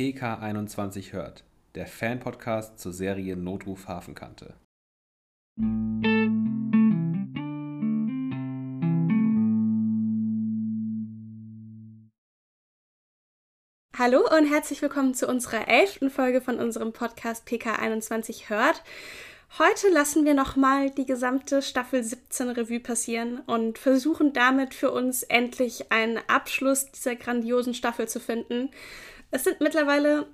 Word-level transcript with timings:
PK21 0.00 1.12
hört, 1.12 1.44
der 1.74 1.86
Fan-Podcast 1.86 2.78
zur 2.78 2.90
Serie 2.90 3.36
Notruf 3.36 3.86
Hafenkante. 3.86 4.54
Hallo 13.94 14.26
und 14.38 14.46
herzlich 14.50 14.80
willkommen 14.80 15.12
zu 15.12 15.28
unserer 15.28 15.68
elften 15.68 16.08
Folge 16.08 16.40
von 16.40 16.58
unserem 16.58 16.94
Podcast 16.94 17.46
PK21 17.46 18.48
hört. 18.48 18.82
Heute 19.58 19.88
lassen 19.90 20.24
wir 20.24 20.32
nochmal 20.32 20.88
die 20.88 21.04
gesamte 21.04 21.60
Staffel 21.60 22.02
17 22.02 22.48
Revue 22.48 22.80
passieren 22.80 23.40
und 23.40 23.76
versuchen 23.76 24.32
damit 24.32 24.72
für 24.72 24.92
uns 24.92 25.24
endlich 25.24 25.92
einen 25.92 26.18
Abschluss 26.26 26.90
dieser 26.90 27.16
grandiosen 27.16 27.74
Staffel 27.74 28.08
zu 28.08 28.18
finden. 28.18 28.70
Es 29.30 29.44
sind 29.44 29.60
mittlerweile 29.60 30.26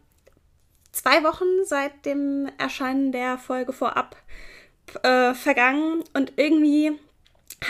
zwei 0.93 1.23
Wochen 1.23 1.65
seit 1.65 2.07
dem 2.07 2.51
Erscheinen 2.59 3.13
der 3.13 3.39
Folge 3.39 3.73
vorab 3.73 4.17
äh, 5.03 5.35
vergangen 5.35 6.03
und 6.15 6.33
irgendwie 6.37 6.99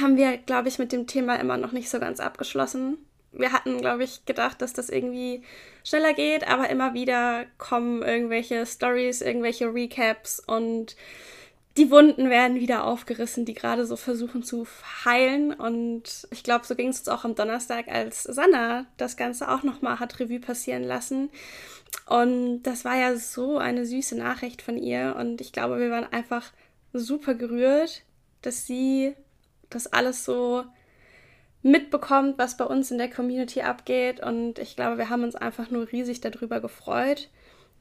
haben 0.00 0.16
wir, 0.16 0.36
glaube 0.38 0.68
ich, 0.68 0.78
mit 0.78 0.92
dem 0.92 1.06
Thema 1.06 1.36
immer 1.36 1.56
noch 1.56 1.72
nicht 1.72 1.90
so 1.90 1.98
ganz 1.98 2.20
abgeschlossen. 2.20 2.98
Wir 3.32 3.52
hatten, 3.52 3.80
glaube 3.80 4.04
ich, 4.04 4.24
gedacht, 4.24 4.62
dass 4.62 4.72
das 4.72 4.88
irgendwie 4.88 5.42
schneller 5.84 6.14
geht, 6.14 6.48
aber 6.48 6.70
immer 6.70 6.94
wieder 6.94 7.44
kommen 7.58 8.02
irgendwelche 8.02 8.64
Stories, 8.64 9.20
irgendwelche 9.20 9.72
Recaps 9.72 10.40
und 10.40 10.96
die 11.76 11.90
Wunden 11.90 12.30
werden 12.30 12.58
wieder 12.58 12.84
aufgerissen, 12.84 13.44
die 13.44 13.54
gerade 13.54 13.86
so 13.86 13.96
versuchen 13.96 14.42
zu 14.42 14.66
heilen. 15.04 15.52
Und 15.52 16.26
ich 16.30 16.42
glaube, 16.42 16.64
so 16.64 16.74
ging 16.74 16.88
es 16.88 17.00
uns 17.00 17.08
auch 17.08 17.24
am 17.24 17.34
Donnerstag, 17.34 17.88
als 17.88 18.22
Sanna 18.22 18.86
das 18.96 19.16
Ganze 19.16 19.50
auch 19.50 19.62
nochmal 19.62 20.00
hat 20.00 20.18
Revue 20.18 20.40
passieren 20.40 20.84
lassen. 20.84 21.30
Und 22.06 22.62
das 22.62 22.84
war 22.84 22.96
ja 22.96 23.16
so 23.16 23.58
eine 23.58 23.84
süße 23.84 24.16
Nachricht 24.16 24.62
von 24.62 24.78
ihr. 24.78 25.16
Und 25.18 25.40
ich 25.40 25.52
glaube, 25.52 25.78
wir 25.78 25.90
waren 25.90 26.10
einfach 26.10 26.52
super 26.92 27.34
gerührt, 27.34 28.02
dass 28.42 28.66
sie 28.66 29.14
das 29.68 29.86
alles 29.86 30.24
so 30.24 30.64
mitbekommt, 31.62 32.38
was 32.38 32.56
bei 32.56 32.64
uns 32.64 32.90
in 32.90 32.98
der 32.98 33.10
Community 33.10 33.62
abgeht. 33.62 34.20
Und 34.20 34.58
ich 34.58 34.76
glaube, 34.76 34.96
wir 34.96 35.10
haben 35.10 35.24
uns 35.24 35.34
einfach 35.34 35.70
nur 35.70 35.90
riesig 35.92 36.20
darüber 36.20 36.60
gefreut, 36.60 37.28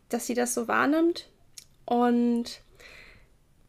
dass 0.09 0.27
sie 0.27 0.33
das 0.33 0.53
so 0.53 0.67
wahrnimmt. 0.67 1.30
Und 1.85 2.61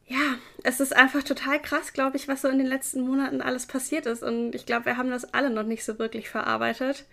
ja, 0.09 0.37
es 0.63 0.81
ist 0.81 0.95
einfach 0.95 1.23
total 1.23 1.61
krass, 1.61 1.93
glaube 1.93 2.17
ich, 2.17 2.29
was 2.29 2.43
so 2.43 2.49
in 2.49 2.59
den 2.59 2.67
letzten 2.67 3.01
Monaten 3.01 3.41
alles 3.41 3.67
passiert 3.67 4.07
ist. 4.07 4.23
Und 4.23 4.55
ich 4.55 4.65
glaube, 4.65 4.87
wir 4.87 4.97
haben 4.97 5.11
das 5.11 5.35
alle 5.35 5.51
noch 5.51 5.65
nicht 5.65 5.85
so 5.85 5.99
wirklich 5.99 6.29
verarbeitet. 6.29 7.05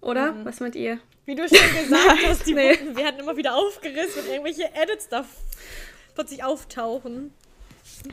Oder? 0.00 0.32
Mhm. 0.32 0.44
Was 0.44 0.60
meint 0.60 0.74
ihr? 0.74 0.98
Wie 1.26 1.34
du 1.34 1.48
schon 1.48 1.58
gesagt 1.58 2.18
hast, 2.26 2.46
die 2.46 2.54
nee. 2.54 2.78
Werden 2.96 3.20
immer 3.20 3.36
wieder 3.36 3.54
aufgerissen 3.54 4.22
und 4.22 4.28
irgendwelche 4.28 4.68
Edits 4.74 5.08
da 5.08 5.24
plötzlich 6.14 6.42
auftauchen. 6.42 7.32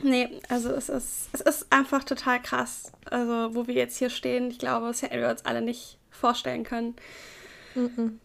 Nee, 0.02 0.40
also 0.48 0.70
es 0.70 0.88
ist, 0.88 1.28
es 1.32 1.40
ist 1.40 1.66
einfach 1.70 2.04
total 2.04 2.40
krass. 2.40 2.92
Also, 3.10 3.54
wo 3.54 3.66
wir 3.66 3.74
jetzt 3.74 3.96
hier 3.96 4.10
stehen, 4.10 4.50
ich 4.50 4.58
glaube, 4.58 4.86
das 4.86 5.02
hätten 5.02 5.20
wir 5.20 5.30
uns 5.30 5.44
alle 5.44 5.62
nicht 5.62 5.98
vorstellen 6.10 6.62
können. 6.62 6.94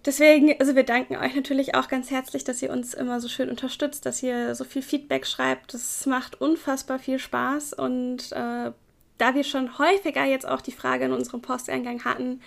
Deswegen, 0.05 0.55
also 0.59 0.75
wir 0.75 0.83
danken 0.83 1.15
euch 1.15 1.35
natürlich 1.35 1.75
auch 1.75 1.87
ganz 1.87 2.09
herzlich, 2.11 2.43
dass 2.43 2.61
ihr 2.61 2.71
uns 2.71 2.93
immer 2.93 3.19
so 3.19 3.27
schön 3.27 3.49
unterstützt, 3.49 4.05
dass 4.05 4.23
ihr 4.23 4.55
so 4.55 4.63
viel 4.63 4.81
Feedback 4.81 5.27
schreibt. 5.27 5.73
Das 5.73 6.05
macht 6.05 6.39
unfassbar 6.41 6.99
viel 6.99 7.19
Spaß. 7.19 7.73
Und 7.73 8.31
äh, 8.31 8.71
da 9.17 9.35
wir 9.35 9.43
schon 9.43 9.77
häufiger 9.77 10.25
jetzt 10.25 10.47
auch 10.47 10.61
die 10.61 10.71
Frage 10.71 11.05
in 11.05 11.13
unserem 11.13 11.41
Posteingang 11.41 12.03
hatten, 12.03 12.41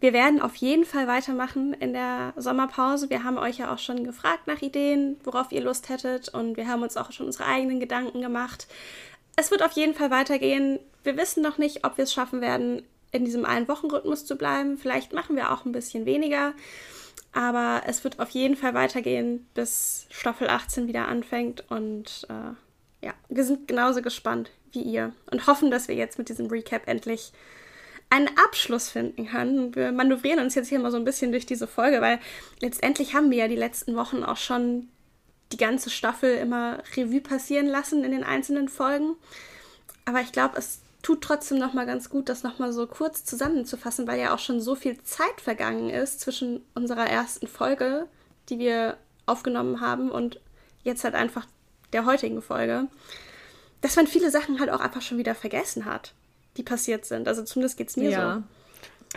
wir 0.00 0.14
werden 0.14 0.40
auf 0.40 0.56
jeden 0.56 0.86
Fall 0.86 1.06
weitermachen 1.06 1.74
in 1.74 1.92
der 1.92 2.32
Sommerpause. 2.36 3.10
Wir 3.10 3.22
haben 3.22 3.36
euch 3.36 3.58
ja 3.58 3.72
auch 3.72 3.78
schon 3.78 4.04
gefragt 4.04 4.46
nach 4.46 4.62
Ideen, 4.62 5.18
worauf 5.24 5.52
ihr 5.52 5.60
Lust 5.60 5.90
hättet. 5.90 6.30
Und 6.30 6.56
wir 6.56 6.66
haben 6.68 6.82
uns 6.82 6.96
auch 6.96 7.12
schon 7.12 7.26
unsere 7.26 7.46
eigenen 7.46 7.80
Gedanken 7.80 8.22
gemacht. 8.22 8.66
Es 9.36 9.50
wird 9.50 9.62
auf 9.62 9.72
jeden 9.72 9.94
Fall 9.94 10.10
weitergehen. 10.10 10.80
Wir 11.04 11.18
wissen 11.18 11.42
noch 11.42 11.58
nicht, 11.58 11.84
ob 11.84 11.98
wir 11.98 12.04
es 12.04 12.12
schaffen 12.14 12.40
werden, 12.40 12.82
in 13.12 13.24
diesem 13.24 13.44
einen 13.44 13.68
Wochenrhythmus 13.68 14.24
zu 14.24 14.36
bleiben. 14.36 14.78
Vielleicht 14.78 15.12
machen 15.12 15.36
wir 15.36 15.52
auch 15.52 15.64
ein 15.64 15.72
bisschen 15.72 16.06
weniger. 16.06 16.52
Aber 17.32 17.82
es 17.86 18.02
wird 18.02 18.18
auf 18.18 18.30
jeden 18.30 18.56
Fall 18.56 18.74
weitergehen, 18.74 19.46
bis 19.54 20.06
Staffel 20.10 20.48
18 20.48 20.88
wieder 20.88 21.06
anfängt. 21.06 21.64
Und 21.70 22.26
äh, 22.28 23.06
ja, 23.06 23.14
wir 23.28 23.44
sind 23.44 23.68
genauso 23.68 24.02
gespannt 24.02 24.50
wie 24.72 24.82
ihr 24.82 25.12
und 25.30 25.46
hoffen, 25.46 25.70
dass 25.70 25.88
wir 25.88 25.94
jetzt 25.94 26.18
mit 26.18 26.28
diesem 26.28 26.46
Recap 26.46 26.86
endlich 26.86 27.32
einen 28.08 28.28
Abschluss 28.44 28.88
finden 28.88 29.26
können. 29.28 29.74
Wir 29.74 29.92
manövrieren 29.92 30.40
uns 30.40 30.56
jetzt 30.56 30.68
hier 30.68 30.80
mal 30.80 30.90
so 30.90 30.96
ein 30.96 31.04
bisschen 31.04 31.30
durch 31.30 31.46
diese 31.46 31.68
Folge, 31.68 32.00
weil 32.00 32.18
letztendlich 32.60 33.14
haben 33.14 33.30
wir 33.30 33.38
ja 33.38 33.48
die 33.48 33.56
letzten 33.56 33.94
Wochen 33.94 34.24
auch 34.24 34.36
schon 34.36 34.88
die 35.52 35.56
ganze 35.56 35.90
Staffel 35.90 36.36
immer 36.36 36.82
Revue 36.96 37.20
passieren 37.20 37.66
lassen 37.66 38.04
in 38.04 38.10
den 38.10 38.24
einzelnen 38.24 38.68
Folgen. 38.68 39.14
Aber 40.04 40.20
ich 40.20 40.32
glaube, 40.32 40.58
es 40.58 40.80
tut 41.02 41.22
trotzdem 41.22 41.58
noch 41.58 41.72
mal 41.72 41.86
ganz 41.86 42.10
gut, 42.10 42.28
das 42.28 42.42
noch 42.42 42.58
mal 42.58 42.72
so 42.72 42.86
kurz 42.86 43.24
zusammenzufassen, 43.24 44.06
weil 44.06 44.20
ja 44.20 44.34
auch 44.34 44.38
schon 44.38 44.60
so 44.60 44.74
viel 44.74 45.02
Zeit 45.02 45.40
vergangen 45.40 45.90
ist 45.90 46.20
zwischen 46.20 46.62
unserer 46.74 47.06
ersten 47.06 47.46
Folge, 47.46 48.06
die 48.48 48.58
wir 48.58 48.96
aufgenommen 49.26 49.80
haben, 49.80 50.10
und 50.10 50.40
jetzt 50.82 51.04
halt 51.04 51.14
einfach 51.14 51.46
der 51.92 52.04
heutigen 52.04 52.42
Folge, 52.42 52.86
dass 53.80 53.96
man 53.96 54.06
viele 54.06 54.30
Sachen 54.30 54.60
halt 54.60 54.70
auch 54.70 54.80
einfach 54.80 55.02
schon 55.02 55.18
wieder 55.18 55.34
vergessen 55.34 55.84
hat, 55.84 56.12
die 56.56 56.62
passiert 56.62 57.04
sind. 57.04 57.28
Also 57.28 57.42
zumindest 57.42 57.76
geht 57.76 57.88
es 57.88 57.96
mir 57.96 58.10
ja. 58.10 58.34
so. 58.34 58.42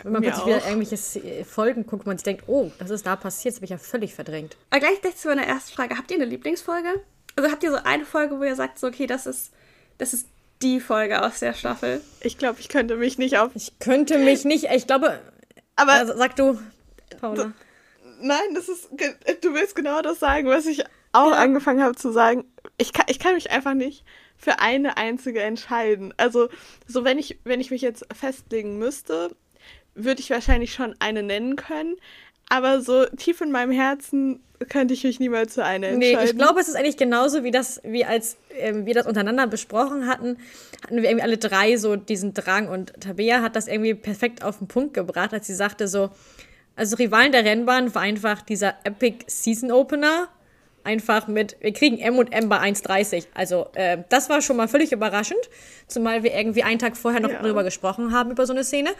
Wenn 0.02 0.12
man 0.12 0.22
plötzlich 0.22 0.46
wieder 0.46 0.66
irgendwelche 0.66 1.44
Folgen 1.44 1.86
guckt 1.86 2.02
und 2.02 2.06
man 2.06 2.18
sich 2.18 2.24
denkt, 2.24 2.44
oh, 2.48 2.72
das 2.78 2.90
ist 2.90 3.06
da 3.06 3.14
passiert, 3.14 3.52
das 3.52 3.58
habe 3.58 3.66
ich 3.66 3.70
ja 3.70 3.78
völlig 3.78 4.12
verdrängt. 4.14 4.56
Aber 4.70 4.80
gleich 4.80 5.16
zu 5.16 5.28
meiner 5.28 5.46
ersten 5.46 5.72
Frage. 5.72 5.96
Habt 5.96 6.10
ihr 6.10 6.16
eine 6.16 6.24
Lieblingsfolge? 6.24 7.00
Also 7.36 7.50
habt 7.50 7.62
ihr 7.62 7.70
so 7.70 7.78
eine 7.84 8.04
Folge, 8.04 8.38
wo 8.38 8.42
ihr 8.42 8.56
sagt, 8.56 8.78
so, 8.78 8.88
okay, 8.88 9.06
das 9.06 9.26
ist, 9.26 9.52
das 9.98 10.12
ist 10.12 10.26
die 10.62 10.80
Folge 10.80 11.22
aus 11.22 11.40
der 11.40 11.54
Staffel. 11.54 12.00
Ich 12.20 12.38
glaube, 12.38 12.60
ich 12.60 12.68
könnte 12.68 12.96
mich 12.96 13.18
nicht 13.18 13.38
auf. 13.38 13.50
Ich 13.54 13.78
könnte 13.78 14.18
mich 14.18 14.44
nicht. 14.44 14.66
Ich 14.72 14.86
glaube. 14.86 15.20
Aber. 15.76 15.92
Also, 15.92 16.16
sag 16.16 16.36
du, 16.36 16.58
Paula. 17.20 17.52
Nein, 18.20 18.54
das 18.54 18.68
ist. 18.68 18.88
Du 19.42 19.54
willst 19.54 19.74
genau 19.74 20.02
das 20.02 20.20
sagen, 20.20 20.48
was 20.48 20.66
ich 20.66 20.84
auch 21.12 21.30
ja. 21.30 21.36
angefangen 21.36 21.82
habe 21.82 21.94
zu 21.94 22.12
sagen. 22.12 22.44
Ich 22.78 22.92
kann, 22.92 23.06
ich 23.08 23.18
kann 23.18 23.34
mich 23.34 23.50
einfach 23.50 23.74
nicht 23.74 24.04
für 24.36 24.58
eine 24.60 24.96
einzige 24.96 25.42
entscheiden. 25.42 26.12
Also, 26.16 26.48
so 26.86 27.04
wenn 27.04 27.18
ich, 27.18 27.38
wenn 27.44 27.60
ich 27.60 27.70
mich 27.70 27.82
jetzt 27.82 28.06
festlegen 28.14 28.78
müsste, 28.78 29.34
würde 29.94 30.20
ich 30.20 30.30
wahrscheinlich 30.30 30.74
schon 30.74 30.94
eine 30.98 31.22
nennen 31.22 31.56
können. 31.56 31.96
Aber 32.48 32.80
so 32.80 33.06
tief 33.16 33.40
in 33.40 33.50
meinem 33.50 33.72
Herzen 33.72 34.40
könnte 34.68 34.94
ich 34.94 35.04
mich 35.04 35.20
niemals 35.20 35.54
zu 35.54 35.64
einer 35.64 35.88
entscheiden. 35.88 36.18
Nee, 36.18 36.24
ich 36.24 36.36
glaube, 36.36 36.60
es 36.60 36.68
ist 36.68 36.76
eigentlich 36.76 36.96
genauso 36.96 37.44
wie 37.44 37.50
das, 37.50 37.80
wie 37.84 38.04
als 38.04 38.36
äh, 38.58 38.72
wir 38.84 38.94
das 38.94 39.06
untereinander 39.06 39.46
besprochen 39.46 40.06
hatten, 40.06 40.38
hatten 40.82 40.96
wir 40.96 41.04
irgendwie 41.04 41.22
alle 41.22 41.38
drei 41.38 41.76
so 41.76 41.96
diesen 41.96 42.34
Drang 42.34 42.68
und 42.68 42.92
Tabea 43.00 43.42
hat 43.42 43.56
das 43.56 43.68
irgendwie 43.68 43.94
perfekt 43.94 44.42
auf 44.42 44.58
den 44.58 44.68
Punkt 44.68 44.94
gebracht, 44.94 45.32
als 45.32 45.46
sie 45.46 45.54
sagte 45.54 45.88
so, 45.88 46.10
also 46.76 46.96
Rivalen 46.96 47.32
der 47.32 47.44
Rennbahn 47.44 47.94
war 47.94 48.02
einfach 48.02 48.42
dieser 48.42 48.74
Epic 48.84 49.24
Season 49.26 49.70
Opener, 49.70 50.28
einfach 50.82 51.28
mit, 51.28 51.56
wir 51.60 51.72
kriegen 51.72 51.98
M 51.98 52.18
und 52.18 52.32
M 52.32 52.48
bei 52.48 52.58
1,30. 52.58 53.26
Also 53.34 53.68
äh, 53.74 53.98
das 54.08 54.28
war 54.28 54.42
schon 54.42 54.56
mal 54.56 54.68
völlig 54.68 54.92
überraschend, 54.92 55.40
zumal 55.86 56.22
wir 56.22 56.34
irgendwie 56.34 56.62
einen 56.62 56.78
Tag 56.78 56.96
vorher 56.96 57.20
noch 57.20 57.30
ja. 57.30 57.40
drüber 57.40 57.64
gesprochen 57.64 58.12
haben, 58.12 58.30
über 58.30 58.46
so 58.46 58.52
eine 58.52 58.64
Szene. 58.64 58.90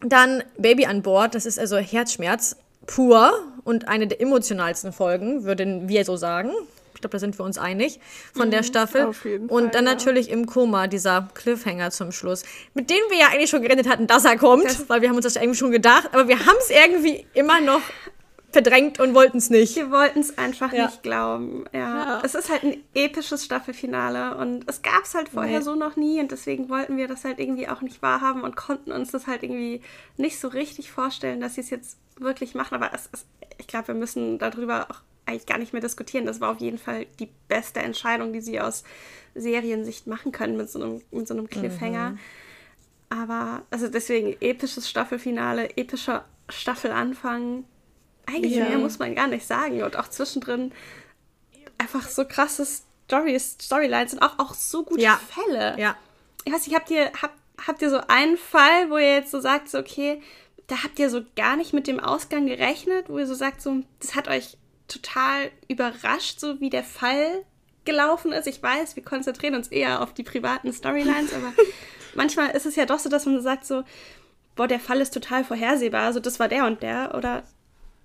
Dann 0.00 0.42
Baby 0.58 0.86
an 0.86 1.02
Bord, 1.02 1.34
das 1.34 1.46
ist 1.46 1.58
also 1.58 1.76
Herzschmerz 1.76 2.56
pur 2.86 3.32
und 3.64 3.88
eine 3.88 4.06
der 4.06 4.20
emotionalsten 4.20 4.92
Folgen, 4.92 5.44
würden 5.44 5.88
wir 5.88 6.04
so 6.04 6.16
sagen. 6.16 6.50
Ich 6.94 7.00
glaube, 7.00 7.12
da 7.12 7.18
sind 7.18 7.38
wir 7.38 7.44
uns 7.44 7.58
einig 7.58 8.00
von 8.34 8.48
mhm, 8.48 8.52
der 8.52 8.62
Staffel. 8.62 9.04
Auf 9.04 9.24
jeden 9.24 9.48
und 9.48 9.62
Fall, 9.62 9.70
dann 9.72 9.86
ja. 9.86 9.92
natürlich 9.92 10.30
im 10.30 10.46
Koma, 10.46 10.86
dieser 10.86 11.28
Cliffhanger 11.34 11.90
zum 11.90 12.12
Schluss, 12.12 12.44
mit 12.74 12.90
dem 12.90 13.00
wir 13.10 13.18
ja 13.18 13.26
eigentlich 13.28 13.50
schon 13.50 13.62
geredet 13.62 13.88
hatten, 13.88 14.06
dass 14.06 14.24
er 14.24 14.36
kommt, 14.36 14.66
das 14.66 14.88
weil 14.88 15.02
wir 15.02 15.08
haben 15.08 15.16
uns 15.16 15.24
das 15.24 15.36
irgendwie 15.36 15.58
schon 15.58 15.70
gedacht, 15.70 16.10
aber 16.12 16.28
wir 16.28 16.38
haben 16.38 16.56
es 16.58 16.70
irgendwie 16.70 17.26
immer 17.34 17.60
noch 17.60 17.80
verdrängt 18.54 18.98
und 19.00 19.14
wollten 19.14 19.36
es 19.36 19.50
nicht. 19.50 19.76
Wir 19.76 19.90
wollten 19.90 20.20
es 20.20 20.38
einfach 20.38 20.72
ja. 20.72 20.86
nicht 20.86 21.02
glauben. 21.02 21.64
Ja. 21.72 21.80
ja. 21.80 22.22
Es 22.24 22.34
ist 22.34 22.50
halt 22.50 22.62
ein 22.62 22.76
episches 22.94 23.44
Staffelfinale 23.44 24.36
und 24.36 24.68
es 24.68 24.80
gab 24.80 25.04
es 25.04 25.14
halt 25.14 25.28
vorher 25.28 25.58
nee. 25.58 25.64
so 25.64 25.74
noch 25.74 25.96
nie 25.96 26.20
und 26.20 26.30
deswegen 26.30 26.70
wollten 26.70 26.96
wir 26.96 27.06
das 27.06 27.24
halt 27.24 27.38
irgendwie 27.38 27.68
auch 27.68 27.82
nicht 27.82 28.00
wahrhaben 28.00 28.42
und 28.42 28.56
konnten 28.56 28.92
uns 28.92 29.10
das 29.10 29.26
halt 29.26 29.42
irgendwie 29.42 29.82
nicht 30.16 30.40
so 30.40 30.48
richtig 30.48 30.90
vorstellen, 30.90 31.40
dass 31.40 31.56
sie 31.56 31.60
es 31.60 31.70
jetzt 31.70 31.98
wirklich 32.18 32.54
machen. 32.54 32.74
Aber 32.74 32.94
es 32.94 33.06
ist, 33.12 33.26
ich 33.58 33.66
glaube, 33.66 33.88
wir 33.88 33.94
müssen 33.94 34.38
darüber 34.38 34.90
auch 34.90 35.00
eigentlich 35.26 35.46
gar 35.46 35.58
nicht 35.58 35.72
mehr 35.72 35.82
diskutieren. 35.82 36.24
Das 36.24 36.40
war 36.40 36.50
auf 36.50 36.60
jeden 36.60 36.78
Fall 36.78 37.06
die 37.18 37.28
beste 37.48 37.80
Entscheidung, 37.80 38.32
die 38.32 38.40
sie 38.40 38.60
aus 38.60 38.84
Seriensicht 39.34 40.06
machen 40.06 40.32
können 40.32 40.56
mit 40.56 40.70
so 40.70 40.80
einem, 40.80 41.02
mit 41.10 41.26
so 41.28 41.34
einem 41.34 41.48
Cliffhanger. 41.48 42.10
Mhm. 42.10 42.18
Aber, 43.08 43.62
also 43.70 43.88
deswegen 43.88 44.36
episches 44.40 44.88
Staffelfinale, 44.88 45.76
epischer 45.76 46.24
Staffelanfang 46.48 47.64
eigentlich 48.26 48.56
ja. 48.56 48.68
mehr 48.68 48.78
muss 48.78 48.98
man 48.98 49.14
gar 49.14 49.26
nicht 49.26 49.46
sagen. 49.46 49.82
Und 49.82 49.96
auch 49.96 50.08
zwischendrin 50.08 50.72
einfach 51.78 52.08
so 52.08 52.24
krasse 52.24 52.66
Stories, 53.06 53.56
Storylines 53.60 54.14
und 54.14 54.22
auch, 54.22 54.38
auch 54.38 54.54
so 54.54 54.84
gute 54.84 55.02
ja. 55.02 55.20
Fälle. 55.28 55.78
Ja. 55.78 55.96
Ich 56.44 56.52
weiß 56.52 56.66
nicht, 56.66 56.76
habt 56.76 56.90
ihr, 56.90 57.10
habt, 57.20 57.34
habt 57.66 57.82
ihr 57.82 57.90
so 57.90 58.00
einen 58.08 58.36
Fall, 58.36 58.90
wo 58.90 58.98
ihr 58.98 59.14
jetzt 59.14 59.30
so 59.30 59.40
sagt, 59.40 59.68
so, 59.68 59.78
okay, 59.78 60.20
da 60.66 60.82
habt 60.82 60.98
ihr 60.98 61.10
so 61.10 61.22
gar 61.36 61.56
nicht 61.56 61.72
mit 61.72 61.86
dem 61.86 62.00
Ausgang 62.00 62.46
gerechnet, 62.46 63.08
wo 63.08 63.18
ihr 63.18 63.26
so 63.26 63.34
sagt, 63.34 63.60
so, 63.60 63.82
das 64.00 64.14
hat 64.14 64.28
euch 64.28 64.56
total 64.88 65.50
überrascht, 65.68 66.40
so 66.40 66.60
wie 66.60 66.70
der 66.70 66.84
Fall 66.84 67.44
gelaufen 67.84 68.32
ist. 68.32 68.46
Ich 68.46 68.62
weiß, 68.62 68.96
wir 68.96 69.04
konzentrieren 69.04 69.54
uns 69.54 69.68
eher 69.68 70.02
auf 70.02 70.14
die 70.14 70.22
privaten 70.22 70.72
Storylines, 70.72 71.34
aber 71.34 71.52
manchmal 72.14 72.50
ist 72.50 72.66
es 72.66 72.76
ja 72.76 72.86
doch 72.86 72.98
so, 72.98 73.08
dass 73.08 73.26
man 73.26 73.40
sagt 73.42 73.66
so, 73.66 73.84
boah, 74.56 74.68
der 74.68 74.80
Fall 74.80 75.00
ist 75.00 75.12
total 75.12 75.44
vorhersehbar, 75.44 76.12
so 76.12 76.20
das 76.20 76.38
war 76.40 76.48
der 76.48 76.64
und 76.64 76.82
der 76.82 77.14
oder 77.14 77.42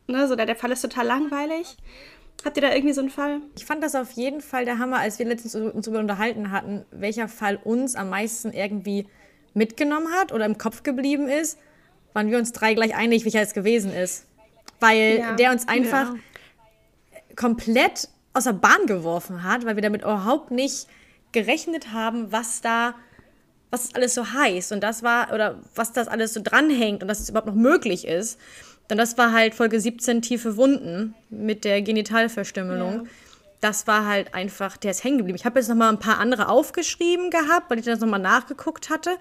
ne, 0.10 0.28
so 0.28 0.36
der, 0.36 0.46
der 0.46 0.56
Fall 0.56 0.72
ist 0.72 0.82
total 0.82 1.06
langweilig. 1.06 1.78
Habt 2.46 2.56
ihr 2.58 2.62
da 2.62 2.74
irgendwie 2.74 2.94
so 2.94 3.02
einen 3.02 3.10
Fall? 3.10 3.42
Ich 3.58 3.66
fand 3.66 3.84
das 3.84 3.96
auf 3.96 4.12
jeden 4.12 4.42
Fall 4.42 4.66
der 4.66 4.80
Hammer, 4.80 5.00
als 5.00 5.20
wir 5.20 5.26
letztens 5.26 5.56
uns 5.56 5.86
darüber 5.86 6.00
unterhalten 6.00 6.52
hatten, 6.52 6.86
welcher 6.92 7.28
Fall 7.28 7.60
uns 7.64 7.96
am 7.96 8.10
meisten 8.10 8.54
irgendwie 8.54 9.08
mitgenommen 9.54 10.08
hat 10.14 10.32
oder 10.32 10.46
im 10.46 10.58
Kopf 10.58 10.84
geblieben 10.84 11.28
ist, 11.28 11.60
waren 12.14 12.32
wir 12.32 12.38
uns 12.38 12.54
drei 12.54 12.74
gleich 12.74 12.96
einig, 12.96 13.26
welcher 13.26 13.42
es 13.42 13.54
gewesen 13.54 13.94
ist. 13.94 14.26
Weil 14.80 15.18
ja. 15.20 15.36
der 15.36 15.52
uns 15.52 15.68
einfach 15.68 16.14
ja. 16.14 16.20
komplett 17.36 18.08
aus 18.34 18.46
der 18.46 18.54
Bahn 18.54 18.86
geworfen 18.86 19.44
hat, 19.44 19.66
weil 19.66 19.76
wir 19.76 19.84
damit 19.84 20.04
überhaupt 20.04 20.52
nicht 20.52 20.88
gerechnet 21.32 21.92
haben, 21.92 22.32
was 22.32 22.62
da, 22.62 22.96
was 23.70 23.88
das 23.88 23.96
alles 23.96 24.14
so 24.14 24.32
heißt 24.32 24.72
und 24.72 24.82
das 24.82 25.04
war, 25.04 25.34
oder 25.34 25.60
was 25.76 25.92
das 25.92 26.08
alles 26.08 26.34
so 26.34 26.42
dranhängt 26.42 27.02
und 27.02 27.08
dass 27.10 27.20
es 27.20 27.30
überhaupt 27.30 27.48
noch 27.48 27.56
möglich 27.56 28.08
ist. 28.08 28.40
Denn 28.89 28.97
das 28.97 29.18
war 29.18 29.31
halt 29.31 29.53
Folge 29.56 29.80
17, 29.80 30.21
tiefe 30.21 30.57
Wunden 30.57 31.13
mit 31.30 31.63
der 31.63 31.81
Genitalverstümmelung. 31.81 32.94
Ja. 32.94 33.12
Das 33.62 33.88
war 33.88 34.06
halt 34.06 34.33
einfach, 34.33 34.77
der 34.77 34.91
ist 34.91 35.03
hängen 35.03 35.18
geblieben. 35.18 35.38
Ich 35.38 35.45
habe 35.45 35.59
jetzt 35.59 35.68
noch 35.68 35.75
mal 35.75 35.89
ein 35.89 36.00
paar 36.00 36.18
andere 36.18 36.47
aufgeschrieben 36.47 37.30
gehabt, 37.30 37.69
weil 37.69 37.80
ich 37.80 37.86
das 37.86 38.00
noch 38.00 38.07
mal 38.07 38.18
nachgeguckt 38.18 38.89
hatte. 38.89 39.18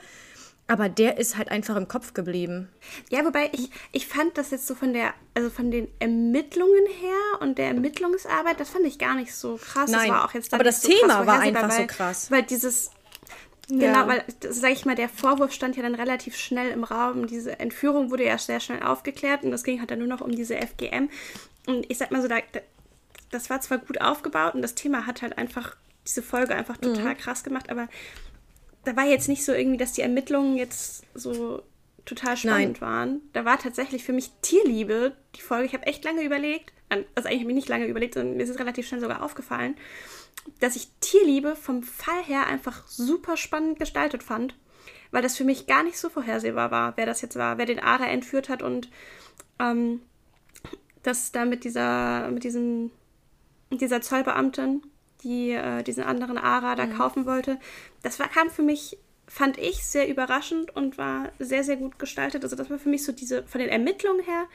Aber 0.71 0.91
der 0.91 1.17
ist 1.17 1.39
halt 1.39 1.51
einfach 1.51 1.77
im 1.77 1.89
Kopf 1.89 2.13
geblieben. 2.13 2.69
Ja, 3.11 3.25
wobei 3.25 3.49
ich, 3.53 3.71
ich 3.91 4.07
fand 4.07 4.37
das 4.37 4.51
jetzt 4.51 4.67
so 4.67 4.75
von 4.75 4.93
der, 4.93 5.15
also 5.33 5.49
von 5.49 5.71
den 5.71 5.89
Ermittlungen 5.99 6.85
her 7.01 7.41
und 7.41 7.57
der 7.57 7.69
Ermittlungsarbeit, 7.69 8.61
das 8.61 8.69
fand 8.69 8.85
ich 8.85 8.99
gar 8.99 9.15
nicht 9.15 9.35
so 9.35 9.57
krass. 9.57 9.91
Nein, 9.91 10.09
das 10.09 10.11
war 10.11 10.25
auch 10.27 10.35
jetzt 10.35 10.53
aber 10.53 10.65
das 10.65 10.83
so 10.83 10.89
Thema 10.89 11.27
war 11.27 11.41
einfach 11.41 11.71
weil, 11.71 11.81
so 11.81 11.87
krass. 11.87 12.31
Weil 12.31 12.43
dieses, 12.43 12.91
ja. 13.71 13.93
genau, 13.93 14.09
weil, 14.09 14.25
sag 14.49 14.73
ich 14.73 14.85
mal, 14.87 14.95
der 14.95 15.09
Vorwurf 15.09 15.53
stand 15.53 15.77
ja 15.77 15.83
dann 15.83 15.95
relativ 15.95 16.37
schnell 16.37 16.71
im 16.71 16.85
Raum. 16.85 17.27
Diese 17.27 17.59
Entführung 17.59 18.11
wurde 18.11 18.25
ja 18.25 18.39
sehr 18.39 18.61
schnell 18.61 18.83
aufgeklärt 18.83 19.43
und 19.45 19.51
das 19.51 19.65
ging 19.65 19.81
halt 19.81 19.91
dann 19.91 19.99
nur 19.99 20.09
noch 20.09 20.21
um 20.21 20.33
diese 20.33 20.57
FGM. 20.57 21.11
Und 21.67 21.91
ich 21.91 21.99
sag 21.99 22.11
mal 22.11 22.23
so, 22.23 22.29
da, 22.29 22.39
das 23.31 23.51
war 23.51 23.61
zwar 23.61 23.79
gut 23.79 24.01
aufgebaut 24.01 24.55
und 24.55 24.63
das 24.63 24.75
Thema 24.75 25.07
hat 25.07 25.23
halt 25.23 25.37
einfach 25.37 25.77
diese 26.07 26.23
Folge 26.23 26.55
einfach 26.55 26.79
total 26.79 27.15
mhm. 27.15 27.19
krass 27.19 27.45
gemacht, 27.45 27.71
aber 27.71 27.89
da 28.85 28.97
war 28.97 29.05
jetzt 29.05 29.29
nicht 29.29 29.45
so 29.45 29.53
irgendwie, 29.53 29.77
dass 29.77 29.93
die 29.93 30.01
Ermittlungen 30.01 30.57
jetzt 30.57 31.05
so 31.15 31.63
total 32.07 32.39
spannend 32.39 32.81
Nein. 32.81 32.89
waren. 32.89 33.21
Da 33.35 33.45
war 33.45 33.59
tatsächlich 33.59 34.03
für 34.03 34.15
mich 34.15 34.31
Tierliebe 34.41 35.13
die 35.37 35.43
Folge. 35.43 35.67
Ich 35.67 35.75
habe 35.75 35.87
echt 35.87 36.05
lange 36.05 36.23
überlegt, 36.23 36.73
also 36.89 37.29
eigentlich 37.29 37.41
habe 37.41 37.51
ich 37.51 37.57
nicht 37.57 37.69
lange 37.69 37.87
überlegt, 37.87 38.15
sondern 38.15 38.37
mir 38.37 38.43
ist 38.43 38.51
es 38.51 38.59
relativ 38.59 38.87
schnell 38.87 39.01
sogar 39.01 39.23
aufgefallen, 39.23 39.77
dass 40.61 40.77
ich 40.77 40.89
Tierliebe 41.01 41.57
vom 41.57 41.83
Fall 41.83 42.23
her 42.25 42.47
einfach 42.47 42.87
super 42.87 43.37
spannend 43.37 43.79
gestaltet 43.79 44.23
fand, 44.23 44.57
weil 45.11 45.23
das 45.23 45.37
für 45.37 45.45
mich 45.45 45.67
gar 45.67 45.83
nicht 45.83 45.99
so 45.99 46.09
vorhersehbar 46.09 46.71
war, 46.71 46.97
wer 46.97 47.07
das 47.07 47.21
jetzt 47.21 47.37
war, 47.37 47.59
wer 47.59 47.67
den 47.67 47.81
Ara 47.81 48.07
entführt 48.07 48.49
hat 48.49 48.63
und 48.63 48.91
ähm, 49.59 50.01
das 51.03 51.33
da 51.33 51.45
mit 51.45 51.65
dieser, 51.65 52.31
mit 52.31 52.45
diesem, 52.45 52.91
dieser 53.71 54.01
Zollbeamtin 54.01 54.83
die 55.23 55.51
äh, 55.51 55.83
diesen 55.83 56.05
anderen 56.05 56.39
Ara 56.39 56.75
da 56.75 56.87
mhm. 56.87 56.97
kaufen 56.97 57.27
wollte. 57.27 57.59
Das 58.03 58.19
war, 58.19 58.29
kam 58.29 58.51
für 58.51 58.63
mich, 58.63 58.99
fand 59.27 59.59
ich, 59.59 59.85
sehr 59.85 60.09
überraschend 60.09 60.75
und 60.75 60.99
war 60.99 61.33
sehr, 61.39 61.65
sehr 61.65 61.77
gut 61.77 61.99
gestaltet. 61.99 62.45
Also 62.45 62.57
das 62.57 62.71
war 62.71 62.79
für 62.79 62.89
mich 62.89 63.05
so 63.05 63.13
diese, 63.13 63.43
von 63.45 63.61
den 63.61 63.71
Ermittlungen 63.71 64.25
her, 64.25 64.47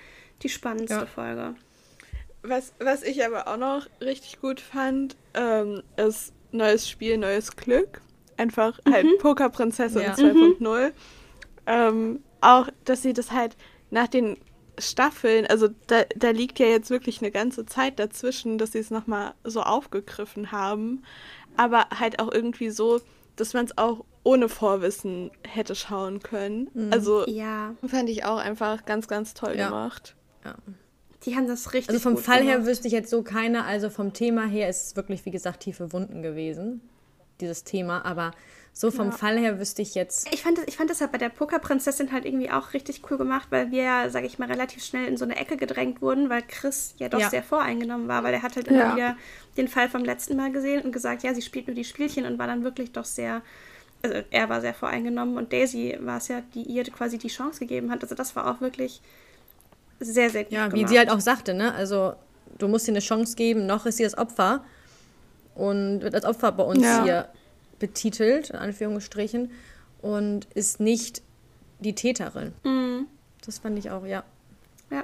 die 0.42 0.50
spannendste 0.50 1.00
ja. 1.00 1.06
Folge. 1.06 1.56
Was, 2.44 2.74
was 2.80 3.04
ich 3.04 3.26
aber 3.26 3.48
auch 3.48 3.58
noch 3.58 3.88
richtig 4.02 4.40
gut 4.42 4.60
fand, 4.60 5.16
ähm, 5.34 5.82
ist 5.98 6.34
neues 6.52 6.90
Spiel, 6.90 7.18
neues 7.18 7.56
Glück. 7.56 8.02
Einfach 8.38 8.80
halt 8.90 9.06
mhm. 9.06 9.18
Pokerprinzessin 9.20 10.02
ja. 10.02 10.14
2.0. 10.14 10.88
Mhm. 10.88 10.92
Ähm, 11.66 12.24
auch, 12.42 12.68
dass 12.84 13.02
sie 13.02 13.14
das 13.14 13.32
halt 13.32 13.56
nach 13.90 14.08
den 14.08 14.38
Staffeln, 14.78 15.46
also 15.48 15.70
da, 15.88 16.04
da 16.16 16.32
liegt 16.32 16.60
ja 16.60 16.66
jetzt 16.66 16.90
wirklich 16.90 17.22
eine 17.22 17.32
ganze 17.32 17.66
Zeit 17.66 18.00
dazwischen, 18.00 18.58
dass 18.58 18.72
sie 18.72 18.80
es 18.80 18.92
nochmal 18.92 19.34
so 19.44 19.62
aufgegriffen 19.62 20.52
haben. 20.52 21.04
Aber 21.56 21.88
halt 21.98 22.20
auch 22.20 22.32
irgendwie 22.32 22.72
so, 22.72 23.00
dass 23.36 23.54
man 23.54 23.66
es 23.66 23.78
auch 23.78 24.04
ohne 24.24 24.50
Vorwissen 24.50 25.32
hätte 25.48 25.76
schauen 25.76 26.22
können. 26.22 26.70
Mhm. 26.74 26.92
Also 26.92 27.28
ja. 27.28 27.76
fand 27.86 28.10
ich 28.10 28.26
auch 28.26 28.38
einfach 28.38 28.86
ganz, 28.86 29.08
ganz 29.08 29.34
toll 29.34 29.56
ja. 29.56 29.68
gemacht. 29.68 30.16
Ja. 30.44 30.56
Die 31.26 31.36
haben 31.36 31.48
das 31.48 31.74
richtig. 31.74 31.90
Also 31.90 32.02
vom 32.02 32.18
Fall 32.18 32.40
gemacht. 32.40 32.58
her 32.58 32.66
wüsste 32.66 32.88
ich 32.88 32.94
jetzt 32.94 33.10
so 33.10 33.24
keine. 33.24 33.66
Also 33.66 33.90
vom 33.90 34.14
Thema 34.14 34.46
her 34.46 34.70
ist 34.70 34.88
es 34.88 34.96
wirklich, 34.96 35.26
wie 35.26 35.32
gesagt, 35.32 35.62
tiefe 35.62 35.94
Wunden 35.94 36.22
gewesen, 36.22 36.82
dieses 37.40 37.64
Thema. 37.64 38.06
Aber 38.06 38.34
so 38.76 38.90
vom 38.90 39.12
ja. 39.12 39.12
Fall 39.12 39.38
her 39.38 39.60
wüsste 39.60 39.84
ich 39.84 39.94
jetzt. 39.94 40.34
Ich 40.34 40.42
fand, 40.42 40.58
das, 40.58 40.66
ich 40.68 40.78
fand 40.78 40.90
das 40.90 41.00
halt 41.00 41.12
bei 41.12 41.20
der 41.20 41.30
Pokerprinzessin 41.30 42.12
halt 42.12 42.26
irgendwie 42.26 42.50
auch 42.50 42.74
richtig 42.74 43.02
cool 43.10 43.18
gemacht, 43.18 43.48
weil 43.52 43.70
wir 43.72 43.84
ja, 43.84 44.10
sage 44.10 44.26
ich 44.26 44.40
mal, 44.40 44.50
relativ 44.50 44.84
schnell 44.84 45.08
in 45.08 45.16
so 45.16 45.26
eine 45.26 45.36
Ecke 45.38 45.58
gedrängt 45.58 46.02
wurden, 46.02 46.30
weil 46.30 46.42
Chris 46.42 46.96
ja 46.98 47.08
doch 47.08 47.20
ja. 47.20 47.30
sehr 47.30 47.44
voreingenommen 47.44 48.08
war, 48.08 48.24
weil 48.24 48.34
er 48.34 48.42
hat 48.42 48.56
halt 48.56 48.68
immer 48.68 48.80
ja. 48.80 48.96
wieder 48.96 49.18
den 49.58 49.68
Fall 49.68 49.90
vom 49.90 50.04
letzten 50.04 50.36
Mal 50.36 50.52
gesehen 50.52 50.82
und 50.82 50.92
gesagt, 50.92 51.22
ja, 51.22 51.36
sie 51.36 51.44
spielt 51.44 51.68
nur 51.68 51.76
die 51.76 51.86
Spielchen 51.86 52.26
und 52.26 52.40
war 52.40 52.48
dann 52.48 52.64
wirklich 52.64 52.92
doch 52.92 53.06
sehr, 53.06 53.44
also 54.02 54.18
er 54.32 54.50
war 54.50 54.60
sehr 54.60 54.74
voreingenommen 54.74 55.38
und 55.38 55.54
Daisy 55.54 55.96
war 56.02 56.18
es 56.18 56.28
ja, 56.28 56.42
die 56.56 56.64
ihr 56.64 56.84
quasi 56.86 57.20
die 57.20 57.28
Chance 57.28 57.60
gegeben 57.60 57.92
hat. 57.92 58.02
Also 58.02 58.16
das 58.16 58.36
war 58.36 58.50
auch 58.50 58.60
wirklich 58.60 59.02
sehr, 60.00 60.30
sehr 60.30 60.44
gut. 60.44 60.54
Ja, 60.54 60.68
gemacht. 60.68 60.82
wie 60.82 60.88
sie 60.88 60.98
halt 60.98 61.10
auch 61.10 61.20
sagte, 61.20 61.54
ne? 61.54 61.74
Also 61.74 62.14
du 62.58 62.68
musst 62.68 62.88
ihr 62.88 62.94
eine 62.94 63.00
Chance 63.00 63.36
geben, 63.36 63.66
noch 63.66 63.86
ist 63.86 63.98
sie 63.98 64.04
das 64.04 64.18
Opfer 64.18 64.64
und 65.56 66.02
wird 66.02 66.16
als 66.16 66.26
Opfer 66.26 66.52
bei 66.52 66.64
uns 66.64 66.86
hier 67.04 67.30
betitelt, 67.80 68.52
in 68.52 68.56
Anführungsstrichen, 68.56 69.52
und 70.02 70.46
ist 70.54 70.80
nicht 70.80 71.22
die 71.80 71.96
Täterin. 71.96 72.54
Mhm. 72.64 73.08
Das 73.46 73.60
fand 73.60 73.78
ich 73.78 73.92
auch, 73.92 74.06
ja. 74.06 74.24
Ja. 74.90 75.04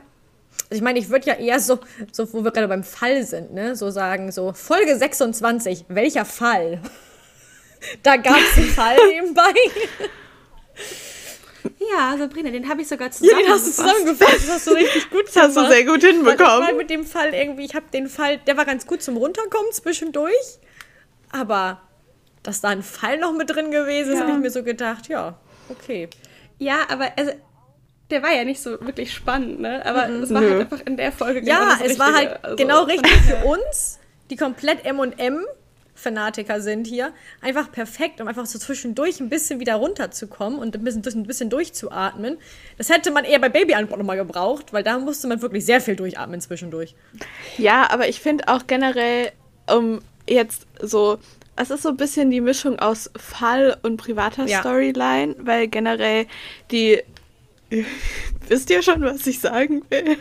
Also 0.69 0.75
ich 0.75 0.81
meine, 0.81 1.00
ich 1.00 1.09
würde 1.09 1.27
ja 1.27 1.33
eher 1.35 1.59
so, 1.59 1.80
so, 2.12 2.31
wo 2.33 2.44
wir 2.44 2.51
gerade 2.51 2.68
beim 2.68 2.83
Fall 2.83 3.24
sind, 3.25 3.53
ne, 3.53 3.75
so 3.75 3.89
sagen, 3.92 4.31
so 4.31 4.53
Folge 4.53 4.97
26, 4.97 5.85
welcher 5.89 6.25
Fall? 6.25 6.81
da 8.03 8.18
gab 8.18 8.38
es 8.38 8.57
einen 8.57 8.69
Fall 8.69 8.97
nebenbei. 9.13 9.53
Ja, 11.79 12.15
Sabrina, 12.17 12.51
den 12.51 12.69
habe 12.69 12.81
ich 12.81 12.88
sogar 12.88 13.11
zusammengefasst. 13.11 13.47
Ja, 13.47 13.53
den 13.53 13.53
hast 13.53 13.67
du 13.67 13.71
zusammengefasst. 13.71 14.47
Das 14.47 14.50
hast 14.50 14.67
du 14.67 14.71
richtig 14.71 15.09
gut. 15.09 15.25
Das 15.33 15.35
hast 15.35 15.57
du 15.57 15.67
sehr 15.67 15.85
gut 15.85 16.01
hinbekommen. 16.01 16.67
Weil 16.67 16.75
mit 16.75 16.89
dem 16.89 17.06
Fall 17.06 17.33
irgendwie, 17.33 17.65
ich 17.65 17.75
habe 17.75 17.85
den 17.94 18.07
Fall, 18.07 18.38
der 18.39 18.57
war 18.57 18.65
ganz 18.65 18.87
gut 18.87 19.01
zum 19.01 19.18
Runterkommen 19.18 19.71
zwischendurch. 19.71 20.59
Aber 21.31 21.81
dass 22.44 22.61
da 22.61 22.69
ein 22.69 22.83
Fall 22.83 23.18
noch 23.19 23.33
mit 23.33 23.49
drin 23.49 23.71
gewesen 23.71 24.13
ist, 24.13 24.19
ja. 24.19 24.21
habe 24.21 24.31
ich 24.31 24.37
mir 24.37 24.49
so 24.49 24.63
gedacht, 24.63 25.07
ja, 25.07 25.37
okay. 25.69 26.09
Ja, 26.57 26.80
aber 26.89 27.11
also, 27.18 27.31
der 28.09 28.23
war 28.23 28.33
ja 28.33 28.44
nicht 28.44 28.61
so 28.61 28.71
wirklich 28.81 29.13
spannend, 29.13 29.59
ne? 29.59 29.85
Aber 29.85 30.07
mhm. 30.07 30.23
es 30.23 30.33
war 30.33 30.42
Nö. 30.42 30.49
halt 30.49 30.61
einfach 30.61 30.85
in 30.85 30.97
der 30.97 31.11
Folge 31.11 31.42
genau 31.42 31.54
Ja, 31.54 31.73
es 31.75 31.81
Richtige. 31.81 31.99
war 31.99 32.13
halt 32.13 32.44
also, 32.44 32.56
genau 32.56 32.83
richtig 32.83 33.11
für 33.21 33.45
uns, 33.45 33.99
die 34.30 34.35
komplett 34.35 34.85
M&M 34.85 35.45
Fanatiker 35.99 36.61
sind 36.61 36.87
hier, 36.87 37.13
einfach 37.41 37.71
perfekt, 37.71 38.21
um 38.21 38.27
einfach 38.27 38.45
so 38.45 38.57
zwischendurch 38.57 39.19
ein 39.19 39.29
bisschen 39.29 39.59
wieder 39.59 39.75
runterzukommen 39.75 40.59
und 40.59 40.75
ein 40.75 40.83
bisschen, 40.83 41.03
ein 41.21 41.27
bisschen 41.27 41.49
durchzuatmen. 41.49 42.37
Das 42.77 42.89
hätte 42.89 43.11
man 43.11 43.25
eher 43.25 43.39
bei 43.39 43.49
Babyantwort 43.49 43.99
nochmal 43.99 44.18
gebraucht, 44.18 44.73
weil 44.73 44.83
da 44.83 44.97
musste 44.97 45.27
man 45.27 45.41
wirklich 45.41 45.65
sehr 45.65 45.81
viel 45.81 45.95
durchatmen 45.95 46.41
zwischendurch. 46.41 46.95
Ja, 47.57 47.89
aber 47.91 48.07
ich 48.07 48.19
finde 48.19 48.47
auch 48.47 48.65
generell, 48.68 49.31
um 49.68 49.99
jetzt 50.27 50.68
so 50.81 51.19
es 51.61 51.69
ist 51.69 51.83
so 51.83 51.89
ein 51.89 51.97
bisschen 51.97 52.31
die 52.31 52.39
Mischung 52.39 52.79
aus 52.79 53.11
Fall 53.18 53.77
und 53.83 53.97
privater 53.97 54.45
ja. 54.45 54.61
Storyline, 54.61 55.35
weil 55.39 55.68
generell 55.68 56.25
die. 56.71 57.03
Wisst 58.47 58.69
ihr 58.69 58.81
schon, 58.81 59.01
was 59.01 59.27
ich 59.27 59.39
sagen 59.39 59.83
will? 59.89 60.18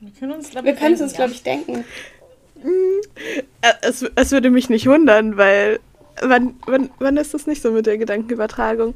Wir 0.00 0.10
können 0.18 0.32
uns, 0.32 0.50
glaube 0.50 0.70
ich, 0.70 0.80
uns, 0.80 1.12
glaub 1.12 1.30
ich, 1.30 1.42
denken. 1.42 1.84
Äh, 3.62 3.72
es, 3.82 4.04
es 4.14 4.32
würde 4.32 4.50
mich 4.50 4.68
nicht 4.68 4.86
wundern, 4.86 5.36
weil 5.36 5.80
wann, 6.22 6.54
wann, 6.66 6.90
wann 6.98 7.16
ist 7.16 7.34
das 7.34 7.46
nicht 7.46 7.62
so 7.62 7.70
mit 7.72 7.86
der 7.86 7.98
Gedankenübertragung? 7.98 8.94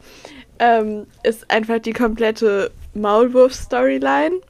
Ähm, 0.58 1.06
ist 1.22 1.50
einfach 1.50 1.80
die 1.80 1.92
komplette 1.92 2.70
Maulwurf-Storyline. 2.94 4.40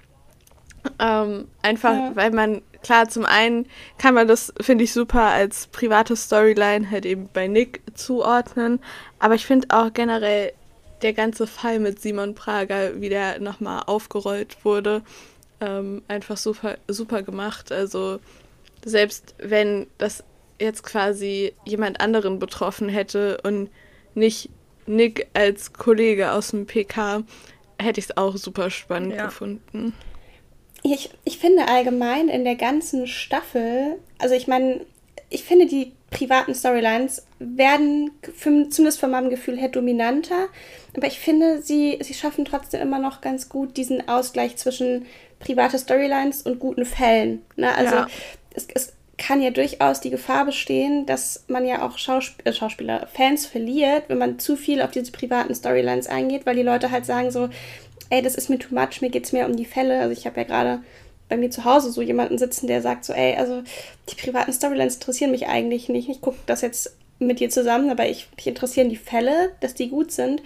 Ähm, 0.99 1.49
einfach, 1.63 1.95
ja. 1.95 2.13
weil 2.15 2.31
man 2.31 2.63
klar, 2.83 3.09
zum 3.09 3.25
einen 3.25 3.67
kann 3.99 4.15
man 4.15 4.29
das, 4.29 4.53
finde 4.61 4.85
ich, 4.85 4.93
super 4.93 5.23
als 5.23 5.67
private 5.69 6.15
Storyline 6.15 6.91
halt 6.91 7.07
eben 7.07 7.29
bei 7.33 7.49
Nick 7.49 7.81
zuordnen. 7.95 8.81
Aber 9.19 9.35
ich 9.35 9.47
finde 9.47 9.69
auch 9.71 9.93
generell 9.93 10.53
der 11.03 11.15
ganze 11.15 11.47
Fall 11.47 11.81
mit 11.81 12.01
Simon 12.01 12.35
Prager, 12.35 13.01
wie 13.01 13.09
der 13.09 13.41
nochmal 13.41 13.83
aufgerollt 13.87 14.57
wurde, 14.65 15.03
ähm, 15.61 16.03
einfach 16.09 16.37
super, 16.37 16.77
super 16.87 17.23
gemacht. 17.23 17.73
Also 17.73 18.21
selbst 18.85 19.35
wenn 19.39 19.87
das 19.99 20.25
jetzt 20.61 20.83
quasi 20.83 21.53
jemand 21.65 22.01
anderen 22.01 22.39
betroffen 22.39 22.89
hätte 22.89 23.41
und 23.43 23.71
nicht 24.15 24.51
Nick 24.87 25.29
als 25.35 25.73
Kollege 25.73 26.33
aus 26.33 26.51
dem 26.51 26.67
PK, 26.67 27.25
hätte 27.81 28.01
ich 28.01 28.07
es 28.07 28.17
auch 28.17 28.37
super 28.37 28.71
spannend 28.71 29.15
ja. 29.15 29.27
gefunden. 29.27 29.95
Ich, 30.83 31.11
ich 31.25 31.39
finde 31.39 31.69
allgemein 31.69 32.29
in 32.29 32.45
der 32.45 32.57
ganzen 32.57 33.07
Staffel, 33.07 33.99
also 34.19 34.35
ich 34.35 34.47
meine, 34.47 34.85
ich 35.31 35.43
finde 35.43 35.67
die 35.67 35.93
privaten 36.11 36.55
Storylines 36.55 37.27
werden 37.39 38.13
für, 38.21 38.69
zumindest 38.69 39.01
von 39.01 39.11
meinem 39.11 39.31
Gefühl 39.31 39.59
her 39.59 39.69
dominanter. 39.69 40.49
Aber 40.97 41.07
ich 41.07 41.19
finde, 41.19 41.61
sie, 41.61 41.99
sie 42.03 42.15
schaffen 42.15 42.45
trotzdem 42.45 42.81
immer 42.81 43.01
noch 43.01 43.21
ganz 43.21 43.49
gut 43.49 43.77
diesen 43.77 44.09
Ausgleich 44.09 44.57
zwischen 44.57 45.07
private 45.41 45.79
Storylines 45.79 46.43
und 46.43 46.61
guten 46.61 46.85
Fällen. 46.85 47.43
Ne? 47.57 47.75
Also 47.75 47.97
ja. 47.97 48.07
Es, 48.55 48.67
es 48.73 48.93
kann 49.17 49.41
ja 49.41 49.51
durchaus 49.51 50.01
die 50.01 50.11
Gefahr 50.11 50.45
bestehen, 50.45 51.07
dass 51.07 51.45
man 51.47 51.65
ja 51.67 51.87
auch 51.87 51.99
Schausp 51.99 52.41
äh, 52.45 52.53
Schauspieler, 52.53 53.07
Fans 53.13 53.47
verliert, 53.47 54.05
wenn 54.09 54.19
man 54.19 54.39
zu 54.39 54.57
viel 54.57 54.83
auf 54.83 54.91
diese 54.91 55.13
privaten 55.13 55.55
Storylines 55.55 56.09
eingeht, 56.09 56.47
weil 56.47 56.57
die 56.57 56.63
Leute 56.63 56.91
halt 56.91 57.07
sagen 57.07 57.31
so, 57.31 57.49
ey, 58.11 58.23
das 58.23 58.35
ist 58.35 58.51
mir 58.51 58.59
too 58.59 58.75
much, 58.75 59.01
mir 59.01 59.11
geht 59.11 59.25
es 59.25 59.33
mehr 59.33 59.47
um 59.47 59.57
die 59.57 59.65
Fälle. 59.65 60.01
Also 60.01 60.13
ich 60.13 60.27
habe 60.27 60.41
ja 60.41 60.45
gerade 60.45 60.83
bei 61.29 61.37
mir 61.37 61.51
zu 61.51 61.65
Hause 61.65 61.91
so 61.91 62.03
jemanden 62.03 62.39
sitzen, 62.39 62.67
der 62.67 62.83
sagt 62.83 63.05
so, 63.05 63.13
ey, 63.13 63.37
also 63.37 63.63
die 64.11 64.17
privaten 64.17 64.53
Storylines 64.53 64.97
interessieren 64.97 65.31
mich 65.31 65.47
eigentlich 65.47 65.89
nicht. 65.89 66.09
Ich 66.09 66.21
gucke 66.21 66.39
das 66.47 66.61
jetzt 66.61 66.97
mit 67.19 67.41
dir 67.41 67.51
zusammen, 67.51 67.91
aber 67.91 68.09
ich, 68.09 68.29
mich 68.37 68.47
interessieren 68.47 68.89
die 68.89 68.97
Fälle, 68.97 69.53
dass 69.61 69.75
die 69.75 69.89
gut 69.89 70.13
sind. 70.13 70.43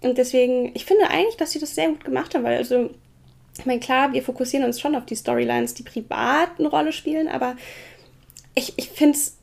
Und 0.00 0.18
deswegen, 0.18 0.72
ich 0.74 0.84
finde 0.84 1.08
eigentlich, 1.10 1.36
dass 1.36 1.52
sie 1.52 1.60
das 1.60 1.74
sehr 1.74 1.88
gut 1.88 2.04
gemacht 2.04 2.34
haben, 2.34 2.44
weil 2.44 2.56
also, 2.56 2.90
ich 3.58 3.66
meine, 3.66 3.80
klar, 3.80 4.12
wir 4.12 4.22
fokussieren 4.22 4.64
uns 4.64 4.80
schon 4.80 4.94
auf 4.94 5.06
die 5.06 5.16
Storylines, 5.16 5.74
die 5.74 5.82
privat 5.82 6.50
eine 6.58 6.68
Rolle 6.68 6.92
spielen, 6.92 7.28
aber 7.28 7.56
ich, 8.54 8.74
ich 8.76 8.90
finde 8.90 9.18
es 9.18 9.36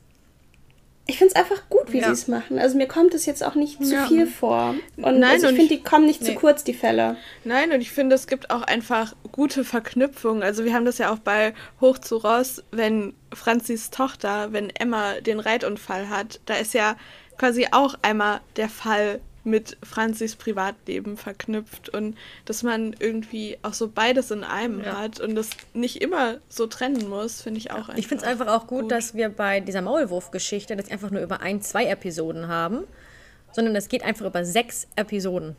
ich 1.10 1.18
finde 1.18 1.34
es 1.34 1.36
einfach 1.36 1.68
gut, 1.68 1.92
wie 1.92 1.98
ja. 1.98 2.06
sie 2.06 2.12
es 2.12 2.28
machen. 2.28 2.60
Also 2.60 2.76
mir 2.76 2.86
kommt 2.86 3.14
es 3.14 3.26
jetzt 3.26 3.42
auch 3.42 3.56
nicht 3.56 3.84
zu 3.84 3.94
ja. 3.94 4.06
viel 4.06 4.28
vor. 4.28 4.76
Und 4.96 5.18
Nein, 5.18 5.24
also 5.24 5.48
ich 5.48 5.56
finde, 5.56 5.74
die 5.74 5.82
kommen 5.82 6.06
nicht 6.06 6.20
nee. 6.20 6.28
zu 6.28 6.34
kurz, 6.34 6.62
die 6.62 6.72
Fälle. 6.72 7.16
Nein, 7.42 7.72
und 7.72 7.80
ich 7.80 7.90
finde, 7.90 8.14
es 8.14 8.28
gibt 8.28 8.50
auch 8.50 8.62
einfach 8.62 9.16
gute 9.32 9.64
Verknüpfungen. 9.64 10.44
Also 10.44 10.64
wir 10.64 10.72
haben 10.72 10.84
das 10.84 10.98
ja 10.98 11.12
auch 11.12 11.18
bei 11.18 11.52
Hoch 11.80 11.98
zu 11.98 12.16
Ross, 12.16 12.62
wenn 12.70 13.14
Franzis 13.34 13.90
Tochter, 13.90 14.52
wenn 14.52 14.70
Emma 14.70 15.14
den 15.20 15.40
Reitunfall 15.40 16.08
hat, 16.08 16.38
da 16.46 16.54
ist 16.54 16.74
ja 16.74 16.96
quasi 17.38 17.66
auch 17.72 17.94
einmal 18.02 18.40
der 18.54 18.68
Fall 18.68 19.20
mit 19.44 19.76
Franzis 19.82 20.36
Privatleben 20.36 21.16
verknüpft 21.16 21.88
und 21.88 22.16
dass 22.44 22.62
man 22.62 22.94
irgendwie 22.98 23.58
auch 23.62 23.72
so 23.72 23.88
beides 23.88 24.30
in 24.30 24.44
einem 24.44 24.84
ja. 24.84 24.98
hat 24.98 25.20
und 25.20 25.34
das 25.34 25.50
nicht 25.72 26.02
immer 26.02 26.38
so 26.48 26.66
trennen 26.66 27.08
muss, 27.08 27.42
finde 27.42 27.58
ich 27.58 27.70
auch 27.70 27.88
einfach. 27.88 27.96
Ich 27.96 28.08
finde 28.08 28.24
es 28.24 28.30
einfach 28.30 28.48
auch 28.48 28.66
gut, 28.66 28.82
gut, 28.82 28.92
dass 28.92 29.14
wir 29.14 29.28
bei 29.28 29.60
dieser 29.60 29.82
Maulwurf-Geschichte 29.82 30.76
das 30.76 30.90
einfach 30.90 31.10
nur 31.10 31.22
über 31.22 31.40
ein, 31.40 31.62
zwei 31.62 31.86
Episoden 31.86 32.48
haben, 32.48 32.84
sondern 33.52 33.74
es 33.76 33.88
geht 33.88 34.02
einfach 34.02 34.26
über 34.26 34.44
sechs 34.44 34.86
Episoden. 34.96 35.56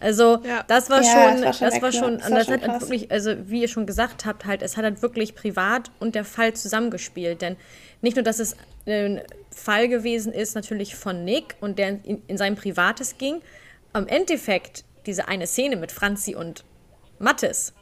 Also 0.00 0.40
ja. 0.44 0.64
das 0.66 0.90
war 0.90 1.02
ja, 1.02 1.32
schon, 1.32 1.42
das 1.42 1.60
war 1.60 1.70
schon, 1.70 1.70
das 1.70 1.82
war 1.82 1.92
schon, 1.92 2.18
das, 2.18 2.30
war 2.30 2.38
das 2.38 2.48
hat 2.48 2.68
halt 2.68 2.80
wirklich, 2.82 3.10
also 3.10 3.34
wie 3.46 3.62
ihr 3.62 3.68
schon 3.68 3.86
gesagt 3.86 4.26
habt, 4.26 4.44
halt, 4.44 4.62
es 4.62 4.76
hat 4.76 4.84
halt 4.84 5.02
wirklich 5.02 5.34
privat 5.34 5.90
und 5.98 6.14
der 6.14 6.24
Fall 6.24 6.52
zusammengespielt. 6.52 7.42
Denn 7.42 7.56
nicht 8.02 8.16
nur, 8.16 8.22
dass 8.22 8.38
es 8.38 8.56
ein 8.86 9.22
Fall 9.50 9.88
gewesen 9.88 10.32
ist, 10.32 10.54
natürlich 10.54 10.94
von 10.94 11.24
Nick 11.24 11.56
und 11.60 11.78
der 11.78 12.04
in, 12.04 12.22
in 12.26 12.36
sein 12.36 12.56
Privates 12.56 13.16
ging. 13.18 13.40
Am 13.92 14.06
Endeffekt, 14.06 14.84
diese 15.06 15.28
eine 15.28 15.46
Szene 15.46 15.76
mit 15.76 15.92
Franzi 15.92 16.34
und 16.34 16.64
Mattes 17.18 17.72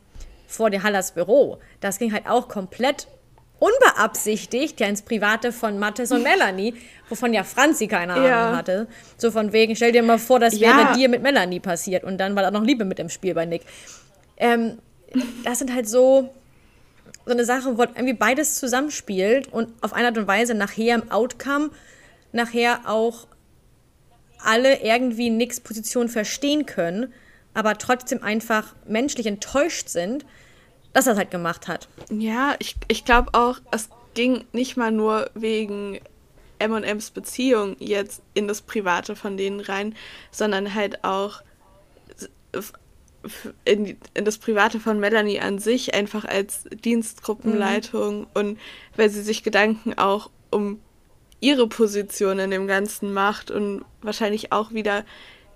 vor 0.47 0.71
der 0.71 0.83
Hallers 0.83 1.13
Büro, 1.13 1.59
das 1.81 1.99
ging 1.99 2.13
halt 2.13 2.27
auch 2.27 2.49
komplett 2.49 3.09
unbeabsichtigt 3.63 4.81
ja 4.81 4.89
ins 4.89 5.03
Private 5.03 5.53
von 5.53 5.79
Mattes 5.79 6.11
und 6.11 6.23
Melanie, 6.25 6.75
wovon 7.09 7.33
ja 7.33 7.45
Franzi 7.45 7.87
keine 7.87 8.15
Ahnung 8.15 8.27
ja. 8.27 8.57
hatte. 8.57 8.89
So 9.17 9.31
von 9.31 9.53
wegen, 9.53 9.77
stell 9.77 9.93
dir 9.93 10.03
mal 10.03 10.19
vor, 10.19 10.41
das 10.41 10.59
wäre 10.59 10.81
ja. 10.81 10.93
dir 10.95 11.09
mit 11.09 11.23
Melanie 11.23 11.61
passiert 11.61 12.03
und 12.03 12.19
dann 12.19 12.35
war 12.35 12.43
da 12.43 12.51
noch 12.51 12.65
Liebe 12.65 12.85
mit 12.85 12.99
im 12.99 13.09
Spiel 13.09 13.35
bei 13.35 13.47
Nick. 13.47 13.63
Ähm, 14.37 14.79
das 15.45 15.61
sind 15.61 15.73
halt 15.73 15.89
so, 15.89 16.35
so 17.25 17.33
eine 17.33 17.45
Sache, 17.45 17.79
wo 17.79 17.83
irgendwie 17.83 18.15
beides 18.15 18.57
zusammenspielt 18.57 19.53
und 19.53 19.69
auf 19.81 19.93
eine 19.93 20.09
Art 20.09 20.19
und 20.19 20.27
Weise 20.27 20.55
nachher 20.55 20.97
im 20.97 21.13
Outcome 21.13 21.71
nachher 22.33 22.81
auch 22.87 23.29
alle 24.45 24.83
irgendwie 24.83 25.31
Nicks 25.31 25.61
Position 25.61 26.09
verstehen 26.09 26.67
können, 26.67 27.13
aber 27.55 27.79
trotzdem 27.79 28.25
einfach 28.25 28.75
menschlich 28.89 29.27
enttäuscht 29.27 29.89
sind, 29.89 30.25
dass 30.93 31.07
er 31.07 31.13
es 31.13 31.19
halt 31.19 31.31
gemacht 31.31 31.69
hat. 31.69 31.89
Ja, 32.11 32.55
ich, 32.59 32.77
ich 32.89 33.05
glaube 33.05 33.31
auch, 33.33 33.59
es 33.71 33.89
ging 34.15 34.45
nicht 34.53 34.77
mal 34.77 34.93
nur 34.93 35.31
wegen 35.35 36.01
M&M's 36.59 37.11
Beziehung 37.11 37.77
jetzt 37.79 38.23
in 38.35 38.47
das 38.47 38.63
Private 38.63 39.17
von 39.17 39.37
denen 39.37 39.61
rein, 39.61 39.95
sondern 40.31 40.75
halt 40.75 41.03
auch 41.03 41.43
in, 43.65 43.97
in 44.15 44.25
das 44.25 44.39
Private 44.39 44.81
von 44.81 45.01
Melanie 45.01 45.41
an 45.41 45.59
sich, 45.59 45.95
einfach 45.95 46.25
als 46.25 46.65
Dienstgruppenleitung 46.73 48.21
mhm. 48.21 48.27
und 48.35 48.61
weil 48.97 49.11
sie 49.11 49.23
sich 49.23 49.43
Gedanken 49.43 49.95
auch 49.95 50.31
um 50.51 50.81
ihre 51.41 51.67
Position 51.67 52.39
in 52.39 52.51
dem 52.51 52.67
Ganzen 52.67 53.13
macht 53.13 53.51
und 53.51 53.85
wahrscheinlich 54.01 54.53
auch 54.53 54.73
wieder 54.73 55.05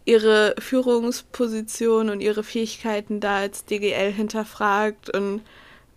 ihre 0.07 0.55
Führungsposition 0.59 2.09
und 2.09 2.21
ihre 2.21 2.45
Fähigkeiten 2.45 3.21
da 3.21 3.37
als 3.39 3.67
DGL 3.67 4.13
hinterfragt 4.13 5.11
und 5.11 5.43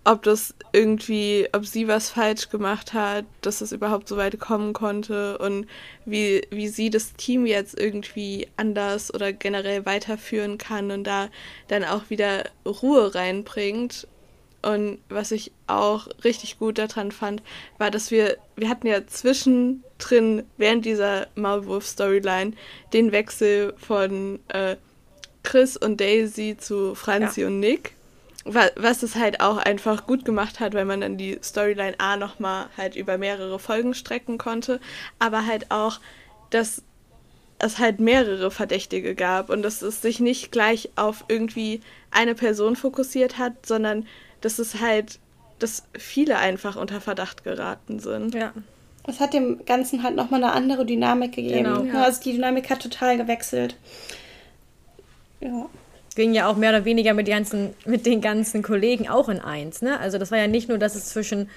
ob 0.04 0.24
das 0.24 0.56
irgendwie, 0.74 1.48
ob 1.52 1.66
sie 1.66 1.88
was 1.88 2.10
falsch 2.10 2.50
gemacht 2.50 2.94
hat, 2.94 3.26
dass 3.42 3.62
es 3.62 3.72
überhaupt 3.72 4.08
so 4.08 4.18
weit 4.18 4.40
kommen 4.40 4.74
konnte 4.74 5.38
und 5.38 5.68
wie, 6.06 6.42
wie 6.50 6.68
sie 6.68 6.90
das 6.90 7.14
Team 7.14 7.46
jetzt 7.46 7.80
irgendwie 7.80 8.48
anders 8.58 9.14
oder 9.14 9.34
generell 9.34 9.86
weiterführen 9.86 10.58
kann 10.58 10.90
und 10.90 11.04
da 11.04 11.30
dann 11.68 11.84
auch 11.84 12.10
wieder 12.10 12.46
Ruhe 12.66 13.14
reinbringt. 13.14 14.08
Und 14.62 15.00
was 15.10 15.32
ich 15.32 15.52
auch 15.68 16.08
richtig 16.24 16.60
gut 16.60 16.80
daran 16.80 17.12
fand, 17.12 17.44
war, 17.78 17.92
dass 17.92 18.10
wir, 18.10 18.38
wir 18.56 18.68
hatten 18.68 18.88
ja 18.88 19.06
zwischendrin 20.00 20.44
während 20.58 20.86
dieser 20.86 21.28
Maulwurf-Storyline 21.36 22.54
den 22.94 23.12
Wechsel 23.12 23.74
von 23.78 24.40
äh, 24.50 24.76
Chris 25.44 25.78
und 25.78 26.00
Daisy 26.00 26.58
zu 26.58 26.96
Franzi 26.96 27.42
ja. 27.42 27.48
und 27.48 27.60
Nick 27.60 27.94
was 28.46 29.04
es 29.04 29.16
halt 29.16 29.42
auch 29.42 29.58
einfach 29.58 30.08
gut 30.08 30.26
gemacht 30.26 30.60
hat, 30.60 30.74
weil 30.74 30.86
man 30.86 31.02
dann 31.02 31.18
die 31.18 31.38
Storyline 31.44 32.00
A 32.00 32.16
nochmal 32.18 32.68
halt 32.78 32.96
über 32.96 33.18
mehrere 33.20 33.60
Folgen 33.60 33.94
strecken 33.94 34.40
konnte, 34.40 34.80
aber 35.20 35.46
halt 35.46 35.70
auch, 35.70 36.00
dass 36.50 36.82
es 37.60 37.78
halt 37.78 38.00
mehrere 38.00 38.50
Verdächtige 38.50 39.14
gab 39.14 39.50
und 39.50 39.62
dass 39.62 39.84
es 39.84 40.02
sich 40.02 40.20
nicht 40.20 40.52
gleich 40.52 40.90
auf 40.96 41.26
irgendwie 41.28 41.82
eine 42.10 42.34
Person 42.34 42.76
fokussiert 42.76 43.38
hat, 43.38 43.68
sondern 43.68 44.08
dass 44.42 44.58
es 44.58 44.80
halt, 44.80 45.20
dass 45.60 45.84
viele 45.96 46.38
einfach 46.38 46.76
unter 46.76 47.02
Verdacht 47.02 47.44
geraten 47.44 48.00
sind. 48.00 48.34
Ja. 48.34 48.54
Es 49.10 49.20
hat 49.20 49.34
dem 49.34 49.66
Ganzen 49.66 50.04
halt 50.04 50.16
nochmal 50.16 50.44
eine 50.44 50.54
andere 50.54 50.86
Dynamik 50.86 51.34
gegeben. 51.34 51.64
Genau. 51.64 51.84
Ja. 51.84 52.04
Also 52.04 52.22
die 52.22 52.34
Dynamik 52.34 52.70
hat 52.70 52.82
total 52.82 53.18
gewechselt. 53.18 53.76
Ja 55.42 55.70
ging 56.20 56.34
ja 56.34 56.48
auch 56.48 56.58
mehr 56.58 56.72
oder 56.72 56.84
weniger 56.84 57.14
mit, 57.14 57.28
ganzen, 57.28 57.74
mit 57.86 58.06
den 58.06 58.20
ganzen 58.20 58.62
Kollegen 58.62 59.08
auch 59.08 59.30
in 59.30 59.40
eins. 59.40 59.82
Ne? 59.82 59.98
Also 60.02 60.18
das 60.18 60.32
war 60.32 60.38
ja 60.38 60.48
nicht 60.48 60.68
nur, 60.68 60.78
dass 60.78 60.96
es 60.96 61.06
zwischen 61.06 61.50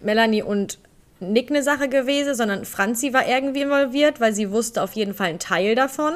Melanie 0.00 0.42
und 0.42 0.78
Nick 1.20 1.50
eine 1.50 1.62
Sache 1.62 1.90
gewesen, 1.90 2.34
sondern 2.34 2.64
Franzi 2.64 3.12
war 3.12 3.28
irgendwie 3.28 3.60
involviert, 3.60 4.20
weil 4.20 4.32
sie 4.32 4.50
wusste 4.50 4.82
auf 4.82 4.92
jeden 4.94 5.12
Fall 5.12 5.28
einen 5.28 5.38
Teil 5.38 5.74
davon, 5.74 6.14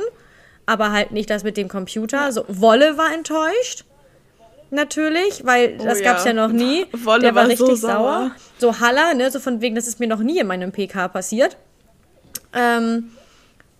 aber 0.64 0.92
halt 0.92 1.12
nicht 1.12 1.28
das 1.28 1.44
mit 1.44 1.58
dem 1.58 1.68
Computer. 1.68 2.16
Ja. 2.16 2.32
So, 2.32 2.44
Wolle 2.48 2.96
war 2.96 3.12
enttäuscht. 3.14 3.84
Natürlich, 4.70 5.46
weil 5.46 5.76
oh, 5.78 5.84
das 5.84 6.02
gab 6.02 6.18
es 6.18 6.24
ja. 6.24 6.32
ja 6.32 6.46
noch 6.46 6.52
nie. 6.52 6.86
Wolle 6.92 7.22
Der 7.22 7.34
war, 7.34 7.42
war 7.42 7.48
richtig 7.48 7.66
so 7.66 7.74
sauer. 7.74 7.92
sauer. 7.94 8.30
So 8.58 8.80
Haller, 8.80 9.14
ne, 9.14 9.30
so 9.30 9.40
von 9.40 9.60
wegen, 9.60 9.74
das 9.74 9.86
ist 9.86 10.00
mir 10.00 10.08
noch 10.08 10.20
nie 10.20 10.38
in 10.38 10.46
meinem 10.46 10.72
PK 10.72 11.08
passiert. 11.08 11.56
Ähm, 12.54 13.10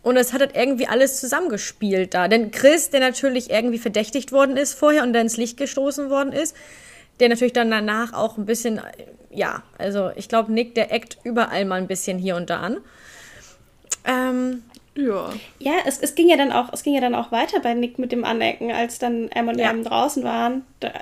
und 0.02 0.16
es 0.16 0.32
hat 0.32 0.40
halt 0.40 0.56
irgendwie 0.56 0.86
alles 0.86 1.20
zusammengespielt 1.20 2.14
da. 2.14 2.28
Denn 2.28 2.50
Chris, 2.50 2.90
der 2.90 3.00
natürlich 3.00 3.50
irgendwie 3.50 3.78
verdächtigt 3.78 4.32
worden 4.32 4.56
ist 4.56 4.74
vorher 4.74 5.02
und 5.02 5.12
dann 5.12 5.22
ins 5.22 5.36
Licht 5.36 5.56
gestoßen 5.56 6.08
worden 6.08 6.32
ist, 6.32 6.56
der 7.20 7.28
natürlich 7.28 7.52
dann 7.52 7.70
danach 7.70 8.12
auch 8.12 8.38
ein 8.38 8.46
bisschen, 8.46 8.80
ja, 9.30 9.62
also 9.76 10.10
ich 10.16 10.28
glaube, 10.28 10.52
Nick, 10.52 10.74
der 10.74 10.92
eckt 10.92 11.18
überall 11.24 11.64
mal 11.64 11.76
ein 11.76 11.88
bisschen 11.88 12.18
hier 12.18 12.36
und 12.36 12.48
da 12.48 12.60
an. 12.60 12.78
Ähm, 14.04 14.62
ja. 14.96 15.30
Ja, 15.58 15.72
es, 15.86 15.98
es 15.98 16.14
ging 16.14 16.28
ja 16.28 16.36
dann 16.36 16.52
auch, 16.52 16.72
es 16.72 16.82
ging 16.82 16.94
ja 16.94 17.00
dann 17.00 17.14
auch 17.14 17.32
weiter 17.32 17.60
bei 17.60 17.74
Nick 17.74 17.98
mit 17.98 18.12
dem 18.12 18.24
Anecken, 18.24 18.72
als 18.72 18.98
dann 18.98 19.28
M 19.28 19.48
und 19.48 19.58
M 19.58 19.84
draußen 19.84 20.24
waren. 20.24 20.64
Da 20.80 20.88
äh, 20.88 20.92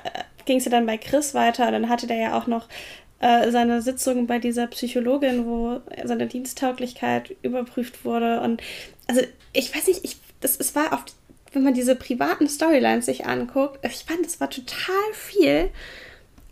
ging 0.45 0.57
es 0.57 0.65
ja 0.65 0.71
dann 0.71 0.85
bei 0.85 0.97
Chris 0.97 1.33
weiter. 1.33 1.71
Dann 1.71 1.89
hatte 1.89 2.07
der 2.07 2.17
ja 2.17 2.37
auch 2.37 2.47
noch 2.47 2.67
äh, 3.19 3.49
seine 3.51 3.81
Sitzung 3.81 4.27
bei 4.27 4.39
dieser 4.39 4.67
Psychologin, 4.67 5.45
wo 5.45 5.81
seine 6.03 6.27
Diensttauglichkeit 6.27 7.35
überprüft 7.41 8.05
wurde. 8.05 8.41
Und 8.41 8.61
also 9.07 9.21
ich 9.53 9.75
weiß 9.75 9.87
nicht, 9.87 10.03
ich, 10.03 10.17
das, 10.39 10.57
es 10.59 10.75
war 10.75 10.93
oft, 10.93 11.13
wenn 11.53 11.63
man 11.63 11.73
diese 11.73 11.95
privaten 11.95 12.47
Storylines 12.47 13.05
sich 13.07 13.25
anguckt, 13.25 13.79
ich 13.83 14.05
fand, 14.05 14.25
das 14.25 14.39
war 14.39 14.49
total 14.49 15.13
viel. 15.13 15.69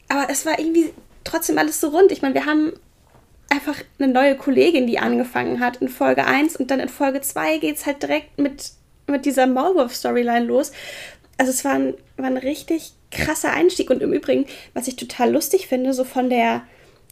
Aber 0.07 0.29
es 0.29 0.45
war 0.45 0.57
irgendwie 0.57 0.91
trotzdem 1.23 1.57
alles 1.57 1.79
so 1.79 1.89
rund. 1.89 2.11
Ich 2.11 2.21
meine, 2.21 2.33
wir 2.33 2.45
haben 2.45 2.73
einfach 3.49 3.75
eine 3.99 4.11
neue 4.11 4.35
Kollegin, 4.35 4.87
die 4.87 4.99
angefangen 4.99 5.59
hat 5.59 5.77
in 5.77 5.89
Folge 5.89 6.25
1 6.25 6.57
und 6.57 6.71
dann 6.71 6.79
in 6.79 6.89
Folge 6.89 7.21
2 7.21 7.59
geht 7.59 7.77
es 7.77 7.85
halt 7.85 8.03
direkt 8.03 8.37
mit, 8.37 8.71
mit 9.07 9.25
dieser 9.25 9.47
Maulwurf-Storyline 9.47 10.45
los. 10.45 10.71
also 11.37 11.51
es 11.51 11.63
war 11.63 11.73
ein, 11.73 11.93
war 12.17 12.27
ein 12.27 12.37
richtig 12.37 12.93
krasser 13.15 13.51
Einstieg. 13.51 13.89
Und 13.89 14.01
im 14.01 14.13
Übrigen, 14.13 14.45
was 14.73 14.87
ich 14.87 14.95
total 14.95 15.31
lustig 15.31 15.67
finde, 15.67 15.93
so 15.93 16.03
von 16.03 16.29
der, 16.29 16.63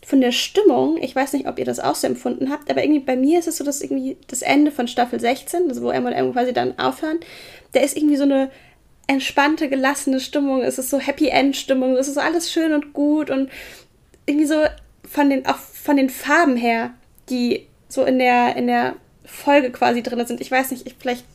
von 0.05 0.21
der 0.21 0.31
Stimmung, 0.31 0.97
ich 1.01 1.15
weiß 1.15 1.33
nicht, 1.33 1.47
ob 1.47 1.57
ihr 1.59 1.65
das 1.65 1.79
auch 1.79 1.95
so 1.95 2.07
empfunden 2.07 2.49
habt, 2.49 2.69
aber 2.69 2.83
irgendwie 2.83 2.99
bei 2.99 3.15
mir 3.15 3.39
ist 3.39 3.47
es 3.47 3.57
so, 3.57 3.63
dass 3.63 3.81
irgendwie 3.81 4.17
das 4.27 4.41
Ende 4.41 4.71
von 4.71 4.87
Staffel 4.87 5.19
16, 5.19 5.69
also 5.69 5.81
wo 5.81 5.89
M 5.89 6.05
und 6.05 6.13
M 6.13 6.33
quasi 6.33 6.53
dann 6.53 6.77
aufhören, 6.77 7.19
da 7.71 7.79
ist 7.79 7.95
irgendwie 7.97 8.17
so 8.17 8.23
eine 8.23 8.51
entspannte, 9.07 9.69
gelassene 9.69 10.19
Stimmung, 10.19 10.61
es 10.61 10.77
ist 10.77 10.89
so 10.89 10.99
Happy 10.99 11.29
End 11.29 11.55
Stimmung, 11.55 11.95
es 11.95 12.07
ist 12.07 12.17
alles 12.17 12.51
schön 12.51 12.73
und 12.73 12.93
gut 12.93 13.29
und 13.29 13.49
irgendwie 14.25 14.45
so 14.45 14.55
von 15.09 15.29
den, 15.29 15.45
auch 15.45 15.57
von 15.57 15.97
den 15.97 16.09
Farben 16.09 16.55
her, 16.55 16.93
die 17.29 17.67
so 17.89 18.03
in 18.03 18.19
der, 18.19 18.55
in 18.55 18.67
der 18.67 18.95
Folge 19.25 19.71
quasi 19.71 20.03
drin 20.03 20.25
sind. 20.25 20.41
Ich 20.41 20.51
weiß 20.51 20.71
nicht, 20.71 20.87
ich, 20.87 20.95
vielleicht 20.99 21.25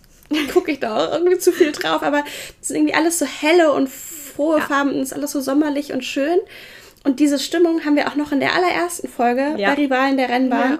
gucke 0.52 0.72
ich 0.72 0.80
da 0.80 0.96
auch 0.96 1.12
irgendwie 1.12 1.38
zu 1.38 1.52
viel 1.52 1.72
drauf, 1.72 2.02
aber 2.02 2.25
es 2.60 2.70
ist 2.70 2.76
irgendwie 2.76 2.94
alles 2.94 3.18
so 3.18 3.26
helle 3.26 3.72
und 3.72 3.88
frohe 3.88 4.58
ja. 4.58 4.66
Farben 4.66 4.90
und 4.90 5.00
es 5.00 5.10
ist 5.10 5.12
alles 5.14 5.32
so 5.32 5.40
sommerlich 5.40 5.92
und 5.92 6.04
schön. 6.04 6.38
Und 7.04 7.20
diese 7.20 7.38
Stimmung 7.38 7.84
haben 7.84 7.96
wir 7.96 8.08
auch 8.08 8.16
noch 8.16 8.32
in 8.32 8.40
der 8.40 8.54
allerersten 8.54 9.08
Folge 9.08 9.54
ja. 9.56 9.70
bei 9.70 9.82
Rivalen 9.82 10.16
der 10.16 10.28
Rennbahn. 10.28 10.72
Ja. 10.72 10.78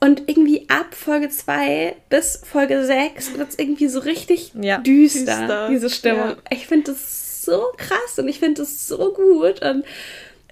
Und 0.00 0.28
irgendwie 0.28 0.68
ab 0.68 0.94
Folge 0.94 1.30
2 1.30 1.96
bis 2.10 2.42
Folge 2.44 2.84
6 2.84 3.38
wird 3.38 3.50
es 3.50 3.58
irgendwie 3.58 3.88
so 3.88 4.00
richtig 4.00 4.52
düster, 4.52 4.82
düster, 4.82 5.68
diese 5.70 5.88
Stimmung. 5.88 6.36
Ich 6.50 6.66
finde 6.66 6.92
das 6.92 7.42
so 7.42 7.62
krass 7.78 8.18
und 8.18 8.28
ich 8.28 8.38
finde 8.38 8.60
das 8.60 8.86
so 8.86 9.12
gut. 9.12 9.62
Und 9.62 9.84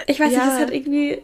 ich 0.07 0.19
weiß 0.19 0.31
nicht, 0.31 0.41
das 0.41 0.59
hat 0.59 0.73
irgendwie. 0.73 1.23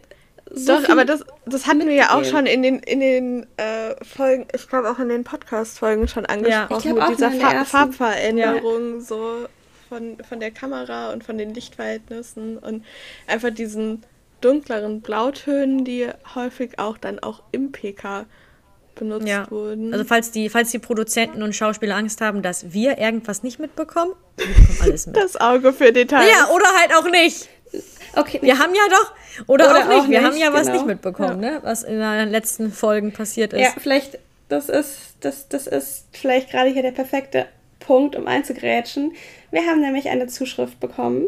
So 0.53 0.75
Doch, 0.75 0.89
aber 0.89 1.05
das, 1.05 1.25
das 1.47 1.67
hatten 1.67 1.87
wir 1.87 1.95
ja 1.95 2.15
auch 2.15 2.25
schon 2.25 2.47
in 2.47 2.63
den, 2.63 2.81
in 2.81 3.01
den 3.01 3.47
äh, 3.57 3.95
Folgen, 4.05 4.47
ich 4.53 4.69
glaube 4.69 4.91
auch 4.91 4.99
in 4.99 5.09
den 5.09 5.23
Podcast-Folgen 5.23 6.09
schon 6.09 6.27
angesprochen, 6.27 6.95
mit 6.95 7.09
dieser 7.11 7.31
Fa 7.31 7.65
Farbveränderung 7.65 9.01
so 9.01 9.47
von, 9.89 10.19
von 10.29 10.41
der 10.41 10.51
Kamera 10.51 11.13
und 11.13 11.23
von 11.23 11.39
den 11.39 11.55
Lichtverhältnissen 11.55 12.59
und 12.59 12.85
einfach 13.27 13.51
diesen 13.51 14.03
dunkleren 14.41 15.03
Blautönen, 15.03 15.85
die 15.85 16.09
häufig 16.35 16.79
auch 16.79 16.99
dann 16.99 17.19
auch 17.19 17.43
im 17.53 17.73
PK 17.73 18.27
benutzt 18.95 19.29
ja. 19.29 19.51
wurden. 19.51 19.93
Also 19.93 20.05
falls 20.05 20.31
die, 20.31 20.49
falls 20.49 20.71
die 20.71 20.79
Produzenten 20.79 21.43
und 21.43 21.55
Schauspieler 21.55 21.97
Angst 21.97 22.21
haben, 22.21 22.43
dass 22.43 22.73
wir 22.73 22.99
irgendwas 22.99 23.43
nicht 23.43 23.59
mitbekommen, 23.59 24.15
wir 24.37 24.47
bekommen 24.47 24.79
alles 24.81 25.07
mit. 25.09 25.17
Das 25.17 25.41
Auge 25.41 25.73
für 25.73 25.93
Details. 25.93 26.29
Ja, 26.29 26.49
oder 26.55 26.67
halt 26.79 26.95
auch 26.95 27.11
nicht. 27.11 27.49
Okay. 28.17 28.39
Wir 28.43 28.59
haben 28.59 28.75
ja 28.75 28.83
doch, 28.91 29.47
oder, 29.47 29.71
oder 29.71 29.79
auch, 29.79 29.89
nicht, 29.89 29.99
auch 29.99 30.09
wir 30.09 30.23
haben 30.23 30.37
ja 30.37 30.49
genau. 30.49 30.59
was 30.59 30.69
nicht 30.69 30.87
mitbekommen, 30.87 31.43
ja. 31.43 31.51
ne? 31.53 31.61
was 31.63 31.83
in 31.83 31.99
den 31.99 32.31
letzten 32.31 32.73
Folgen 32.73 33.13
passiert 33.13 33.53
ist. 33.53 33.61
Ja, 33.61 33.73
vielleicht, 33.79 34.19
das 34.49 34.69
ist, 34.69 35.15
das, 35.21 35.49
das 35.49 35.67
ist 35.67 36.07
vielleicht 36.13 36.51
gerade 36.51 36.71
hier 36.71 36.83
der 36.83 36.93
perfekte 36.93 37.47
Punkt, 37.79 38.17
um 38.17 38.27
einzugrätschen. 38.27 39.13
Wir 39.51 39.63
haben 39.63 39.81
nämlich 39.81 40.09
eine 40.09 40.27
Zuschrift 40.27 40.81
bekommen 40.81 41.27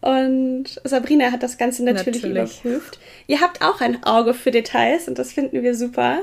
und 0.00 0.80
Sabrina 0.84 1.30
hat 1.30 1.42
das 1.42 1.58
Ganze 1.58 1.84
natürlich, 1.84 2.22
natürlich, 2.22 2.64
überprüft. 2.64 2.98
Ihr 3.26 3.40
habt 3.40 3.62
auch 3.62 3.80
ein 3.80 4.02
Auge 4.02 4.34
für 4.34 4.50
Details 4.50 5.08
und 5.08 5.18
das 5.18 5.32
finden 5.32 5.62
wir 5.62 5.74
super. 5.74 6.22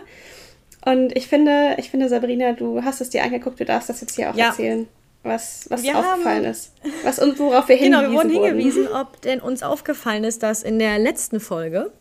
Und 0.86 1.16
ich 1.16 1.28
finde, 1.28 1.76
ich 1.78 1.90
finde, 1.90 2.10
Sabrina, 2.10 2.54
du 2.54 2.84
hast 2.84 3.02
es 3.02 3.10
dir 3.10 3.24
angeguckt, 3.24 3.60
du 3.60 3.66
darfst 3.66 3.90
das 3.90 4.02
jetzt 4.02 4.16
hier 4.16 4.32
auch 4.32 4.36
ja. 4.36 4.48
erzählen, 4.48 4.88
was, 5.24 5.66
was 5.70 5.82
aufgefallen 5.82 6.26
haben, 6.26 6.46
ist. 6.46 6.74
Was 7.04 7.20
und 7.20 7.38
worauf 7.40 7.68
wir 7.68 7.76
hingewiesen 7.76 8.02
Genau, 8.02 8.12
wir 8.12 8.18
wurden 8.18 8.30
hingewiesen, 8.30 8.88
ob 8.88 9.22
denn 9.22 9.42
uns 9.42 9.64
aufgefallen 9.64 10.24
ist, 10.24 10.44
dass 10.44 10.64
in 10.64 10.80
der 10.80 11.00
letzten 11.00 11.40
Folge 11.40 11.92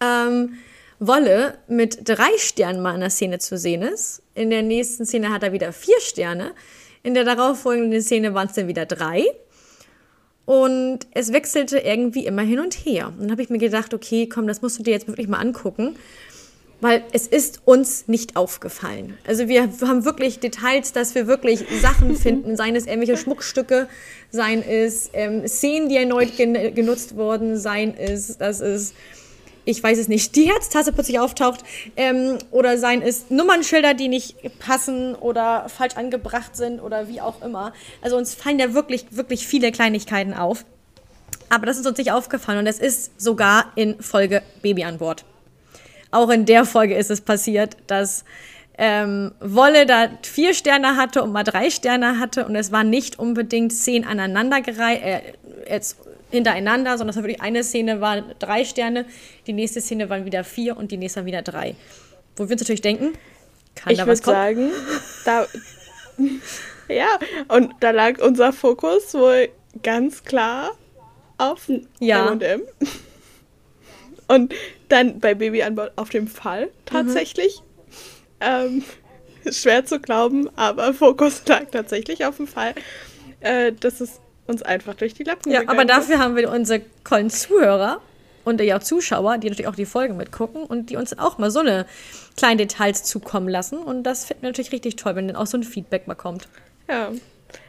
ähm, 0.00 0.58
Wolle 0.98 1.58
mit 1.68 2.08
drei 2.08 2.30
Sternen 2.38 2.80
mal 2.80 2.94
in 2.94 3.00
der 3.00 3.10
Szene 3.10 3.38
zu 3.38 3.58
sehen 3.58 3.82
ist. 3.82 4.22
In 4.34 4.50
der 4.50 4.62
nächsten 4.62 5.04
Szene 5.04 5.30
hat 5.30 5.42
er 5.42 5.52
wieder 5.52 5.72
vier 5.72 6.00
Sterne. 6.00 6.52
In 7.02 7.14
der 7.14 7.24
darauffolgenden 7.24 8.00
Szene 8.00 8.34
waren 8.34 8.48
es 8.48 8.54
dann 8.54 8.68
wieder 8.68 8.86
drei. 8.86 9.24
Und 10.46 11.00
es 11.12 11.32
wechselte 11.32 11.78
irgendwie 11.78 12.24
immer 12.24 12.42
hin 12.42 12.60
und 12.60 12.74
her. 12.74 13.08
Und 13.08 13.22
dann 13.22 13.30
habe 13.32 13.42
ich 13.42 13.50
mir 13.50 13.58
gedacht, 13.58 13.92
okay, 13.92 14.28
komm, 14.28 14.46
das 14.46 14.62
musst 14.62 14.78
du 14.78 14.84
dir 14.84 14.92
jetzt 14.92 15.08
wirklich 15.08 15.26
mal 15.26 15.38
angucken. 15.38 15.96
Weil 16.80 17.04
es 17.12 17.26
ist 17.26 17.62
uns 17.64 18.06
nicht 18.06 18.36
aufgefallen. 18.36 19.16
Also 19.26 19.48
wir 19.48 19.62
haben 19.62 20.04
wirklich 20.04 20.40
Details, 20.40 20.92
dass 20.92 21.14
wir 21.14 21.26
wirklich 21.26 21.64
Sachen 21.80 22.14
finden, 22.16 22.56
seien 22.56 22.76
es 22.76 22.86
irgendwelche 22.86 23.16
Schmuckstücke, 23.16 23.88
seien 24.30 24.62
es 24.62 25.10
ähm, 25.14 25.46
Szenen, 25.48 25.88
die 25.88 25.96
erneut 25.96 26.36
gen 26.36 26.74
genutzt 26.74 27.16
wurden, 27.16 27.58
seien 27.58 27.96
es, 27.96 28.36
dass 28.36 28.60
es 28.60 28.92
ich 29.66 29.82
weiß 29.82 29.98
es 29.98 30.08
nicht, 30.08 30.36
die 30.36 30.44
Herztasse 30.44 30.92
plötzlich 30.92 31.18
auftaucht 31.18 31.64
ähm, 31.96 32.38
oder 32.52 32.78
seien 32.78 33.02
es 33.02 33.30
Nummernschilder, 33.30 33.94
die 33.94 34.08
nicht 34.08 34.36
passen 34.60 35.14
oder 35.16 35.68
falsch 35.68 35.96
angebracht 35.96 36.56
sind 36.56 36.80
oder 36.80 37.08
wie 37.08 37.20
auch 37.20 37.42
immer. 37.42 37.72
Also 38.00 38.16
uns 38.16 38.32
fallen 38.32 38.60
ja 38.60 38.74
wirklich, 38.74 39.06
wirklich 39.10 39.46
viele 39.46 39.72
Kleinigkeiten 39.72 40.34
auf. 40.34 40.64
Aber 41.48 41.66
das 41.66 41.78
ist 41.78 41.86
uns 41.86 41.98
nicht 41.98 42.12
aufgefallen 42.12 42.60
und 42.60 42.66
es 42.66 42.78
ist 42.78 43.20
sogar 43.20 43.72
in 43.74 44.00
Folge 44.00 44.42
Baby 44.62 44.84
an 44.84 44.98
Bord. 44.98 45.24
Auch 46.16 46.30
in 46.30 46.46
der 46.46 46.64
Folge 46.64 46.94
ist 46.94 47.10
es 47.10 47.20
passiert, 47.20 47.76
dass 47.88 48.24
ähm, 48.78 49.32
Wolle 49.38 49.84
da 49.84 50.08
vier 50.22 50.54
Sterne 50.54 50.96
hatte 50.96 51.22
und 51.22 51.30
mal 51.30 51.44
drei 51.44 51.68
Sterne 51.68 52.18
hatte 52.18 52.46
und 52.46 52.56
es 52.56 52.72
war 52.72 52.84
nicht 52.84 53.18
unbedingt 53.18 53.74
zehn 53.74 54.06
aneinandergereiht, 54.06 55.02
äh, 55.02 55.20
jetzt 55.68 55.98
hintereinander, 56.30 56.96
sondern 56.96 57.10
es 57.10 57.16
war 57.16 57.24
wirklich 57.24 57.42
eine 57.42 57.62
Szene 57.62 58.00
war 58.00 58.22
drei 58.38 58.64
Sterne, 58.64 59.04
die 59.46 59.52
nächste 59.52 59.82
Szene 59.82 60.08
waren 60.08 60.24
wieder 60.24 60.42
vier 60.42 60.78
und 60.78 60.90
die 60.90 60.96
nächste 60.96 61.20
war 61.20 61.26
wieder 61.26 61.42
drei. 61.42 61.74
Wo 62.34 62.44
wir 62.44 62.52
uns 62.52 62.62
natürlich 62.62 62.80
denken, 62.80 63.12
kann 63.74 63.92
ich 63.92 63.98
da 63.98 64.06
was 64.06 64.22
kommen? 64.22 64.36
sagen, 64.36 64.70
da, 65.26 65.46
ja, 66.88 67.08
und 67.48 67.74
da 67.80 67.90
lag 67.90 68.22
unser 68.22 68.54
Fokus 68.54 69.12
wohl 69.12 69.50
ganz 69.82 70.24
klar 70.24 70.70
auf 71.36 71.68
ja. 72.00 72.32
M&M. 72.32 72.62
Und 74.28 74.54
dann 74.88 75.20
bei 75.20 75.34
Baby 75.34 75.62
an 75.62 75.74
Bord 75.74 75.92
auf 75.96 76.10
dem 76.10 76.28
Fall 76.28 76.70
tatsächlich. 76.84 77.60
Mhm. 77.60 77.64
Ähm, 78.40 78.84
schwer 79.50 79.84
zu 79.84 80.00
glauben, 80.00 80.48
aber 80.56 80.92
Fokus 80.94 81.42
lag 81.46 81.64
tatsächlich 81.70 82.24
auf 82.24 82.36
dem 82.36 82.46
Fall. 82.46 82.74
Äh, 83.40 83.72
das 83.78 84.00
ist 84.00 84.20
uns 84.46 84.62
einfach 84.62 84.94
durch 84.94 85.14
die 85.14 85.24
Lappen 85.24 85.50
Ja, 85.50 85.62
aber 85.66 85.84
dafür 85.84 86.18
haben 86.18 86.36
wir 86.36 86.50
unsere 86.50 86.82
tollen 87.04 87.30
Zuhörer 87.30 88.00
und 88.44 88.60
ja 88.60 88.78
auch 88.78 88.82
Zuschauer, 88.82 89.38
die 89.38 89.48
natürlich 89.48 89.68
auch 89.68 89.74
die 89.74 89.86
Folgen 89.86 90.16
mitgucken 90.16 90.62
und 90.62 90.90
die 90.90 90.96
uns 90.96 91.18
auch 91.18 91.38
mal 91.38 91.50
so 91.50 91.60
eine 91.60 91.84
kleinen 92.36 92.58
Details 92.58 93.02
zukommen 93.02 93.48
lassen. 93.48 93.78
Und 93.78 94.04
das 94.04 94.24
finden 94.24 94.42
wir 94.42 94.50
natürlich 94.50 94.70
richtig 94.72 94.96
toll, 94.96 95.16
wenn 95.16 95.26
dann 95.26 95.36
auch 95.36 95.48
so 95.48 95.58
ein 95.58 95.64
Feedback 95.64 96.06
mal 96.06 96.14
kommt. 96.14 96.48
Ja. 96.88 97.10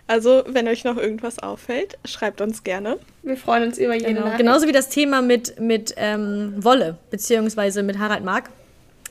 Also, 0.08 0.44
wenn 0.48 0.68
euch 0.68 0.86
noch 0.86 0.98
irgendwas 0.98 1.40
auffällt, 1.40 1.98
schreibt 2.06 2.40
uns 2.40 2.63
gerne. 2.63 2.98
Wir 3.24 3.36
freuen 3.36 3.63
uns 3.63 3.78
über 3.78 3.94
jede 3.94 4.13
genau. 4.13 4.38
Genauso 4.38 4.68
wie 4.68 4.72
das 4.72 4.88
Thema 4.88 5.22
mit, 5.22 5.60
mit 5.60 5.94
ähm, 5.98 6.54
Wolle, 6.58 6.98
beziehungsweise 7.12 7.84
mit 7.84 8.00
Harald 8.00 8.24
Mark, 8.24 8.50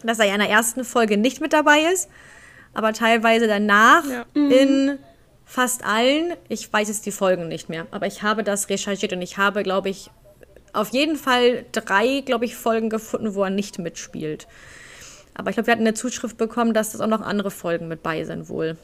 dass 0.02 0.18
er 0.18 0.26
ja 0.26 0.34
in 0.34 0.40
der 0.40 0.48
ersten 0.48 0.84
Folge 0.84 1.18
nicht 1.18 1.40
mit 1.40 1.52
dabei 1.52 1.80
ist, 1.92 2.08
aber 2.72 2.94
teilweise 2.94 3.46
danach 3.46 4.04
ja. 4.08 4.24
in 4.34 4.98
fast 5.44 5.84
allen, 5.84 6.32
ich 6.48 6.72
weiß 6.72 6.88
jetzt 6.88 7.04
die 7.06 7.12
Folgen 7.12 7.48
nicht 7.48 7.68
mehr, 7.68 7.86
aber 7.90 8.06
ich 8.06 8.22
habe 8.22 8.42
das 8.42 8.68
recherchiert 8.70 9.12
und 9.12 9.22
ich 9.22 9.36
habe, 9.36 9.62
glaube 9.62 9.90
ich, 9.90 10.10
auf 10.72 10.88
jeden 10.88 11.16
Fall 11.16 11.64
drei, 11.72 12.22
glaube 12.24 12.44
ich, 12.44 12.56
Folgen 12.56 12.90
gefunden, 12.90 13.34
wo 13.34 13.44
er 13.44 13.50
nicht 13.50 13.78
mitspielt. 13.78 14.46
Aber 15.34 15.50
ich 15.50 15.56
glaube, 15.56 15.66
wir 15.66 15.72
hatten 15.72 15.82
eine 15.82 15.94
Zuschrift 15.94 16.36
bekommen, 16.36 16.74
dass 16.74 16.92
das 16.92 17.00
auch 17.00 17.06
noch 17.06 17.20
andere 17.20 17.50
Folgen 17.50 17.88
mit 17.88 18.02
bei 18.02 18.24
sind 18.24 18.48
wohl. 18.48 18.76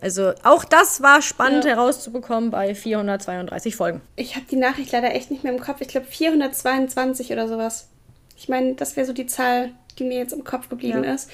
Also 0.00 0.32
auch 0.42 0.64
das 0.64 1.02
war 1.02 1.22
spannend 1.22 1.64
ja. 1.64 1.72
herauszubekommen 1.72 2.50
bei 2.50 2.74
432 2.74 3.76
Folgen. 3.76 4.00
Ich 4.16 4.36
habe 4.36 4.46
die 4.50 4.56
Nachricht 4.56 4.92
leider 4.92 5.14
echt 5.14 5.30
nicht 5.30 5.44
mehr 5.44 5.52
im 5.52 5.60
Kopf. 5.60 5.80
Ich 5.80 5.88
glaube 5.88 6.06
422 6.06 7.32
oder 7.32 7.48
sowas. 7.48 7.88
Ich 8.36 8.48
meine, 8.48 8.74
das 8.74 8.96
wäre 8.96 9.06
so 9.06 9.12
die 9.12 9.26
Zahl, 9.26 9.70
die 9.98 10.04
mir 10.04 10.18
jetzt 10.18 10.32
im 10.32 10.44
Kopf 10.44 10.68
geblieben 10.68 11.04
ja. 11.04 11.14
ist. 11.14 11.30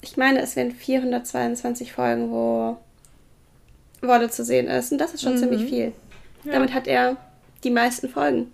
Ich 0.00 0.16
meine, 0.16 0.40
es 0.40 0.56
wären 0.56 0.72
422 0.72 1.92
Folgen, 1.92 2.30
wo 2.30 2.78
Wolle 4.00 4.30
zu 4.30 4.44
sehen 4.44 4.68
ist. 4.68 4.92
Und 4.92 4.98
das 4.98 5.14
ist 5.14 5.22
schon 5.22 5.34
mhm. 5.34 5.38
ziemlich 5.38 5.68
viel. 5.68 5.92
Ja. 6.44 6.52
Damit 6.52 6.72
hat 6.72 6.86
er 6.86 7.16
die 7.64 7.70
meisten 7.70 8.08
Folgen 8.08 8.52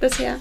bisher. 0.00 0.36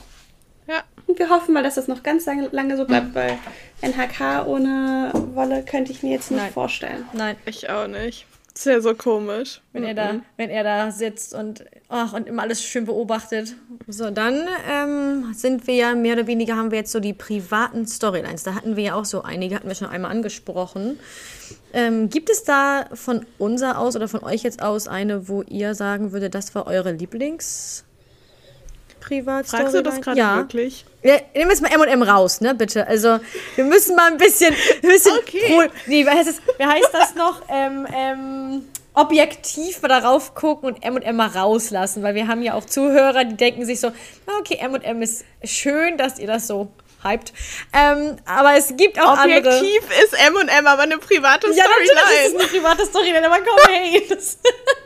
Ja. 0.68 0.84
Und 1.08 1.20
wir 1.20 1.30
hoffen 1.30 1.54
mal, 1.54 1.64
dass 1.64 1.76
das 1.76 1.88
noch 1.88 2.04
ganz 2.04 2.26
lange, 2.26 2.48
lange 2.52 2.78
so 2.78 2.86
bleibt, 2.86 3.14
weil 3.14 3.38
NHK 3.82 4.48
ohne 4.48 5.12
Wolle 5.34 5.64
könnte 5.64 5.92
ich 5.92 6.04
mir 6.04 6.12
jetzt 6.12 6.32
nicht 6.32 6.40
Nein. 6.40 6.54
vorstellen. 6.54 7.06
Nein. 7.14 7.36
Ich 7.46 7.70
auch 7.70 7.88
nicht. 7.88 8.26
Das 8.54 8.68
ist 8.68 8.72
ja 8.72 8.82
so 8.82 8.94
komisch. 8.94 9.62
Wenn 9.72 9.82
mhm. 9.82 9.88
er 9.88 9.94
da, 9.96 10.16
wenn 10.38 10.50
er 10.52 10.64
da 10.64 10.92
sitzt 10.92 11.34
und, 11.34 11.66
ach, 11.90 12.14
und 12.14 12.28
immer 12.28 12.44
alles 12.44 12.64
schön 12.64 12.86
beobachtet. 12.86 13.56
So, 13.88 14.12
dann 14.12 14.48
ähm, 14.70 15.34
sind 15.34 15.66
wir 15.66 15.74
ja 15.74 15.96
mehr 15.96 16.14
oder 16.14 16.28
weniger 16.28 16.56
haben 16.56 16.70
wir 16.70 16.78
jetzt 16.78 16.92
so 16.92 17.00
die 17.00 17.14
privaten 17.14 17.88
Storylines. 17.88 18.44
Da 18.44 18.54
hatten 18.54 18.76
wir 18.76 18.84
ja 18.84 18.96
auch 18.96 19.06
so 19.06 19.24
einige, 19.24 19.56
hatten 19.56 19.68
wir 19.68 19.76
schon 19.76 19.90
einmal 19.90 20.12
angesprochen. 20.12 21.00
Ähm, 21.74 22.10
gibt 22.10 22.30
es 22.30 22.44
da 22.44 22.86
von 22.94 23.26
unser 23.40 23.80
aus 23.80 23.96
oder 23.96 24.08
von 24.08 24.24
euch 24.24 24.44
jetzt 24.44 24.62
aus 24.62 24.88
eine, 24.88 25.28
wo 25.28 25.42
ihr 25.42 25.74
sagen 25.74 26.12
würdet, 26.12 26.36
das 26.36 26.54
war 26.54 26.68
eure 26.68 26.92
Lieblings- 26.92 27.84
Privatstory? 29.04 29.64
Fragst 29.64 29.76
du 29.76 29.84
das 29.84 30.02
gerade 30.02 30.20
ja. 30.20 30.38
wirklich? 30.38 30.86
Ja, 31.04 31.16
nehmen 31.34 31.50
wir 31.50 31.56
jetzt 31.56 31.62
mal 31.62 31.72
M&M 31.72 32.04
raus, 32.04 32.42
ne, 32.42 32.56
bitte. 32.56 32.88
Also, 32.88 33.20
wir 33.56 33.66
müssen 33.66 33.96
mal 33.96 34.12
ein 34.12 34.18
bisschen, 34.18 34.54
ein 34.54 34.90
bisschen 34.90 35.18
okay. 35.18 35.70
nee, 35.88 36.06
wie 36.06 36.10
heißt, 36.10 36.30
es, 36.30 36.42
wie 36.58 36.66
heißt 36.66 36.90
das 36.92 37.16
noch? 37.16 37.42
Ähm, 37.50 37.86
ähm, 37.94 38.62
objektiv 38.94 39.82
darauf 39.82 40.34
gucken 40.34 40.70
und 40.70 40.84
M 40.84 40.96
und 40.96 41.02
M 41.02 41.18
mal 41.18 41.28
rauslassen, 41.28 42.04
weil 42.04 42.16
wir 42.16 42.28
haben 42.28 42.42
ja 42.42 42.54
auch 42.54 42.66
Zuhörer, 42.66 43.26
die 43.26 43.36
denken 43.36 43.66
sich 43.66 43.80
so, 43.80 43.88
ah, 43.88 44.40
okay, 44.40 44.58
M 44.60 44.74
und 44.74 44.84
M 44.84 45.02
ist 45.02 45.26
schön, 45.44 45.98
dass 45.98 46.20
ihr 46.20 46.28
das 46.28 46.48
so 46.48 46.72
hyped. 47.04 47.34
Ähm, 47.74 48.18
aber 48.26 48.56
es 48.56 48.76
gibt 48.76 49.00
auch 49.00 49.20
Objektiv 49.20 49.38
andere. 49.38 49.58
Objektiv 49.58 50.04
ist 50.04 50.28
M 50.28 50.36
und 50.36 50.48
M, 50.48 50.68
aber 50.68 50.84
eine 50.84 50.98
private 50.98 51.54
Storyline. 51.54 51.58
Ja, 51.58 51.94
natürlich 51.96 52.26
ist 52.26 52.34
es 52.34 52.40
eine 52.40 52.62
private 52.62 52.86
Storyline, 52.86 53.26
aber 53.26 53.38
komm, 53.38 53.60
hey. 53.70 54.06
Das 54.10 54.38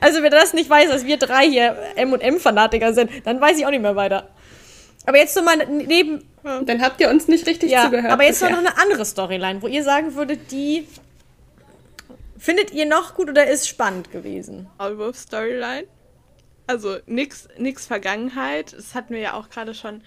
also 0.00 0.22
wer 0.22 0.30
das 0.30 0.52
nicht 0.52 0.70
weiß, 0.70 0.90
dass 0.90 1.04
wir 1.04 1.16
drei 1.16 1.48
hier 1.48 1.76
M 1.96 2.12
und 2.12 2.20
M 2.20 2.38
Fanatiker 2.38 2.92
sind, 2.92 3.10
dann 3.24 3.40
weiß 3.40 3.58
ich 3.58 3.66
auch 3.66 3.70
nicht 3.70 3.82
mehr 3.82 3.96
weiter. 3.96 4.28
Aber 5.06 5.18
jetzt 5.18 5.34
so 5.34 5.42
mal 5.42 5.56
neben. 5.66 6.24
Dann 6.42 6.82
habt 6.82 7.00
ihr 7.00 7.10
uns 7.10 7.28
nicht 7.28 7.46
richtig 7.46 7.70
ja, 7.70 7.84
zugehört. 7.84 8.12
Aber 8.12 8.24
jetzt 8.24 8.40
bisher. 8.40 8.50
noch 8.50 8.58
eine 8.58 8.78
andere 8.78 9.04
Storyline, 9.04 9.60
wo 9.60 9.66
ihr 9.66 9.84
sagen 9.84 10.14
würdet, 10.14 10.50
die 10.50 10.86
findet 12.38 12.72
ihr 12.72 12.86
noch 12.86 13.14
gut 13.14 13.28
oder 13.28 13.46
ist 13.46 13.68
spannend 13.68 14.10
gewesen? 14.10 14.68
Maulwurf 14.78 15.16
Storyline. 15.16 15.86
Also 16.66 16.98
nix, 17.06 17.48
nix 17.58 17.86
Vergangenheit. 17.86 18.72
Das 18.72 18.94
hatten 18.94 19.12
wir 19.12 19.20
ja 19.20 19.34
auch 19.34 19.50
gerade 19.50 19.74
schon 19.74 20.02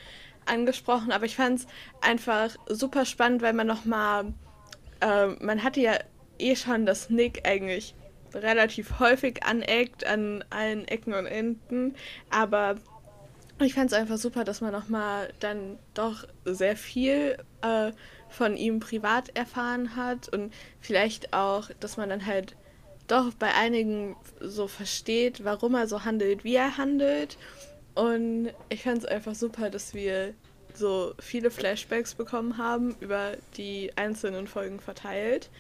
angesprochen, 0.46 1.12
aber 1.12 1.26
ich 1.26 1.36
fand 1.36 1.60
es 1.60 1.68
einfach 2.02 2.50
super 2.68 3.06
spannend, 3.06 3.42
weil 3.42 3.54
man 3.54 3.68
noch 3.68 3.86
mal, 3.86 4.34
äh, 5.02 5.28
man 5.40 5.64
hatte 5.64 5.80
ja 5.80 5.94
eh 6.40 6.56
schon, 6.56 6.86
dass 6.86 7.10
Nick 7.10 7.48
eigentlich 7.48 7.96
relativ 8.36 9.00
häufig 9.00 9.44
aneckt 9.44 10.06
an 10.06 10.44
allen 10.50 10.88
Ecken 10.88 11.14
und 11.14 11.26
Enden, 11.26 11.96
aber 12.30 12.76
ich 13.62 13.74
fand 13.74 13.92
es 13.92 13.98
einfach 13.98 14.18
super, 14.18 14.44
dass 14.44 14.62
man 14.62 14.72
nochmal 14.72 15.32
dann 15.40 15.78
doch 15.94 16.26
sehr 16.44 16.76
viel 16.76 17.38
äh, 17.62 17.92
von 18.30 18.58
ihm 18.58 18.80
privat 18.80 19.36
erfahren 19.38 19.96
hat 19.96 20.28
und 20.30 20.54
vielleicht 20.82 21.34
auch, 21.34 21.70
dass 21.80 21.98
man 21.98 22.10
dann 22.10 22.26
halt 22.26 22.56
doch 23.08 23.34
bei 23.34 23.54
einigen 23.54 24.16
so 24.40 24.68
versteht, 24.68 25.44
warum 25.44 25.76
er 25.76 25.88
so 25.88 26.04
handelt, 26.04 26.44
wie 26.44 26.56
er 26.56 26.78
handelt. 26.78 27.38
Und 27.96 28.50
ich 28.70 28.84
fand 28.84 29.00
es 29.00 29.06
einfach 29.06 29.36
super, 29.36 29.70
dass 29.70 29.94
wir 29.94 30.34
so 30.74 31.14
viele 31.20 31.52
Flashbacks 31.52 32.16
bekommen 32.16 32.58
haben 32.58 32.96
über 33.00 33.34
die 33.58 33.92
einzelnen 33.96 34.48
Folgen 34.48 34.80
verteilt. 34.80 35.52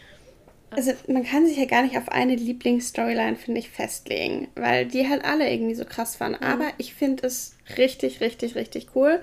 Also 0.75 0.93
man 1.07 1.23
kann 1.23 1.45
sich 1.45 1.57
ja 1.57 1.65
gar 1.65 1.83
nicht 1.83 1.97
auf 1.97 2.09
eine 2.09 2.36
Lieblingsstoryline, 2.36 3.36
finde 3.36 3.59
ich, 3.59 3.69
festlegen, 3.69 4.47
weil 4.55 4.86
die 4.86 5.07
halt 5.07 5.25
alle 5.25 5.51
irgendwie 5.51 5.75
so 5.75 5.86
krass 5.86 6.19
waren. 6.19 6.33
Mhm. 6.33 6.43
Aber 6.43 6.65
ich 6.77 6.93
finde 6.93 7.27
es 7.27 7.55
richtig, 7.77 8.21
richtig, 8.21 8.55
richtig 8.55 8.88
cool, 8.95 9.21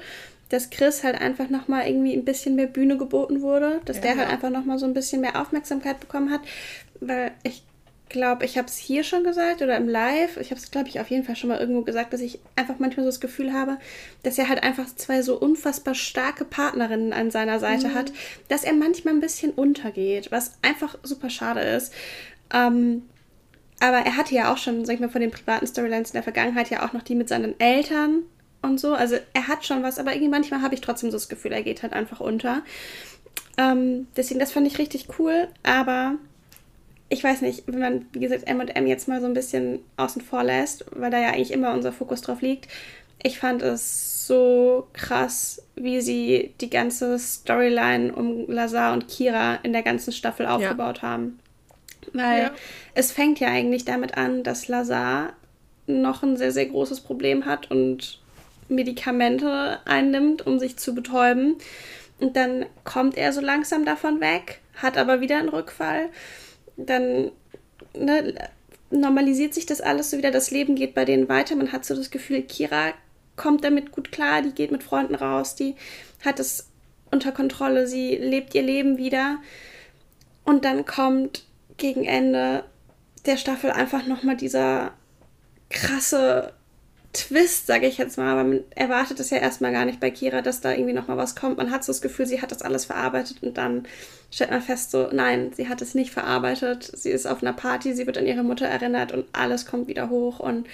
dass 0.48 0.70
Chris 0.70 1.04
halt 1.04 1.20
einfach 1.20 1.48
nochmal 1.48 1.86
irgendwie 1.86 2.12
ein 2.14 2.24
bisschen 2.24 2.56
mehr 2.56 2.66
Bühne 2.66 2.98
geboten 2.98 3.40
wurde, 3.40 3.80
dass 3.84 3.96
ja, 3.98 4.02
der 4.02 4.16
halt 4.16 4.28
ja. 4.28 4.34
einfach 4.34 4.50
nochmal 4.50 4.78
so 4.78 4.86
ein 4.86 4.94
bisschen 4.94 5.20
mehr 5.20 5.40
Aufmerksamkeit 5.40 6.00
bekommen 6.00 6.30
hat, 6.30 6.40
weil 7.00 7.32
ich 7.44 7.62
glaube, 8.10 8.44
ich 8.44 8.58
habe 8.58 8.68
es 8.68 8.76
hier 8.76 9.02
schon 9.02 9.24
gesagt 9.24 9.62
oder 9.62 9.76
im 9.76 9.88
Live. 9.88 10.36
Ich 10.36 10.50
habe 10.50 10.60
es, 10.60 10.70
glaube 10.70 10.88
ich, 10.88 11.00
auf 11.00 11.10
jeden 11.10 11.24
Fall 11.24 11.36
schon 11.36 11.48
mal 11.48 11.58
irgendwo 11.58 11.82
gesagt, 11.82 12.12
dass 12.12 12.20
ich 12.20 12.38
einfach 12.56 12.74
manchmal 12.78 13.04
so 13.04 13.08
das 13.08 13.20
Gefühl 13.20 13.52
habe, 13.54 13.78
dass 14.22 14.36
er 14.36 14.48
halt 14.48 14.62
einfach 14.62 14.86
zwei 14.94 15.22
so 15.22 15.38
unfassbar 15.38 15.94
starke 15.94 16.44
Partnerinnen 16.44 17.12
an 17.12 17.30
seiner 17.30 17.58
Seite 17.58 17.88
mhm. 17.88 17.94
hat, 17.94 18.12
dass 18.48 18.64
er 18.64 18.74
manchmal 18.74 19.14
ein 19.14 19.20
bisschen 19.20 19.52
untergeht, 19.52 20.30
was 20.30 20.52
einfach 20.60 20.98
super 21.02 21.30
schade 21.30 21.60
ist. 21.60 21.94
Ähm, 22.52 23.02
aber 23.80 23.98
er 23.98 24.16
hatte 24.16 24.34
ja 24.34 24.52
auch 24.52 24.58
schon, 24.58 24.84
sag 24.84 24.94
ich 24.94 25.00
mal, 25.00 25.08
von 25.08 25.22
den 25.22 25.30
privaten 25.30 25.66
Storylines 25.66 26.10
in 26.10 26.14
der 26.14 26.22
Vergangenheit 26.22 26.68
ja 26.68 26.86
auch 26.86 26.92
noch 26.92 27.02
die 27.02 27.14
mit 27.14 27.30
seinen 27.30 27.58
Eltern 27.58 28.24
und 28.60 28.78
so. 28.78 28.92
Also 28.92 29.16
er 29.32 29.48
hat 29.48 29.64
schon 29.64 29.82
was, 29.82 29.98
aber 29.98 30.12
irgendwie 30.12 30.28
manchmal 30.28 30.60
habe 30.60 30.74
ich 30.74 30.82
trotzdem 30.82 31.10
so 31.10 31.16
das 31.16 31.30
Gefühl, 31.30 31.52
er 31.52 31.62
geht 31.62 31.82
halt 31.82 31.94
einfach 31.94 32.20
unter. 32.20 32.62
Ähm, 33.56 34.06
deswegen, 34.16 34.40
das 34.40 34.52
fand 34.52 34.66
ich 34.66 34.78
richtig 34.78 35.08
cool, 35.18 35.48
aber 35.62 36.16
ich 37.10 37.24
weiß 37.24 37.42
nicht, 37.42 37.64
wenn 37.66 37.80
man, 37.80 38.06
wie 38.12 38.20
gesagt, 38.20 38.46
M&M 38.46 38.86
jetzt 38.86 39.08
mal 39.08 39.20
so 39.20 39.26
ein 39.26 39.34
bisschen 39.34 39.80
außen 39.96 40.22
vor 40.22 40.44
lässt, 40.44 40.86
weil 40.92 41.10
da 41.10 41.18
ja 41.18 41.30
eigentlich 41.30 41.52
immer 41.52 41.74
unser 41.74 41.92
Fokus 41.92 42.22
drauf 42.22 42.40
liegt, 42.40 42.68
ich 43.22 43.38
fand 43.38 43.62
es 43.62 44.26
so 44.26 44.86
krass, 44.92 45.60
wie 45.74 46.00
sie 46.00 46.54
die 46.60 46.70
ganze 46.70 47.18
Storyline 47.18 48.14
um 48.14 48.48
Lazar 48.48 48.92
und 48.92 49.08
Kira 49.08 49.56
in 49.56 49.72
der 49.72 49.82
ganzen 49.82 50.12
Staffel 50.12 50.46
aufgebaut 50.46 50.98
ja. 50.98 51.02
haben. 51.02 51.40
Weil 52.12 52.44
ja. 52.44 52.50
es 52.94 53.10
fängt 53.10 53.40
ja 53.40 53.48
eigentlich 53.48 53.84
damit 53.84 54.16
an, 54.16 54.44
dass 54.44 54.68
Lazar 54.68 55.34
noch 55.86 56.22
ein 56.22 56.36
sehr, 56.36 56.52
sehr 56.52 56.66
großes 56.66 57.00
Problem 57.00 57.44
hat 57.44 57.70
und 57.72 58.20
Medikamente 58.68 59.80
einnimmt, 59.84 60.46
um 60.46 60.60
sich 60.60 60.76
zu 60.76 60.94
betäuben. 60.94 61.56
Und 62.20 62.36
dann 62.36 62.66
kommt 62.84 63.16
er 63.16 63.32
so 63.32 63.40
langsam 63.40 63.84
davon 63.84 64.20
weg, 64.20 64.60
hat 64.76 64.96
aber 64.96 65.20
wieder 65.20 65.38
einen 65.38 65.48
Rückfall 65.48 66.08
dann 66.86 67.30
ne, 67.94 68.34
normalisiert 68.90 69.54
sich 69.54 69.66
das 69.66 69.80
alles 69.80 70.10
so 70.10 70.18
wieder, 70.18 70.30
das 70.30 70.50
Leben 70.50 70.74
geht 70.74 70.94
bei 70.94 71.04
denen 71.04 71.28
weiter. 71.28 71.56
Man 71.56 71.72
hat 71.72 71.84
so 71.84 71.94
das 71.94 72.10
Gefühl, 72.10 72.42
Kira 72.42 72.92
kommt 73.36 73.64
damit 73.64 73.92
gut 73.92 74.12
klar, 74.12 74.42
die 74.42 74.52
geht 74.52 74.70
mit 74.70 74.82
Freunden 74.82 75.14
raus, 75.14 75.54
die 75.54 75.74
hat 76.24 76.40
es 76.40 76.68
unter 77.10 77.32
Kontrolle, 77.32 77.86
sie 77.86 78.16
lebt 78.16 78.54
ihr 78.54 78.62
Leben 78.62 78.98
wieder. 78.98 79.38
Und 80.44 80.64
dann 80.64 80.84
kommt 80.84 81.44
gegen 81.76 82.04
Ende 82.04 82.64
der 83.26 83.36
Staffel 83.36 83.70
einfach 83.70 84.06
nochmal 84.06 84.36
dieser 84.36 84.92
krasse 85.68 86.52
Twist, 87.12 87.66
sage 87.66 87.88
ich 87.88 87.98
jetzt 87.98 88.18
mal, 88.18 88.30
aber 88.30 88.44
man 88.44 88.60
erwartet 88.76 89.18
es 89.18 89.30
ja 89.30 89.38
erstmal 89.38 89.72
gar 89.72 89.84
nicht 89.84 89.98
bei 89.98 90.12
Kira, 90.12 90.42
dass 90.42 90.60
da 90.60 90.72
irgendwie 90.72 90.92
nochmal 90.92 91.16
was 91.16 91.34
kommt. 91.34 91.56
Man 91.56 91.72
hat 91.72 91.82
so 91.82 91.90
das 91.90 92.02
Gefühl, 92.02 92.26
sie 92.26 92.40
hat 92.40 92.52
das 92.52 92.62
alles 92.62 92.84
verarbeitet 92.84 93.42
und 93.42 93.58
dann 93.58 93.86
stellt 94.30 94.50
man 94.50 94.62
fest, 94.62 94.92
so, 94.92 95.08
nein, 95.10 95.52
sie 95.52 95.68
hat 95.68 95.82
es 95.82 95.96
nicht 95.96 96.12
verarbeitet. 96.12 96.88
Sie 96.94 97.10
ist 97.10 97.26
auf 97.26 97.42
einer 97.42 97.52
Party, 97.52 97.94
sie 97.94 98.06
wird 98.06 98.16
an 98.16 98.26
ihre 98.26 98.44
Mutter 98.44 98.66
erinnert 98.66 99.10
und 99.10 99.26
alles 99.32 99.66
kommt 99.66 99.88
wieder 99.88 100.08
hoch. 100.08 100.38
Und 100.38 100.68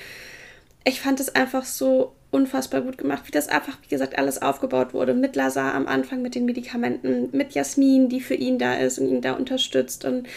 ich 0.85 1.01
fand 1.01 1.21
es 1.21 1.35
einfach 1.35 1.65
so 1.65 2.13
unfassbar 2.31 2.83
gut 2.83 2.99
gemacht, 2.99 3.23
wie 3.27 3.33
das 3.33 3.49
einfach, 3.49 3.79
wie 3.83 3.89
gesagt, 3.89 4.19
alles 4.19 4.43
aufgebaut 4.43 4.93
wurde. 4.93 5.15
Mit 5.15 5.37
Lazar 5.37 5.75
am 5.75 5.87
Anfang, 5.87 6.21
mit 6.21 6.35
den 6.35 6.45
Medikamenten, 6.45 7.31
mit 7.33 7.55
Jasmin, 7.55 8.11
die 8.11 8.21
für 8.21 8.35
ihn 8.35 8.59
da 8.59 8.75
ist 8.75 8.99
und 8.99 9.09
ihn 9.09 9.23
da 9.23 9.33
unterstützt 9.33 10.05
und 10.05 10.29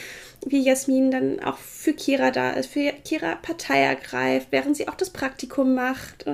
wie 0.45 0.62
Jasmin 0.62 1.12
dann 1.12 1.39
auch 1.41 1.58
für 1.58 1.93
Kira 1.93 2.32
da 2.32 2.52
ist, 2.52 2.71
für 2.71 2.91
Kira 3.04 3.36
Partei 3.36 3.82
ergreift, 3.82 4.47
während 4.52 4.78
sie 4.78 4.88
auch 4.88 4.95
das 4.95 5.10
Praktikum 5.10 5.75
macht. 5.75 6.25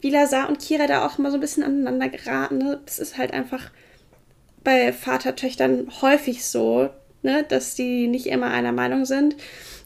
Wie 0.00 0.10
Lazar 0.10 0.48
und 0.48 0.60
Kira 0.60 0.86
da 0.86 1.06
auch 1.06 1.18
mal 1.18 1.30
so 1.30 1.36
ein 1.36 1.40
bisschen 1.40 1.62
aneinander 1.62 2.08
geraten. 2.08 2.58
Ne? 2.58 2.80
Das 2.84 2.98
ist 2.98 3.18
halt 3.18 3.32
einfach 3.32 3.70
bei 4.64 4.92
Vatertöchtern 4.92 5.88
häufig 6.02 6.44
so, 6.44 6.90
ne? 7.22 7.44
dass 7.48 7.74
die 7.74 8.08
nicht 8.08 8.26
immer 8.26 8.48
einer 8.48 8.72
Meinung 8.72 9.04
sind. 9.04 9.36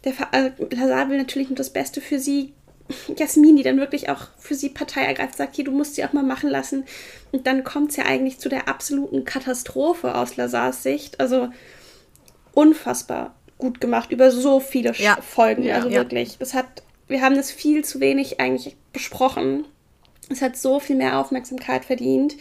Der 0.04 0.14
also 0.32 0.50
Lazar 0.70 1.10
will 1.10 1.18
natürlich 1.18 1.48
nur 1.48 1.56
das 1.56 1.72
Beste 1.72 2.00
für 2.00 2.18
sie. 2.18 2.54
Jasmin, 3.16 3.56
die 3.56 3.62
dann 3.62 3.78
wirklich 3.78 4.08
auch 4.08 4.28
für 4.38 4.54
sie 4.54 4.70
Partei 4.70 5.02
ergreift, 5.02 5.36
sagt, 5.36 5.56
hier, 5.56 5.64
du 5.64 5.72
musst 5.72 5.96
sie 5.96 6.04
auch 6.04 6.12
mal 6.12 6.22
machen 6.22 6.48
lassen. 6.48 6.84
Und 7.32 7.46
dann 7.46 7.64
kommt 7.64 7.90
es 7.90 7.96
ja 7.96 8.04
eigentlich 8.04 8.38
zu 8.38 8.48
der 8.48 8.68
absoluten 8.68 9.24
Katastrophe 9.24 10.14
aus 10.14 10.36
Lazars 10.36 10.82
Sicht. 10.82 11.20
Also 11.20 11.48
unfassbar 12.54 13.34
gut 13.58 13.80
gemacht 13.80 14.10
über 14.10 14.30
so 14.30 14.60
viele 14.60 14.92
ja. 14.96 15.18
Folgen. 15.20 15.62
Ja, 15.62 15.76
also 15.76 15.90
wirklich. 15.90 16.36
Das 16.38 16.54
hat, 16.54 16.66
wir 17.08 17.22
haben 17.22 17.36
das 17.36 17.50
viel 17.50 17.84
zu 17.84 18.00
wenig 18.00 18.40
eigentlich 18.40 18.76
besprochen. 18.92 19.64
Es 20.28 20.42
hat 20.42 20.56
so 20.56 20.80
viel 20.80 20.96
mehr 20.96 21.18
Aufmerksamkeit 21.18 21.84
verdient. 21.84 22.36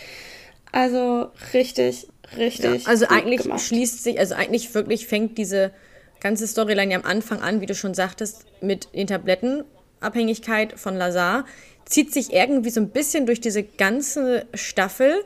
Also 0.72 1.30
richtig, 1.54 2.08
richtig. 2.36 2.88
Also 2.88 3.08
eigentlich 3.08 3.44
gemacht. 3.44 3.62
schließt 3.62 4.04
sich, 4.04 4.20
also 4.20 4.36
eigentlich 4.36 4.74
wirklich 4.74 5.08
fängt 5.08 5.38
diese 5.38 5.72
ganze 6.20 6.48
Storyline 6.48 6.92
ja 6.92 7.00
am 7.00 7.06
Anfang 7.06 7.40
an, 7.42 7.62
wie 7.62 7.66
du 7.66 7.76
schon 7.76 7.94
sagtest, 7.94 8.46
mit 8.62 8.90
den 8.94 9.08
Tablettenabhängigkeit 9.08 10.78
von 10.78 10.96
Lazar, 10.96 11.46
zieht 11.86 12.12
sich 12.12 12.34
irgendwie 12.34 12.72
so 12.72 12.82
ein 12.82 12.90
bisschen 12.90 13.26
durch 13.26 13.40
diese 13.40 13.64
ganze 13.64 14.48
Staffel 14.54 15.24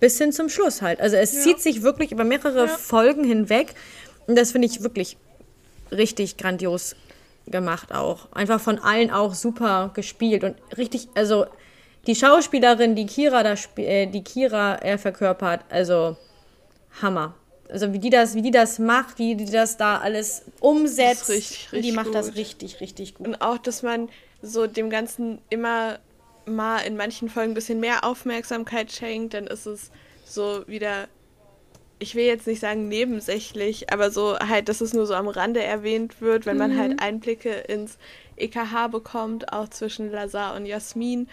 bis 0.00 0.18
hin 0.18 0.32
zum 0.32 0.48
Schluss 0.48 0.80
halt. 0.80 1.00
Also 1.00 1.16
es 1.16 1.34
ja. 1.34 1.42
zieht 1.42 1.60
sich 1.60 1.82
wirklich 1.82 2.12
über 2.12 2.24
mehrere 2.24 2.66
ja. 2.66 2.68
Folgen 2.68 3.24
hinweg. 3.24 3.74
Und 4.26 4.36
das 4.36 4.52
finde 4.52 4.68
ich 4.68 4.82
wirklich 4.82 5.16
richtig 5.90 6.36
grandios 6.36 6.96
gemacht 7.46 7.92
auch. 7.92 8.30
Einfach 8.32 8.60
von 8.60 8.78
allen 8.78 9.10
auch 9.10 9.34
super 9.34 9.90
gespielt 9.94 10.44
und 10.44 10.56
richtig, 10.76 11.08
also 11.14 11.46
die 12.06 12.14
Schauspielerin, 12.14 12.94
die 12.94 13.06
Kira 13.06 13.42
da 13.42 13.54
äh, 13.76 14.06
die 14.06 14.24
Kira 14.24 14.76
er 14.76 14.98
verkörpert, 14.98 15.60
also 15.68 16.16
Hammer. 17.02 17.34
Also 17.70 17.92
wie 17.92 17.98
die 17.98 18.08
das, 18.08 18.34
wie 18.34 18.42
die 18.42 18.50
das 18.50 18.78
macht, 18.78 19.18
wie 19.18 19.34
die 19.34 19.44
das 19.44 19.76
da 19.76 19.98
alles 19.98 20.42
umsetzt, 20.60 21.28
richtig, 21.28 21.72
richtig 21.72 21.90
die 21.90 21.92
macht 21.92 22.06
gut. 22.06 22.14
das 22.14 22.34
richtig, 22.34 22.80
richtig 22.80 23.14
gut. 23.14 23.26
Und 23.28 23.42
auch, 23.42 23.58
dass 23.58 23.82
man 23.82 24.08
so 24.40 24.66
dem 24.66 24.88
Ganzen 24.88 25.40
immer 25.50 25.98
mal 26.46 26.78
in 26.78 26.96
manchen 26.96 27.28
Folgen 27.28 27.52
ein 27.52 27.54
bisschen 27.54 27.80
mehr 27.80 28.04
Aufmerksamkeit 28.04 28.90
schenkt, 28.90 29.34
dann 29.34 29.46
ist 29.46 29.66
es 29.66 29.90
so 30.24 30.66
wieder 30.66 31.08
ich 31.98 32.14
will 32.14 32.24
jetzt 32.24 32.46
nicht 32.46 32.60
sagen 32.60 32.88
nebensächlich, 32.88 33.92
aber 33.92 34.10
so 34.10 34.38
halt, 34.38 34.68
dass 34.68 34.80
es 34.80 34.92
nur 34.94 35.06
so 35.06 35.14
am 35.14 35.28
Rande 35.28 35.62
erwähnt 35.62 36.20
wird, 36.20 36.46
wenn 36.46 36.56
man 36.56 36.78
halt 36.78 36.92
mhm. 36.92 36.98
Einblicke 37.00 37.50
ins 37.50 37.98
EKH 38.36 38.88
bekommt, 38.88 39.52
auch 39.52 39.68
zwischen 39.68 40.10
Lazar 40.10 40.54
und 40.54 40.66
Jasmin. 40.66 41.28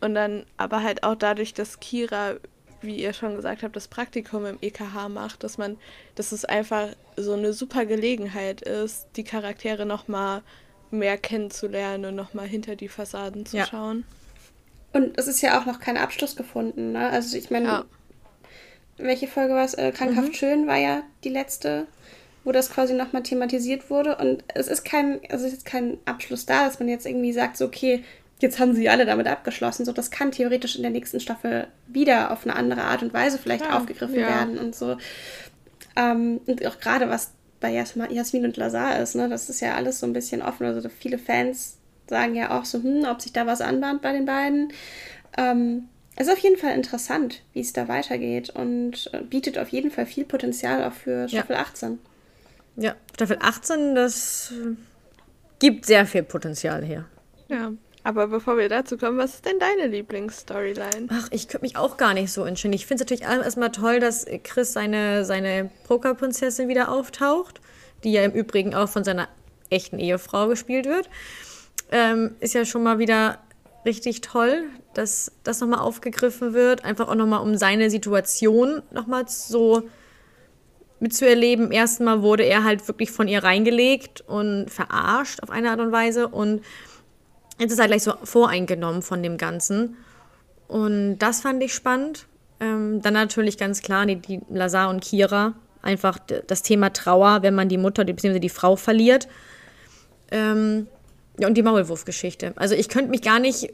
Und 0.00 0.14
dann 0.14 0.44
aber 0.56 0.82
halt 0.82 1.02
auch 1.04 1.14
dadurch, 1.14 1.54
dass 1.54 1.80
Kira 1.80 2.36
wie 2.82 2.96
ihr 2.96 3.12
schon 3.12 3.36
gesagt 3.36 3.62
habt, 3.62 3.76
das 3.76 3.88
Praktikum 3.88 4.46
im 4.46 4.58
EKH 4.60 5.08
macht, 5.08 5.44
dass 5.44 5.58
man, 5.58 5.76
dass 6.14 6.32
es 6.32 6.44
einfach 6.44 6.88
so 7.16 7.32
eine 7.32 7.52
super 7.52 7.86
Gelegenheit 7.86 8.62
ist, 8.62 9.08
die 9.16 9.24
Charaktere 9.24 9.86
nochmal 9.86 10.42
mehr 10.90 11.18
kennenzulernen 11.18 12.06
und 12.06 12.14
nochmal 12.14 12.46
hinter 12.46 12.76
die 12.76 12.88
Fassaden 12.88 13.46
zu 13.46 13.56
ja. 13.58 13.66
schauen. 13.66 14.04
Und 14.92 15.18
es 15.18 15.26
ist 15.26 15.42
ja 15.42 15.60
auch 15.60 15.66
noch 15.66 15.80
kein 15.80 15.96
Abschluss 15.96 16.36
gefunden, 16.36 16.92
ne? 16.92 17.10
Also 17.10 17.36
ich 17.36 17.50
meine, 17.50 17.66
ja. 17.66 17.84
Welche 18.98 19.26
Folge 19.26 19.54
war 19.54 19.64
es? 19.64 19.74
Äh, 19.74 19.92
Krankhaft 19.92 20.28
mhm. 20.28 20.34
schön 20.34 20.66
war 20.66 20.76
ja 20.76 21.02
die 21.24 21.28
letzte, 21.28 21.86
wo 22.44 22.52
das 22.52 22.70
quasi 22.70 22.94
nochmal 22.94 23.22
thematisiert 23.22 23.90
wurde. 23.90 24.16
Und 24.16 24.44
es 24.54 24.68
ist 24.68 24.84
kein, 24.84 25.20
also 25.30 25.46
es 25.46 25.52
ist 25.52 25.66
kein 25.66 25.98
Abschluss 26.04 26.46
da, 26.46 26.64
dass 26.64 26.78
man 26.78 26.88
jetzt 26.88 27.06
irgendwie 27.06 27.32
sagt, 27.32 27.56
so, 27.56 27.66
okay, 27.66 28.04
jetzt 28.40 28.58
haben 28.58 28.74
sie 28.74 28.88
alle 28.88 29.06
damit 29.06 29.26
abgeschlossen. 29.26 29.84
So, 29.84 29.92
das 29.92 30.10
kann 30.10 30.32
theoretisch 30.32 30.76
in 30.76 30.82
der 30.82 30.90
nächsten 30.90 31.20
Staffel 31.20 31.68
wieder 31.86 32.30
auf 32.30 32.44
eine 32.44 32.56
andere 32.56 32.82
Art 32.82 33.02
und 33.02 33.14
Weise 33.14 33.38
vielleicht 33.38 33.64
ja, 33.64 33.76
aufgegriffen 33.76 34.20
ja. 34.20 34.28
werden 34.28 34.58
und 34.58 34.74
so. 34.74 34.96
Ähm, 35.96 36.40
und 36.46 36.64
auch 36.66 36.78
gerade 36.78 37.08
was 37.08 37.32
bei 37.60 37.72
Jasmin 37.72 38.44
und 38.44 38.56
Lazar 38.56 39.00
ist, 39.00 39.14
ne, 39.14 39.28
das 39.28 39.48
ist 39.48 39.60
ja 39.60 39.74
alles 39.74 40.00
so 40.00 40.06
ein 40.06 40.12
bisschen 40.12 40.42
offen. 40.42 40.66
Also 40.66 40.88
viele 40.88 41.18
Fans 41.18 41.78
sagen 42.08 42.34
ja 42.34 42.56
auch 42.58 42.64
so, 42.64 42.82
hm, 42.82 43.04
ob 43.10 43.20
sich 43.20 43.32
da 43.32 43.46
was 43.46 43.60
anbahnt 43.60 44.02
bei 44.02 44.12
den 44.12 44.26
beiden. 44.26 44.72
Ähm, 45.36 45.88
ist 46.16 46.30
auf 46.30 46.38
jeden 46.38 46.56
Fall 46.56 46.74
interessant, 46.74 47.42
wie 47.52 47.60
es 47.60 47.72
da 47.72 47.88
weitergeht 47.88 48.50
und 48.50 49.10
äh, 49.12 49.22
bietet 49.22 49.58
auf 49.58 49.68
jeden 49.68 49.90
Fall 49.90 50.06
viel 50.06 50.24
Potenzial 50.24 50.84
auch 50.84 50.94
für 50.94 51.28
Staffel 51.28 51.56
ja. 51.56 51.62
18. 51.62 51.98
Ja, 52.76 52.94
Staffel 53.14 53.38
18, 53.40 53.94
das 53.94 54.52
gibt 55.58 55.86
sehr 55.86 56.06
viel 56.06 56.22
Potenzial 56.22 56.84
her. 56.84 57.06
Ja, 57.48 57.72
aber 58.06 58.28
bevor 58.28 58.56
wir 58.56 58.68
dazu 58.68 58.96
kommen, 58.98 59.18
was 59.18 59.34
ist 59.34 59.46
denn 59.46 59.58
deine 59.58 59.88
Lieblingsstoryline? 59.88 61.08
Ach, 61.08 61.28
ich 61.32 61.48
könnte 61.48 61.64
mich 61.64 61.76
auch 61.76 61.96
gar 61.96 62.14
nicht 62.14 62.32
so 62.32 62.44
entscheiden. 62.44 62.74
Ich 62.74 62.86
finde 62.86 63.02
es 63.02 63.10
natürlich 63.10 63.24
erstmal 63.24 63.72
toll, 63.72 63.98
dass 63.98 64.26
Chris 64.44 64.72
seine, 64.72 65.24
seine 65.24 65.70
Pokerprinzessin 65.88 66.68
wieder 66.68 66.90
auftaucht, 66.90 67.60
die 68.04 68.12
ja 68.12 68.22
im 68.22 68.32
Übrigen 68.32 68.74
auch 68.74 68.88
von 68.88 69.04
seiner 69.04 69.28
echten 69.70 69.98
Ehefrau 69.98 70.48
gespielt 70.48 70.86
wird. 70.86 71.08
Ähm, 71.90 72.36
ist 72.40 72.54
ja 72.54 72.64
schon 72.64 72.82
mal 72.82 72.98
wieder 72.98 73.38
richtig 73.86 74.20
toll, 74.20 74.64
dass 74.94 75.32
das 75.44 75.60
nochmal 75.60 75.80
aufgegriffen 75.80 76.52
wird. 76.52 76.84
Einfach 76.84 77.08
auch 77.08 77.14
nochmal, 77.14 77.40
um 77.40 77.56
seine 77.56 77.88
Situation 77.90 78.82
nochmal 78.90 79.24
so 79.28 79.88
mitzuerleben. 81.00 81.72
Erstmal 81.72 82.22
wurde 82.22 82.44
er 82.44 82.64
halt 82.64 82.86
wirklich 82.88 83.10
von 83.10 83.28
ihr 83.28 83.42
reingelegt 83.42 84.22
und 84.22 84.70
verarscht 84.70 85.42
auf 85.42 85.50
eine 85.50 85.70
Art 85.70 85.80
und 85.80 85.92
Weise 85.92 86.28
und 86.28 86.62
Jetzt 87.58 87.72
ist 87.72 87.78
er 87.78 87.86
gleich 87.86 88.02
so 88.02 88.14
voreingenommen 88.22 89.02
von 89.02 89.22
dem 89.22 89.38
Ganzen. 89.38 89.96
Und 90.68 91.18
das 91.18 91.40
fand 91.40 91.62
ich 91.62 91.74
spannend. 91.74 92.26
Ähm, 92.60 93.00
dann 93.02 93.14
natürlich 93.14 93.58
ganz 93.58 93.82
klar 93.82 94.06
die, 94.06 94.16
die 94.16 94.40
Lazar 94.50 94.90
und 94.90 95.02
Kira. 95.02 95.54
Einfach 95.82 96.18
das 96.18 96.62
Thema 96.62 96.92
Trauer, 96.92 97.42
wenn 97.42 97.54
man 97.54 97.68
die 97.68 97.78
Mutter 97.78 98.04
bzw. 98.04 98.40
die 98.40 98.48
Frau 98.48 98.76
verliert. 98.76 99.28
Ähm, 100.30 100.88
ja, 101.38 101.48
und 101.48 101.54
die 101.54 101.62
Maulwurfgeschichte. 101.62 102.52
Also 102.56 102.74
ich 102.74 102.88
könnte 102.88 103.10
mich 103.10 103.22
gar 103.22 103.38
nicht 103.38 103.72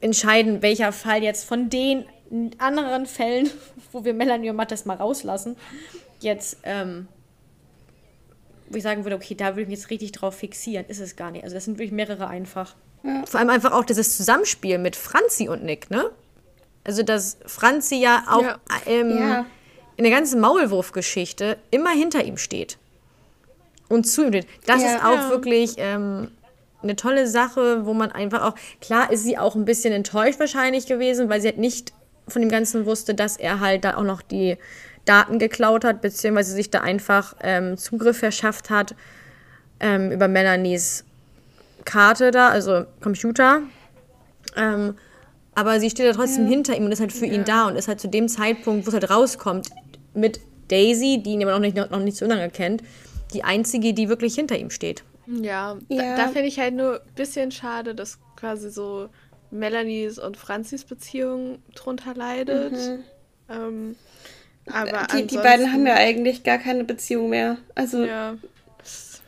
entscheiden, 0.00 0.62
welcher 0.62 0.92
Fall 0.92 1.22
jetzt 1.22 1.44
von 1.44 1.70
den 1.70 2.04
anderen 2.58 3.06
Fällen, 3.06 3.50
wo 3.92 4.04
wir 4.04 4.14
Melanie 4.14 4.50
und 4.50 4.56
Mattes 4.56 4.84
mal 4.84 4.96
rauslassen, 4.96 5.56
jetzt 6.20 6.58
ähm, 6.64 7.08
wo 8.68 8.76
ich 8.76 8.82
sagen 8.82 9.04
würde, 9.04 9.16
okay, 9.16 9.34
da 9.34 9.50
würde 9.50 9.62
ich 9.62 9.68
mich 9.68 9.78
jetzt 9.78 9.90
richtig 9.90 10.12
drauf 10.12 10.34
fixieren, 10.36 10.86
ist 10.88 11.00
es 11.00 11.16
gar 11.16 11.30
nicht. 11.30 11.44
Also 11.44 11.54
das 11.54 11.64
sind 11.64 11.74
wirklich 11.74 11.92
mehrere 11.92 12.28
einfach. 12.28 12.74
Ja. 13.02 13.24
Vor 13.26 13.40
allem 13.40 13.50
einfach 13.50 13.72
auch 13.72 13.84
dieses 13.84 14.16
Zusammenspiel 14.16 14.78
mit 14.78 14.96
Franzi 14.96 15.48
und 15.48 15.62
Nick, 15.64 15.90
ne? 15.90 16.10
Also 16.84 17.02
dass 17.02 17.38
Franzi 17.46 17.96
ja 17.96 18.24
auch 18.28 18.42
ja. 18.42 18.58
Ähm, 18.86 19.18
ja. 19.18 19.46
in 19.96 20.04
der 20.04 20.12
ganzen 20.12 20.40
Maulwurf-Geschichte 20.40 21.56
immer 21.70 21.90
hinter 21.90 22.24
ihm 22.24 22.36
steht. 22.36 22.78
Und 23.88 24.04
zu 24.04 24.24
ihm 24.24 24.28
steht. 24.28 24.46
Das 24.66 24.82
ist 24.82 25.02
auch 25.04 25.30
wirklich 25.30 25.74
ähm, 25.78 26.30
eine 26.84 26.96
tolle 26.96 27.26
Sache, 27.26 27.84
wo 27.86 27.94
man 27.94 28.12
einfach 28.12 28.42
auch, 28.42 28.54
klar 28.80 29.10
ist 29.10 29.24
sie 29.24 29.36
auch 29.36 29.56
ein 29.56 29.64
bisschen 29.64 29.92
enttäuscht 29.92 30.38
wahrscheinlich 30.38 30.86
gewesen, 30.86 31.28
weil 31.28 31.40
sie 31.40 31.48
halt 31.48 31.58
nicht 31.58 31.92
von 32.28 32.40
dem 32.40 32.50
Ganzen 32.50 32.86
wusste, 32.86 33.14
dass 33.14 33.36
er 33.36 33.60
halt 33.60 33.84
da 33.84 33.96
auch 33.96 34.02
noch 34.02 34.22
die 34.22 34.56
Daten 35.04 35.38
geklaut 35.38 35.84
hat, 35.84 36.00
beziehungsweise 36.00 36.52
sich 36.52 36.70
da 36.70 36.80
einfach 36.80 37.34
ähm, 37.42 37.76
Zugriff 37.76 38.18
verschafft 38.18 38.70
hat 38.70 38.94
ähm, 39.80 40.10
über 40.10 40.28
Melanies 40.28 41.04
Karte 41.84 42.30
da, 42.30 42.48
also 42.48 42.84
Computer. 43.00 43.62
Ähm, 44.56 44.94
aber 45.54 45.78
sie 45.80 45.90
steht 45.90 46.06
da 46.06 46.12
trotzdem 46.12 46.44
ja. 46.44 46.50
hinter 46.50 46.76
ihm 46.76 46.84
und 46.84 46.92
ist 46.92 47.00
halt 47.00 47.12
für 47.12 47.26
ja. 47.26 47.34
ihn 47.34 47.44
da 47.44 47.68
und 47.68 47.76
ist 47.76 47.88
halt 47.88 48.00
zu 48.00 48.08
dem 48.08 48.28
Zeitpunkt, 48.28 48.86
wo 48.86 48.88
es 48.88 48.94
halt 48.94 49.10
rauskommt, 49.10 49.68
mit 50.14 50.40
Daisy, 50.68 51.22
die 51.22 51.32
ihn 51.32 51.42
aber 51.42 51.52
noch 51.52 51.60
nicht, 51.60 51.76
noch 51.76 52.00
nicht 52.00 52.16
so 52.16 52.26
lange 52.26 52.48
kennt, 52.50 52.82
die 53.34 53.44
einzige, 53.44 53.92
die 53.92 54.08
wirklich 54.08 54.34
hinter 54.34 54.56
ihm 54.56 54.70
steht. 54.70 55.04
Ja, 55.26 55.78
ja. 55.88 56.16
da, 56.16 56.26
da 56.26 56.28
finde 56.28 56.48
ich 56.48 56.58
halt 56.58 56.74
nur 56.74 57.00
ein 57.00 57.14
bisschen 57.14 57.50
schade, 57.50 57.94
dass 57.94 58.18
quasi 58.36 58.70
so 58.70 59.08
Melanies 59.50 60.18
und 60.18 60.36
Franzis 60.36 60.84
Beziehung 60.84 61.58
drunter 61.74 62.14
leidet. 62.14 62.72
Mhm. 62.72 63.04
Ähm, 63.48 63.96
aber 64.66 65.06
die, 65.12 65.26
die 65.26 65.36
beiden 65.36 65.72
haben 65.72 65.86
ja 65.86 65.94
eigentlich 65.94 66.42
gar 66.42 66.58
keine 66.58 66.84
Beziehung 66.84 67.30
mehr. 67.30 67.58
Also 67.74 68.04
ja. 68.04 68.36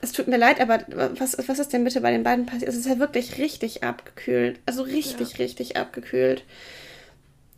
es 0.01 0.13
tut 0.13 0.29
mir 0.29 0.39
leid, 0.39 0.61
aber 0.61 0.81
was, 1.19 1.37
was 1.47 1.59
ist 1.59 1.73
denn 1.73 1.85
bitte 1.85 2.01
bei 2.01 2.11
den 2.11 2.23
beiden 2.23 2.47
passiert? 2.47 2.71
Es 2.71 2.77
ist 2.77 2.87
ja 2.87 2.99
wirklich 2.99 3.39
richtig 3.39 3.83
abgekühlt. 3.83 4.61
Also 4.67 4.83
richtig, 4.83 5.33
ja. 5.33 5.37
richtig 5.37 5.77
abgekühlt. 5.77 6.45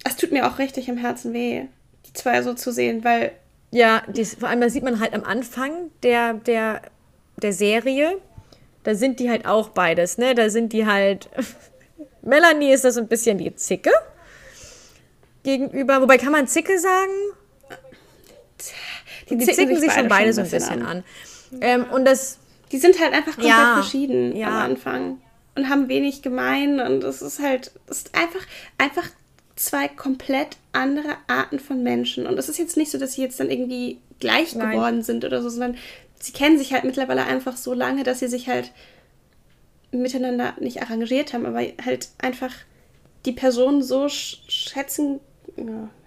Es 0.04 0.16
tut 0.16 0.32
mir 0.32 0.46
auch 0.46 0.58
richtig 0.58 0.88
im 0.88 0.96
Herzen 0.96 1.32
weh, 1.32 1.66
die 2.06 2.12
zwei 2.12 2.42
so 2.42 2.54
zu 2.54 2.72
sehen, 2.72 3.04
weil. 3.04 3.32
Ja, 3.70 4.02
dies, 4.08 4.34
vor 4.36 4.48
allem 4.48 4.62
da 4.62 4.70
sieht 4.70 4.82
man 4.82 4.98
halt 4.98 5.12
am 5.12 5.24
Anfang 5.24 5.90
der, 6.02 6.34
der, 6.34 6.80
der 7.36 7.52
Serie, 7.52 8.16
da 8.82 8.94
sind 8.94 9.20
die 9.20 9.30
halt 9.30 9.46
auch 9.46 9.70
beides, 9.70 10.18
ne? 10.18 10.34
Da 10.34 10.50
sind 10.50 10.72
die 10.72 10.86
halt. 10.86 11.28
Melanie 12.22 12.72
ist 12.72 12.84
das 12.84 12.94
so 12.94 13.00
ein 13.00 13.08
bisschen 13.08 13.38
die 13.38 13.54
Zicke 13.54 13.90
gegenüber. 15.42 16.02
Wobei 16.02 16.18
kann 16.18 16.32
man 16.32 16.46
Zicke 16.46 16.78
sagen? 16.78 17.12
Die, 19.30 19.36
die 19.36 19.44
zicken, 19.46 19.68
sich, 19.76 19.80
sich 19.80 19.92
schon 19.92 20.08
beide 20.08 20.32
so 20.32 20.40
ein 20.40 20.50
bisschen 20.50 20.82
an. 20.82 20.98
an. 20.98 21.04
Ähm, 21.60 21.84
und 21.90 22.04
das. 22.04 22.38
Die 22.72 22.78
sind 22.78 23.00
halt 23.00 23.14
einfach 23.14 23.32
komplett 23.32 23.50
ja, 23.50 23.74
verschieden 23.74 24.36
ja. 24.36 24.48
am 24.48 24.72
Anfang 24.72 25.22
und 25.58 25.68
haben 25.68 25.88
wenig 25.88 26.22
gemein 26.22 26.80
und 26.80 27.02
es 27.02 27.22
ist 27.22 27.40
halt, 27.40 27.72
es 27.88 27.98
ist 27.98 28.14
einfach, 28.14 28.46
einfach 28.78 29.08
zwei 29.56 29.88
komplett 29.88 30.56
andere 30.72 31.16
Arten 31.26 31.58
von 31.58 31.82
Menschen. 31.82 32.26
Und 32.26 32.38
es 32.38 32.48
ist 32.48 32.58
jetzt 32.58 32.76
nicht 32.76 32.90
so, 32.90 32.98
dass 32.98 33.14
sie 33.14 33.22
jetzt 33.22 33.40
dann 33.40 33.50
irgendwie 33.50 33.98
gleich 34.20 34.54
Nein. 34.54 34.70
geworden 34.70 35.02
sind 35.02 35.24
oder 35.24 35.42
so, 35.42 35.48
sondern 35.48 35.76
sie 36.18 36.32
kennen 36.32 36.58
sich 36.58 36.72
halt 36.72 36.84
mittlerweile 36.84 37.24
einfach 37.24 37.56
so 37.56 37.74
lange, 37.74 38.02
dass 38.02 38.18
sie 38.18 38.28
sich 38.28 38.48
halt 38.48 38.72
miteinander 39.90 40.54
nicht 40.60 40.82
arrangiert 40.82 41.32
haben, 41.32 41.46
aber 41.46 41.60
halt 41.84 42.08
einfach 42.18 42.52
die 43.24 43.32
Person 43.32 43.82
so 43.82 44.08
schätzen 44.08 45.20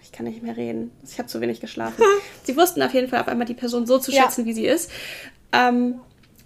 ich 0.01 0.11
kann 0.11 0.25
nicht 0.25 0.43
mehr 0.43 0.57
reden. 0.57 0.91
Ich 1.03 1.17
habe 1.17 1.27
zu 1.27 1.41
wenig 1.41 1.61
geschlafen. 1.61 2.03
sie 2.43 2.55
wussten 2.57 2.81
auf 2.81 2.93
jeden 2.93 3.07
Fall 3.07 3.21
auf 3.21 3.27
einmal 3.27 3.47
die 3.47 3.53
Person 3.53 3.85
so 3.85 3.97
zu 3.97 4.11
schätzen, 4.11 4.41
ja. 4.41 4.47
wie 4.47 4.53
sie 4.53 4.65
ist. 4.65 4.91
Ähm, 5.51 6.01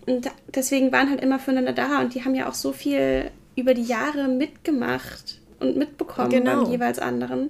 und 0.06 0.30
deswegen 0.54 0.91
waren 0.91 1.10
halt 1.10 1.21
immer 1.21 1.39
füreinander 1.39 1.73
da 1.73 1.99
und 1.99 2.13
die 2.13 2.23
haben 2.23 2.36
ja 2.36 2.47
auch 2.47 2.54
so 2.54 2.73
viel 2.73 3.32
über 3.56 3.73
die 3.73 3.84
Jahre 3.84 4.28
mitgemacht 4.28 5.39
und 5.60 5.78
mitbekommen 5.78 6.30
genau. 6.30 6.63
beim 6.63 6.71
jeweils 6.71 6.99
anderen. 6.99 7.49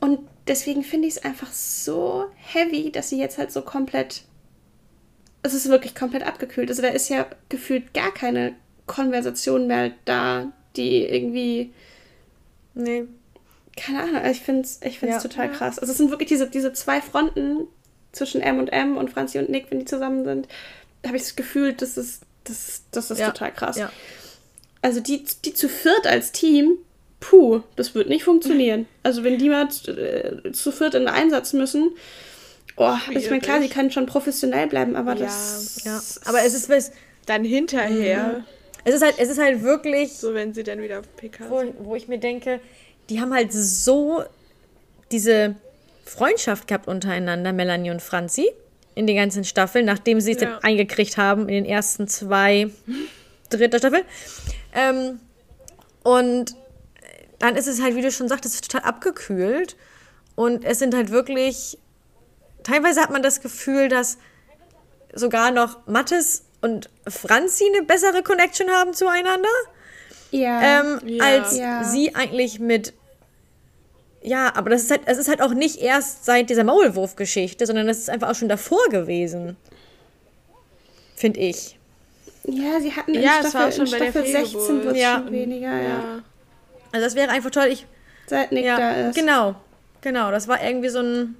Und 0.00 0.20
deswegen 0.46 0.84
finde 0.84 1.08
ich 1.08 1.14
es 1.14 1.24
einfach 1.24 1.52
so 1.52 2.26
heavy, 2.36 2.92
dass 2.92 3.08
sie 3.08 3.18
jetzt 3.18 3.38
halt 3.38 3.50
so 3.50 3.62
komplett. 3.62 4.22
Es 5.44 5.54
ist 5.54 5.68
wirklich 5.68 5.94
komplett 5.94 6.26
abgekühlt. 6.26 6.68
Also 6.68 6.82
da 6.82 6.88
ist 6.88 7.08
ja 7.08 7.26
gefühlt 7.48 7.94
gar 7.94 8.12
keine 8.12 8.54
Konversation 8.86 9.68
mehr 9.68 9.92
da, 10.04 10.52
die 10.74 11.04
irgendwie. 11.04 11.72
Nee 12.74 13.04
keine 13.76 14.02
Ahnung, 14.02 14.30
ich 14.30 14.40
finde 14.40 14.62
es 14.62 14.80
ich 14.82 14.98
find's 14.98 15.16
ja. 15.16 15.20
total 15.20 15.50
krass. 15.50 15.78
Also 15.78 15.92
es 15.92 15.98
sind 15.98 16.10
wirklich 16.10 16.28
diese, 16.28 16.48
diese 16.48 16.72
zwei 16.72 17.00
Fronten 17.00 17.66
zwischen 18.12 18.40
M 18.40 18.58
und 18.58 18.68
M 18.68 18.96
und 18.96 19.10
Franzi 19.10 19.38
und 19.38 19.48
Nick, 19.48 19.70
wenn 19.70 19.80
die 19.80 19.84
zusammen 19.84 20.24
sind, 20.24 20.48
da 21.02 21.08
habe 21.08 21.16
ich 21.16 21.24
das 21.24 21.36
Gefühl, 21.36 21.72
das 21.72 21.96
ist, 21.96 22.22
das, 22.44 22.84
das 22.92 23.10
ist 23.10 23.18
ja. 23.18 23.30
total 23.30 23.52
krass. 23.52 23.76
Ja. 23.76 23.90
Also 24.82 25.00
die, 25.00 25.24
die 25.44 25.54
zu 25.54 25.68
viert 25.68 26.06
als 26.06 26.30
Team, 26.32 26.78
puh, 27.20 27.62
das 27.74 27.94
wird 27.94 28.08
nicht 28.08 28.24
funktionieren. 28.24 28.86
Also 29.02 29.24
wenn 29.24 29.38
die 29.38 29.48
mal 29.48 29.68
äh, 29.86 30.52
zu 30.52 30.70
viert 30.70 30.94
in 30.94 31.02
den 31.02 31.08
Einsatz 31.08 31.52
müssen, 31.52 31.90
oh, 32.76 32.96
ich 33.10 33.30
meine, 33.30 33.40
klar, 33.40 33.60
sie 33.60 33.68
können 33.68 33.90
schon 33.90 34.06
professionell 34.06 34.66
bleiben, 34.66 34.96
aber 34.96 35.14
das... 35.14 35.82
Ja, 35.84 36.00
aber 36.24 36.42
es 36.44 36.54
ist... 36.54 36.68
Was, 36.68 36.92
dann 37.26 37.44
hinterher... 37.44 38.38
Mhm. 38.38 38.44
Es 38.84 38.94
ist 38.94 39.02
halt, 39.02 39.14
es 39.18 39.30
ist 39.30 39.38
halt 39.38 39.62
wirklich... 39.62 40.12
So, 40.12 40.34
wenn 40.34 40.52
sie 40.52 40.62
dann 40.62 40.82
wieder 40.82 41.00
auf 41.00 41.16
PK 41.16 41.48
wo, 41.48 41.62
wo 41.80 41.94
ich 41.94 42.08
mir 42.08 42.18
denke, 42.18 42.60
die 43.08 43.20
haben 43.20 43.32
halt 43.32 43.52
so 43.52 44.24
diese 45.10 45.54
Freundschaft 46.04 46.68
gehabt 46.68 46.88
untereinander, 46.88 47.52
Melanie 47.52 47.90
und 47.90 48.02
Franzi, 48.02 48.50
in 48.94 49.06
den 49.06 49.16
ganzen 49.16 49.44
Staffeln, 49.44 49.84
nachdem 49.84 50.20
sie 50.20 50.32
sich 50.34 50.42
ja. 50.42 50.50
dann 50.50 50.62
eingekriegt 50.62 51.16
haben 51.16 51.48
in 51.48 51.54
den 51.54 51.64
ersten 51.64 52.08
zwei, 52.08 52.70
dritter 53.50 53.78
Staffel. 53.78 54.02
Ähm, 54.74 55.20
und 56.02 56.54
dann 57.38 57.56
ist 57.56 57.66
es 57.66 57.82
halt, 57.82 57.96
wie 57.96 58.02
du 58.02 58.10
schon 58.10 58.28
sagtest, 58.28 58.70
total 58.70 58.88
abgekühlt. 58.88 59.76
Und 60.36 60.64
es 60.64 60.78
sind 60.78 60.94
halt 60.94 61.10
wirklich, 61.10 61.78
teilweise 62.64 63.00
hat 63.00 63.10
man 63.10 63.22
das 63.22 63.40
Gefühl, 63.40 63.88
dass 63.88 64.18
sogar 65.12 65.52
noch 65.52 65.86
Mattes 65.86 66.44
und 66.60 66.90
Franzi 67.06 67.64
eine 67.72 67.84
bessere 67.84 68.22
Connection 68.22 68.68
haben 68.70 68.92
zueinander. 68.94 69.48
Ja. 70.30 70.80
Ähm, 70.80 71.00
ja. 71.06 71.24
Als 71.24 71.56
ja. 71.56 71.84
sie 71.84 72.14
eigentlich 72.14 72.58
mit. 72.58 72.92
Ja, 74.22 74.52
aber 74.56 74.70
das 74.70 74.82
ist 74.82 74.90
halt, 74.90 75.02
es 75.04 75.18
ist 75.18 75.28
halt 75.28 75.42
auch 75.42 75.52
nicht 75.52 75.76
erst 75.76 76.24
seit 76.24 76.48
dieser 76.50 76.64
Maulwurf-Geschichte, 76.64 77.66
sondern 77.66 77.86
das 77.86 77.98
ist 77.98 78.10
einfach 78.10 78.30
auch 78.30 78.34
schon 78.34 78.48
davor 78.48 78.88
gewesen. 78.88 79.56
Finde 81.14 81.40
ich. 81.40 81.78
Ja, 82.44 82.80
sie 82.80 82.92
hatten 82.92 83.14
in 83.14 83.22
ja, 83.22 83.40
Staffel, 83.40 83.80
in 83.80 83.86
Staffel 83.86 84.26
16 84.26 84.84
wird 84.84 84.96
ja. 84.96 85.16
schon 85.16 85.32
weniger, 85.32 85.72
ja. 85.72 85.88
ja. 85.88 86.22
Also 86.92 87.06
das 87.06 87.14
wäre 87.14 87.30
einfach 87.30 87.50
toll. 87.50 87.66
Ich, 87.70 87.86
Seit 88.26 88.52
Nick 88.52 88.64
ja, 88.64 88.76
da 88.78 89.08
ist. 89.08 89.14
Genau, 89.14 89.54
genau. 90.00 90.30
Das 90.30 90.48
war 90.48 90.62
irgendwie 90.62 90.88
so 90.88 91.00
ein 91.00 91.36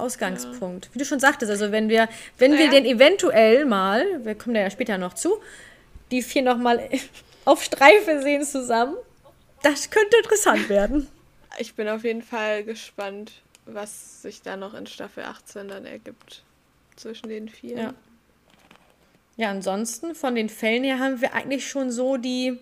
Ausgangspunkt. 0.00 0.86
Ja. 0.86 0.94
Wie 0.94 0.98
du 0.98 1.04
schon 1.04 1.20
sagtest, 1.20 1.50
also 1.50 1.72
wenn 1.72 1.88
wir, 1.88 2.08
wenn 2.38 2.52
naja. 2.52 2.64
wir 2.64 2.80
den 2.80 2.84
eventuell 2.84 3.64
mal, 3.64 4.24
wir 4.24 4.34
kommen 4.34 4.54
da 4.54 4.60
ja 4.60 4.70
später 4.70 4.98
noch 4.98 5.14
zu, 5.14 5.40
die 6.10 6.22
vier 6.22 6.42
nochmal 6.42 6.88
auf 7.44 7.62
Streife 7.62 8.22
sehen 8.22 8.44
zusammen, 8.44 8.96
das 9.62 9.90
könnte 9.90 10.16
interessant 10.16 10.68
werden. 10.68 11.08
Ich 11.58 11.74
bin 11.74 11.88
auf 11.88 12.04
jeden 12.04 12.22
Fall 12.22 12.62
gespannt, 12.62 13.32
was 13.66 14.22
sich 14.22 14.40
da 14.40 14.56
noch 14.56 14.72
in 14.72 14.86
Staffel 14.86 15.24
18 15.24 15.66
dann 15.66 15.84
ergibt 15.84 16.44
zwischen 16.94 17.28
den 17.28 17.48
vier. 17.48 17.76
Ja. 17.76 17.94
Ja, 19.36 19.50
ansonsten 19.50 20.14
von 20.14 20.34
den 20.34 20.48
Fällen 20.48 20.84
her 20.84 20.98
haben 20.98 21.20
wir 21.20 21.34
eigentlich 21.34 21.68
schon 21.68 21.90
so 21.90 22.18
die 22.18 22.58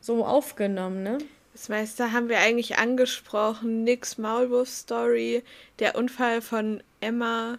so 0.00 0.24
aufgenommen, 0.24 1.02
ne? 1.02 1.18
Das 1.52 1.68
meiste 1.68 2.12
haben 2.12 2.28
wir 2.28 2.38
eigentlich 2.38 2.78
angesprochen. 2.78 3.84
Nix 3.84 4.16
Maulwurf-Story, 4.18 5.42
der 5.78 5.96
Unfall 5.96 6.40
von 6.40 6.82
Emma, 7.00 7.58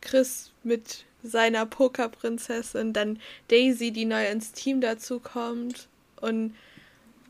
Chris 0.00 0.52
mit 0.62 1.04
seiner 1.22 1.66
Pokerprinzessin, 1.66 2.92
dann 2.92 3.20
Daisy, 3.48 3.90
die 3.90 4.04
neu 4.04 4.26
ins 4.26 4.52
Team 4.52 4.80
dazu 4.80 5.20
kommt. 5.20 5.88
Und 6.20 6.54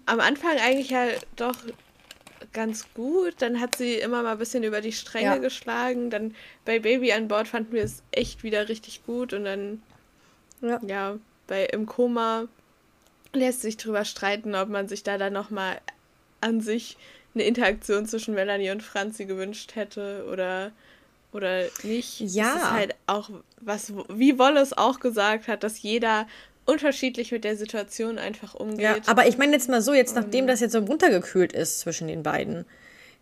am 0.07 0.21
Anfang 0.21 0.59
eigentlich 0.59 0.91
ja 0.91 1.07
doch 1.37 1.57
ganz 2.53 2.93
gut. 2.95 3.35
Dann 3.39 3.61
hat 3.61 3.77
sie 3.77 3.95
immer 3.95 4.23
mal 4.23 4.33
ein 4.33 4.39
bisschen 4.39 4.65
über 4.65 4.81
die 4.81 4.93
Stränge 4.93 5.27
ja. 5.27 5.37
geschlagen. 5.39 6.11
Dann 6.11 6.35
bei 6.65 6.79
Baby 6.79 7.13
an 7.13 7.29
Bord 7.29 7.49
fanden 7.49 7.73
wir 7.73 7.85
es 7.85 8.03
echt 8.11 8.43
wieder 8.43 8.69
richtig 8.69 9.05
gut. 9.05 9.33
Und 9.33 9.45
dann, 9.45 9.83
ja, 10.61 10.81
ja 10.87 11.19
bei 11.47 11.65
Im 11.67 11.87
Koma 11.87 12.47
lässt 13.33 13.63
sich 13.63 13.77
drüber 13.77 14.05
streiten, 14.05 14.55
ob 14.55 14.69
man 14.69 14.89
sich 14.89 15.03
da 15.03 15.17
dann 15.19 15.33
nochmal 15.33 15.81
an 16.43 16.61
sich 16.61 16.97
eine 17.35 17.45
Interaktion 17.45 18.07
zwischen 18.07 18.35
Melanie 18.35 18.71
und 18.71 18.83
Franzi 18.83 19.25
gewünscht 19.25 19.75
hätte 19.75 20.27
oder, 20.31 20.73
oder 21.33 21.65
nicht. 21.83 22.21
Ja. 22.21 22.55
Es 22.55 22.63
ist 22.63 22.71
halt 22.71 22.95
auch, 23.07 23.31
was, 23.61 23.93
wie 24.09 24.39
Wallace 24.39 24.77
auch 24.77 25.01
gesagt 25.01 25.49
hat, 25.49 25.63
dass 25.63 25.81
jeder 25.83 26.27
unterschiedlich 26.65 27.33
mit 27.33 27.45
der 27.45 27.57
Situation 27.57 28.19
einfach 28.19 28.55
umgeht. 28.55 28.81
Ja, 28.81 28.97
aber 29.07 29.27
ich 29.27 29.39
meine 29.39 29.53
jetzt 29.53 29.69
mal 29.69 29.83
so, 29.83 29.93
jetzt 29.93 30.15
nachdem 30.15 30.47
das 30.47 30.61
jetzt 30.61 30.73
so 30.73 30.79
runtergekühlt 30.79 31.53
ist 31.53 31.81
zwischen 31.81 32.09
den 32.09 32.23
beiden. 32.23 32.67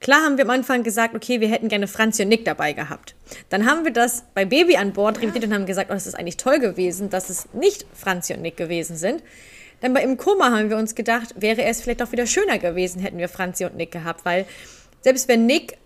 Klar 0.01 0.23
haben 0.23 0.39
wir 0.39 0.45
am 0.45 0.51
Anfang 0.51 0.83
gesagt, 0.83 1.15
okay, 1.15 1.41
wir 1.41 1.49
hätten 1.49 1.69
gerne 1.69 1.87
Franzi 1.87 2.23
und 2.23 2.29
Nick 2.29 2.47
dabei 2.47 2.73
gehabt. 2.73 3.15
Dann 3.51 3.67
haben 3.67 3.85
wir 3.85 3.93
das 3.93 4.25
bei 4.35 4.47
Baby 4.47 4.77
an 4.77 4.93
Bord 4.95 5.17
ja. 5.17 5.23
revidiert 5.23 5.45
und 5.45 5.55
haben 5.55 5.67
gesagt, 5.67 5.91
oh, 5.91 5.95
das 5.95 6.07
ist 6.07 6.15
eigentlich 6.15 6.39
toll 6.39 6.59
gewesen, 6.59 7.11
dass 7.11 7.29
es 7.29 7.53
nicht 7.53 7.85
Franzi 7.93 8.33
und 8.33 8.41
Nick 8.41 8.57
gewesen 8.57 8.97
sind. 8.97 9.23
Dann 9.81 9.95
bei 9.95 10.03
Im 10.03 10.17
Koma 10.17 10.51
haben 10.51 10.71
wir 10.71 10.77
uns 10.77 10.95
gedacht, 10.95 11.35
wäre 11.37 11.63
es 11.65 11.81
vielleicht 11.81 12.03
auch 12.03 12.13
wieder 12.13 12.27
schöner 12.27 12.59
gewesen, 12.59 13.01
hätten 13.01 13.19
wir 13.19 13.29
Franzi 13.29 13.65
und 13.65 13.77
Nick 13.77 13.93
gehabt, 13.93 14.25
weil 14.25 14.47
selbst 15.01 15.29
wenn 15.29 15.47
Nick 15.47 15.79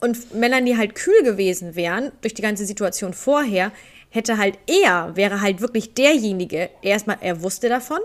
und 0.00 0.34
Melanie 0.34 0.76
halt 0.76 0.94
kühl 0.94 1.22
gewesen 1.22 1.74
wären, 1.74 2.12
durch 2.22 2.34
die 2.34 2.42
ganze 2.42 2.64
Situation 2.64 3.12
vorher, 3.12 3.72
hätte 4.10 4.38
halt 4.38 4.58
er, 4.66 5.16
wäre 5.16 5.40
halt 5.40 5.60
wirklich 5.60 5.94
derjenige, 5.94 6.70
erstmal, 6.82 7.18
er 7.20 7.42
wusste 7.42 7.68
davon. 7.68 8.00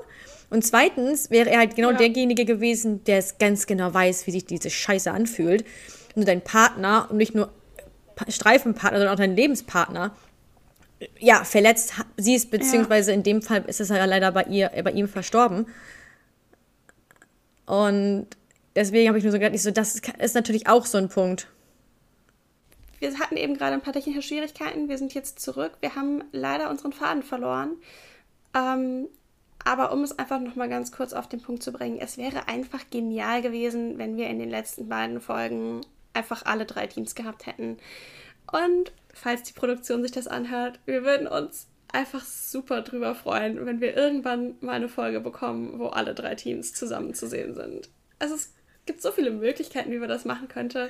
Und 0.50 0.64
zweitens 0.64 1.32
wäre 1.32 1.50
er 1.50 1.60
halt 1.60 1.76
genau 1.76 1.92
ja. 1.92 1.98
derjenige 1.98 2.46
gewesen, 2.46 3.04
der 3.06 3.18
es 3.18 3.38
ganz 3.38 3.66
genau 3.66 3.94
weiß, 3.94 4.28
wie 4.28 4.32
sich 4.32 4.46
diese 4.46 4.70
Scheiße 4.70 5.12
anfühlt. 5.12 5.66
Nur 6.16 6.26
dein 6.26 6.42
Partner 6.42 7.08
und 7.10 7.18
nicht 7.18 7.34
nur 7.34 7.50
Streifenpartner, 8.28 9.00
sondern 9.00 9.14
auch 9.16 9.20
dein 9.20 9.36
Lebenspartner 9.36 10.16
ja, 11.20 11.44
verletzt 11.44 11.94
sie 12.18 12.36
ist, 12.36 12.52
beziehungsweise 12.52 13.12
ja. 13.12 13.18
in 13.18 13.24
dem 13.24 13.42
Fall 13.42 13.64
ist 13.66 13.82
es 13.82 13.90
ja 13.90 14.06
leider 14.06 14.32
bei 14.32 14.44
ihr, 14.44 14.70
bei 14.84 14.92
ihm 14.92 15.08
verstorben. 15.08 15.68
Und 17.66 18.28
deswegen 18.76 19.08
habe 19.08 19.18
ich 19.18 19.24
nur 19.24 19.32
so 19.32 19.40
gedacht, 19.40 19.56
ich 19.56 19.64
so, 19.64 19.72
das 19.72 20.02
ist 20.20 20.36
natürlich 20.36 20.68
auch 20.68 20.86
so 20.86 20.98
ein 20.98 21.10
Punkt. 21.10 21.48
Wir 23.00 23.20
hatten 23.20 23.38
eben 23.38 23.58
gerade 23.58 23.74
ein 23.74 23.82
paar 23.82 23.94
technische 23.94 24.22
Schwierigkeiten. 24.22 24.90
Wir 24.90 24.98
sind 24.98 25.14
jetzt 25.14 25.40
zurück. 25.40 25.74
Wir 25.82 25.96
haben 25.96 26.24
leider 26.32 26.70
unseren 26.70 26.94
Faden 26.94 27.24
verloren. 27.24 27.72
Ähm, 28.56 29.08
aber 29.64 29.92
um 29.92 30.04
es 30.04 30.18
einfach 30.18 30.40
noch 30.40 30.56
mal 30.56 30.70
ganz 30.70 30.92
kurz 30.92 31.12
auf 31.14 31.28
den 31.28 31.42
Punkt 31.42 31.64
zu 31.64 31.72
bringen, 31.72 31.98
es 32.00 32.18
wäre 32.18 32.48
einfach 32.48 32.90
genial 32.92 33.42
gewesen, 33.42 33.98
wenn 33.98 34.16
wir 34.16 34.28
in 34.28 34.40
den 34.40 34.50
letzten 34.50 34.88
beiden 34.88 35.20
Folgen 35.20 35.82
einfach 36.14 36.46
alle 36.46 36.66
drei 36.66 36.88
Teams 36.88 37.16
gehabt 37.16 37.48
hätten. 37.48 37.78
Und 38.52 38.92
falls 39.14 39.44
die 39.44 39.54
Produktion 39.54 40.04
sich 40.04 40.12
das 40.12 40.28
anhört, 40.28 40.80
wir 40.86 41.04
würden 41.04 41.28
uns 41.28 41.68
einfach 41.92 42.24
super 42.24 42.82
drüber 42.82 43.16
freuen, 43.16 43.66
wenn 43.66 43.80
wir 43.80 43.96
irgendwann 43.96 44.56
mal 44.60 44.74
eine 44.74 44.90
Folge 44.90 45.22
bekommen, 45.22 45.80
wo 45.80 45.88
alle 45.88 46.14
drei 46.14 46.36
Teams 46.36 46.74
zusammen 46.74 47.14
zu 47.14 47.28
sehen 47.28 47.56
sind. 47.56 47.90
Also 48.20 48.36
es 48.36 48.54
gibt 48.86 49.02
so 49.02 49.12
viele 49.12 49.32
Möglichkeiten, 49.32 49.92
wie 49.92 49.98
man 49.98 50.10
das 50.10 50.26
machen 50.26 50.48
könnte. 50.48 50.90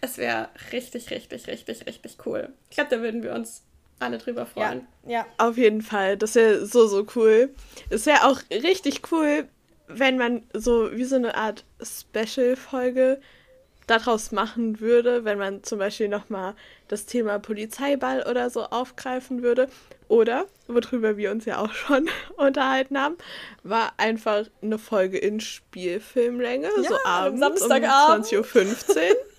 Es 0.00 0.18
wäre 0.18 0.48
richtig, 0.72 1.10
richtig, 1.10 1.46
richtig, 1.46 1.86
richtig 1.86 2.18
cool. 2.26 2.52
Ich 2.70 2.76
glaube, 2.76 2.90
da 2.90 3.00
würden 3.02 3.22
wir 3.22 3.34
uns 3.34 3.62
alle 3.98 4.18
drüber 4.18 4.46
freuen. 4.46 4.86
Ja, 5.04 5.10
ja. 5.10 5.26
auf 5.38 5.56
jeden 5.56 5.82
Fall. 5.82 6.16
Das 6.16 6.34
wäre 6.34 6.66
so, 6.66 6.86
so 6.86 7.06
cool. 7.14 7.54
Es 7.90 8.06
wäre 8.06 8.24
auch 8.24 8.40
richtig 8.50 9.12
cool, 9.12 9.48
wenn 9.88 10.18
man 10.18 10.42
so 10.52 10.90
wie 10.92 11.04
so 11.04 11.16
eine 11.16 11.34
Art 11.34 11.64
Special-Folge 11.80 13.20
daraus 13.86 14.32
machen 14.32 14.80
würde, 14.80 15.24
wenn 15.24 15.38
man 15.38 15.62
zum 15.62 15.78
Beispiel 15.78 16.08
nochmal 16.08 16.54
das 16.88 17.06
Thema 17.06 17.38
Polizeiball 17.38 18.24
oder 18.28 18.50
so 18.50 18.64
aufgreifen 18.64 19.42
würde. 19.42 19.68
Oder, 20.08 20.46
worüber 20.68 21.16
wir 21.16 21.30
uns 21.30 21.44
ja 21.44 21.58
auch 21.58 21.72
schon 21.72 22.08
unterhalten 22.36 22.98
haben, 22.98 23.16
war 23.62 23.92
einfach 23.96 24.46
eine 24.62 24.78
Folge 24.78 25.18
in 25.18 25.40
Spielfilmlänge, 25.40 26.68
ja, 26.76 26.88
so 26.88 26.96
abends 27.04 27.40
Samstagabend. 27.40 28.32
um 28.32 28.40
20.15 28.44 28.96
Uhr. 28.96 29.16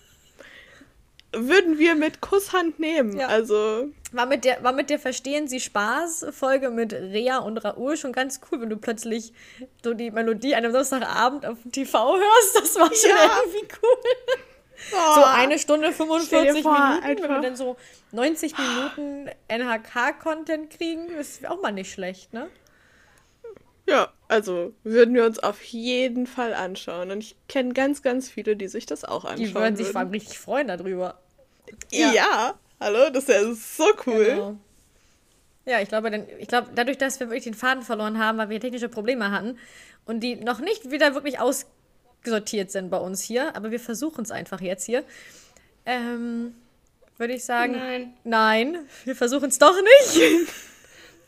würden 1.34 1.78
wir 1.78 1.96
mit 1.96 2.22
Kusshand 2.22 2.80
nehmen. 2.80 3.18
Ja. 3.18 3.28
Also. 3.28 3.90
War 4.14 4.26
mit, 4.26 4.46
der, 4.46 4.64
war 4.64 4.72
mit 4.72 4.90
der 4.90 5.00
Verstehen 5.00 5.48
Sie 5.48 5.60
Spaß 5.60 6.28
Folge 6.32 6.70
mit 6.70 6.94
Rea 6.94 7.40
und 7.40 7.58
Raoul 7.58 7.98
schon 7.98 8.14
ganz 8.14 8.40
cool, 8.50 8.62
wenn 8.62 8.70
du 8.70 8.78
plötzlich 8.78 9.34
so 9.84 9.94
die 9.94 10.12
Melodie 10.12 10.56
an 10.56 10.64
einem 10.64 10.72
Samstagabend 10.72 11.46
auf 11.46 11.62
dem 11.62 11.72
TV 11.72 12.16
hörst. 12.16 12.56
Das 12.56 12.76
war 12.76 12.94
schon 12.94 13.10
ja. 13.10 13.42
irgendwie 13.44 13.68
cool. 13.82 13.98
Oh, 14.94 15.16
so 15.16 15.24
eine 15.24 15.60
Stunde 15.60 15.92
45 15.92 16.62
vor, 16.62 16.72
Minuten, 16.72 17.04
einfach. 17.04 17.24
wenn 17.24 17.32
wir 17.32 17.42
dann 17.42 17.56
so 17.56 17.76
90 18.12 18.54
Minuten 18.58 19.30
NHK-Content 19.50 20.70
kriegen, 20.70 21.10
ist 21.10 21.46
auch 21.48 21.62
mal 21.62 21.72
nicht 21.72 21.92
schlecht, 21.92 22.32
ne? 22.32 22.48
Ja, 23.88 24.14
also 24.28 24.74
würden 24.84 25.16
wir 25.16 25.26
uns 25.26 25.40
auf 25.40 25.64
jeden 25.64 26.28
Fall 26.28 26.54
anschauen. 26.54 27.10
Und 27.10 27.20
ich 27.20 27.36
kenne 27.50 27.74
ganz, 27.74 28.04
ganz 28.04 28.30
viele, 28.30 28.56
die 28.56 28.68
sich 28.68 28.86
das 28.86 29.04
auch 29.04 29.26
anschauen. 29.26 29.48
Die 29.48 29.56
würden 29.56 29.76
sich 29.76 29.88
vor 29.88 30.02
allem 30.02 30.12
richtig 30.12 30.38
freuen 30.38 30.68
darüber. 30.68 31.20
Ja, 31.92 32.12
ja 32.12 32.60
hallo, 32.80 33.10
das 33.12 33.24
ist 33.24 33.30
ja 33.30 33.54
so 33.54 33.86
cool. 34.06 34.26
Genau. 34.26 34.58
Ja, 35.66 35.82
ich 35.82 35.90
glaube, 35.90 36.10
denn, 36.10 36.26
ich 36.40 36.48
glaube, 36.48 36.70
dadurch, 36.74 36.98
dass 36.98 37.20
wir 37.20 37.28
wirklich 37.28 37.44
den 37.44 37.54
Faden 37.54 37.84
verloren 37.84 38.20
haben, 38.20 38.38
weil 38.38 38.50
wir 38.50 38.60
technische 38.60 38.88
Probleme 38.88 39.32
hatten 39.32 39.58
und 40.06 40.22
die 40.22 40.36
noch 40.36 40.60
nicht 40.60 40.92
wieder 40.92 41.14
wirklich 41.14 41.40
ausgesortiert 41.40 42.72
sind 42.72 42.90
bei 42.90 42.98
uns 42.98 43.22
hier, 43.22 43.56
aber 43.56 43.72
wir 43.72 43.80
versuchen 43.80 44.24
es 44.24 44.32
einfach 44.32 44.62
jetzt 44.62 44.86
hier, 44.86 45.04
ähm, 45.86 46.56
würde 47.18 47.34
ich 47.34 47.44
sagen, 47.44 47.74
nein, 47.74 48.14
nein 48.24 48.78
wir 49.04 49.16
versuchen 49.16 49.50
es 49.50 49.60
doch 49.60 49.76
nicht. 49.76 50.48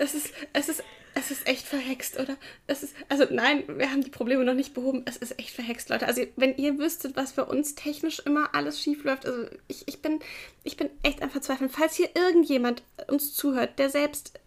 Es 0.01 0.13
ist, 0.13 0.31
es 0.53 0.69
ist 0.69 0.83
es 1.19 1.31
ist 1.31 1.47
echt 1.47 1.65
verhext, 1.67 2.19
oder? 2.19 2.37
Es 2.67 2.83
ist, 2.83 2.95
also 3.09 3.25
nein, 3.29 3.63
wir 3.67 3.91
haben 3.91 4.03
die 4.03 4.09
Probleme 4.09 4.43
noch 4.43 4.53
nicht 4.53 4.73
behoben. 4.73 5.03
Es 5.05 5.17
ist 5.17 5.37
echt 5.39 5.51
verhext, 5.51 5.89
Leute. 5.89 6.07
Also 6.07 6.23
wenn 6.35 6.55
ihr 6.57 6.77
wüsstet, 6.77 7.15
was 7.15 7.33
für 7.33 7.45
uns 7.45 7.75
technisch 7.75 8.19
immer 8.19 8.55
alles 8.55 8.81
schief 8.81 9.03
läuft, 9.03 9.25
also 9.25 9.45
ich, 9.67 9.87
ich, 9.87 10.01
bin, 10.01 10.19
ich 10.63 10.77
bin 10.77 10.89
echt 11.03 11.21
am 11.21 11.29
Verzweifeln. 11.29 11.69
Falls 11.69 11.95
hier 11.95 12.09
irgendjemand 12.15 12.83
uns 13.07 13.33
zuhört, 13.33 13.77
der 13.79 13.89
selbst 13.89 14.39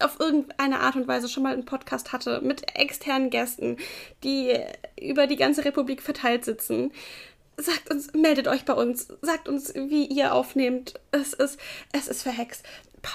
auf 0.00 0.18
irgendeine 0.18 0.80
Art 0.80 0.96
und 0.96 1.06
Weise 1.06 1.28
schon 1.28 1.44
mal 1.44 1.52
einen 1.52 1.64
Podcast 1.64 2.12
hatte 2.12 2.40
mit 2.40 2.76
externen 2.76 3.30
Gästen, 3.30 3.76
die 4.24 4.58
über 5.00 5.26
die 5.26 5.36
ganze 5.36 5.64
Republik 5.64 6.02
verteilt 6.02 6.44
sitzen, 6.44 6.92
sagt 7.56 7.90
uns, 7.90 8.12
meldet 8.12 8.48
euch 8.48 8.64
bei 8.64 8.72
uns, 8.72 9.08
sagt 9.20 9.48
uns, 9.48 9.74
wie 9.74 10.06
ihr 10.06 10.34
aufnehmt. 10.34 10.94
Es 11.12 11.32
ist, 11.32 11.58
es 11.92 12.08
ist 12.08 12.22
verhext. 12.22 12.64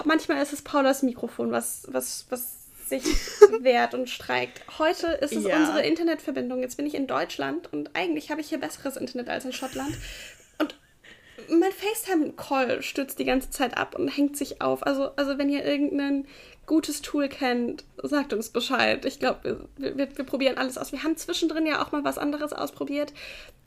Manchmal 0.04 0.42
ist 0.42 0.52
es 0.52 0.62
Paulas 0.62 1.02
Mikrofon, 1.02 1.50
was, 1.50 1.86
was, 1.90 2.26
was 2.30 2.57
sich 2.88 3.04
wehrt 3.60 3.94
und 3.94 4.08
streikt. 4.08 4.62
Heute 4.78 5.06
ist 5.08 5.34
es 5.34 5.44
Ja. 5.44 5.56
unsere 5.58 5.82
Internetverbindung. 5.82 6.60
Jetzt 6.60 6.76
bin 6.76 6.86
ich 6.86 6.94
in 6.94 7.06
Deutschland 7.06 7.72
und 7.72 7.90
eigentlich 7.94 8.30
habe 8.30 8.40
ich 8.40 8.48
hier 8.48 8.58
besseres 8.58 8.96
Internet 8.96 9.28
als 9.28 9.44
in 9.44 9.52
Schottland. 9.52 9.96
Und 10.58 10.76
mein 11.50 11.72
FaceTime-Call 11.72 12.82
stürzt 12.82 13.18
die 13.18 13.24
ganze 13.24 13.50
Zeit 13.50 13.76
ab 13.76 13.94
und 13.98 14.08
hängt 14.08 14.36
sich 14.36 14.60
auf. 14.60 14.86
Also, 14.86 15.10
also 15.16 15.38
wenn 15.38 15.48
ihr 15.48 15.64
irgendein 15.64 16.26
gutes 16.66 17.00
Tool 17.00 17.28
kennt, 17.28 17.84
sagt 18.02 18.32
uns 18.32 18.50
Bescheid. 18.50 19.04
Ich 19.04 19.18
glaube, 19.18 19.68
wir, 19.76 19.96
wir, 19.96 20.16
wir 20.16 20.24
probieren 20.24 20.58
alles 20.58 20.76
aus. 20.76 20.92
Wir 20.92 21.02
haben 21.02 21.16
zwischendrin 21.16 21.64
ja 21.66 21.82
auch 21.82 21.92
mal 21.92 22.04
was 22.04 22.18
anderes 22.18 22.52
ausprobiert. 22.52 23.12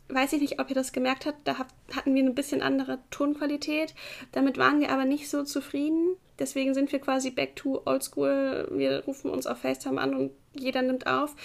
Weiß 0.09 0.33
ich 0.33 0.41
nicht, 0.41 0.59
ob 0.59 0.69
ihr 0.69 0.75
das 0.75 0.91
gemerkt 0.91 1.25
habt. 1.25 1.47
Da 1.47 1.57
hatten 1.57 2.13
wir 2.13 2.21
eine 2.21 2.31
bisschen 2.31 2.61
andere 2.61 2.99
Tonqualität. 3.09 3.95
Damit 4.33 4.57
waren 4.57 4.79
wir 4.81 4.91
aber 4.91 5.05
nicht 5.05 5.29
so 5.29 5.43
zufrieden. 5.43 6.15
Deswegen 6.41 6.73
sind 6.73 6.91
wir 6.91 6.97
quasi 6.97 7.29
back 7.29 7.55
to 7.55 7.83
oldschool. 7.85 8.67
Wir 8.71 9.03
rufen 9.05 9.29
uns 9.29 9.45
auf 9.45 9.59
FaceTime 9.59 10.01
an 10.01 10.15
und 10.15 10.31
jeder 10.53 10.81
nimmt 10.81 11.05
auf. 11.05 11.35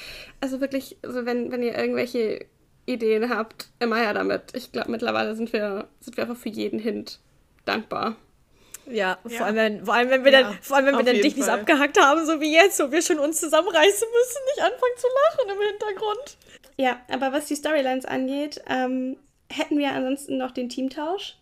Also 0.40 0.62
wirklich, 0.62 0.96
also 1.02 1.26
wenn, 1.26 1.52
wenn 1.52 1.62
ihr 1.62 1.76
irgendwelche 1.76 2.46
Ideen 2.86 3.28
habt, 3.28 3.68
immer 3.78 3.96
her 3.96 4.14
damit. 4.14 4.54
Ich 4.54 4.72
glaube, 4.72 4.90
mittlerweile 4.90 5.36
sind 5.36 5.52
wir, 5.52 5.88
sind 6.00 6.16
wir 6.16 6.24
einfach 6.24 6.38
für 6.38 6.48
jeden 6.48 6.78
Hint 6.78 7.20
dankbar. 7.66 8.16
Ja, 8.86 9.18
Ja. 9.24 9.30
Vor, 9.36 9.46
allem, 9.46 9.56
wenn, 9.56 9.84
vor 9.84 9.94
allem, 9.94 10.08
wenn 10.08 10.24
wir 10.24 10.32
Ja, 10.32 10.42
dann, 10.42 10.58
vor 10.62 10.76
allem, 10.78 10.86
wenn 10.86 10.96
wir 10.96 11.04
dann 11.04 11.16
dich 11.16 11.36
nicht 11.36 11.48
abgehackt 11.48 12.00
haben, 12.00 12.24
so 12.24 12.40
wie 12.40 12.54
jetzt, 12.54 12.80
wo 12.80 12.90
wir 12.90 13.02
schon 13.02 13.18
uns 13.18 13.38
zusammenreißen 13.38 14.08
müssen, 14.08 14.38
nicht 14.54 14.62
anfangen 14.62 14.96
zu 14.96 15.06
lachen 15.24 15.50
im 15.50 15.68
Hintergrund. 15.68 16.36
Ja, 16.78 17.00
aber 17.10 17.32
was 17.32 17.46
die 17.46 17.56
Storylines 17.56 18.06
angeht, 18.06 18.62
ähm, 18.66 19.18
hätten 19.50 19.78
wir 19.78 19.90
ansonsten 19.90 20.38
noch 20.38 20.52
den 20.52 20.70
Teamtausch. 20.70 21.36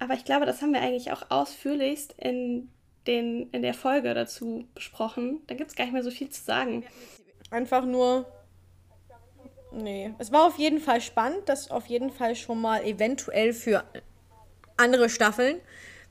Aber 0.00 0.14
ich 0.14 0.24
glaube, 0.24 0.46
das 0.46 0.60
haben 0.62 0.72
wir 0.72 0.80
eigentlich 0.80 1.12
auch 1.12 1.30
ausführlichst 1.30 2.14
in, 2.18 2.70
den, 3.06 3.50
in 3.50 3.62
der 3.62 3.74
Folge 3.74 4.12
dazu 4.14 4.66
besprochen. 4.74 5.42
Da 5.46 5.54
gibt 5.54 5.70
es 5.70 5.76
gar 5.76 5.84
nicht 5.84 5.92
mehr 5.92 6.02
so 6.02 6.10
viel 6.10 6.30
zu 6.30 6.42
sagen. 6.42 6.84
Einfach 7.50 7.84
nur. 7.84 8.26
Nee. 9.72 10.12
Es 10.18 10.32
war 10.32 10.46
auf 10.46 10.58
jeden 10.58 10.80
Fall 10.80 11.00
spannend, 11.00 11.42
das 11.48 11.70
auf 11.70 11.86
jeden 11.86 12.10
Fall 12.10 12.34
schon 12.34 12.60
mal 12.60 12.82
eventuell 12.84 13.52
für 13.52 13.84
andere 14.76 15.08
Staffeln 15.08 15.60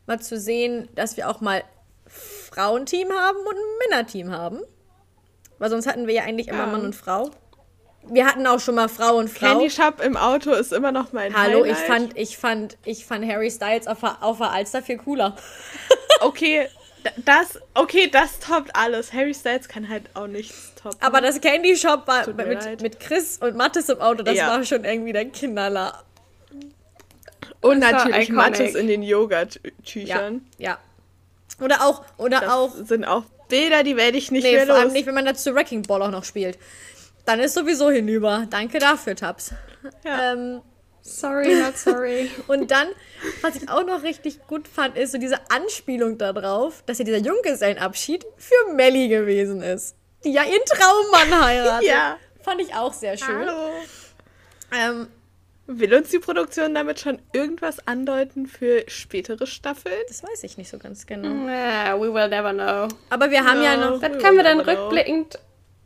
mal 0.06 0.20
zu 0.20 0.40
sehen, 0.40 0.88
dass 0.96 1.18
wir 1.18 1.30
auch 1.30 1.42
mal 1.42 1.64
Frauenteam 2.06 3.10
haben 3.12 3.38
und 3.38 3.56
ein 3.56 3.90
Männerteam 3.90 4.32
haben. 4.32 4.60
Weil 5.58 5.70
sonst 5.70 5.88
hatten 5.88 6.08
wir 6.08 6.14
ja 6.14 6.24
eigentlich 6.24 6.48
immer 6.48 6.60
Ja. 6.60 6.68
Mann 6.68 6.86
und 6.86 6.96
Frau. 6.96 7.32
Wir 8.08 8.26
hatten 8.26 8.47
auch 8.47 8.60
schon 8.60 8.76
mal 8.76 8.88
Frau 8.89 9.18
und 9.18 9.30
Frau. 9.30 9.47
Candy 9.60 9.70
Shop 9.70 10.02
im 10.02 10.18
Auto 10.18 10.52
ist 10.52 10.74
immer 10.74 10.91
noch 10.91 11.14
mein 11.14 11.34
Hallo, 11.36 11.64
ich 11.64 11.74
Highlight. 11.76 11.88
fand, 11.88 12.18
ich 12.18 12.38
fand, 12.38 12.78
ich 12.86 13.06
fand 13.06 13.26
Harry 13.28 13.52
Styles 13.52 13.86
auf 13.88 14.00
der, 14.00 14.18
auf 14.22 14.38
der 14.39 14.52
Alster 14.52 14.82
viel 14.82 14.97
cooler. 14.97 15.36
Okay, 16.22 16.68
das, 17.24 17.58
okay, 17.76 18.10
das 18.12 18.39
toppt 18.39 18.76
alles. 18.76 19.14
Harry 19.14 19.34
Styles 19.34 19.70
kann 19.70 19.88
halt 19.88 20.04
auch 20.16 20.28
nichts 20.28 20.74
toppen. 20.76 20.97
Aber 21.02 21.22
das 21.22 21.39
Candy 21.39 21.78
Shop 21.78 22.06
war 22.08 22.28
mit, 22.34 22.82
mit 22.82 23.00
Chris 23.00 23.38
und 23.38 23.56
Mattes 23.56 23.88
im 23.88 24.02
Auto, 24.02 24.22
das 24.24 24.36
Ja. 24.36 24.50
war 24.50 24.66
schon 24.66 24.84
irgendwie 24.84 25.14
der 25.14 25.24
Kinderler. 25.30 26.04
Und 27.62 27.80
Das 27.80 27.91
natürlich. 27.93 28.30
Mattes 28.30 28.76
in 28.76 28.88
den 28.88 29.02
Ja, 29.02 29.12
Yoga-Tüchern. 29.12 30.45
ja. 30.58 30.78
Oder 31.62 31.86
auch, 31.86 32.04
oder 32.18 32.41
Das 32.41 32.50
auch, 32.50 32.72
sind 32.76 33.06
auch 33.06 33.24
Bilder, 33.47 33.84
die 33.84 33.95
werde 33.95 34.18
ich 34.18 34.30
nicht 34.32 34.43
nee, 34.43 34.54
mehr 34.56 34.66
vor 34.66 34.76
allem 34.76 34.84
los. 34.86 34.93
nicht, 34.93 35.06
wenn 35.06 35.16
man 35.16 35.26
dazu 35.26 35.56
Wrecking 35.56 35.84
Ball 35.84 36.02
auch 36.02 36.12
noch 36.12 36.26
spielt. 36.26 36.58
Dann 37.30 37.41
ist 37.41 37.53
sowieso 37.53 37.91
hinüber. 37.91 38.47
Danke 38.49 38.80
dafür, 38.80 39.15
Tabs. 39.15 39.53
Ja. 40.03 40.34
Ähm, 40.34 40.61
Sorry, 41.03 41.53
not 41.53 41.77
sorry. 41.77 42.32
und 42.47 42.71
dann, 42.71 42.88
was 43.41 43.55
ich 43.55 43.69
auch 43.69 43.86
noch 43.86 44.01
richtig 44.01 44.47
gut 44.47 44.67
fand, 44.67 44.97
ist 44.97 45.11
so 45.11 45.19
diese 45.19 45.39
Anspielung 45.51 46.17
darauf, 46.17 46.82
dass 46.88 46.97
ja 46.97 47.05
dieser 47.05 47.19
Junggesellenabschied 47.19 48.25
für 48.36 48.73
Melly 48.73 49.09
gewesen 49.09 49.61
ist. 49.61 49.95
Die 50.23 50.34
ja 50.34 50.41
ihren 50.43 50.65
Traummann 50.65 51.45
heiratet. 51.45 51.88
Ja. 51.88 52.17
Fand 52.41 52.61
ich 52.61 52.73
auch 52.73 52.93
sehr 52.93 53.15
schön. 53.15 53.45
Hallo. 53.47 53.69
Ähm, 54.75 55.07
Will 55.67 55.93
uns 55.93 56.09
die 56.09 56.17
Produktion 56.17 56.73
damit 56.73 56.99
schon 56.99 57.21
irgendwas 57.32 57.88
andeuten 57.88 58.47
für 58.47 58.86
spätere 58.88 59.45
Staffeln? 59.45 59.93
das 60.07 60.23
weiß 60.23 60.43
ich 60.45 60.57
nicht 60.57 60.71
so 60.71 60.80
ganz 60.80 61.05
genau. 61.05 61.45
Yeah, 61.47 61.95
we 61.95 62.11
will 62.11 62.27
never 62.27 62.53
know. 62.53 62.88
Aber 63.11 63.30
wir 63.30 63.45
haben 63.45 63.61
ja 63.61 63.77
No. 63.77 63.91
noch. 63.91 64.01
Das 64.01 64.17
können 64.17 64.38
wir 64.38 64.43
dann 64.43 64.57
never 64.57 64.73
know. 64.73 64.89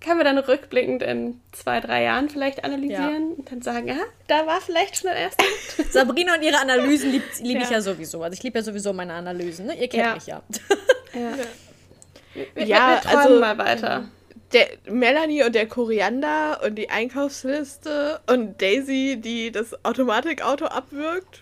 Können 0.03 0.19
wir 0.19 0.23
dann 0.25 0.37
rückblickend 0.37 1.01
in 1.03 1.39
zwei, 1.51 1.79
drei 1.79 2.03
Jahren 2.03 2.29
vielleicht 2.29 2.63
analysieren 2.63 3.33
und 3.33 3.51
dann 3.51 3.61
sagen, 3.61 3.87
ja, 3.87 3.95
da 4.27 4.45
war 4.45 4.59
vielleicht 4.61 4.97
schon 4.97 5.09
der 5.09 5.17
erste. 5.19 5.43
Sabrina 5.91 6.35
und 6.35 6.41
ihre 6.43 6.57
Analysen 6.59 7.11
liebe 7.11 7.25
lieb 7.41 7.57
ich 7.61 7.69
Ja. 7.69 7.77
ja 7.77 7.81
sowieso. 7.81 8.21
Also 8.21 8.33
ich 8.35 8.43
liebe 8.43 8.59
ja 8.59 8.63
sowieso 8.63 8.93
meine 8.93 9.13
Analysen. 9.13 9.65
Ne? 9.67 9.73
Ihr 9.79 9.87
kennt 9.87 10.03
Ja. 10.05 10.13
mich 10.15 10.27
ja. 10.27 10.41
Ja, 11.13 11.33
wir, 12.55 12.65
Ja, 12.65 13.01
wir 13.03 13.17
also- 13.19 13.39
mal 13.39 13.57
weiter. 13.57 14.09
Der 14.51 14.67
Melanie 14.85 15.43
und 15.43 15.55
der 15.55 15.67
Koriander 15.67 16.61
und 16.63 16.75
die 16.75 16.91
Einkaufsliste 16.91 18.19
und 18.27 18.61
Daisy, 18.61 19.17
die 19.19 19.51
das 19.51 19.83
Automatikauto 19.83 20.65
abwirkt. 20.65 21.41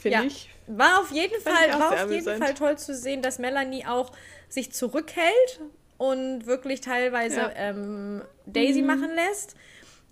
Finde 0.00 0.18
Ja. 0.18 0.24
ich. 0.24 0.48
War 0.66 1.00
auf 1.00 1.12
jeden 1.12 1.40
Fall, 1.40 1.78
war 1.78 1.88
auf 1.90 2.10
jeden 2.10 2.28
amüsant. 2.28 2.44
Fall 2.44 2.54
toll 2.54 2.78
zu 2.78 2.94
sehen, 2.96 3.22
dass 3.22 3.38
Melanie 3.38 3.84
auch 3.86 4.10
sich 4.48 4.72
zurückhält 4.72 5.60
und 6.02 6.46
wirklich 6.46 6.80
teilweise 6.80 7.36
Ja. 7.40 7.52
ähm, 7.54 8.22
Daisy 8.46 8.82
machen 8.82 9.10
lässt. 9.14 9.54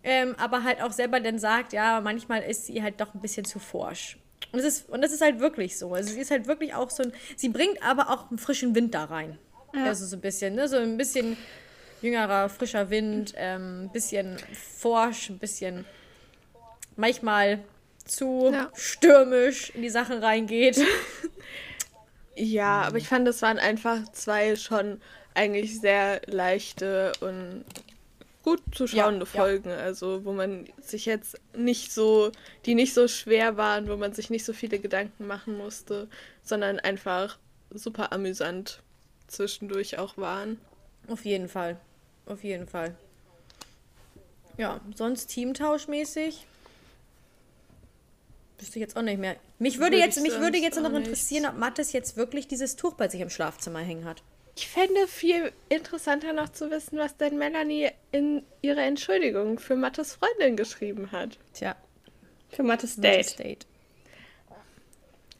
Ähm, 0.04 0.34
aber 0.38 0.62
halt 0.62 0.80
auch 0.82 0.92
selber 0.92 1.18
dann 1.20 1.38
sagt, 1.38 1.72
ja, 1.72 2.00
manchmal 2.00 2.42
ist 2.42 2.66
sie 2.66 2.80
halt 2.82 3.00
doch 3.00 3.12
ein 3.12 3.20
bisschen 3.20 3.44
zu 3.44 3.58
forsch. 3.58 4.16
Und 4.52 4.58
das 4.62 4.64
ist, 4.66 4.88
und 4.88 5.02
das 5.02 5.12
ist 5.12 5.20
halt 5.20 5.40
wirklich 5.40 5.78
so. 5.78 5.92
Also 5.92 6.12
sie 6.14 6.20
ist 6.20 6.30
halt 6.30 6.46
wirklich 6.46 6.74
auch 6.74 6.90
so 6.90 7.02
ein. 7.02 7.12
Sie 7.36 7.48
bringt 7.48 7.82
aber 7.82 8.08
auch 8.08 8.30
einen 8.30 8.38
frischen 8.38 8.74
Wind 8.74 8.94
da 8.94 9.04
rein. 9.04 9.36
Also 9.72 10.06
so 10.06 10.16
ein 10.16 10.20
bisschen, 10.20 10.54
ne? 10.54 10.68
So 10.68 10.76
ein 10.78 10.96
bisschen 10.96 11.36
jüngerer, 12.02 12.48
frischer 12.48 12.88
Wind, 12.90 13.34
ähm, 13.36 13.84
ein 13.84 13.92
bisschen 13.92 14.36
forsch, 14.78 15.28
ein 15.28 15.38
bisschen 15.38 15.84
manchmal 16.96 17.58
zu 18.06 18.50
Ja. 18.52 18.70
stürmisch 18.74 19.70
in 19.70 19.82
die 19.82 19.90
Sachen 19.90 20.18
reingeht. 20.18 20.80
Ja, 22.36 22.82
aber 22.82 22.96
ich 22.96 23.06
fand, 23.08 23.26
das 23.28 23.42
waren 23.42 23.58
einfach 23.58 24.10
zwei 24.12 24.56
schon 24.56 25.00
eigentlich 25.34 25.80
sehr 25.80 26.20
leichte 26.26 27.12
und 27.20 27.64
gut 28.42 28.60
zu 28.72 28.86
schauende 28.86 29.26
Ja, 29.26 29.32
ja. 29.32 29.40
Folgen. 29.40 29.70
Also, 29.70 30.24
wo 30.24 30.32
man 30.32 30.66
sich 30.80 31.06
jetzt 31.06 31.38
nicht 31.56 31.92
so, 31.92 32.32
die 32.66 32.74
nicht 32.74 32.94
so 32.94 33.08
schwer 33.08 33.56
waren, 33.56 33.88
wo 33.88 33.96
man 33.96 34.12
sich 34.12 34.30
nicht 34.30 34.44
so 34.44 34.52
viele 34.52 34.78
Gedanken 34.78 35.26
machen 35.26 35.56
musste, 35.56 36.08
sondern 36.42 36.78
einfach 36.78 37.38
super 37.70 38.12
amüsant 38.12 38.82
zwischendurch 39.28 39.98
auch 39.98 40.16
waren. 40.16 40.58
Auf 41.08 41.24
jeden 41.24 41.48
Fall. 41.48 41.78
Auf 42.26 42.44
jeden 42.44 42.66
Fall. 42.66 42.94
Ja, 44.56 44.80
sonst 44.94 45.26
Teamtauschmäßig. 45.26 46.46
Wüsste 48.58 48.78
ich 48.78 48.82
jetzt 48.82 48.96
auch 48.96 49.02
nicht 49.02 49.18
mehr. 49.18 49.36
Mich 49.58 49.78
würde 49.78 49.92
Würde 49.92 50.04
jetzt, 50.04 50.18
ich 50.18 50.22
mich 50.22 50.38
würde 50.38 50.58
jetzt 50.58 50.78
noch 50.80 50.92
interessieren, 50.92 51.46
ob 51.46 51.56
Mattes 51.56 51.92
jetzt 51.92 52.16
wirklich 52.16 52.46
dieses 52.46 52.76
Tuch 52.76 52.94
bei 52.94 53.08
sich 53.08 53.20
im 53.20 53.30
Schlafzimmer 53.30 53.80
hängen 53.80 54.04
hat. 54.04 54.22
Ich 54.56 54.68
fände 54.68 55.06
viel 55.06 55.52
interessanter 55.68 56.32
noch 56.32 56.50
zu 56.50 56.70
wissen, 56.70 56.98
was 56.98 57.16
denn 57.16 57.38
Melanie 57.38 57.90
in 58.12 58.44
ihrer 58.62 58.82
Entschuldigung 58.82 59.58
für 59.58 59.76
Mattes 59.76 60.14
Freundin 60.14 60.56
geschrieben 60.56 61.12
hat. 61.12 61.38
Tja, 61.54 61.76
Für 62.50 62.62
Mattes 62.62 62.96
Mattes 62.98 63.36
Date. 63.36 63.38
Date. 63.38 63.66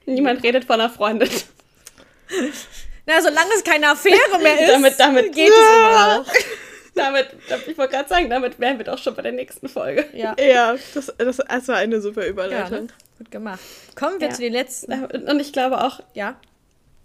Niemand 0.06 0.42
redet 0.42 0.64
von 0.64 0.80
einer 0.80 0.90
Freundin. 0.90 1.28
Na, 3.06 3.20
solange 3.20 3.50
es 3.56 3.64
keine 3.64 3.90
Affäre 3.90 4.38
mehr 4.42 4.60
ist, 4.60 4.70
Damit- 4.72 4.98
damit- 4.98 5.34
geht 5.34 5.50
es 5.50 5.56
immer 5.56 6.18
noch. 6.18 6.32
damit, 6.94 7.28
ich 7.66 7.76
wollte 7.78 7.92
gerade 7.94 8.08
sagen, 8.08 8.30
damit 8.30 8.58
wären 8.60 8.78
wir 8.78 8.84
doch 8.84 8.98
schon 8.98 9.14
bei 9.14 9.22
der 9.22 9.32
nächsten 9.32 9.68
Folge. 9.68 10.08
Ja. 10.12 10.34
Ja, 10.38 10.76
das, 10.94 11.12
das, 11.18 11.36
das 11.38 11.68
war 11.68 11.76
eine 11.76 12.00
super 12.00 12.22
ja 12.24 12.28
Überleitung. 12.28 12.86
ne? 12.86 12.92
Gut 13.18 13.30
gemacht. 13.30 13.60
Kommen 13.96 14.20
wir 14.20 14.28
Ja. 14.28 14.34
zu 14.34 14.42
den 14.42 14.52
letzten. 14.52 14.92
Und 15.04 15.40
ich 15.40 15.52
glaube 15.52 15.82
auch, 15.84 16.00
Ja, 16.14 16.40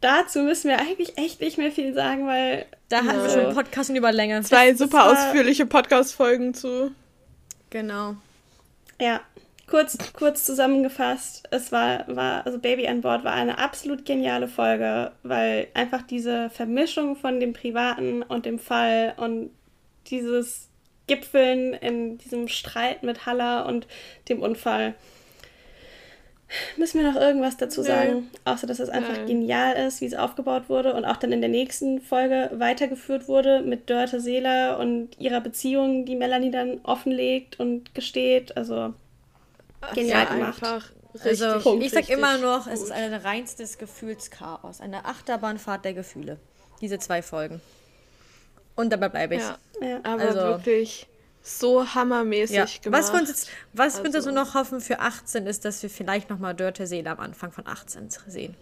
dazu 0.01 0.39
müssen 0.39 0.69
wir 0.69 0.79
eigentlich 0.79 1.17
echt 1.17 1.41
nicht 1.41 1.57
mehr 1.57 1.71
viel 1.71 1.93
sagen, 1.93 2.27
weil 2.27 2.65
da 2.89 3.03
hatten 3.03 3.21
wir 3.21 3.29
schon 3.29 3.45
einen 3.47 3.55
Podcast 3.55 3.89
über 3.89 4.11
Länge. 4.11 4.41
Zwei 4.43 4.71
Das 4.71 4.79
super 4.79 5.05
ausführliche 5.11 5.65
Podcast-Folgen 5.65 6.53
zu. 6.53 6.91
Genau. 7.69 8.15
Ja, 9.01 9.21
kurz, 9.67 9.97
kurz 10.13 10.45
zusammengefasst, 10.45 11.47
es 11.51 11.71
war, 11.71 12.05
war, 12.07 12.45
also 12.45 12.59
Baby 12.59 12.87
an 12.87 13.01
Bord 13.01 13.23
war 13.23 13.33
eine 13.33 13.57
absolut 13.57 14.05
geniale 14.05 14.47
Folge, 14.47 15.11
weil 15.23 15.67
einfach 15.73 16.01
diese 16.03 16.49
Vermischung 16.49 17.15
von 17.15 17.39
dem 17.39 17.53
Privaten 17.53 18.23
und 18.23 18.45
dem 18.45 18.59
Fall 18.59 19.13
und 19.17 19.49
dieses 20.07 20.69
Gipfeln 21.07 21.73
in 21.73 22.17
diesem 22.17 22.47
Streit 22.47 23.03
mit 23.03 23.25
Halla 23.25 23.63
und 23.63 23.87
dem 24.29 24.41
Unfall. 24.41 24.95
Müssen 26.77 27.01
wir 27.01 27.11
noch 27.11 27.19
irgendwas 27.19 27.57
dazu 27.57 27.81
Nee. 27.81 27.87
sagen? 27.87 28.29
Außer, 28.45 28.67
dass 28.67 28.79
es 28.79 28.89
einfach 28.89 29.15
Nein. 29.17 29.25
genial 29.25 29.75
ist, 29.87 29.99
wie 30.01 30.05
es 30.05 30.13
aufgebaut 30.13 30.69
wurde 30.69 30.93
und 30.93 31.03
auch 31.03 31.17
dann 31.17 31.31
in 31.31 31.41
der 31.41 31.49
nächsten 31.49 32.01
Folge 32.01 32.51
weitergeführt 32.53 33.27
wurde 33.27 33.61
mit 33.61 33.89
Dörte 33.89 34.19
Seeler 34.21 34.77
und 34.79 35.09
ihrer 35.19 35.41
Beziehung, 35.41 36.05
die 36.05 36.15
Melanie 36.15 36.51
dann 36.51 36.79
offenlegt 36.83 37.59
und 37.59 37.93
gesteht. 37.95 38.55
Also 38.55 38.93
genial 39.93 40.25
Ja, 40.25 40.33
gemacht. 40.33 40.63
einfach 40.63 40.91
Also, 41.23 41.45
richtig. 41.45 41.63
Punkt, 41.63 41.83
ich 41.83 41.91
sag 41.91 41.99
richtig 42.01 42.17
immer 42.17 42.37
noch, 42.37 42.67
es 42.67 42.81
ist 42.83 42.91
ein 42.91 43.13
reinstes 43.13 43.77
Gefühlschaos, 43.77 44.81
eine 44.81 45.05
Achterbahnfahrt 45.05 45.83
der 45.83 45.93
Gefühle. 45.93 46.37
Diese 46.81 46.99
zwei 46.99 47.21
Folgen. 47.21 47.61
Und 48.75 48.91
dabei 48.91 49.09
bleibe 49.09 49.35
ich. 49.35 49.41
Ja, 49.41 49.57
ja. 49.81 49.99
aber 50.03 50.21
also, 50.21 50.39
wirklich 50.41 51.07
so 51.45 51.93
hammermäßig 51.93 52.55
ja. 52.55 52.65
gemacht. 52.81 53.03
Was 53.03 53.13
wir 53.13 53.19
uns 53.19 53.29
jetzt, 53.29 53.49
was 53.73 53.99
also. 53.99 54.13
wir 54.13 54.21
so 54.21 54.31
noch 54.31 54.55
hoffen 54.55 54.81
für 54.81 54.99
18 54.99 55.45
ist, 55.45 55.63
dass 55.63 55.81
wir 55.83 55.89
vielleicht 55.91 56.29
nochmal 56.29 56.55
Dörte 56.55 56.87
Seele 56.87 57.11
am 57.11 57.19
Anfang 57.19 57.51
von 57.51 57.67
18 57.67 58.09
sehen. 58.27 58.55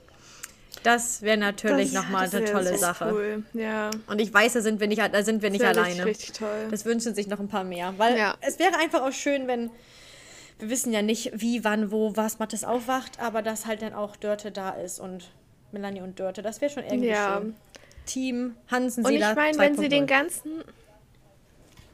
Das 0.84 1.22
wäre 1.22 1.38
natürlich 1.38 1.94
nochmal 1.94 2.30
eine 2.30 2.44
tolle 2.44 2.78
Sache. 2.78 3.10
Cool. 3.14 3.44
Ja. 3.54 3.90
Und 4.08 4.20
ich 4.20 4.34
weiß, 4.34 4.54
da 4.54 4.62
sind 4.62 4.82
wir 4.82 4.88
nicht, 4.88 5.00
da 5.00 5.24
sind 5.24 5.42
wir 5.42 5.50
nicht 5.50 5.64
alleine. 5.64 6.06
Richtig, 6.06 6.30
richtig 6.30 6.40
toll. 6.40 6.68
Das 6.72 6.84
wünschen 6.84 7.16
sich 7.16 7.28
noch 7.28 7.40
ein 7.40 7.48
paar 7.48 7.64
mehr. 7.64 7.94
Weil 7.98 8.18
ja. 8.18 8.36
es 8.42 8.60
wäre 8.60 8.78
einfach 8.78 9.02
auch 9.02 9.14
schön, 9.14 9.48
wenn. 9.48 9.70
Wir 10.60 10.70
wissen 10.70 10.94
ja 10.94 11.02
nicht, 11.02 11.32
wie, 11.34 11.64
wann, 11.64 11.90
wo, 11.92 12.16
was 12.16 12.40
Mattes 12.40 12.64
aufwacht, 12.64 13.20
aber 13.20 13.42
dass 13.42 13.66
halt 13.66 13.82
dann 13.82 13.94
auch 13.94 14.16
Dörte 14.16 14.52
da 14.52 14.70
ist 14.72 15.00
und 15.00 15.32
Melanie 15.72 16.02
und 16.02 16.20
Dörte. 16.20 16.42
Das 16.42 16.62
wäre 16.62 16.72
schon 16.72 16.84
irgendwie 16.84 17.08
ja. 17.08 17.40
schön. 17.40 17.56
Team 18.06 18.56
Hansen, 18.70 19.06
Und 19.06 19.14
ich 19.14 19.22
meine, 19.22 19.58
wenn 19.58 19.78
sie 19.78 19.90
den 19.90 20.06
ganzen. 20.06 20.64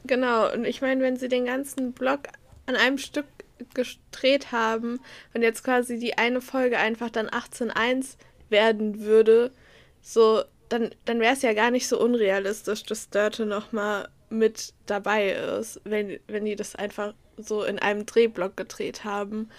Genau, 0.04 0.52
und 0.52 0.64
ich 0.64 0.80
meine, 0.80 1.02
wenn 1.02 1.16
sie 1.16 1.28
den 1.28 1.44
ganzen 1.44 1.92
Blog 1.92 2.20
an 2.66 2.76
einem 2.76 2.98
Stück 2.98 3.26
gedreht 3.74 4.52
haben 4.52 5.00
und 5.34 5.42
jetzt 5.42 5.64
quasi 5.64 5.98
die 5.98 6.16
eine 6.16 6.40
Folge 6.40 6.78
einfach 6.78 7.10
dann 7.10 7.28
18.1 7.28 8.16
werden 8.48 9.00
würde, 9.00 9.52
so, 10.00 10.42
dann, 10.68 10.90
dann 11.04 11.20
wäre 11.20 11.34
es 11.34 11.42
ja 11.42 11.52
gar 11.52 11.70
nicht 11.70 11.88
so 11.88 12.00
unrealistisch, 12.00 12.84
dass 12.84 13.10
Dörte 13.10 13.44
nochmal 13.44 14.08
mit 14.30 14.72
dabei 14.86 15.32
ist, 15.32 15.80
wenn, 15.84 16.18
wenn 16.28 16.44
die 16.44 16.56
das 16.56 16.76
einfach 16.76 17.14
so 17.36 17.64
in 17.64 17.78
einem 17.78 18.06
Drehblock 18.06 18.56
gedreht 18.56 19.04
haben. 19.04 19.50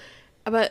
Aber 0.44 0.70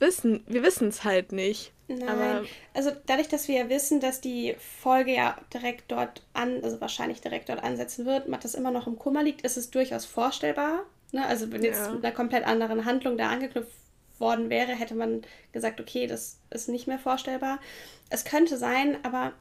wissen, 0.00 0.44
wir 0.46 0.62
wissen 0.62 0.88
es 0.88 1.04
halt 1.04 1.32
nicht. 1.32 1.72
Nein. 1.88 2.08
Aber 2.08 2.44
also 2.74 2.92
dadurch, 3.06 3.28
dass 3.28 3.48
wir 3.48 3.58
ja 3.58 3.68
wissen, 3.68 4.00
dass 4.00 4.20
die 4.20 4.54
Folge 4.58 5.14
ja 5.14 5.36
direkt 5.52 5.90
dort 5.90 6.22
an, 6.32 6.62
also 6.62 6.80
wahrscheinlich 6.80 7.20
direkt 7.20 7.48
dort 7.48 7.62
ansetzen 7.62 8.06
wird, 8.06 8.28
macht 8.28 8.44
das 8.44 8.54
immer 8.54 8.70
noch 8.70 8.86
im 8.86 8.98
Kummer 8.98 9.22
liegt, 9.22 9.42
ist 9.42 9.56
es 9.56 9.70
durchaus 9.70 10.04
vorstellbar. 10.04 10.84
Ne? 11.12 11.26
Also 11.26 11.52
wenn 11.52 11.62
jetzt 11.62 11.86
ja. 11.86 11.92
mit 11.92 12.04
einer 12.04 12.14
komplett 12.14 12.46
anderen 12.46 12.84
Handlung 12.84 13.18
da 13.18 13.28
angeknüpft 13.28 13.72
worden 14.18 14.50
wäre, 14.50 14.72
hätte 14.72 14.94
man 14.94 15.22
gesagt, 15.52 15.80
okay, 15.80 16.06
das 16.06 16.38
ist 16.50 16.68
nicht 16.68 16.86
mehr 16.86 16.98
vorstellbar. 16.98 17.58
Es 18.08 18.24
könnte 18.24 18.56
sein, 18.56 18.96
aber 19.02 19.32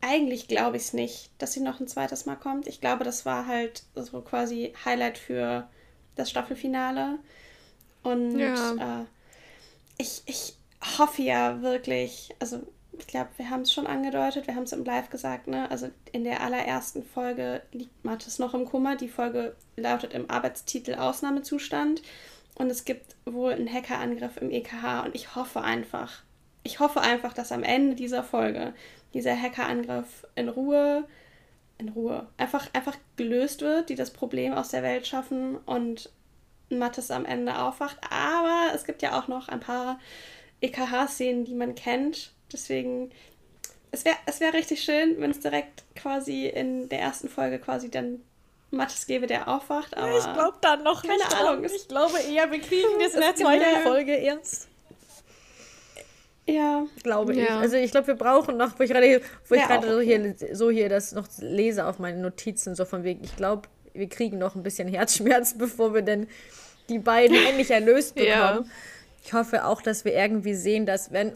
eigentlich 0.00 0.48
glaube 0.48 0.76
ich 0.76 0.82
es 0.84 0.92
nicht, 0.92 1.30
dass 1.38 1.52
sie 1.52 1.60
noch 1.60 1.80
ein 1.80 1.88
zweites 1.88 2.26
Mal 2.26 2.36
kommt. 2.36 2.66
Ich 2.66 2.80
glaube, 2.80 3.04
das 3.04 3.24
war 3.24 3.46
halt 3.46 3.84
so 3.94 4.20
quasi 4.20 4.74
Highlight 4.84 5.18
für 5.18 5.68
das 6.14 6.30
Staffelfinale. 6.30 7.18
Und 8.02 8.38
ja. 8.38 9.02
äh, 9.02 9.04
ich, 10.02 10.22
ich 10.26 10.56
hoffe 10.98 11.22
ja 11.22 11.62
wirklich, 11.62 12.34
also 12.40 12.60
ich 12.98 13.06
glaube, 13.06 13.30
wir 13.36 13.48
haben 13.48 13.62
es 13.62 13.72
schon 13.72 13.86
angedeutet, 13.86 14.46
wir 14.46 14.54
haben 14.54 14.64
es 14.64 14.72
im 14.72 14.84
Live 14.84 15.08
gesagt, 15.08 15.46
ne? 15.46 15.70
Also 15.70 15.90
in 16.12 16.24
der 16.24 16.42
allerersten 16.42 17.02
Folge 17.02 17.62
liegt 17.72 18.04
Mathis 18.04 18.38
noch 18.38 18.52
im 18.52 18.66
Kummer. 18.66 18.96
Die 18.96 19.08
Folge 19.08 19.56
lautet 19.76 20.12
im 20.12 20.30
Arbeitstitel 20.30 20.94
Ausnahmezustand. 20.94 22.02
Und 22.54 22.68
es 22.68 22.84
gibt 22.84 23.16
wohl 23.24 23.52
einen 23.52 23.72
Hackerangriff 23.72 24.36
im 24.36 24.50
EKH. 24.50 25.04
Und 25.06 25.14
ich 25.14 25.34
hoffe 25.34 25.62
einfach, 25.62 26.22
ich 26.64 26.80
hoffe 26.80 27.00
einfach, 27.00 27.32
dass 27.32 27.50
am 27.50 27.62
Ende 27.62 27.96
dieser 27.96 28.22
Folge 28.22 28.74
dieser 29.14 29.40
Hackerangriff 29.40 30.26
in 30.34 30.48
Ruhe, 30.50 31.04
in 31.78 31.88
Ruhe, 31.88 32.28
einfach, 32.36 32.68
einfach 32.74 32.96
gelöst 33.16 33.62
wird, 33.62 33.88
die 33.88 33.94
das 33.94 34.10
Problem 34.10 34.52
aus 34.52 34.68
der 34.68 34.82
Welt 34.82 35.06
schaffen 35.06 35.56
und 35.56 36.10
Mathis 36.70 37.10
am 37.10 37.24
Ende 37.24 37.58
aufwacht. 37.58 37.98
Aber 38.10 38.74
es 38.74 38.84
gibt 38.84 39.02
ja 39.02 39.18
auch 39.18 39.28
noch 39.28 39.48
ein 39.48 39.60
paar 39.60 39.98
EKH-Szenen, 40.60 41.44
die 41.44 41.54
man 41.54 41.74
kennt. 41.74 42.32
Deswegen, 42.52 43.10
es 43.90 44.04
wäre 44.04 44.16
es 44.26 44.40
wär 44.40 44.52
richtig 44.54 44.82
schön, 44.82 45.20
wenn 45.20 45.30
es 45.30 45.40
direkt 45.40 45.84
quasi 45.94 46.46
in 46.46 46.88
der 46.88 47.00
ersten 47.00 47.28
Folge 47.28 47.58
quasi 47.58 47.90
dann 47.90 48.22
Mathis 48.70 49.06
gäbe, 49.06 49.26
der 49.26 49.48
aufwacht. 49.48 49.96
Aber 49.96 50.16
ich 50.16 50.32
glaube 50.32 50.56
da 50.60 50.76
noch 50.76 51.02
keine 51.02 51.16
nicht. 51.16 51.36
Ahnung. 51.36 51.64
Ich 51.64 51.88
glaube 51.88 52.18
eher, 52.20 52.50
wir 52.50 52.60
kriegen 52.60 52.98
das 53.00 53.14
in 53.14 53.20
der 53.20 53.36
zweiten 53.36 53.82
Folge 53.82 54.14
erst. 54.14 54.68
Ja. 56.46 56.86
Glaube 57.02 57.34
ja. 57.34 57.44
ich. 57.44 57.50
Also 57.50 57.76
ich 57.76 57.90
glaube, 57.90 58.08
wir 58.08 58.14
brauchen 58.14 58.56
noch, 58.56 58.78
wo 58.78 58.82
ich 58.82 58.90
gerade, 58.90 59.20
wo 59.48 59.54
ich 59.54 59.62
gerade 59.62 59.88
so, 59.88 60.00
hier, 60.00 60.34
so 60.52 60.70
hier 60.70 60.88
das 60.88 61.12
noch 61.12 61.28
lese 61.38 61.86
auf 61.86 61.98
meinen 61.98 62.20
Notizen, 62.20 62.74
so 62.74 62.84
von 62.84 63.04
wegen, 63.04 63.22
ich 63.22 63.36
glaube, 63.36 63.68
wir 63.94 64.08
kriegen 64.08 64.38
noch 64.38 64.54
ein 64.54 64.62
bisschen 64.62 64.88
Herzschmerz, 64.88 65.54
bevor 65.58 65.94
wir 65.94 66.02
denn 66.02 66.26
die 66.88 66.98
beiden 66.98 67.36
endlich 67.36 67.70
erlöst 67.70 68.14
bekommen. 68.14 68.30
Ja. 68.30 68.64
Ich 69.24 69.32
hoffe 69.32 69.64
auch, 69.64 69.82
dass 69.82 70.04
wir 70.04 70.14
irgendwie 70.14 70.54
sehen, 70.54 70.86
dass 70.86 71.12
wenn. 71.12 71.32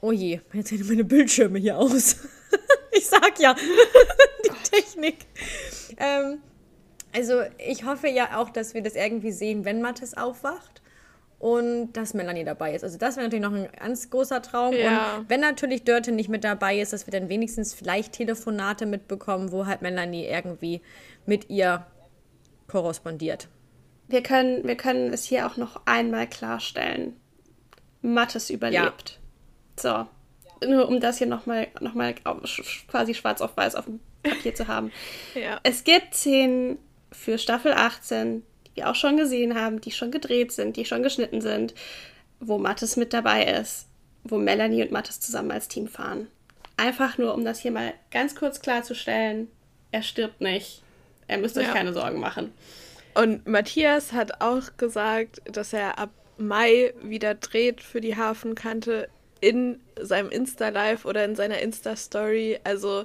Oh 0.00 0.12
je, 0.12 0.40
jetzt 0.52 0.68
sehen 0.68 0.86
meine 0.86 1.04
Bildschirme 1.04 1.58
hier 1.58 1.78
aus. 1.78 2.16
ich 2.92 3.06
sag 3.06 3.38
ja, 3.38 3.54
die 4.44 4.70
Technik. 4.70 5.16
Ähm, 5.98 6.38
also 7.14 7.42
ich 7.58 7.84
hoffe 7.84 8.08
ja 8.08 8.38
auch, 8.38 8.50
dass 8.50 8.74
wir 8.74 8.82
das 8.82 8.94
irgendwie 8.94 9.32
sehen, 9.32 9.64
wenn 9.64 9.80
Mathis 9.80 10.14
aufwacht 10.14 10.82
und 11.38 11.92
dass 11.92 12.14
Melanie 12.14 12.44
dabei 12.44 12.74
ist. 12.74 12.84
Also 12.84 12.98
das 12.98 13.16
wäre 13.16 13.26
natürlich 13.26 13.44
noch 13.44 13.54
ein 13.54 13.68
ganz 13.78 14.10
großer 14.10 14.42
Traum. 14.42 14.74
Ja. 14.74 15.16
Und 15.16 15.30
wenn 15.30 15.40
natürlich 15.40 15.84
Dörte 15.84 16.12
nicht 16.12 16.28
mit 16.28 16.44
dabei 16.44 16.80
ist, 16.80 16.92
dass 16.92 17.06
wir 17.06 17.12
dann 17.12 17.28
wenigstens 17.28 17.74
vielleicht 17.74 18.12
Telefonate 18.12 18.86
mitbekommen, 18.86 19.52
wo 19.52 19.66
halt 19.66 19.82
Melanie 19.82 20.26
irgendwie 20.26 20.80
mit 21.26 21.50
ihr 21.50 21.86
korrespondiert. 22.68 23.48
Wir 24.08 24.22
können, 24.22 24.66
wir 24.66 24.76
können 24.76 25.12
es 25.12 25.24
hier 25.24 25.46
auch 25.46 25.56
noch 25.56 25.80
einmal 25.84 26.28
klarstellen. 26.28 27.16
Mattes 28.02 28.50
überlebt. 28.50 29.18
Ja. 29.82 30.08
So. 30.60 30.66
Nur 30.66 30.88
um 30.88 31.00
das 31.00 31.18
hier 31.18 31.26
nochmal 31.26 31.68
noch 31.80 31.94
mal 31.94 32.14
quasi 32.88 33.14
schwarz 33.14 33.40
auf 33.40 33.56
weiß 33.56 33.74
auf 33.74 33.84
dem 33.84 34.00
Papier 34.22 34.54
zu 34.54 34.68
haben. 34.68 34.90
ja. 35.34 35.60
Es 35.64 35.84
gibt 35.84 36.14
Szenen 36.14 36.78
für 37.12 37.38
Staffel 37.38 37.72
18, 37.72 38.42
die 38.66 38.76
wir 38.76 38.90
auch 38.90 38.94
schon 38.94 39.16
gesehen 39.16 39.58
haben, 39.58 39.80
die 39.80 39.90
schon 39.90 40.10
gedreht 40.10 40.52
sind, 40.52 40.76
die 40.76 40.84
schon 40.84 41.02
geschnitten 41.02 41.40
sind, 41.40 41.74
wo 42.40 42.58
Mattes 42.58 42.96
mit 42.96 43.12
dabei 43.12 43.44
ist, 43.44 43.88
wo 44.24 44.38
Melanie 44.38 44.82
und 44.82 44.92
Mattes 44.92 45.20
zusammen 45.20 45.50
als 45.50 45.68
Team 45.68 45.88
fahren. 45.88 46.28
Einfach 46.76 47.18
nur, 47.18 47.34
um 47.34 47.44
das 47.44 47.60
hier 47.60 47.70
mal 47.70 47.94
ganz 48.10 48.34
kurz 48.34 48.60
klarzustellen, 48.60 49.48
er 49.92 50.02
stirbt 50.02 50.40
nicht. 50.40 50.82
Er 51.28 51.38
müsst 51.38 51.56
euch 51.58 51.66
ja. 51.66 51.72
keine 51.72 51.92
Sorgen 51.92 52.20
machen. 52.20 52.52
Und 53.14 53.46
Matthias 53.46 54.12
hat 54.12 54.40
auch 54.40 54.76
gesagt, 54.76 55.40
dass 55.44 55.72
er 55.72 55.98
ab 55.98 56.10
Mai 56.38 56.92
wieder 57.02 57.34
dreht 57.34 57.80
für 57.80 58.00
die 58.02 58.16
Hafenkante 58.16 59.08
in 59.40 59.80
seinem 59.98 60.30
Insta-Live 60.30 61.06
oder 61.06 61.24
in 61.24 61.34
seiner 61.34 61.58
Insta-Story. 61.60 62.60
Also 62.64 63.04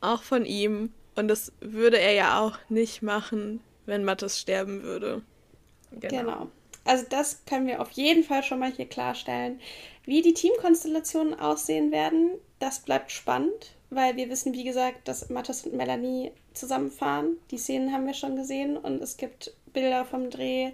auch 0.00 0.22
von 0.22 0.46
ihm. 0.46 0.92
Und 1.14 1.28
das 1.28 1.52
würde 1.60 1.98
er 1.98 2.12
ja 2.12 2.40
auch 2.40 2.58
nicht 2.68 3.02
machen, 3.02 3.60
wenn 3.86 4.04
Mattes 4.04 4.40
sterben 4.40 4.82
würde. 4.82 5.22
Genau. 5.92 6.18
genau. 6.18 6.50
Also 6.84 7.04
das 7.08 7.44
können 7.46 7.66
wir 7.66 7.80
auf 7.80 7.90
jeden 7.92 8.24
Fall 8.24 8.42
schon 8.42 8.58
mal 8.58 8.72
hier 8.72 8.86
klarstellen. 8.86 9.60
Wie 10.04 10.22
die 10.22 10.34
Teamkonstellationen 10.34 11.38
aussehen 11.38 11.92
werden, 11.92 12.32
das 12.58 12.80
bleibt 12.80 13.10
spannend, 13.10 13.74
weil 13.94 14.16
wir 14.16 14.30
wissen, 14.30 14.52
wie 14.52 14.64
gesagt, 14.64 15.08
dass 15.08 15.30
Mattes 15.30 15.66
und 15.66 15.74
Melanie 15.74 16.32
zusammenfahren. 16.52 17.36
Die 17.50 17.58
Szenen 17.58 17.92
haben 17.92 18.06
wir 18.06 18.14
schon 18.14 18.36
gesehen 18.36 18.76
und 18.76 19.02
es 19.02 19.16
gibt 19.16 19.52
Bilder 19.72 20.04
vom 20.04 20.30
Dreh 20.30 20.72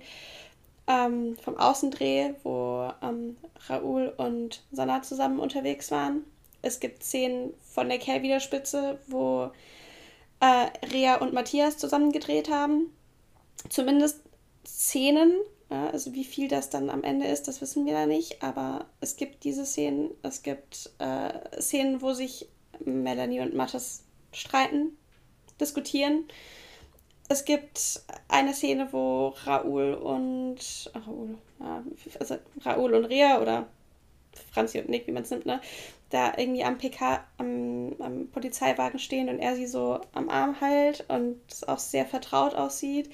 ähm, 0.91 1.37
vom 1.37 1.57
Außendreh, 1.57 2.35
wo 2.43 2.91
ähm, 3.03 3.37
Raoul 3.69 4.13
und 4.17 4.63
Sanna 4.73 5.03
zusammen 5.03 5.39
unterwegs 5.39 5.91
waren. 5.91 6.25
Es 6.63 6.81
gibt 6.81 7.05
Szenen 7.05 7.55
von 7.63 7.89
der 7.89 7.99
Kelwiderspitze, 7.99 8.99
wo 9.07 9.51
äh, 10.41 10.87
Rea 10.93 11.17
und 11.17 11.33
Matthias 11.33 11.79
zusammen 11.79 12.13
gedreht 12.13 12.51
haben. 12.51 12.93
Zumindest 13.69 14.21
Szenen, 14.67 15.33
ja, 15.71 15.91
also 15.91 16.13
wie 16.13 16.25
viel 16.25 16.49
das 16.49 16.71
dann 16.71 16.91
am 16.91 17.05
Ende 17.05 17.27
ist, 17.27 17.47
das 17.47 17.61
wissen 17.61 17.87
wir 17.87 17.93
da 17.93 18.07
nicht, 18.07 18.43
aber 18.43 18.87
es 19.01 19.17
gibt 19.17 19.45
diese 19.45 19.65
Szenen. 19.65 20.11
Es 20.23 20.43
gibt 20.43 20.91
äh, 20.99 21.61
Szenen, 21.61 22.03
wo 22.03 22.13
sich 22.13 22.49
Melanie 22.85 23.41
und 23.41 23.55
Mattes 23.55 24.05
streiten, 24.33 24.97
diskutieren 25.61 26.25
es 27.31 27.45
gibt 27.45 28.03
eine 28.27 28.53
Szene, 28.53 28.89
wo 28.91 29.29
Raoul 29.45 29.95
und 29.95 30.91
Raoul, 30.95 31.39
also 32.19 32.39
Raoul 32.63 32.93
und 32.95 33.05
Rea 33.05 33.41
oder 33.41 33.69
Franzi 34.53 34.81
und 34.81 34.89
Nick, 34.89 35.07
wie 35.07 35.13
man 35.13 35.23
es 35.23 35.31
nimmt, 35.31 35.47
ne, 35.47 35.61
da 36.11 36.33
irgendwie 36.37 36.65
am 36.65 36.77
PK, 36.77 37.25
am, 37.39 37.95
am, 38.01 38.27
Polizeiwagen 38.33 38.99
stehen 38.99 39.29
und 39.29 39.39
er 39.39 39.55
sie 39.55 39.69
so 39.69 40.01
am 40.13 40.29
Arm 40.29 40.57
hält 40.59 41.05
und 41.09 41.39
auch 41.69 41.79
sehr 41.79 42.05
vertraut 42.05 42.57
aussieht. 42.57 43.09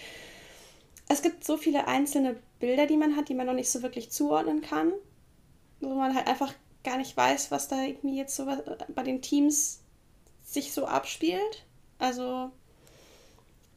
Es 1.09 1.21
gibt 1.21 1.45
so 1.45 1.59
viele 1.59 1.87
einzelne 1.87 2.37
Bilder, 2.59 2.87
die 2.87 2.97
man 2.97 3.17
hat, 3.17 3.29
die 3.29 3.35
man 3.35 3.45
noch 3.45 3.53
nicht 3.53 3.71
so 3.71 3.83
wirklich 3.83 4.11
zuordnen 4.11 4.63
kann, 4.63 4.95
wo 5.81 5.91
man 5.91 6.15
halt 6.15 6.27
einfach 6.27 6.55
gar 6.87 6.97
nicht 6.97 7.17
weiß, 7.17 7.51
was 7.51 7.69
da 7.69 7.83
irgendwie 7.83 8.17
jetzt 8.17 8.37
so 8.37 8.47
bei 8.95 9.03
den 9.03 9.21
Teams 9.21 9.81
sich 10.45 10.73
so 10.73 10.87
abspielt. 10.87 11.65
Also 11.99 12.51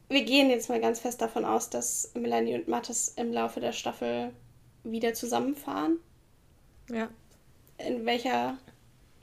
wir 0.08 0.24
gehen 0.24 0.48
jetzt 0.48 0.68
mal 0.68 0.80
ganz 0.80 1.00
fest 1.00 1.20
davon 1.20 1.44
aus, 1.44 1.70
dass 1.70 2.12
Melanie 2.14 2.54
und 2.54 2.68
Mattes 2.68 3.12
im 3.16 3.32
Laufe 3.32 3.60
der 3.60 3.72
Staffel 3.72 4.32
wieder 4.84 5.12
zusammenfahren. 5.12 5.98
Ja. 6.88 7.08
In 7.78 8.06
welcher 8.06 8.56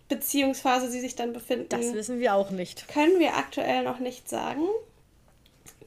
Beziehungsphase 0.09 0.91
sie 0.91 0.99
sich 0.99 1.15
dann 1.15 1.33
befinden. 1.33 1.69
Das 1.69 1.93
wissen 1.93 2.19
wir 2.19 2.33
auch 2.35 2.51
nicht. 2.51 2.87
Können 2.89 3.19
wir 3.19 3.37
aktuell 3.37 3.83
noch 3.83 3.99
nicht 3.99 4.29
sagen. 4.29 4.63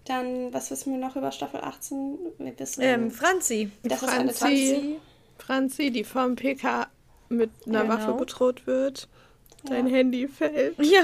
Dann, 0.06 0.52
was 0.54 0.70
wissen 0.70 0.92
wir 0.92 0.98
noch 0.98 1.16
über 1.16 1.32
Staffel 1.32 1.60
18? 1.60 2.18
Wir 2.38 2.58
wissen, 2.58 2.82
ähm, 2.82 3.10
Franzi. 3.10 3.70
Das 3.82 4.00
Franzi, 4.00 4.14
ist 4.14 4.18
eine 4.18 4.32
Franzi. 4.32 5.00
Franzi, 5.38 5.90
die 5.90 6.04
vom 6.04 6.36
PK 6.36 6.88
mit 7.30 7.50
einer 7.66 7.82
Genau. 7.82 7.94
Waffe 7.94 8.12
bedroht 8.14 8.66
wird. 8.66 9.08
Dein 9.64 9.86
Ja. 9.86 9.94
Handy 9.96 10.28
fällt. 10.28 10.76
Ja, 10.78 11.02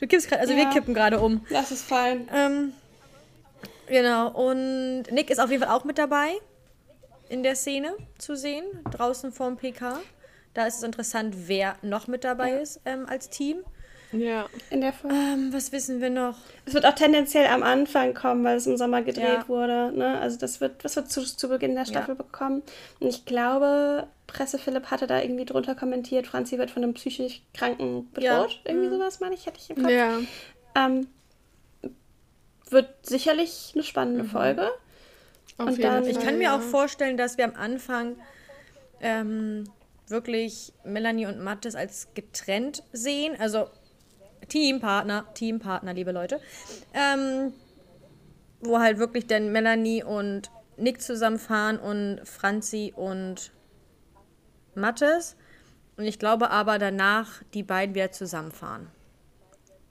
du 0.00 0.06
kippst 0.06 0.28
gerade, 0.28 0.40
also 0.42 0.54
wir 0.56 0.64
Ja. 0.64 0.70
kippen 0.70 0.94
gerade 0.94 1.20
um. 1.20 1.44
Lass 1.50 1.70
es 1.70 1.82
fallen. 1.82 2.28
Ähm, 2.34 2.72
genau, 3.86 4.28
und 4.30 5.02
Nick 5.12 5.30
ist 5.30 5.38
auf 5.38 5.50
jeden 5.50 5.62
Fall 5.62 5.72
auch 5.76 5.84
mit 5.84 5.98
dabei 5.98 6.30
in 7.28 7.42
der 7.42 7.54
Szene 7.54 7.92
zu 8.18 8.34
sehen, 8.36 8.64
draußen 8.90 9.30
vorm 9.32 9.56
PK. 9.56 10.00
Da 10.54 10.66
ist 10.66 10.78
es 10.78 10.82
interessant, 10.82 11.34
wer 11.46 11.76
noch 11.82 12.06
mit 12.06 12.24
dabei 12.24 12.52
ist 12.60 12.80
ähm, 12.86 13.04
als 13.06 13.28
Team. 13.28 13.58
Ja. 14.12 14.46
In 14.70 14.80
der 14.80 14.92
Folge. 14.94 15.14
Ähm, 15.16 15.52
was 15.52 15.70
wissen 15.72 16.00
wir 16.00 16.08
noch? 16.10 16.36
Es 16.64 16.72
wird 16.74 16.86
auch 16.86 16.94
tendenziell 16.94 17.46
am 17.48 17.62
Anfang 17.62 18.14
kommen, 18.14 18.42
weil 18.44 18.56
es 18.56 18.66
im 18.66 18.76
Sommer 18.78 19.02
gedreht 19.02 19.24
Ja. 19.42 19.48
wurde. 19.48 19.92
Ne? 19.94 20.18
Also 20.18 20.38
das 20.38 20.60
wird, 20.60 20.82
das 20.84 20.96
wird 20.96 21.10
zu, 21.10 21.22
zu 21.24 21.48
Beginn 21.48 21.74
der 21.74 21.84
Staffel 21.84 22.14
bekommen. 22.14 22.62
Und 23.00 23.08
ich 23.08 23.24
glaube, 23.26 24.06
Presse 24.26 24.58
Philipp 24.58 24.86
hatte 24.90 25.06
da 25.06 25.20
irgendwie 25.20 25.44
drunter 25.44 25.74
kommentiert, 25.74 26.26
Franzi 26.26 26.56
wird 26.58 26.70
von 26.70 26.82
einem 26.82 26.94
psychisch 26.94 27.42
Kranken 27.54 28.08
Ja. 28.18 28.38
bedroht. 28.42 28.60
Irgendwie 28.64 28.88
sowas, 28.88 29.20
meine 29.20 29.34
ich, 29.34 29.44
hätte 29.46 29.58
ich 29.60 29.70
im 29.70 29.76
Kopf. 29.82 29.90
Ja. 29.90 30.18
Ähm, 30.74 31.06
wird 32.70 32.88
sicherlich 33.02 33.72
eine 33.74 33.82
spannende 33.84 34.24
Folge. 34.24 34.70
Auf 35.58 35.66
Und 35.66 35.70
jeden 35.72 35.82
dann- 35.82 36.02
Fall. 36.04 36.12
Ich 36.12 36.20
kann 36.20 36.38
mir 36.38 36.44
ja. 36.44 36.56
auch 36.56 36.60
vorstellen, 36.62 37.16
dass 37.16 37.36
wir 37.38 37.44
am 37.44 37.54
Anfang 37.56 38.16
ähm, 39.00 39.64
wirklich 40.08 40.72
Melanie 40.84 41.26
und 41.26 41.40
Mattes 41.40 41.74
als 41.74 42.08
getrennt 42.14 42.82
sehen. 42.92 43.34
Also 43.38 43.68
Teampartner, 44.48 45.26
Teampartner, 45.34 45.94
liebe 45.94 46.12
Leute. 46.12 46.40
Ähm, 46.94 47.52
wo 48.60 48.78
halt 48.78 48.98
wirklich 48.98 49.26
dann 49.26 49.52
Melanie 49.52 50.02
und 50.02 50.50
Nick 50.76 51.00
zusammenfahren 51.00 51.78
und 51.78 52.20
Franzi 52.24 52.92
und 52.94 53.52
Mattes. 54.74 55.36
Und 55.96 56.04
ich 56.04 56.18
glaube 56.18 56.50
aber 56.50 56.78
danach 56.78 57.42
die 57.54 57.62
beiden 57.62 57.94
wieder 57.94 58.12
zusammenfahren. 58.12 58.88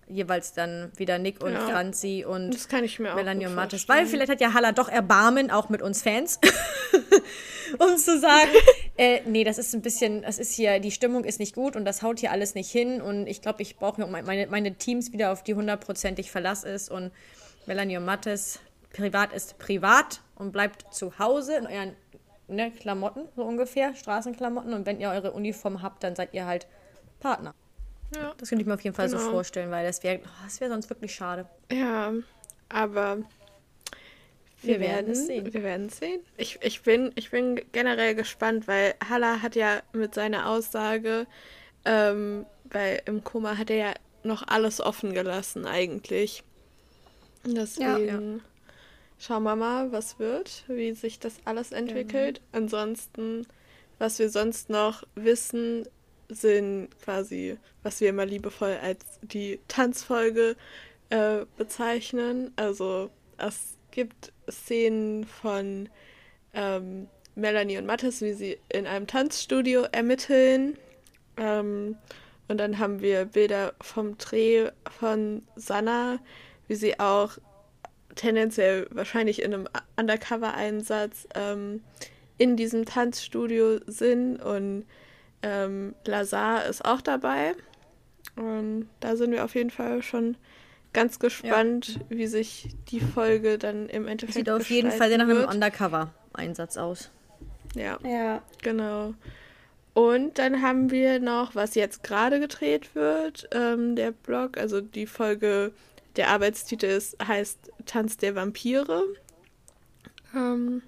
Jeweils 0.09 0.53
dann 0.53 0.91
wieder 0.95 1.17
Nick 1.17 1.43
und 1.43 1.53
Ja. 1.53 1.67
Franzi 1.67 2.25
und 2.27 2.51
Das 2.53 2.67
kann 2.69 2.83
ich 2.83 2.97
mir 2.99 3.13
Melanie 3.15 3.45
und 3.45 3.55
Mattes. 3.55 3.83
vorstellen. 3.83 3.99
Weil 3.99 4.07
vielleicht 4.07 4.31
hat 4.31 4.41
ja 4.41 4.53
Halla 4.53 4.71
doch 4.71 4.87
Erbarmen, 4.89 5.51
auch 5.51 5.69
mit 5.69 5.81
uns 5.81 6.01
Fans. 6.01 6.39
um 7.79 7.97
zu 7.97 8.19
sagen, 8.19 8.51
äh, 8.97 9.21
nee, 9.25 9.43
das 9.43 9.57
ist 9.57 9.73
ein 9.73 9.81
bisschen, 9.81 10.21
das 10.21 10.39
ist 10.39 10.53
hier, 10.53 10.79
die 10.79 10.91
Stimmung 10.91 11.23
ist 11.23 11.39
nicht 11.39 11.53
gut 11.55 11.75
und 11.75 11.85
das 11.85 12.01
haut 12.01 12.19
hier 12.19 12.31
alles 12.31 12.55
nicht 12.55 12.71
hin. 12.71 13.01
Und 13.01 13.27
ich 13.27 13.41
glaube, 13.41 13.61
ich 13.61 13.77
brauche 13.77 13.99
mir 13.99 14.07
meine, 14.07 14.47
meine 14.47 14.75
Teams 14.75 15.11
wieder, 15.11 15.31
auf 15.31 15.43
die 15.43 15.55
hundertprozentig 15.55 16.31
Verlass 16.31 16.63
ist. 16.63 16.89
Und 16.89 17.11
Melanie 17.65 17.97
und 17.97 18.05
Mattes, 18.05 18.59
privat 18.93 19.33
ist 19.33 19.57
privat 19.59 20.21
und 20.35 20.51
bleibt 20.51 20.93
zu 20.93 21.19
Hause 21.19 21.55
in 21.57 21.67
euren 21.67 21.95
ne, 22.47 22.71
Klamotten, 22.71 23.27
so 23.35 23.43
ungefähr, 23.43 23.93
Straßenklamotten. 23.95 24.73
Und 24.73 24.85
wenn 24.85 24.99
ihr 24.99 25.09
eure 25.09 25.31
Uniform 25.33 25.81
habt, 25.81 26.03
dann 26.03 26.15
seid 26.15 26.33
ihr 26.33 26.45
halt 26.45 26.67
Partner. 27.19 27.53
Ja. 28.15 28.33
Das 28.37 28.49
könnte 28.49 28.61
ich 28.61 28.67
mir 28.67 28.73
auf 28.75 28.81
jeden 28.81 28.95
Fall 28.95 29.09
so 29.09 29.17
Genau. 29.17 29.31
vorstellen, 29.31 29.71
weil 29.71 29.85
das 29.85 30.03
wäre 30.03 30.19
oh, 30.23 30.29
das 30.45 30.59
wär 30.61 30.69
sonst 30.69 30.89
wirklich 30.89 31.13
schade. 31.13 31.47
Ja, 31.71 32.13
aber 32.69 33.17
Wir 34.61 34.79
wir, 34.79 34.79
werden 34.79 35.07
werden 35.07 35.11
es 35.11 35.25
sehen. 35.27 35.53
Wir 35.53 35.63
werden 35.63 35.89
sehen. 35.89 36.21
Ich, 36.37 36.59
ich, 36.61 36.81
bin, 36.83 37.11
ich 37.15 37.31
bin 37.31 37.61
generell 37.71 38.15
gespannt, 38.15 38.67
weil 38.67 38.95
Halla 39.07 39.41
hat 39.41 39.55
ja 39.55 39.81
mit 39.93 40.13
seiner 40.15 40.49
Aussage, 40.49 41.27
ähm, 41.85 42.45
weil 42.65 43.01
im 43.05 43.23
Koma 43.23 43.57
hat 43.57 43.69
er 43.69 43.77
ja 43.77 43.93
noch 44.23 44.47
alles 44.47 44.81
offen 44.81 45.13
gelassen 45.13 45.65
eigentlich. 45.65 46.43
Deswegen 47.45 48.41
schauen 49.19 49.43
wir 49.43 49.55
mal, 49.55 49.91
was 49.91 50.19
wird, 50.19 50.63
wie 50.67 50.93
sich 50.93 51.19
das 51.19 51.35
alles 51.45 51.71
entwickelt. 51.71 52.41
Ansonsten, 52.51 53.47
was 53.99 54.19
wir 54.19 54.29
sonst 54.29 54.69
noch 54.69 55.03
wissen, 55.15 55.87
sind 56.29 56.89
quasi, 57.01 57.57
was 57.83 58.01
wir 58.01 58.09
immer 58.09 58.25
liebevoll 58.25 58.77
als 58.81 59.05
die 59.21 59.59
Tanzfolge 59.67 60.55
äh, 61.09 61.45
bezeichnen. 61.57 62.51
Also 62.55 63.09
es 63.37 63.77
gibt 63.91 64.33
Szenen 64.49 65.25
von 65.25 65.89
ähm, 66.53 67.07
Melanie 67.35 67.77
und 67.77 67.85
Mattes, 67.85 68.21
wie 68.21 68.33
sie 68.33 68.57
in 68.69 68.87
einem 68.87 69.07
Tanzstudio 69.07 69.83
ermitteln. 69.91 70.77
Ähm, 71.37 71.95
und 72.47 72.57
dann 72.57 72.79
haben 72.79 73.01
wir 73.01 73.25
Bilder 73.25 73.73
vom 73.81 74.17
Dreh 74.17 74.69
von 74.99 75.43
Sanna, 75.55 76.19
wie 76.67 76.75
sie 76.75 76.99
auch 76.99 77.37
tendenziell 78.15 78.87
wahrscheinlich 78.89 79.41
in 79.41 79.53
einem 79.53 79.67
Undercover-Einsatz 79.97 81.27
ähm, 81.35 81.83
in 82.37 82.57
diesem 82.57 82.85
Tanzstudio 82.85 83.79
sind 83.85 84.37
und 84.37 84.85
ähm, 85.41 85.95
Lazar 86.05 86.65
ist 86.65 86.85
auch 86.85 87.01
dabei. 87.01 87.53
Und 88.35 88.87
da 88.99 89.15
sind 89.15 89.31
wir 89.31 89.43
auf 89.43 89.55
jeden 89.55 89.71
Fall 89.71 90.01
schon 90.03 90.37
ganz 90.93 91.19
gespannt, 91.19 91.99
wie 92.09 92.27
sich 92.27 92.69
die 92.89 92.99
Folge 92.99 93.57
dann 93.57 93.89
im 93.89 94.07
Endeffekt 94.07 94.35
Sieht 94.35 94.49
auf 94.49 94.69
jeden 94.69 94.91
Fall 94.91 95.09
sehr 95.09 95.17
nach 95.17 95.27
einem. 95.27 95.47
Undercover-Einsatz 95.47 96.77
aus. 96.77 97.09
Ja, 97.75 97.97
Ja. 98.03 98.41
genau. 98.61 99.13
Und 99.93 100.37
dann 100.37 100.61
haben 100.61 100.91
wir 100.91 101.19
noch, 101.19 101.55
was 101.55 101.73
jetzt 101.73 102.03
gerade 102.03 102.39
gedreht 102.39 102.93
wird, 102.93 103.49
ähm, 103.51 103.95
der 103.95 104.11
Blog, 104.11 104.57
also 104.57 104.79
die 104.79 105.07
Folge, 105.07 105.71
der 106.15 106.29
Arbeitstitel 106.29 106.85
ist, 106.85 107.17
heißt 107.27 107.71
Tanz 107.87 108.17
der 108.17 108.35
Vampire. 108.35 109.03
Ähm, 110.35 110.83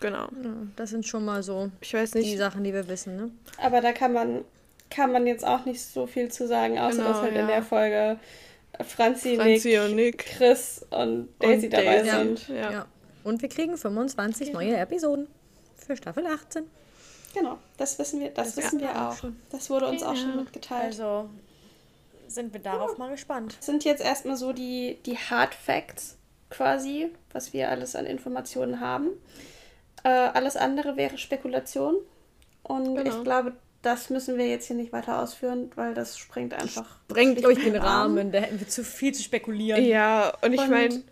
genau. 0.00 0.28
Das 0.76 0.90
sind 0.90 1.06
schon 1.06 1.24
mal 1.24 1.42
so 1.42 1.70
Ich 1.80 1.94
weiß 1.94 2.12
die 2.12 2.18
nicht, 2.20 2.38
Sachen, 2.38 2.64
die 2.64 2.72
wir 2.72 2.88
wissen, 2.88 3.16
ne? 3.16 3.30
Aber 3.62 3.80
da 3.80 3.92
kann 3.92 4.12
man, 4.12 4.44
kann 4.90 5.12
man 5.12 5.26
jetzt 5.26 5.44
auch 5.46 5.64
nicht 5.64 5.82
so 5.82 6.06
viel 6.06 6.30
zu 6.30 6.46
sagen, 6.46 6.78
außer 6.78 6.98
Genau, 6.98 7.08
dass 7.08 7.22
halt 7.22 7.32
in 7.34 7.40
ja. 7.40 7.46
der 7.46 7.62
Folge 7.62 8.18
Franzi, 8.86 9.36
Franzi 9.36 9.68
Nick, 9.70 9.80
und 9.80 9.96
Nick 9.96 10.18
Chris 10.18 10.86
und 10.90 11.28
Daisy 11.40 11.66
und 11.66 11.72
dabei 11.72 12.02
Daisy. 12.02 12.10
sind. 12.10 12.48
Ja. 12.48 12.70
Ja. 12.72 12.86
Und 13.24 13.42
wir 13.42 13.48
kriegen 13.48 13.76
25 13.76 14.52
neue 14.52 14.76
Episoden 14.76 15.26
für 15.76 15.96
Staffel 15.96 16.26
18. 16.26 16.64
Genau, 17.34 17.58
das 17.76 17.98
wissen 17.98 18.20
wir, 18.20 18.30
das, 18.30 18.54
Das 18.54 18.64
wissen 18.64 18.80
wir 18.80 18.90
auch. 19.08 19.16
schon. 19.16 19.36
Das 19.50 19.68
wurde 19.68 19.86
uns 19.86 20.02
auch 20.02 20.16
schon 20.16 20.36
mitgeteilt. 20.36 20.84
Also 20.84 21.28
sind 22.26 22.52
wir 22.52 22.60
darauf 22.60 22.98
mal 22.98 23.10
gespannt. 23.10 23.56
Das 23.58 23.66
sind 23.66 23.84
jetzt 23.84 24.02
erstmal 24.02 24.36
so 24.36 24.52
die, 24.52 24.98
die 25.06 25.16
Hard 25.16 25.54
Facts 25.54 26.16
quasi, 26.50 27.08
was 27.32 27.52
wir 27.52 27.68
alles 27.70 27.96
an 27.96 28.06
Informationen 28.06 28.80
haben. 28.80 29.08
Äh, 30.08 30.30
alles 30.34 30.56
andere 30.56 30.96
wäre 30.96 31.18
Spekulation. 31.18 31.96
Und 32.62 32.96
Genau. 32.96 33.08
ich 33.16 33.24
glaube, 33.24 33.52
das 33.82 34.10
müssen 34.10 34.38
wir 34.38 34.48
jetzt 34.48 34.66
hier 34.66 34.76
nicht 34.76 34.92
weiter 34.92 35.20
ausführen, 35.22 35.70
weil 35.76 35.94
das 35.94 36.18
sprengt 36.18 36.54
einfach. 36.54 36.98
Bringt 37.08 37.38
schlicht 37.38 37.46
euch 37.46 37.64
den 37.64 37.74
den 37.74 37.82
Rahmen, 37.82 38.32
da 38.32 38.38
hätten 38.40 38.58
wir 38.58 38.68
zu 38.68 38.82
viel 38.84 39.12
zu 39.12 39.22
spekulieren. 39.22 39.84
Ja, 39.84 40.32
und 40.42 40.52
ich 40.52 40.66
meine, 40.68 41.02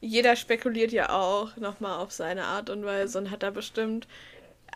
jeder 0.00 0.34
spekuliert 0.36 0.92
ja 0.92 1.10
auch 1.10 1.56
nochmal 1.56 1.98
auf 1.98 2.10
seine 2.12 2.44
Art 2.44 2.70
und 2.70 2.84
Weise 2.84 3.18
und 3.18 3.30
hat 3.30 3.42
da 3.42 3.50
bestimmt 3.50 4.08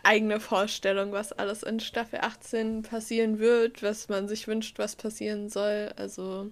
eigene 0.03 0.39
Vorstellung, 0.39 1.11
was 1.11 1.31
alles 1.33 1.63
in 1.63 1.79
Staffel 1.79 2.19
18 2.21 2.83
passieren 2.83 3.39
wird, 3.39 3.81
was 3.83 4.09
man 4.09 4.27
sich 4.27 4.47
wünscht, 4.47 4.79
was 4.79 4.95
passieren 4.95 5.49
soll. 5.49 5.91
Also 5.95 6.47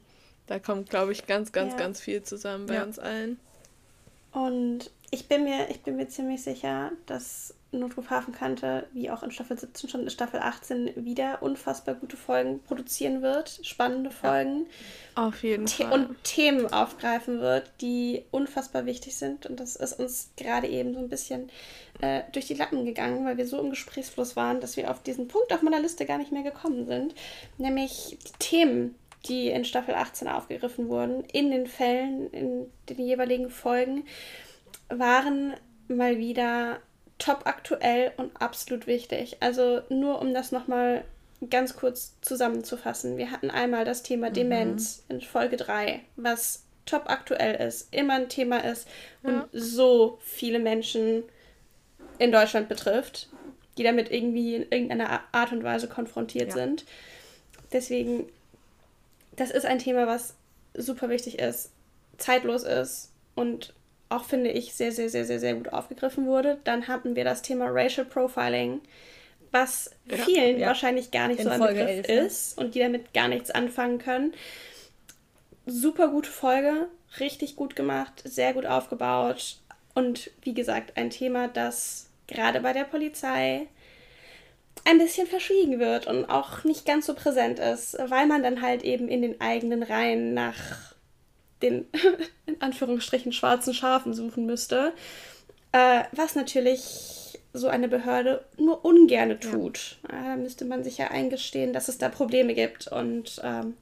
da 0.48 0.60
kommt, 0.60 0.90
glaube 0.90 1.12
ich, 1.12 1.28
ganz, 1.28 1.52
ganz, 1.52 1.74
Ja. 1.74 1.80
ganz 1.80 2.02
viel 2.02 2.24
zusammen 2.24 2.66
bei 2.68 2.76
Ja. 2.76 2.84
uns 2.84 2.98
allen. 3.00 3.40
Und 4.32 4.92
ich 5.12 5.28
bin 5.28 5.44
mir, 5.44 5.70
ich 5.70 5.82
bin 5.82 5.98
mir 5.98 6.08
ziemlich 6.08 6.42
sicher, 6.42 6.92
dass 7.06 7.54
Notruf 7.74 8.10
Hafenkante, 8.10 8.88
wie 8.94 9.10
auch 9.12 9.24
in 9.24 9.32
Staffel 9.32 9.58
17 9.58 9.90
schon 9.90 10.04
in 10.04 10.10
Staffel 10.10 10.40
18, 10.40 11.06
wieder 11.06 11.42
unfassbar 11.42 11.96
gute 11.96 12.16
Folgen 12.16 12.62
produzieren 12.64 13.22
wird, 13.22 13.60
spannende 13.62 14.10
Folgen 14.10 14.68
Auf 15.16 15.44
jeden 15.44 15.68
The 15.68 15.84
Fall. 15.84 15.94
und 15.94 16.24
Themen 16.24 16.72
aufgreifen 16.72 17.42
wird, 17.42 17.72
die 17.82 18.24
unfassbar 18.32 18.86
wichtig 18.86 19.18
sind. 19.18 19.46
Und 19.46 19.60
das 19.60 19.76
ist 19.76 20.00
uns 20.00 20.32
gerade 20.38 20.68
eben 20.68 20.94
so 20.94 21.00
ein 21.00 21.10
bisschen 21.10 21.50
äh, 22.00 22.24
durch 22.32 22.48
die 22.48 22.56
Lappen 22.56 22.86
gegangen, 22.86 23.26
weil 23.26 23.38
wir 23.38 23.48
so 23.48 23.60
im 23.60 23.70
Gesprächsfluss 23.70 24.38
waren, 24.38 24.62
dass 24.62 24.78
wir 24.78 24.92
auf 24.92 25.04
diesen 25.04 25.28
Punkt 25.28 25.54
auf 25.54 25.62
meiner 25.62 25.82
Liste 25.82 26.06
gar 26.06 26.18
nicht 26.18 26.32
mehr 26.32 26.44
gekommen 26.44 26.88
sind. 26.88 27.16
Nämlich 27.58 28.18
die 28.28 28.40
Themen, 28.40 28.96
die 29.28 29.50
in 29.50 29.66
Staffel 29.66 29.96
18 29.96 30.30
aufgegriffen 30.30 30.88
wurden, 30.88 31.24
in 31.26 31.52
den 31.52 31.68
Fällen, 31.68 32.32
in 32.32 32.72
den 32.90 33.00
jeweiligen 33.00 33.50
Folgen, 33.50 34.04
waren 34.98 35.56
mal 35.88 36.18
wieder 36.18 36.80
top 37.18 37.42
aktuell 37.46 38.12
und 38.18 38.32
absolut 38.42 38.88
wichtig. 38.88 39.38
Also 39.42 39.82
nur 39.90 40.20
um 40.22 40.34
das 40.34 40.52
nochmal 40.52 41.04
ganz 41.50 41.76
kurz 41.76 42.14
zusammenzufassen. 42.22 43.18
Wir 43.18 43.32
hatten 43.32 43.50
einmal 43.50 43.86
das 43.86 44.04
Thema 44.04 44.30
Demenz 44.30 45.04
in 45.10 45.22
Folge 45.22 45.58
3, 45.58 46.02
was 46.16 46.64
top 46.86 47.10
aktuell 47.10 47.56
ist, 47.68 47.94
immer 47.94 48.16
ein 48.16 48.30
Thema 48.30 48.58
ist 48.64 48.88
und 49.24 49.46
so 49.52 50.18
viele 50.22 50.60
Menschen 50.60 51.24
in 52.18 52.32
Deutschland 52.32 52.70
betrifft, 52.70 53.30
die 53.78 53.84
damit 53.84 54.12
irgendwie 54.12 54.56
in 54.56 54.64
irgendeiner 54.64 55.22
Art 55.32 55.52
und 55.52 55.64
Weise 55.64 55.88
konfrontiert 55.88 56.50
Ja. 56.50 56.54
sind. 56.54 56.86
deswegen, 57.72 58.28
das 59.36 59.50
ist 59.52 59.66
ein 59.66 59.80
Thema, 59.80 60.06
was 60.08 60.36
super 60.74 61.10
wichtig 61.10 61.40
ist, 61.40 61.72
zeitlos 62.18 62.64
ist 62.64 63.12
und 63.36 63.74
auch, 64.12 64.26
finde 64.26 64.52
ich, 64.52 64.74
sehr, 64.74 64.92
sehr, 64.92 65.10
sehr, 65.10 65.26
sehr, 65.26 65.40
sehr 65.40 65.56
gut 65.56 65.72
aufgegriffen 65.72 66.26
wurde. 66.26 66.60
Dann 66.64 66.88
hatten 66.88 67.16
wir 67.16 67.24
das 67.24 67.42
Thema 67.42 67.68
Racial 67.70 68.06
Profiling, 68.06 68.82
was 69.52 69.92
ja, 70.06 70.18
vielen 70.18 70.60
ja. 70.60 70.68
wahrscheinlich 70.68 71.12
gar 71.12 71.28
nicht 71.28 71.40
In 71.40 71.46
so 71.46 71.52
ein 71.52 71.60
Folge 71.60 71.86
Begriff 71.86 72.08
11, 72.08 72.26
ist 72.26 72.58
und 72.58 72.76
die 72.76 72.80
damit 72.80 73.14
gar 73.14 73.28
nichts 73.28 73.52
anfangen 73.52 74.00
können. 74.00 74.34
Super 75.66 76.10
gute 76.10 76.30
Folge, 76.30 76.88
richtig 77.20 77.56
gut 77.56 77.76
gemacht, 77.76 78.22
sehr 78.26 78.54
gut 78.54 78.66
aufgebaut 78.66 79.58
und 79.94 80.32
wie 80.42 80.54
gesagt, 80.54 80.98
ein 80.98 81.10
Thema, 81.10 81.48
das 81.48 82.10
gerade 82.28 82.62
bei 82.62 82.74
der 82.74 82.86
Polizei 82.86 83.68
ein 84.86 84.98
bisschen 84.98 85.28
verschwiegen 85.28 85.80
wird 85.80 86.08
und 86.08 86.26
auch 86.26 86.64
nicht 86.64 86.86
ganz 86.86 87.06
so 87.06 87.14
präsent 87.14 87.60
ist, 87.60 87.98
weil 88.08 88.26
man 88.26 88.42
dann 88.42 88.62
halt 88.62 88.84
eben 88.84 89.08
in 89.08 89.22
den 89.22 89.40
eigenen 89.40 89.84
Reihen 89.84 90.34
nach 90.34 90.91
den 91.64 91.86
in 92.46 92.62
Anführungsstrichen 92.62 93.32
schwarzen 93.32 93.74
Schafen 93.74 94.14
suchen 94.14 94.46
müsste, 94.46 94.94
äh, 95.72 96.04
was 96.12 96.36
natürlich 96.36 97.40
so 97.54 97.68
eine 97.68 97.88
Behörde 97.88 98.46
nur 98.58 98.86
ungerne 98.86 99.40
tut. 99.40 100.00
Ja. 100.10 100.24
Da 100.24 100.36
müsste 100.38 100.66
man 100.66 100.84
sich 100.84 100.98
ja 100.98 101.10
eingestehen, 101.10 101.74
dass 101.74 101.90
es 101.90 101.98
da 101.98 102.10
Probleme 102.10 102.54
gibt 102.54 102.88
und 102.88 103.42
ähm, 103.44 103.76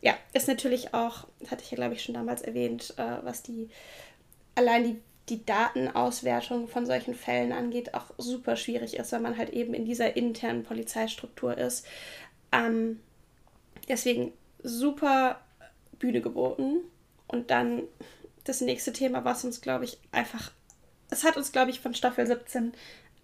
ja, 0.00 0.14
ist 0.32 0.48
natürlich 0.48 0.94
auch, 0.94 1.26
hatte 1.50 1.62
ich 1.62 1.70
ja 1.70 1.76
glaube 1.76 1.94
ich 1.94 2.02
schon 2.02 2.14
damals 2.14 2.42
erwähnt, 2.42 2.94
äh, 2.96 3.16
was 3.22 3.42
die 3.42 3.68
allein 4.54 4.84
die 4.84 5.00
die 5.28 5.44
Datenauswertung 5.44 6.68
von 6.68 6.86
solchen 6.86 7.14
Fällen 7.14 7.52
angeht, 7.52 7.94
auch 7.94 8.06
super 8.18 8.56
schwierig 8.56 8.96
ist, 8.96 9.12
weil 9.12 9.20
man 9.20 9.36
halt 9.36 9.50
eben 9.50 9.74
in 9.74 9.84
dieser 9.84 10.16
internen 10.16 10.64
Polizeistruktur 10.64 11.56
ist. 11.56 11.86
Ähm, 12.52 13.00
deswegen 13.88 14.32
super 14.62 15.40
Bühne 15.98 16.20
geboten. 16.20 16.80
Und 17.28 17.50
dann 17.50 17.82
das 18.44 18.60
nächste 18.60 18.92
Thema, 18.92 19.24
was 19.24 19.44
uns, 19.44 19.60
glaube 19.60 19.84
ich, 19.84 19.98
einfach, 20.10 20.50
es 21.10 21.24
hat 21.24 21.36
uns, 21.36 21.52
glaube 21.52 21.70
ich, 21.70 21.80
von 21.80 21.94
Staffel 21.94 22.26
17 22.26 22.72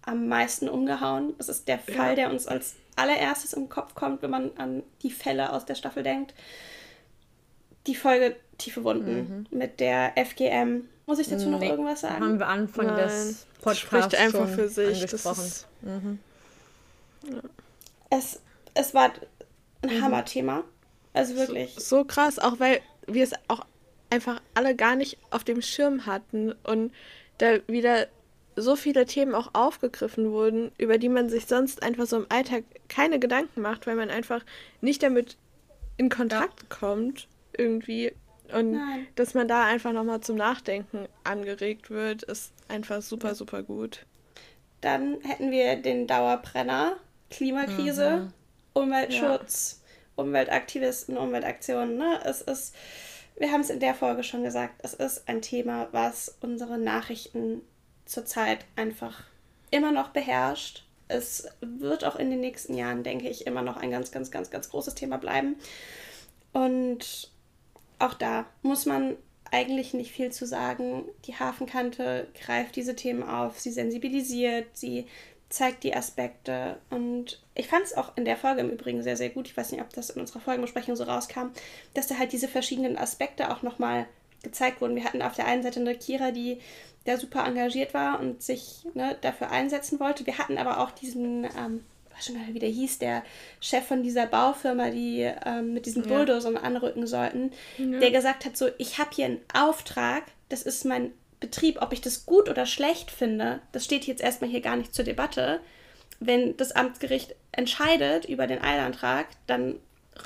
am 0.03 0.27
meisten 0.27 0.69
umgehauen. 0.69 1.33
Das 1.37 1.49
ist 1.49 1.67
der 1.67 1.79
Fall, 1.79 2.09
ja. 2.09 2.15
der 2.15 2.29
uns 2.31 2.47
als 2.47 2.75
allererstes 2.95 3.53
im 3.53 3.69
Kopf 3.69 3.95
kommt, 3.95 4.21
wenn 4.21 4.29
man 4.29 4.51
an 4.57 4.83
die 5.01 5.11
Fälle 5.11 5.51
aus 5.51 5.65
der 5.65 5.75
Staffel 5.75 6.03
denkt. 6.03 6.33
Die 7.87 7.95
Folge 7.95 8.35
Tiefe 8.57 8.83
Wunden 8.83 9.47
mhm. 9.51 9.57
mit 9.57 9.79
der 9.79 10.13
FGM 10.15 10.87
muss 11.05 11.19
ich 11.19 11.27
dazu 11.27 11.49
noch 11.49 11.59
nee, 11.59 11.69
irgendwas 11.69 12.01
sagen? 12.01 12.23
Haben 12.23 12.39
wir 12.39 12.47
Anfang 12.47 12.87
Nein. 12.87 12.97
des 12.97 13.45
Podcasts 13.61 13.81
spricht 13.81 14.15
einfach 14.15 14.47
für 14.47 14.69
sich. 14.69 15.03
Angesprochen. 15.03 15.45
Ist, 15.45 15.67
mhm. 15.81 16.19
ja. 17.29 17.41
es, 18.09 18.39
es 18.73 18.93
war 18.93 19.11
ein 19.81 19.97
mhm. 19.97 20.01
Hammerthema. 20.01 20.63
Also 21.13 21.35
wirklich. 21.35 21.75
So, 21.75 21.97
so 21.97 22.05
krass, 22.05 22.39
auch 22.39 22.59
weil 22.59 22.81
wir 23.07 23.23
es 23.23 23.33
auch 23.47 23.65
einfach 24.09 24.41
alle 24.53 24.75
gar 24.75 24.95
nicht 24.95 25.17
auf 25.31 25.43
dem 25.43 25.61
Schirm 25.61 26.05
hatten 26.05 26.53
und 26.63 26.93
da 27.37 27.59
wieder 27.67 28.07
so 28.55 28.75
viele 28.75 29.05
Themen 29.05 29.35
auch 29.35 29.49
aufgegriffen 29.53 30.31
wurden, 30.31 30.71
über 30.77 30.97
die 30.97 31.09
man 31.09 31.29
sich 31.29 31.45
sonst 31.45 31.83
einfach 31.83 32.05
so 32.05 32.17
im 32.17 32.25
Alltag 32.29 32.63
keine 32.87 33.19
Gedanken 33.19 33.61
macht, 33.61 33.85
weil 33.85 33.95
man 33.95 34.09
einfach 34.09 34.45
nicht 34.81 35.03
damit 35.03 35.37
in 35.97 36.09
Kontakt 36.09 36.61
ja. 36.61 36.67
kommt 36.69 37.27
irgendwie 37.57 38.13
und 38.53 38.73
Nein. 38.73 39.07
dass 39.15 39.33
man 39.33 39.47
da 39.47 39.65
einfach 39.65 39.91
nochmal 39.91 40.21
zum 40.21 40.35
Nachdenken 40.35 41.07
angeregt 41.23 41.89
wird, 41.89 42.23
ist 42.23 42.53
einfach 42.67 43.01
super, 43.01 43.35
super 43.35 43.63
gut. 43.63 44.05
Dann 44.81 45.19
hätten 45.21 45.51
wir 45.51 45.77
den 45.77 46.05
Dauerbrenner, 46.05 46.97
Klimakrise, 47.31 48.17
mhm. 48.17 48.33
Umweltschutz, 48.73 49.81
ja. 49.81 50.23
Umweltaktivisten, 50.23 51.17
Umweltaktionen. 51.17 51.97
Ne? 51.97 52.19
Es 52.23 52.41
ist, 52.41 52.75
wir 53.37 53.51
haben 53.51 53.61
es 53.61 53.69
in 53.69 53.79
der 53.79 53.95
Folge 53.95 54.23
schon 54.23 54.43
gesagt, 54.43 54.75
es 54.83 54.93
ist 54.93 55.27
ein 55.27 55.41
Thema, 55.41 55.89
was 55.91 56.37
unsere 56.41 56.77
Nachrichten 56.77 57.61
zurzeit 58.05 58.65
einfach 58.75 59.23
immer 59.71 59.91
noch 59.91 60.09
beherrscht. 60.09 60.85
Es 61.07 61.47
wird 61.61 62.05
auch 62.05 62.15
in 62.15 62.29
den 62.29 62.39
nächsten 62.39 62.75
Jahren, 62.75 63.03
denke 63.03 63.29
ich, 63.29 63.45
immer 63.45 63.61
noch 63.61 63.77
ein 63.77 63.91
ganz, 63.91 64.11
ganz, 64.11 64.31
ganz, 64.31 64.49
ganz 64.49 64.69
großes 64.69 64.95
Thema 64.95 65.17
bleiben. 65.17 65.57
Und 66.53 67.29
auch 67.99 68.13
da 68.13 68.45
muss 68.61 68.85
man 68.85 69.17
eigentlich 69.51 69.93
nicht 69.93 70.11
viel 70.11 70.31
zu 70.31 70.45
sagen. 70.45 71.03
Die 71.25 71.35
Hafenkante 71.35 72.27
greift 72.33 72.75
diese 72.75 72.95
Themen 72.95 73.23
auf, 73.23 73.59
sie 73.59 73.71
sensibilisiert, 73.71 74.67
sie 74.73 75.05
zeigt 75.49 75.83
die 75.83 75.95
Aspekte. 75.95 76.77
Und 76.89 77.41
ich 77.53 77.67
fand 77.67 77.85
es 77.85 77.93
auch 77.95 78.15
in 78.17 78.25
der 78.25 78.37
Folge 78.37 78.61
im 78.61 78.69
Übrigen 78.69 79.03
sehr, 79.03 79.17
sehr 79.17 79.29
gut. 79.29 79.47
Ich 79.47 79.55
weiß 79.55 79.71
nicht, 79.71 79.81
ob 79.81 79.93
das 79.93 80.09
in 80.09 80.21
unserer 80.21 80.39
Folgenbesprechung 80.39 80.95
so 80.95 81.03
rauskam, 81.03 81.47
dass 81.93 82.07
da 82.07 82.17
halt 82.17 82.31
diese 82.31 82.47
verschiedenen 82.47 82.97
Aspekte 82.97 83.51
auch 83.51 83.61
nochmal 83.61 84.07
gezeigt 84.43 84.81
wurden. 84.81 84.95
Wir 84.95 85.03
hatten 85.03 85.21
auf 85.21 85.35
der 85.35 85.47
einen 85.47 85.63
Seite 85.63 85.79
eine 85.79 85.95
Kira, 85.95 86.31
die 86.31 86.59
da 87.05 87.17
super 87.17 87.45
engagiert 87.45 87.93
war 87.93 88.19
und 88.19 88.41
sich 88.41 88.85
ne, 88.93 89.17
dafür 89.21 89.51
einsetzen 89.51 89.99
wollte. 89.99 90.25
Wir 90.25 90.37
hatten 90.37 90.57
aber 90.57 90.79
auch 90.79 90.91
diesen 90.91 91.45
ähm, 91.45 91.83
weiß 92.15 92.25
schon 92.25 92.35
gar 92.35 92.41
nicht, 92.43 92.53
wie 92.53 92.59
der 92.59 92.69
hieß, 92.69 92.99
der 92.99 93.23
Chef 93.59 93.85
von 93.85 94.03
dieser 94.03 94.25
Baufirma, 94.25 94.89
die 94.89 95.29
ähm, 95.45 95.73
mit 95.73 95.85
diesen 95.85 96.03
Bulldozern 96.03 96.55
ja. 96.55 96.61
anrücken 96.61 97.07
sollten, 97.07 97.51
ja. 97.77 97.99
der 97.99 98.11
gesagt 98.11 98.45
hat, 98.45 98.57
so, 98.57 98.69
ich 98.77 98.97
habe 98.97 99.09
hier 99.13 99.25
einen 99.25 99.41
Auftrag, 99.53 100.23
das 100.49 100.61
ist 100.61 100.85
mein 100.85 101.11
Betrieb, 101.45 101.79
ob 101.79 101.93
ich 101.93 102.01
das 102.01 102.25
gut 102.25 102.49
oder 102.49 102.65
schlecht 102.65 103.11
finde, 103.11 103.61
das 103.71 103.85
steht 103.85 104.07
jetzt 104.07 104.23
erstmal 104.23 104.49
hier 104.49 104.61
gar 104.61 104.75
nicht 104.75 104.95
zur 104.95 105.05
Debatte. 105.05 105.59
Wenn 106.19 106.57
das 106.57 106.71
Amtsgericht 106.71 107.35
entscheidet 107.51 108.25
über 108.25 108.47
den 108.47 108.63
Eilantrag, 108.63 109.27
dann 109.45 109.75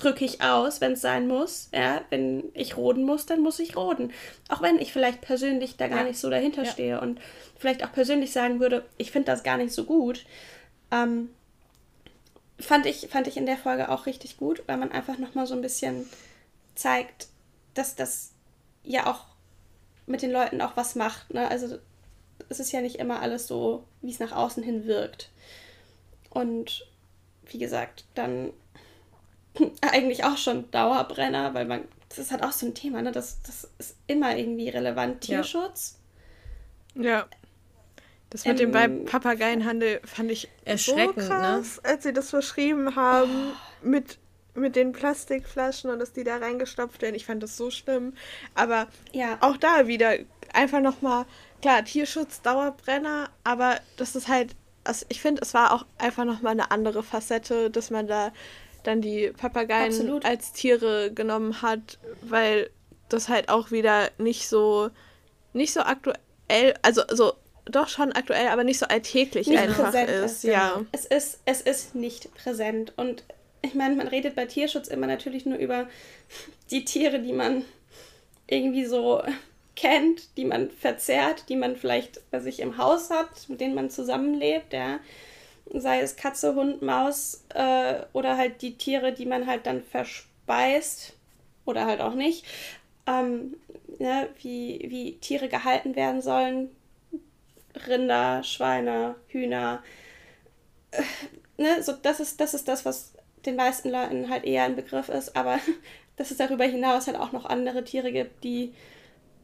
rücke 0.03 0.23
ich 0.23 0.41
aus, 0.41 0.79
wenn 0.79 0.93
es 0.93 1.01
sein 1.01 1.27
muss. 1.27 1.69
Ja, 1.73 2.01
wenn 2.09 2.45
ich 2.53 2.77
roden 2.77 3.03
muss, 3.03 3.25
dann 3.25 3.41
muss 3.41 3.59
ich 3.59 3.75
roden. 3.75 4.13
Auch 4.47 4.61
wenn 4.61 4.79
ich 4.79 4.93
vielleicht 4.93 5.19
persönlich 5.19 5.75
da 5.75 5.89
gar 5.89 5.99
ja. 5.99 6.03
nicht 6.05 6.19
so 6.19 6.29
dahinter 6.29 6.63
ja. 6.63 6.71
stehe 6.71 7.01
und 7.01 7.19
vielleicht 7.57 7.83
auch 7.83 7.91
persönlich 7.91 8.31
sagen 8.31 8.61
würde, 8.61 8.85
ich 8.97 9.11
finde 9.11 9.25
das 9.25 9.43
gar 9.43 9.57
nicht 9.57 9.73
so 9.73 9.83
gut. 9.83 10.25
Ähm, 10.91 11.29
fand 12.59 12.85
ich, 12.85 13.09
fand 13.09 13.27
ich 13.27 13.35
in 13.35 13.45
der 13.45 13.57
Folge 13.57 13.89
auch 13.89 14.05
richtig 14.05 14.37
gut, 14.37 14.63
weil 14.67 14.77
man 14.77 14.93
einfach 14.93 15.17
nochmal 15.17 15.47
so 15.47 15.53
ein 15.55 15.61
bisschen 15.61 16.07
zeigt, 16.75 17.27
dass 17.73 17.95
das 17.95 18.31
ja 18.83 19.07
auch 19.07 19.25
mit 20.09 20.21
den 20.21 20.31
Leuten 20.31 20.61
auch 20.61 20.75
was 20.75 20.95
macht. 20.95 21.33
Ne? 21.33 21.47
Also 21.47 21.77
es 22.49 22.59
ist 22.59 22.71
ja 22.71 22.81
nicht 22.81 22.97
immer 22.97 23.21
alles 23.21 23.47
so, 23.47 23.85
wie 24.01 24.11
es 24.11 24.19
nach 24.19 24.31
außen 24.31 24.63
hin 24.63 24.85
wirkt. 24.85 25.29
Und 26.29 26.85
wie 27.45 27.59
gesagt, 27.59 28.05
dann 28.15 28.51
eigentlich 29.81 30.23
auch 30.23 30.37
schon 30.37 30.69
Dauerbrenner, 30.71 31.53
weil 31.53 31.65
man, 31.65 31.83
das 32.09 32.19
ist 32.19 32.31
halt 32.31 32.43
auch 32.43 32.51
so 32.51 32.65
ein 32.65 32.73
Thema, 32.73 33.01
ne? 33.01 33.11
Das, 33.11 33.41
das 33.43 33.69
ist 33.77 33.95
immer 34.07 34.35
irgendwie 34.35 34.69
relevant. 34.69 35.21
Tierschutz. 35.21 35.99
Ja. 36.95 37.03
ja. 37.03 37.27
Das 38.31 38.45
mit 38.45 38.59
ähm, 38.61 38.71
dem 38.71 39.05
Papageienhandel 39.05 40.01
fand 40.05 40.29
ich 40.29 40.49
erschreckend, 40.63 41.23
so 41.23 41.33
ne? 41.33 41.39
krass, 41.39 41.81
ne? 41.83 41.89
als 41.89 42.03
sie 42.03 42.13
das 42.13 42.29
verschrieben 42.29 42.95
haben 42.95 43.51
oh. 43.53 43.87
mit, 43.87 44.19
mit 44.59 44.75
den 44.75 44.91
Plastikflaschen 44.91 45.89
und 45.89 45.99
dass 45.99 46.13
die 46.13 46.23
da 46.23 46.37
reingestopft 46.37 47.01
werden. 47.01 47.15
Ich 47.15 47.25
fand 47.25 47.41
das 47.43 47.57
so 47.57 47.71
schlimm. 47.71 48.13
Aber 48.55 48.87
ja. 49.11 49.37
auch 49.41 49.57
da 49.57 49.87
wieder 49.87 50.15
einfach 50.53 50.81
nochmal, 50.81 51.25
klar, 51.61 51.83
Tierschutz, 51.83 52.41
Dauerbrenner, 52.41 53.29
aber 53.43 53.79
das 53.97 54.15
ist 54.15 54.27
halt, 54.27 54.55
also 54.83 55.05
ich 55.09 55.21
finde, 55.21 55.41
es 55.41 55.53
war 55.53 55.73
auch 55.73 55.85
einfach 55.97 56.25
nochmal 56.25 56.53
eine 56.53 56.71
andere 56.71 57.03
Facette, 57.03 57.69
dass 57.69 57.89
man 57.89 58.07
da 58.07 58.31
dann 58.83 59.01
die 59.01 59.31
Papageien 59.35 59.89
Absolut. 59.91 60.25
als 60.25 60.53
Tiere 60.53 61.11
genommen 61.11 61.61
hat, 61.61 61.99
weil 62.21 62.69
das 63.09 63.27
halt 63.27 63.49
auch 63.49 63.71
wieder 63.71 64.09
nicht 64.17 64.47
so, 64.47 64.89
nicht 65.53 65.73
so 65.73 65.81
aktuell, 65.81 66.17
also 66.81 67.01
so 67.11 67.33
doch 67.65 67.87
schon 67.87 68.11
aktuell, 68.13 68.47
aber 68.47 68.63
nicht 68.63 68.79
so 68.79 68.87
alltäglich 68.87 69.47
nicht 69.47 69.59
einfach 69.59 69.93
ist. 69.93 70.43
Ja. 70.43 70.81
Es 70.91 71.05
ist. 71.05 71.39
Es 71.45 71.61
ist 71.61 71.95
nicht 71.95 72.33
präsent. 72.33 72.93
Und 72.95 73.23
ich 73.61 73.75
meine, 73.75 73.95
man 73.95 74.07
redet 74.07 74.35
bei 74.35 74.45
Tierschutz 74.45 74.87
immer 74.87 75.07
natürlich 75.07 75.45
nur 75.45 75.57
über 75.57 75.87
die 76.71 76.85
Tiere, 76.85 77.19
die 77.19 77.33
man 77.33 77.65
irgendwie 78.47 78.85
so 78.85 79.21
kennt, 79.75 80.35
die 80.37 80.45
man 80.45 80.69
verzehrt, 80.71 81.47
die 81.49 81.55
man 81.55 81.75
vielleicht 81.75 82.29
bei 82.31 82.39
sich 82.39 82.59
im 82.59 82.77
Haus 82.77 83.09
hat, 83.09 83.47
mit 83.47 83.61
denen 83.61 83.75
man 83.75 83.89
zusammenlebt, 83.89 84.73
ja. 84.73 84.99
Sei 85.71 86.01
es 86.01 86.15
Katze, 86.15 86.55
Hund, 86.55 86.81
Maus 86.81 87.45
äh, 87.53 88.01
oder 88.13 88.37
halt 88.37 88.61
die 88.61 88.75
Tiere, 88.75 89.13
die 89.13 89.27
man 89.27 89.45
halt 89.45 89.67
dann 89.67 89.83
verspeist 89.83 91.13
oder 91.65 91.85
halt 91.85 92.01
auch 92.01 92.15
nicht. 92.15 92.45
Ähm, 93.05 93.55
ne, 93.99 94.29
wie, 94.41 94.85
wie 94.89 95.17
Tiere 95.19 95.47
gehalten 95.47 95.95
werden 95.95 96.21
sollen, 96.21 96.71
Rinder, 97.87 98.43
Schweine, 98.43 99.15
Hühner. 99.27 99.83
Äh, 100.91 101.03
ne, 101.57 101.83
so, 101.83 101.93
das, 101.93 102.19
ist, 102.19 102.41
das 102.41 102.53
ist 102.53 102.67
das, 102.67 102.83
was 102.83 103.13
den 103.45 103.55
meisten 103.55 103.89
Leuten 103.89 104.29
halt 104.29 104.43
eher 104.43 104.63
ein 104.63 104.75
Begriff 104.75 105.09
ist, 105.09 105.35
aber 105.35 105.59
dass 106.15 106.31
es 106.31 106.37
darüber 106.37 106.65
hinaus 106.65 107.07
halt 107.07 107.17
auch 107.17 107.31
noch 107.31 107.45
andere 107.45 107.83
Tiere 107.83 108.11
gibt, 108.11 108.43
die 108.43 108.73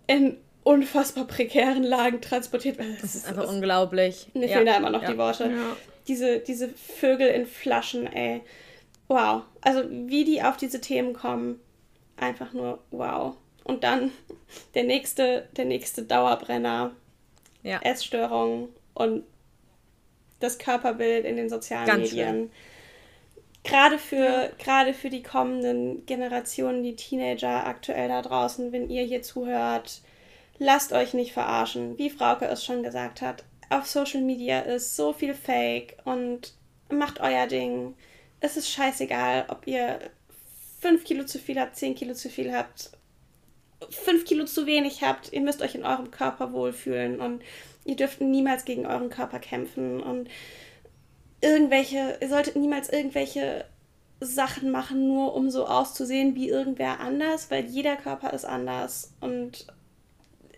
in 0.08 0.38
unfassbar 0.64 1.26
prekären 1.26 1.84
Lagen 1.84 2.22
transportiert 2.22 2.78
werden. 2.78 2.94
Das, 2.94 3.14
das 3.14 3.16
ist 3.16 3.28
einfach 3.28 3.44
das, 3.44 3.52
unglaublich. 3.52 4.28
Mir 4.34 4.48
ja. 4.48 4.56
fehlen 4.56 4.66
da 4.66 4.78
immer 4.78 4.90
noch 4.90 5.04
ja. 5.04 5.12
die 5.12 5.18
Worte. 5.18 5.46
Ja. 5.46 5.78
Diese, 6.08 6.40
diese 6.40 6.70
Vögel 6.70 7.30
in 7.30 7.46
Flaschen, 7.46 8.08
ey. 8.08 8.42
wow. 9.08 9.44
Also 9.62 9.84
wie 9.90 10.24
die 10.24 10.42
auf 10.42 10.58
diese 10.58 10.82
Themen 10.82 11.14
kommen, 11.14 11.60
einfach 12.18 12.54
nur 12.54 12.80
wow. 12.92 13.36
Und 13.64 13.84
dann 13.84 14.12
der 14.74 14.84
nächste, 14.84 15.48
der 15.56 15.66
nächste 15.66 16.04
Dauerbrenner, 16.04 16.92
ja. 17.62 17.80
Essstörungen 17.82 18.70
und 18.96 19.24
das 20.40 20.58
Körperbild 20.58 21.26
in 21.26 21.38
den 21.38 21.50
sozialen 21.50 21.88
Ganz 21.88 22.12
Medien. 22.12 22.28
Schlimm. 22.28 22.52
Gerade 23.66 23.98
für, 23.98 24.52
gerade 24.60 24.94
für 24.94 25.10
die 25.10 25.24
kommenden 25.24 26.06
Generationen, 26.06 26.84
die 26.84 26.96
Teenager 26.96 27.66
aktuell 27.66 28.08
da 28.08 28.22
draußen, 28.22 28.72
wenn 28.72 28.92
ihr 28.92 29.04
hier 29.04 29.24
zuhört, 29.24 30.02
lasst 30.60 30.94
euch 30.94 31.16
nicht 31.16 31.34
verarschen. 31.34 31.98
Wie 31.98 32.12
Frauke 32.12 32.46
es 32.46 32.64
schon 32.64 32.84
gesagt 32.84 33.24
hat, 33.24 33.44
auf 33.72 33.88
Social 33.88 34.22
Media 34.22 34.60
ist 34.60 34.96
so 34.96 35.14
viel 35.14 35.34
Fake 35.34 35.98
und 36.06 36.54
macht 36.92 37.20
euer 37.22 37.48
Ding. 37.48 37.96
Es 38.40 38.56
ist 38.56 38.70
scheißegal, 38.70 39.46
ob 39.48 39.66
ihr 39.66 40.00
5 40.82 41.04
Kilo 41.04 41.26
zu 41.26 41.40
viel 41.40 41.60
habt, 41.60 41.76
10 41.76 41.96
Kilo 41.96 42.14
zu 42.14 42.30
viel 42.30 42.54
habt, 42.54 42.92
5 43.90 44.26
Kilo 44.26 44.46
zu 44.46 44.68
wenig 44.68 45.02
habt. 45.02 45.34
Ihr 45.34 45.42
müsst 45.42 45.64
euch 45.64 45.74
in 45.74 45.86
eurem 45.86 46.12
Körper 46.12 46.54
wohlfühlen 46.54 47.20
und 47.20 47.42
ihr 47.84 47.96
dürft 47.96 48.22
niemals 48.22 48.64
gegen 48.64 48.86
euren 48.86 49.10
Körper 49.10 49.40
kämpfen 49.40 50.04
und 50.04 50.30
irgendwelche, 51.42 52.18
ihr 52.22 52.30
solltet 52.30 52.56
niemals 52.56 52.90
irgendwelche 52.90 53.66
Sachen 54.20 54.72
machen, 54.72 55.08
nur 55.08 55.36
um 55.36 55.50
so 55.50 55.66
auszusehen 55.66 56.36
wie 56.36 56.50
irgendwer 56.50 57.00
anders, 57.00 57.52
weil 57.52 57.66
jeder 57.66 57.96
Körper 57.96 58.34
ist 58.34 58.46
anders. 58.46 59.14
Und 59.20 59.68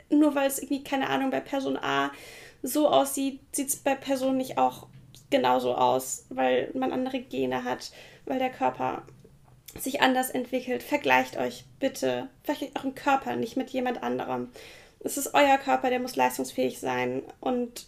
nur 0.10 0.36
weil 0.36 0.48
es 0.48 0.60
irgendwie, 0.60 0.84
keine 0.84 1.10
Ahnung, 1.10 1.32
bei 1.32 1.40
Person 1.40 1.78
A 1.78 2.12
so 2.62 2.88
aussieht, 2.90 3.42
sieht 3.52 3.70
es 3.70 3.76
bei 3.78 3.96
Person 3.96 4.38
nicht 4.38 4.58
auch 4.58 4.88
genauso 5.30 5.76
aus, 5.76 6.26
weil 6.30 6.72
man 6.74 6.94
andere 6.94 7.20
Gene 7.20 7.64
hat, 7.64 7.92
weil 8.26 8.40
der 8.40 8.50
Körper 8.52 9.04
sich 9.78 10.02
anders 10.02 10.30
entwickelt. 10.30 10.84
Vergleicht 10.84 11.38
euch 11.38 11.66
bitte, 11.80 12.30
vergleicht 12.44 12.78
euren 12.78 12.96
Körper 12.96 13.36
nicht 13.36 13.58
mit 13.58 13.70
jemand 13.72 14.04
anderem. 14.04 14.50
Es 15.00 15.18
ist 15.18 15.34
euer 15.34 15.58
Körper, 15.58 15.90
der 15.90 16.00
muss 16.00 16.16
leistungsfähig 16.16 16.80
sein 16.80 17.24
und 17.40 17.88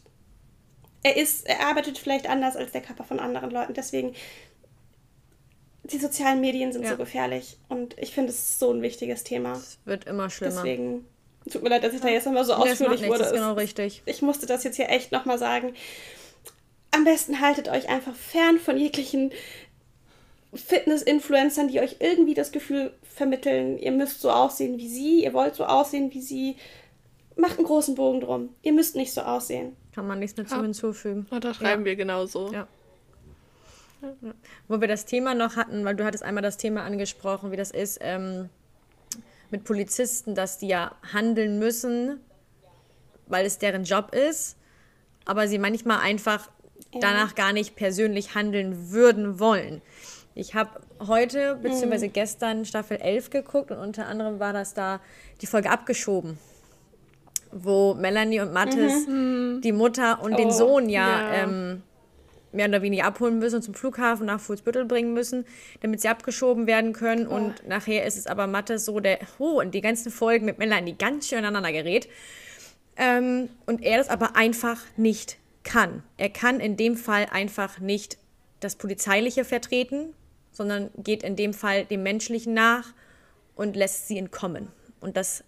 er 1.04 1.18
ist, 1.18 1.48
er 1.48 1.68
arbeitet 1.68 1.98
vielleicht 1.98 2.30
anders 2.30 2.56
als 2.56 2.72
der 2.72 2.82
Körper 2.82 3.04
von 3.04 3.20
anderen 3.20 3.52
Leuten. 3.52 3.74
Deswegen, 3.74 4.14
die 5.84 5.98
sozialen 5.98 6.42
Medien 6.42 6.72
sind 6.72 6.84
ja. 6.84 6.92
so 6.92 6.98
gefährlich 6.98 7.58
und 7.70 7.98
ich 7.98 8.12
finde, 8.12 8.32
es 8.32 8.38
ist 8.38 8.60
so 8.60 8.72
ein 8.72 8.82
wichtiges 8.82 9.24
Thema. 9.24 9.54
Es 9.54 9.80
wird 9.86 10.06
immer 10.06 10.30
schlimmer. 10.30 10.56
Deswegen, 10.56 11.06
tut 11.50 11.64
mir 11.64 11.70
leid, 11.70 11.84
dass 11.84 11.94
ich 11.94 12.02
da 12.02 12.10
jetzt 12.10 12.26
nochmal 12.26 12.46
so 12.46 12.56
nee, 12.56 12.72
ausführlich 12.72 13.08
wurde. 13.08 13.20
Das 13.20 13.28
ist 13.28 13.34
genau 13.34 13.54
richtig. 13.54 14.04
Ich 14.06 14.22
musste 14.22 14.46
das 14.46 14.64
jetzt 14.64 14.76
hier 14.76 14.90
echt 14.90 15.12
nochmal 15.12 15.38
sagen. 15.38 15.74
Am 16.92 17.04
besten 17.04 17.40
haltet 17.40 17.70
euch 17.70 17.88
einfach 17.88 18.16
fern 18.16 18.60
von 18.60 18.78
jeglichen 18.78 19.32
Fitness-Influencern, 20.54 21.68
die 21.68 21.80
euch 21.80 21.98
irgendwie 22.00 22.34
das 22.34 22.52
Gefühl 22.52 22.94
vermitteln, 23.04 23.78
ihr 23.78 23.92
müsst 23.92 24.22
so 24.22 24.32
aussehen 24.32 24.78
wie 24.80 24.88
sie, 24.88 25.24
ihr 25.24 25.34
wollt 25.34 25.56
so 25.56 25.66
aussehen 25.66 26.12
wie 26.14 26.22
sie. 26.22 26.56
Macht 27.36 27.58
einen 27.58 27.68
großen 27.68 27.96
Bogen 27.96 28.20
drum. 28.20 28.50
Ihr 28.64 28.74
müsst 28.74 28.96
nicht 28.96 29.14
so 29.14 29.22
aussehen. 29.22 29.76
Kann 29.94 30.08
man 30.08 30.20
nichts 30.20 30.38
mehr 30.38 30.46
zu 30.46 30.62
hinzufügen. 30.62 31.26
Da 31.30 31.54
schreiben 31.54 31.82
ja. 31.82 31.86
wir 31.86 31.96
genauso. 31.96 32.52
Ja. 32.54 32.68
Wo 34.68 34.80
wir 34.80 34.88
das 34.88 35.06
Thema 35.06 35.36
noch 35.36 35.56
hatten, 35.56 35.84
weil 35.84 35.96
du 35.96 36.06
hattest 36.06 36.24
einmal 36.24 36.44
das 36.44 36.58
Thema 36.58 36.84
angesprochen, 36.84 37.52
wie 37.52 37.58
das 37.58 37.72
ist 37.72 38.00
ähm, 38.02 38.50
mit 39.50 39.66
Polizisten, 39.66 40.36
dass 40.36 40.58
die 40.58 40.68
ja 40.68 40.96
handeln 41.12 41.60
müssen, 41.60 42.20
weil 43.28 43.46
es 43.46 43.58
deren 43.58 43.84
Job 43.84 44.16
ist, 44.16 44.58
aber 45.26 45.48
sie 45.48 45.58
manchmal 45.58 46.00
einfach 46.00 46.50
ja. 46.94 47.00
danach 47.02 47.36
gar 47.36 47.52
nicht 47.52 47.76
persönlich 47.76 48.36
handeln 48.36 48.92
würden 48.92 49.40
wollen. 49.40 49.82
Ich 50.34 50.56
habe 50.56 50.80
heute 51.06 51.56
bzw. 51.56 52.08
Mhm. 52.08 52.14
gestern 52.14 52.66
Staffel 52.66 52.98
11 52.98 53.32
geguckt 53.32 53.72
und 53.72 53.80
unter 53.80 54.06
anderem 54.06 54.40
war 54.40 54.54
das 54.54 54.74
da 54.74 55.02
die 55.42 55.48
Folge 55.48 55.72
abgeschoben 55.72 56.38
wo 57.52 57.94
Melanie 57.96 58.42
und 58.42 58.54
Mathis 58.54 59.08
mhm. 59.08 59.62
die 59.64 59.72
Mutter 59.72 60.22
und 60.22 60.34
oh, 60.34 60.38
den 60.38 60.52
Sohn 60.52 60.90
ja, 60.90 61.34
ja. 61.34 61.44
Ähm, 61.44 61.84
mehr 62.52 62.68
oder 62.68 62.82
weniger 62.82 63.06
abholen 63.06 63.40
müssen 63.40 63.58
und 63.58 63.62
zum 63.62 63.74
Flughafen 63.74 64.26
nach 64.26 64.40
Fuhlsbüttel 64.40 64.86
bringen 64.86 65.14
müssen, 65.14 65.46
damit 65.82 66.02
sie 66.02 66.10
abgeschoben 66.10 66.68
werden 66.68 66.94
können. 66.94 67.28
Oh. 67.28 67.36
Und 67.36 67.68
nachher 67.68 68.06
ist 68.06 68.18
es 68.18 68.28
aber 68.28 68.48
Mathis 68.48 68.86
so, 68.86 69.00
der 69.00 69.20
oh, 69.38 69.62
in 69.62 69.72
die 69.72 69.82
ganzen 69.82 70.12
Folgen 70.12 70.46
mit 70.46 70.58
Melanie 70.58 70.96
ganz 70.98 71.28
schön 71.28 71.40
aneinander 71.40 71.72
gerät. 71.72 72.10
Ähm, 72.98 73.50
und 73.66 73.84
er 73.84 73.98
das 73.98 74.10
aber 74.10 74.36
einfach 74.36 74.82
nicht 74.98 75.38
kann. 75.64 76.04
Er 76.18 76.30
kann 76.30 76.60
in 76.60 76.78
dem 76.78 76.98
Fall 76.98 77.28
einfach 77.32 77.80
nicht 77.80 78.18
das 78.60 78.76
Polizeiliche 78.76 79.46
vertreten, 79.46 80.14
sondern 80.52 80.90
geht 80.98 81.24
in 81.24 81.36
dem 81.36 81.54
Fall 81.54 81.86
dem 81.86 82.04
Menschlichen 82.04 82.54
nach 82.54 82.94
und 83.56 83.76
lässt 83.76 84.08
sie 84.08 84.18
entkommen. 84.18 84.68
Und 85.00 85.16
das 85.16 85.44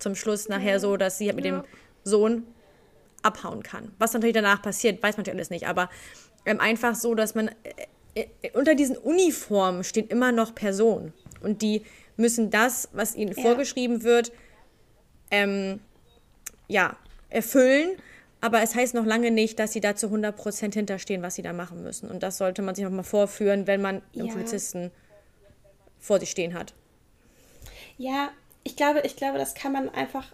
zum 0.00 0.14
Schluss 0.14 0.48
nachher 0.48 0.80
so, 0.80 0.96
dass 0.96 1.18
sie 1.18 1.26
halt 1.26 1.36
mit 1.36 1.44
ja. 1.44 1.60
dem 1.60 1.64
Sohn 2.04 2.46
abhauen 3.22 3.62
kann. 3.62 3.92
Was 3.98 4.12
natürlich 4.12 4.34
danach 4.34 4.62
passiert, 4.62 5.02
weiß 5.02 5.16
man 5.16 5.22
natürlich 5.22 5.36
alles 5.36 5.50
nicht, 5.50 5.66
aber 5.66 5.90
ähm, 6.46 6.60
einfach 6.60 6.94
so, 6.94 7.14
dass 7.14 7.34
man 7.34 7.48
äh, 8.14 8.26
äh, 8.42 8.50
unter 8.52 8.74
diesen 8.74 8.96
Uniformen 8.96 9.84
stehen 9.84 10.08
immer 10.08 10.32
noch 10.32 10.54
Personen 10.54 11.12
und 11.42 11.62
die 11.62 11.82
müssen 12.16 12.50
das, 12.50 12.88
was 12.92 13.14
ihnen 13.14 13.34
ja. 13.34 13.42
vorgeschrieben 13.42 14.02
wird, 14.02 14.32
ähm, 15.30 15.80
ja, 16.68 16.96
erfüllen. 17.28 17.90
Aber 18.42 18.62
es 18.62 18.74
heißt 18.74 18.94
noch 18.94 19.04
lange 19.04 19.30
nicht, 19.30 19.58
dass 19.58 19.72
sie 19.72 19.80
da 19.80 19.96
zu 19.96 20.06
100% 20.06 20.72
hinterstehen, 20.72 21.22
was 21.22 21.34
sie 21.34 21.42
da 21.42 21.52
machen 21.52 21.82
müssen. 21.82 22.10
Und 22.10 22.22
das 22.22 22.38
sollte 22.38 22.62
man 22.62 22.74
sich 22.74 22.84
noch 22.84 22.90
mal 22.90 23.02
vorführen, 23.02 23.66
wenn 23.66 23.82
man 23.82 24.02
einen 24.14 24.26
ja. 24.26 24.32
Polizisten 24.32 24.90
vor 25.98 26.20
sich 26.20 26.30
stehen 26.30 26.54
hat. 26.54 26.72
Ja, 27.98 28.30
ich 28.64 28.76
glaube, 28.76 29.02
ich 29.04 29.16
glaube, 29.16 29.38
das 29.38 29.54
kann 29.54 29.72
man 29.72 29.88
einfach 29.88 30.26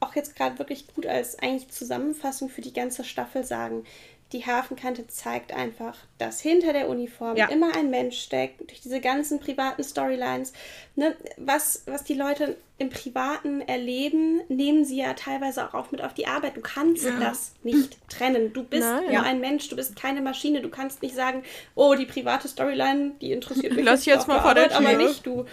auch 0.00 0.14
jetzt 0.14 0.36
gerade 0.36 0.58
wirklich 0.58 0.86
gut 0.94 1.06
als 1.06 1.38
eigentlich 1.38 1.70
Zusammenfassung 1.70 2.48
für 2.48 2.60
die 2.60 2.72
ganze 2.72 3.04
Staffel 3.04 3.44
sagen. 3.44 3.84
Die 4.32 4.44
Hafenkante 4.44 5.06
zeigt 5.06 5.52
einfach, 5.52 5.96
dass 6.18 6.40
hinter 6.40 6.72
der 6.72 6.88
Uniform 6.88 7.36
ja. 7.36 7.46
immer 7.50 7.76
ein 7.76 7.90
Mensch 7.90 8.18
steckt, 8.18 8.68
durch 8.68 8.80
diese 8.80 9.00
ganzen 9.00 9.38
privaten 9.38 9.84
Storylines. 9.84 10.52
Ne, 10.96 11.14
was, 11.36 11.84
was 11.86 12.02
die 12.02 12.14
Leute 12.14 12.56
im 12.78 12.88
Privaten 12.88 13.60
erleben, 13.60 14.40
nehmen 14.48 14.84
sie 14.84 14.96
ja 14.96 15.12
teilweise 15.12 15.72
auch 15.72 15.92
mit 15.92 16.02
auf 16.02 16.14
die 16.14 16.26
Arbeit. 16.26 16.56
Du 16.56 16.62
kannst 16.62 17.04
ja. 17.04 17.20
das 17.20 17.52
nicht 17.62 17.96
trennen. 18.08 18.52
Du 18.52 18.64
bist 18.64 18.88
Nein. 18.88 19.12
nur 19.12 19.22
ein 19.22 19.40
Mensch, 19.40 19.68
du 19.68 19.76
bist 19.76 19.94
keine 19.94 20.20
Maschine. 20.20 20.62
Du 20.62 20.70
kannst 20.70 21.02
nicht 21.02 21.14
sagen, 21.14 21.44
oh, 21.76 21.94
die 21.94 22.06
private 22.06 22.48
Storyline, 22.48 23.12
die 23.20 23.30
interessiert 23.30 23.72
mich 23.76 23.84
Lass 23.84 24.04
jetzt, 24.04 24.16
jetzt 24.16 24.28
mal 24.28 24.40
vor 24.40 24.54
der 24.54 24.68
Tür. 24.68 24.78
aber 24.78 24.96
nicht 24.96 25.24
du 25.24 25.44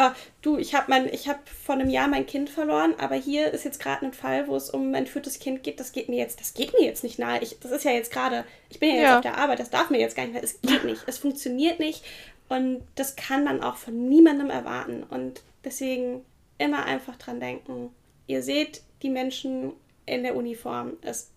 ah, 0.00 0.14
du, 0.40 0.56
ich 0.56 0.74
habe 0.74 0.86
mein, 0.88 1.12
ich 1.12 1.28
habe 1.28 1.40
vor 1.44 1.74
einem 1.74 1.90
Jahr 1.90 2.08
mein 2.08 2.26
Kind 2.26 2.48
verloren, 2.48 2.94
aber 2.98 3.16
hier 3.16 3.52
ist 3.52 3.64
jetzt 3.64 3.80
gerade 3.80 4.06
ein 4.06 4.12
Fall, 4.12 4.48
wo 4.48 4.56
es 4.56 4.70
um 4.70 4.90
ein 4.90 4.94
entführtes 4.94 5.38
Kind 5.38 5.62
geht. 5.62 5.78
Das 5.78 5.92
geht 5.92 6.08
mir 6.08 6.16
jetzt, 6.16 6.40
das 6.40 6.54
geht 6.54 6.72
mir 6.72 6.84
jetzt 6.84 7.04
nicht 7.04 7.18
nahe. 7.18 7.42
Ich, 7.42 7.58
das 7.60 7.70
ist 7.70 7.84
ja 7.84 7.90
jetzt 7.90 8.12
gerade, 8.12 8.44
ich 8.70 8.80
bin 8.80 8.88
ja 8.88 8.94
jetzt 8.94 9.04
ja. 9.04 9.16
auf 9.16 9.22
der 9.22 9.36
Arbeit, 9.36 9.58
das 9.58 9.70
darf 9.70 9.90
mir 9.90 10.00
jetzt 10.00 10.16
gar 10.16 10.22
nicht 10.22 10.32
mehr. 10.32 10.42
Es 10.42 10.60
geht 10.62 10.84
nicht, 10.84 11.02
es 11.06 11.18
funktioniert 11.18 11.78
nicht 11.78 12.04
und 12.48 12.82
das 12.94 13.14
kann 13.14 13.44
man 13.44 13.62
auch 13.62 13.76
von 13.76 14.08
niemandem 14.08 14.48
erwarten. 14.48 15.02
Und 15.02 15.42
deswegen 15.64 16.24
immer 16.58 16.86
einfach 16.86 17.16
dran 17.16 17.40
denken. 17.40 17.90
Ihr 18.26 18.42
seht 18.42 18.82
die 19.02 19.10
Menschen 19.10 19.72
in 20.06 20.22
der 20.22 20.34
Uniform, 20.34 20.94
es, 21.02 21.30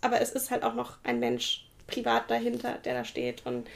aber 0.00 0.20
es 0.20 0.30
ist 0.30 0.50
halt 0.50 0.62
auch 0.62 0.74
noch 0.74 0.98
ein 1.02 1.18
Mensch 1.18 1.66
privat 1.86 2.30
dahinter, 2.30 2.78
der 2.84 2.94
da 2.94 3.04
steht 3.04 3.44
und 3.44 3.68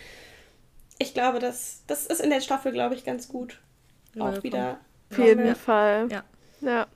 ich 1.01 1.15
glaube, 1.15 1.39
das, 1.39 1.83
das 1.87 2.07
ist 2.07 2.21
in 2.21 2.31
der 2.31 2.41
Staffel, 2.41 2.73
glaube 2.73 2.97
ich, 2.97 3.05
ganz 3.05 3.29
gut 3.29 3.61
auch 4.19 4.43
wieder. 4.43 4.79
Auf 5.11 5.19
jeden 5.19 5.55
Fall. 5.55 6.09
Ja. 6.11 6.25
ja. 6.61 6.87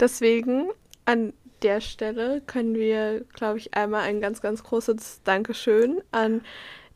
Deswegen 0.00 0.68
an 1.04 1.32
der 1.62 1.80
Stelle 1.80 2.40
können 2.46 2.74
wir, 2.74 3.24
glaube 3.34 3.58
ich, 3.58 3.74
einmal 3.74 4.02
ein 4.02 4.20
ganz, 4.20 4.40
ganz 4.40 4.62
großes 4.62 5.22
Dankeschön 5.24 6.00
an 6.12 6.42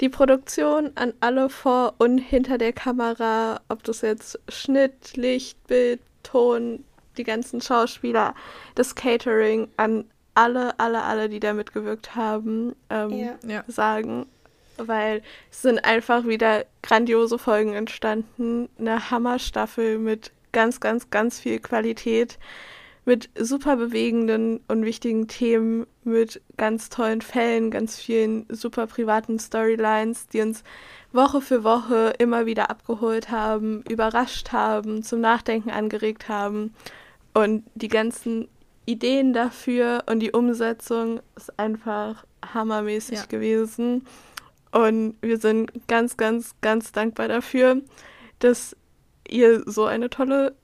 die 0.01 0.09
Produktion, 0.09 0.93
an 0.95 1.13
alle 1.21 1.49
vor 1.49 1.95
und 1.99 2.19
hinter 2.19 2.59
der 2.59 2.73
Kamera, 2.73 3.61
ob 3.69 3.85
das 3.85 4.01
jetzt 4.01 4.39
Schnitt, 4.49 5.17
Licht, 5.17 5.67
Bild, 5.67 6.01
Ton, 6.23 6.85
die 7.17 7.25
ganzen 7.25 7.61
Schauspieler, 7.61 8.35
das 8.75 8.95
Catering, 8.95 9.69
an 9.77 10.05
alle, 10.35 10.79
alle, 10.79 11.03
alle, 11.03 11.29
die 11.29 11.41
da 11.41 11.53
mitgewirkt 11.53 12.17
haben, 12.17 12.75
ähm, 12.89 13.37
ja. 13.47 13.65
sagen 13.69 14.27
weil 14.77 15.23
es 15.51 15.63
sind 15.63 15.85
einfach 15.85 16.27
wieder 16.27 16.65
grandiose 16.83 17.39
Folgen 17.39 17.75
entstanden. 17.75 18.69
Eine 18.79 19.11
Hammerstaffel 19.11 19.99
mit 19.99 20.33
ganz, 20.53 20.81
ganz, 20.81 21.11
ganz 21.11 21.41
viel 21.41 21.59
Qualität, 21.59 22.39
mit 23.05 23.31
super 23.39 23.77
bewegenden 23.77 24.61
und 24.69 24.85
wichtigen 24.85 25.27
Themen, 25.27 25.87
mit 26.05 26.41
ganz 26.57 26.89
tollen 26.89 27.21
Fällen, 27.21 27.71
ganz 27.71 27.99
vielen 27.99 28.47
super 28.49 28.87
privaten 28.87 29.39
Storylines, 29.39 30.29
die 30.29 30.41
uns 30.41 30.63
Woche 31.13 31.41
für 31.41 31.65
Woche 31.65 32.13
immer 32.19 32.47
wieder 32.47 32.71
abgeholt 32.71 33.31
haben, 33.31 33.83
überrascht 33.89 34.53
haben, 34.53 35.03
zum 35.03 35.21
Nachdenken 35.21 35.71
angeregt 35.71 36.29
haben. 36.29 36.75
Und 37.35 37.65
die 37.75 37.89
ganzen 37.89 38.49
Ideen 38.87 39.33
dafür 39.33 40.05
und 40.07 40.21
die 40.21 40.33
Umsetzung 40.33 41.21
ist 41.37 41.59
einfach 41.59 42.25
hammermäßig 42.55 43.19
ja. 43.19 43.25
gewesen. 43.27 44.07
Und 44.73 45.17
wir 45.21 45.39
sind 45.39 45.87
ganz, 45.87 46.17
ganz, 46.17 46.55
ganz 46.61 46.93
dankbar 46.93 47.29
dafür, 47.29 47.83
dass 48.39 48.77
ihr 49.29 49.63
so 49.67 49.85
eine 49.85 50.11
tolle 50.11 50.55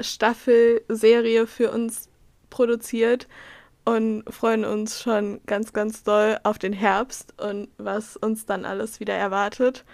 Staffelserie 0.00 1.46
für 1.46 1.70
uns 1.70 2.08
produziert 2.50 3.28
und 3.84 4.22
freuen 4.32 4.64
uns 4.64 5.02
schon 5.02 5.40
ganz, 5.46 5.72
ganz 5.72 6.04
doll 6.04 6.38
auf 6.44 6.58
den 6.58 6.72
Herbst 6.72 7.34
und 7.40 7.68
was 7.78 8.16
uns 8.16 8.46
dann 8.46 8.64
alles 8.64 9.00
wieder 9.00 9.14
erwartet 9.14 9.84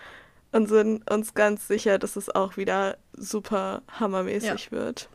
und 0.53 0.69
sind 0.69 1.11
uns 1.11 1.35
ganz 1.35 1.67
sicher, 1.67 1.99
dass 1.99 2.17
es 2.17 2.35
auch 2.35 2.57
wieder 2.57 2.97
super 3.13 3.83
hammermäßig 3.89 4.67
ja. 4.67 4.71
wird. 4.71 5.09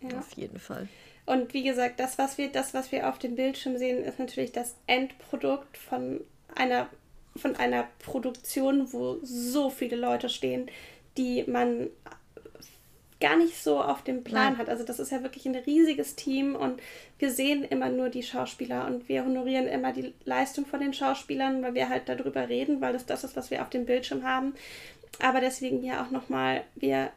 Ja. 0.00 0.18
Auf 0.18 0.32
jeden 0.32 0.58
Fall. 0.58 0.88
Und 1.24 1.54
wie 1.54 1.62
gesagt, 1.62 2.00
das 2.00 2.18
was, 2.18 2.36
wir, 2.38 2.50
das, 2.50 2.74
was 2.74 2.90
wir 2.90 3.08
auf 3.08 3.18
dem 3.18 3.36
Bildschirm 3.36 3.78
sehen, 3.78 4.02
ist 4.04 4.18
natürlich 4.18 4.52
das 4.52 4.74
Endprodukt 4.86 5.76
von 5.76 6.20
einer, 6.54 6.88
von 7.36 7.56
einer 7.56 7.88
Produktion, 7.98 8.92
wo 8.92 9.18
so 9.22 9.70
viele 9.70 9.96
Leute 9.96 10.28
stehen, 10.28 10.70
die 11.16 11.44
man 11.46 11.88
gar 13.22 13.36
nicht 13.36 13.62
so 13.62 13.80
auf 13.80 14.02
dem 14.02 14.24
Plan 14.24 14.54
Nein. 14.54 14.58
hat. 14.58 14.68
Also 14.68 14.84
das 14.84 14.98
ist 14.98 15.12
ja 15.12 15.22
wirklich 15.22 15.46
ein 15.46 15.54
riesiges 15.54 16.16
Team 16.16 16.56
und 16.56 16.82
wir 17.18 17.30
sehen 17.30 17.62
immer 17.62 17.88
nur 17.88 18.08
die 18.08 18.24
Schauspieler 18.24 18.86
und 18.86 19.08
wir 19.08 19.24
honorieren 19.24 19.68
immer 19.68 19.92
die 19.92 20.12
Leistung 20.24 20.66
von 20.66 20.80
den 20.80 20.92
Schauspielern, 20.92 21.62
weil 21.62 21.74
wir 21.74 21.88
halt 21.88 22.08
darüber 22.08 22.48
reden, 22.48 22.80
weil 22.80 22.92
das 22.92 23.06
das 23.06 23.22
ist, 23.22 23.36
was 23.36 23.52
wir 23.52 23.62
auf 23.62 23.70
dem 23.70 23.86
Bildschirm 23.86 24.24
haben. 24.24 24.54
Aber 25.20 25.40
deswegen 25.40 25.80
hier 25.80 26.02
auch 26.02 26.10
nochmal, 26.10 26.64
wir 26.74 27.12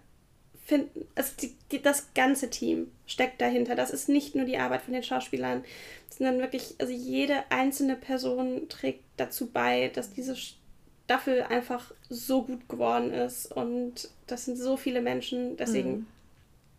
finden, 0.65 1.07
also 1.13 1.31
die, 1.41 1.55
die, 1.71 1.81
das 1.81 2.13
ganze 2.15 2.49
Team 2.49 2.91
steckt 3.05 3.39
dahinter. 3.39 3.75
Das 3.75 3.91
ist 3.91 4.09
nicht 4.09 4.35
nur 4.35 4.45
die 4.45 4.57
Arbeit 4.57 4.81
von 4.81 4.93
den 4.93 5.03
Schauspielern, 5.03 5.63
sondern 6.09 6.39
wirklich, 6.39 6.75
also 6.79 6.91
jede 6.91 7.43
einzelne 7.49 7.95
Person 7.95 8.67
trägt 8.67 9.03
dazu 9.17 9.47
bei, 9.47 9.89
dass 9.93 10.11
diese 10.11 10.35
Staffel 10.35 11.43
einfach 11.43 11.91
so 12.09 12.41
gut 12.41 12.67
geworden 12.67 13.13
ist. 13.13 13.51
Und 13.51 14.09
das 14.25 14.45
sind 14.45 14.57
so 14.57 14.75
viele 14.75 15.01
Menschen. 15.01 15.55
Deswegen 15.55 15.91
mhm. 15.91 16.07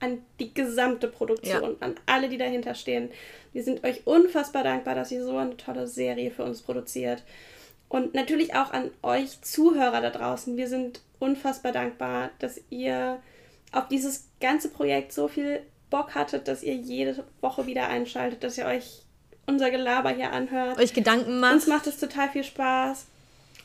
an 0.01 0.19
die 0.41 0.53
gesamte 0.53 1.07
Produktion, 1.07 1.77
ja. 1.81 1.87
an 1.87 1.95
alle, 2.07 2.29
die 2.29 2.39
dahinter 2.39 2.75
stehen. 2.75 3.11
Wir 3.53 3.63
sind 3.63 3.85
euch 3.85 4.05
unfassbar 4.05 4.65
dankbar, 4.65 4.97
dass 4.97 5.13
ihr 5.13 5.25
so 5.25 5.37
eine 5.37 5.57
tolle 5.57 5.87
Serie 5.87 6.33
für 6.33 6.43
uns 6.43 6.61
produziert. 6.61 7.23
Und 7.89 8.15
natürlich 8.15 8.57
auch 8.57 8.73
an 8.73 8.91
euch 9.05 9.43
Zuhörer 9.43 10.01
da 10.01 10.11
draußen. 10.11 10.57
Wir 10.57 10.69
sind 10.69 11.03
unfassbar 11.21 11.71
dankbar, 11.71 12.31
dass 12.41 12.61
ihr 12.69 13.21
auf 13.73 13.89
dieses 13.89 14.29
ganze 14.41 14.69
Projekt 14.69 15.13
so 15.13 15.29
viel 15.29 15.63
Bock 15.91 16.15
hattet, 16.15 16.49
dass 16.49 16.63
ihr 16.63 16.75
jede 16.75 17.25
Woche 17.41 17.67
wieder 17.67 17.89
einschaltet, 17.89 18.43
dass 18.43 18.59
ihr 18.59 18.67
euch 18.67 19.03
unser 19.47 19.71
Gelaber 19.71 20.11
hier 20.11 20.33
anhört. 20.33 20.79
Euch 20.79 20.93
Gedanken 20.93 21.41
macht. 21.41 21.55
Uns 21.55 21.67
macht 21.67 21.87
es 21.87 21.99
total 21.99 22.29
viel 22.29 22.45
Spaß. 22.45 23.07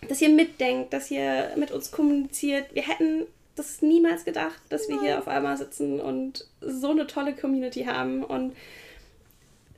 Dass 0.07 0.21
ihr 0.21 0.29
mitdenkt, 0.29 0.93
dass 0.93 1.11
ihr 1.11 1.51
mit 1.55 1.71
uns 1.71 1.91
kommuniziert. 1.91 2.73
Wir 2.73 2.83
hätten 2.83 3.25
das 3.55 3.81
niemals 3.81 4.25
gedacht, 4.25 4.61
dass 4.69 4.87
wir 4.87 5.01
hier 5.01 5.19
auf 5.19 5.27
einmal 5.27 5.57
sitzen 5.57 5.99
und 5.99 6.47
so 6.61 6.91
eine 6.91 7.07
tolle 7.07 7.35
Community 7.35 7.83
haben. 7.83 8.23
Und 8.23 8.55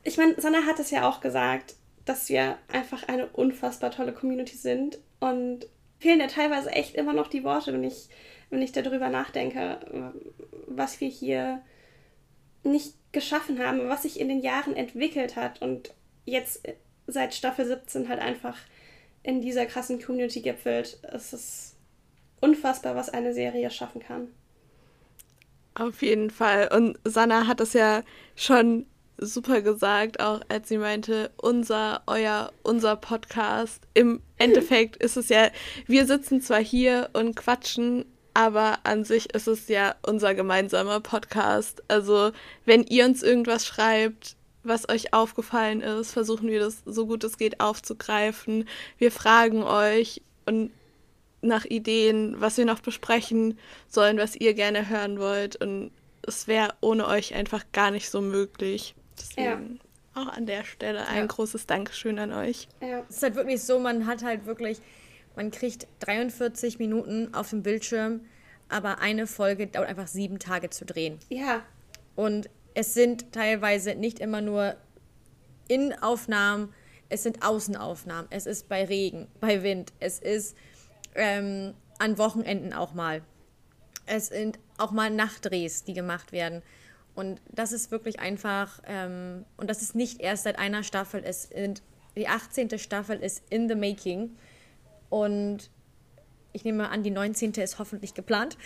ich 0.02 0.16
meine, 0.16 0.40
Sanna 0.40 0.64
hat 0.66 0.78
es 0.78 0.90
ja 0.90 1.08
auch 1.08 1.20
gesagt, 1.20 1.74
dass 2.04 2.28
wir 2.28 2.58
einfach 2.70 3.08
eine 3.08 3.26
unfassbar 3.26 3.90
tolle 3.90 4.12
Community 4.12 4.56
sind. 4.56 4.98
Und 5.20 5.66
fehlen 5.98 6.20
ja 6.20 6.26
teilweise 6.26 6.70
echt 6.70 6.94
immer 6.94 7.14
noch 7.14 7.28
die 7.28 7.44
Worte, 7.44 7.72
wenn 7.72 7.84
ich 7.84 8.08
wenn 8.54 8.62
ich 8.62 8.72
darüber 8.72 9.08
nachdenke, 9.08 10.12
was 10.66 11.00
wir 11.00 11.08
hier 11.08 11.60
nicht 12.62 12.94
geschaffen 13.12 13.58
haben, 13.58 13.88
was 13.88 14.02
sich 14.02 14.20
in 14.20 14.28
den 14.28 14.40
Jahren 14.40 14.76
entwickelt 14.76 15.34
hat 15.34 15.60
und 15.60 15.92
jetzt 16.24 16.62
seit 17.06 17.34
Staffel 17.34 17.66
17 17.66 18.08
halt 18.08 18.20
einfach 18.20 18.56
in 19.24 19.40
dieser 19.40 19.66
krassen 19.66 20.00
Community 20.00 20.40
gipfelt. 20.40 20.98
Es 21.02 21.32
ist 21.32 21.76
unfassbar, 22.40 22.94
was 22.94 23.10
eine 23.10 23.34
Serie 23.34 23.70
schaffen 23.70 24.00
kann. 24.00 24.28
Auf 25.74 26.02
jeden 26.02 26.30
Fall. 26.30 26.68
Und 26.72 26.98
Sanna 27.04 27.48
hat 27.48 27.60
es 27.60 27.72
ja 27.72 28.04
schon 28.36 28.86
super 29.16 29.62
gesagt, 29.62 30.20
auch 30.20 30.40
als 30.48 30.68
sie 30.68 30.78
meinte, 30.78 31.32
unser, 31.36 32.02
euer, 32.06 32.52
unser 32.62 32.94
Podcast. 32.96 33.82
Im 33.94 34.22
Endeffekt 34.38 34.96
ist 35.02 35.16
es 35.16 35.28
ja, 35.28 35.50
wir 35.86 36.06
sitzen 36.06 36.40
zwar 36.40 36.62
hier 36.62 37.10
und 37.14 37.34
quatschen 37.34 38.04
aber 38.34 38.80
an 38.82 39.04
sich 39.04 39.32
ist 39.32 39.46
es 39.46 39.68
ja 39.68 39.94
unser 40.02 40.34
gemeinsamer 40.34 41.00
Podcast. 41.00 41.82
Also 41.88 42.32
wenn 42.64 42.82
ihr 42.84 43.04
uns 43.04 43.22
irgendwas 43.22 43.64
schreibt, 43.64 44.36
was 44.64 44.88
euch 44.88 45.12
aufgefallen 45.12 45.80
ist, 45.80 46.12
versuchen 46.12 46.48
wir 46.48 46.58
das 46.58 46.82
so 46.84 47.06
gut 47.06 47.22
es 47.22 47.38
geht 47.38 47.60
aufzugreifen. 47.60 48.68
Wir 48.98 49.12
fragen 49.12 49.62
euch 49.62 50.22
und 50.46 50.70
nach 51.42 51.64
Ideen, 51.64 52.40
was 52.40 52.56
wir 52.56 52.64
noch 52.64 52.80
besprechen 52.80 53.58
sollen, 53.88 54.18
was 54.18 54.34
ihr 54.34 54.54
gerne 54.54 54.88
hören 54.88 55.20
wollt. 55.20 55.56
Und 55.56 55.92
es 56.26 56.48
wäre 56.48 56.74
ohne 56.80 57.06
euch 57.06 57.34
einfach 57.34 57.64
gar 57.72 57.90
nicht 57.90 58.10
so 58.10 58.20
möglich. 58.20 58.94
Deswegen 59.18 59.80
ja. 60.14 60.22
auch 60.22 60.28
an 60.28 60.46
der 60.46 60.64
Stelle 60.64 61.06
ein 61.06 61.18
ja. 61.18 61.26
großes 61.26 61.66
Dankeschön 61.66 62.18
an 62.18 62.32
euch. 62.32 62.68
Ja. 62.80 63.04
Es 63.08 63.16
ist 63.16 63.22
halt 63.22 63.36
wirklich 63.36 63.62
so, 63.62 63.78
man 63.78 64.06
hat 64.06 64.24
halt 64.24 64.46
wirklich 64.46 64.80
man 65.36 65.50
kriegt 65.50 65.86
43 66.00 66.78
Minuten 66.78 67.34
auf 67.34 67.50
dem 67.50 67.62
Bildschirm, 67.62 68.20
aber 68.68 68.98
eine 69.00 69.26
Folge 69.26 69.66
dauert 69.66 69.88
einfach 69.88 70.08
sieben 70.08 70.38
Tage 70.38 70.70
zu 70.70 70.84
drehen. 70.84 71.18
Ja. 71.28 71.62
Und 72.16 72.48
es 72.74 72.94
sind 72.94 73.32
teilweise 73.32 73.94
nicht 73.94 74.18
immer 74.18 74.40
nur 74.40 74.76
Innenaufnahmen, 75.68 76.72
es 77.08 77.22
sind 77.22 77.44
Außenaufnahmen. 77.44 78.26
Es 78.30 78.46
ist 78.46 78.68
bei 78.68 78.84
Regen, 78.84 79.28
bei 79.40 79.62
Wind, 79.62 79.92
es 80.00 80.18
ist 80.18 80.56
ähm, 81.14 81.74
an 81.98 82.18
Wochenenden 82.18 82.72
auch 82.72 82.94
mal. 82.94 83.22
Es 84.06 84.28
sind 84.28 84.58
auch 84.78 84.90
mal 84.90 85.10
Nachtdrehs, 85.10 85.84
die 85.84 85.94
gemacht 85.94 86.32
werden. 86.32 86.62
Und 87.14 87.40
das 87.52 87.72
ist 87.72 87.90
wirklich 87.90 88.18
einfach, 88.18 88.82
ähm, 88.86 89.44
und 89.56 89.70
das 89.70 89.82
ist 89.82 89.94
nicht 89.94 90.20
erst 90.20 90.44
seit 90.44 90.58
einer 90.58 90.82
Staffel, 90.82 91.22
es 91.24 91.44
sind, 91.44 91.82
die 92.16 92.28
18. 92.28 92.78
Staffel 92.78 93.18
ist 93.20 93.42
in 93.50 93.68
the 93.68 93.74
making. 93.74 94.36
Und 95.10 95.70
ich 96.52 96.64
nehme 96.64 96.88
an, 96.88 97.02
die 97.02 97.10
19. 97.10 97.52
ist 97.54 97.78
hoffentlich 97.78 98.14
geplant. 98.14 98.56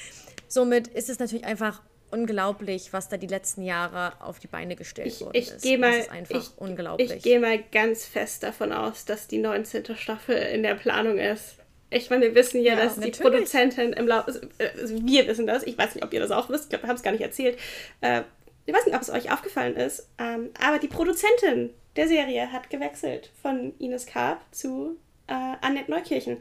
Somit 0.47 0.89
ist 0.89 1.09
es 1.09 1.19
natürlich 1.19 1.45
einfach 1.45 1.83
unglaublich, 2.11 2.93
was 2.93 3.09
da 3.09 3.17
die 3.17 3.27
letzten 3.27 3.63
Jahre 3.63 4.13
auf 4.21 4.39
die 4.39 4.47
Beine 4.47 4.77
gestellt 4.77 5.09
ich, 5.09 5.21
worden 5.21 5.37
ich 5.37 5.51
ist. 5.51 5.63
Geh 5.63 5.77
mal, 5.77 5.91
das 5.91 6.07
ist 6.07 6.11
einfach 6.11 6.41
ich, 6.41 6.51
unglaublich. 6.57 7.13
Ich 7.13 7.23
gehe 7.23 7.41
mal 7.41 7.59
ganz 7.71 8.07
fest 8.07 8.43
davon 8.43 8.73
aus, 8.73 9.05
dass 9.05 9.29
die 9.29 9.39
19. 9.39 9.97
Staffel 9.97 10.37
in 10.37 10.63
der 10.63 10.75
Planung 10.75 11.19
ist. 11.19 11.57
Ich 11.91 12.11
meine, 12.11 12.27
wir 12.27 12.35
wissen 12.35 12.63
ja, 12.63 12.75
ja 12.75 12.85
dass 12.85 12.97
natürlich. 12.97 13.17
die 13.17 13.23
Produzentin 13.23 13.93
im 13.95 14.07
Laufe, 14.07 14.27
also, 14.27 14.41
also 14.81 15.07
wir 15.07 15.27
wissen 15.27 15.47
das, 15.47 15.63
ich 15.63 15.79
weiß 15.79 15.95
nicht, 15.95 16.05
ob 16.05 16.13
ihr 16.13 16.21
das 16.21 16.31
auch 16.31 16.51
wisst, 16.51 16.65
ich 16.65 16.71
glaube, 16.71 16.85
wir 16.85 16.89
haben 16.89 16.97
es 16.97 17.03
gar 17.03 17.13
nicht 17.13 17.23
erzählt. 17.23 17.59
Äh, 18.01 18.23
ich 18.67 18.75
weiß 18.75 18.85
nicht, 18.85 18.95
ob 18.95 19.01
es 19.01 19.09
euch 19.09 19.33
aufgefallen 19.33 19.77
ist, 19.77 20.11
ähm, 20.19 20.51
aber 20.61 20.79
die 20.79 20.89
Produzentin 20.89 21.71
der 21.97 22.07
Serie 22.07 22.53
hat 22.53 22.69
gewechselt 22.69 23.31
von 23.41 23.73
Ines 23.79 24.05
Karp 24.05 24.43
zu 24.51 24.99
äh, 25.29 25.57
Annette 25.61 25.91
Neukirchen. 25.91 26.39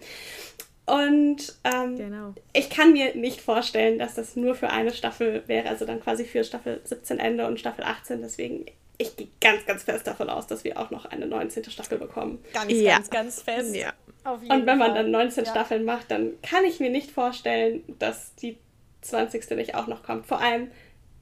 Und 0.88 1.54
ähm, 1.66 1.98
genau. 1.98 2.34
ich 2.54 2.70
kann 2.70 2.94
mir 2.94 3.14
nicht 3.14 3.42
vorstellen, 3.42 4.00
dass 4.00 4.16
das 4.16 4.38
nur 4.38 4.56
für 4.56 4.70
eine 4.70 4.94
Staffel 4.94 5.44
wäre, 5.48 5.68
also 5.68 5.86
dann 5.86 6.00
quasi 6.00 6.24
für 6.24 6.46
Staffel 6.46 6.80
17 6.82 7.20
Ende 7.20 7.46
und 7.46 7.60
Staffel 7.60 7.84
18. 7.84 8.22
Deswegen, 8.22 8.66
ich 8.98 9.18
gehe 9.18 9.28
ganz, 9.42 9.66
ganz 9.66 9.84
fest 9.84 10.08
davon 10.08 10.30
aus, 10.30 10.48
dass 10.48 10.64
wir 10.64 10.80
auch 10.80 10.90
noch 10.90 11.04
eine 11.04 11.28
19. 11.28 11.66
Staffel 11.66 11.98
bekommen. 11.98 12.40
Ganz, 12.54 12.72
ja. 12.72 12.96
ganz, 12.96 13.10
ganz 13.10 13.42
fest. 13.42 13.76
Ja. 13.76 13.92
und 14.24 14.66
wenn 14.66 14.78
man 14.78 14.96
dann 14.96 15.12
19 15.12 15.44
ja. 15.44 15.52
Staffeln 15.52 15.84
macht, 15.84 16.10
dann 16.10 16.42
kann 16.42 16.64
ich 16.64 16.80
mir 16.80 16.90
nicht 16.90 17.12
vorstellen, 17.12 17.84
dass 18.00 18.34
die 18.36 18.58
20. 19.02 19.50
nicht 19.58 19.76
auch 19.76 19.88
noch 19.88 20.04
kommt. 20.04 20.26
Vor 20.26 20.40
allem, 20.40 20.72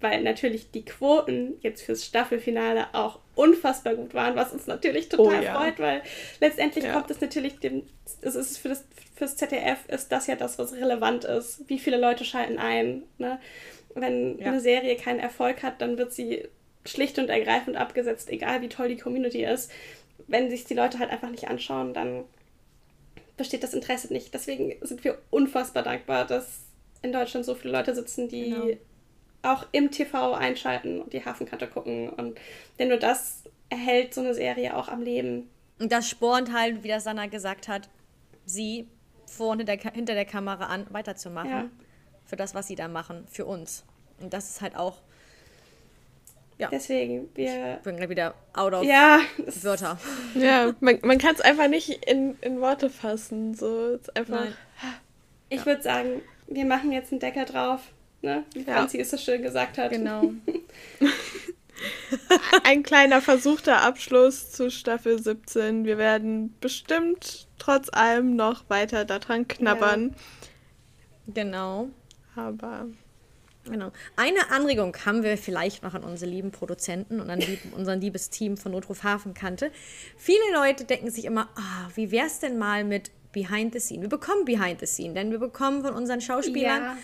weil 0.05 0.21
natürlich 0.21 0.69
die 0.69 0.85
Quoten 0.85 1.55
jetzt 1.61 1.81
fürs 1.81 2.05
Staffelfinale 2.05 2.87
auch 2.93 3.19
unfassbar 3.33 3.95
gut 3.95 4.13
waren, 4.13 4.35
was 4.35 4.53
uns 4.53 4.67
natürlich 4.67 5.09
total 5.09 5.39
oh, 5.39 5.43
ja. 5.43 5.59
freut, 5.59 5.79
weil 5.79 6.03
letztendlich 6.39 6.85
ja. 6.85 6.93
kommt 6.93 7.09
es 7.09 7.21
natürlich 7.21 7.59
dem, 7.59 7.83
es 8.21 8.35
ist 8.35 8.57
für 8.57 8.69
das 8.69 8.85
fürs 9.15 9.37
ZDF 9.37 9.79
ist 9.87 10.11
das 10.11 10.27
ja 10.27 10.35
das, 10.35 10.59
was 10.59 10.73
relevant 10.73 11.23
ist. 11.23 11.67
Wie 11.67 11.79
viele 11.79 11.97
Leute 11.97 12.25
schalten 12.25 12.57
ein? 12.57 13.03
Ne? 13.17 13.39
Wenn 13.93 14.37
ja. 14.39 14.47
eine 14.47 14.59
Serie 14.59 14.97
keinen 14.97 15.21
Erfolg 15.21 15.63
hat, 15.63 15.81
dann 15.81 15.97
wird 15.97 16.13
sie 16.13 16.49
schlicht 16.85 17.17
und 17.17 17.29
ergreifend 17.29 17.77
abgesetzt, 17.77 18.29
egal 18.29 18.61
wie 18.61 18.67
toll 18.67 18.89
die 18.89 18.97
Community 18.97 19.45
ist. 19.45 19.71
Wenn 20.27 20.49
sich 20.49 20.65
die 20.65 20.73
Leute 20.73 20.99
halt 20.99 21.11
einfach 21.11 21.29
nicht 21.29 21.47
anschauen, 21.47 21.93
dann 21.93 22.25
besteht 23.37 23.63
das 23.63 23.73
Interesse 23.73 24.11
nicht. 24.11 24.33
Deswegen 24.33 24.75
sind 24.81 25.05
wir 25.05 25.17
unfassbar 25.29 25.83
dankbar, 25.83 26.25
dass 26.25 26.63
in 27.01 27.13
Deutschland 27.13 27.45
so 27.45 27.55
viele 27.55 27.71
Leute 27.73 27.95
sitzen, 27.95 28.27
die 28.27 28.49
genau. 28.49 28.67
Auch 29.45 29.65
im 29.71 29.91
TV 29.91 30.33
einschalten 30.33 31.01
und 31.01 31.13
die 31.13 31.23
Hafenkante 31.23 31.67
gucken. 31.67 32.09
Und 32.09 32.37
denn 32.79 32.89
nur 32.89 32.97
das 32.97 33.43
erhält 33.69 34.13
so 34.13 34.21
eine 34.21 34.33
Serie 34.33 34.75
auch 34.75 34.87
am 34.87 35.01
Leben. 35.01 35.49
Und 35.79 35.91
das 35.91 36.09
spornt 36.09 36.53
halt, 36.53 36.83
wie 36.83 36.87
das 36.87 37.03
Sanna 37.03 37.27
gesagt 37.27 37.67
hat, 37.67 37.89
sie 38.45 38.87
vorne 39.25 39.65
der, 39.65 39.77
hinter 39.77 40.13
der 40.13 40.25
Kamera 40.25 40.65
an, 40.67 40.85
weiterzumachen. 40.91 41.49
Ja. 41.49 41.69
Für 42.25 42.35
das, 42.35 42.55
was 42.55 42.67
sie 42.67 42.75
da 42.75 42.87
machen, 42.87 43.25
für 43.29 43.45
uns. 43.45 43.83
Und 44.19 44.33
das 44.33 44.49
ist 44.49 44.61
halt 44.61 44.75
auch 44.75 45.01
Ja. 46.57 46.69
Deswegen, 46.69 47.29
wir. 47.35 47.75
Ich 47.77 47.83
bin 47.83 47.97
gerade 47.97 48.09
wieder 48.09 48.33
out 48.53 48.73
of 48.73 48.83
Ja, 48.83 49.19
Wörter. 49.61 49.97
Ja, 50.35 50.73
man, 50.79 50.99
man 51.03 51.17
kann 51.17 51.35
es 51.35 51.41
einfach 51.41 51.67
nicht 51.67 51.89
in, 52.05 52.37
in 52.41 52.61
Worte 52.61 52.89
fassen. 52.89 53.53
So, 53.53 53.89
ist 53.95 54.15
einfach. 54.15 54.45
Nein. 54.45 54.53
ich 55.49 55.65
würde 55.65 55.81
sagen, 55.81 56.21
wir 56.47 56.65
machen 56.65 56.91
jetzt 56.91 57.11
einen 57.11 57.19
Deckel 57.19 57.45
drauf. 57.45 57.81
Ne? 58.25 58.43
Wie 58.53 58.63
Ja. 58.63 58.77
Franzi 58.77 58.99
es 58.99 59.11
so 59.11 59.17
schön 59.17 59.41
gesagt 59.41 59.77
hat. 59.77 59.91
Genau. 59.91 60.33
ein 62.63 62.83
kleiner 62.83 63.21
versuchter 63.21 63.81
Abschluss 63.81 64.51
zu 64.51 64.71
Staffel 64.71 65.21
17. 65.21 65.85
Wir 65.85 65.97
werden 65.97 66.55
bestimmt 66.59 67.47
trotz 67.59 67.89
allem 67.91 68.35
noch 68.35 68.69
weiter 68.69 69.05
daran 69.05 69.47
knabbern. 69.47 70.15
Genau. 71.27 71.89
Aber 72.35 72.87
Genau. 73.67 73.91
Eine 74.15 74.51
Anregung 74.51 74.95
haben 75.07 75.23
wir 75.23 75.39
vielleicht 75.39 75.81
noch 75.81 75.95
an 75.95 76.03
unsere 76.03 76.29
lieben 76.29 76.51
Produzenten 76.51 77.19
und 77.19 77.31
an 77.31 77.39
lieben, 77.39 77.73
unseren 77.75 77.99
liebes 77.99 78.29
Team 78.29 78.57
von 78.57 78.71
Notruf 78.71 79.03
Hafenkante. 79.03 79.71
Viele 80.17 80.53
Leute 80.53 80.83
denken 80.83 81.09
sich 81.09 81.25
immer, 81.25 81.49
ah, 81.55 81.89
wie 81.95 82.11
wär's 82.11 82.39
denn 82.39 82.59
mal 82.59 82.83
mit 82.83 83.09
Behind 83.31 83.73
the 83.73 83.79
Scene? 83.79 84.01
Wir 84.01 84.09
bekommen 84.09 84.45
Behind 84.45 84.79
the 84.79 84.85
Scene, 84.85 85.15
denn 85.15 85.31
wir 85.31 85.39
bekommen 85.39 85.83
von 85.83 85.95
unseren 85.95 86.21
Schauspielern, 86.21 86.83
Ja. 86.83 86.97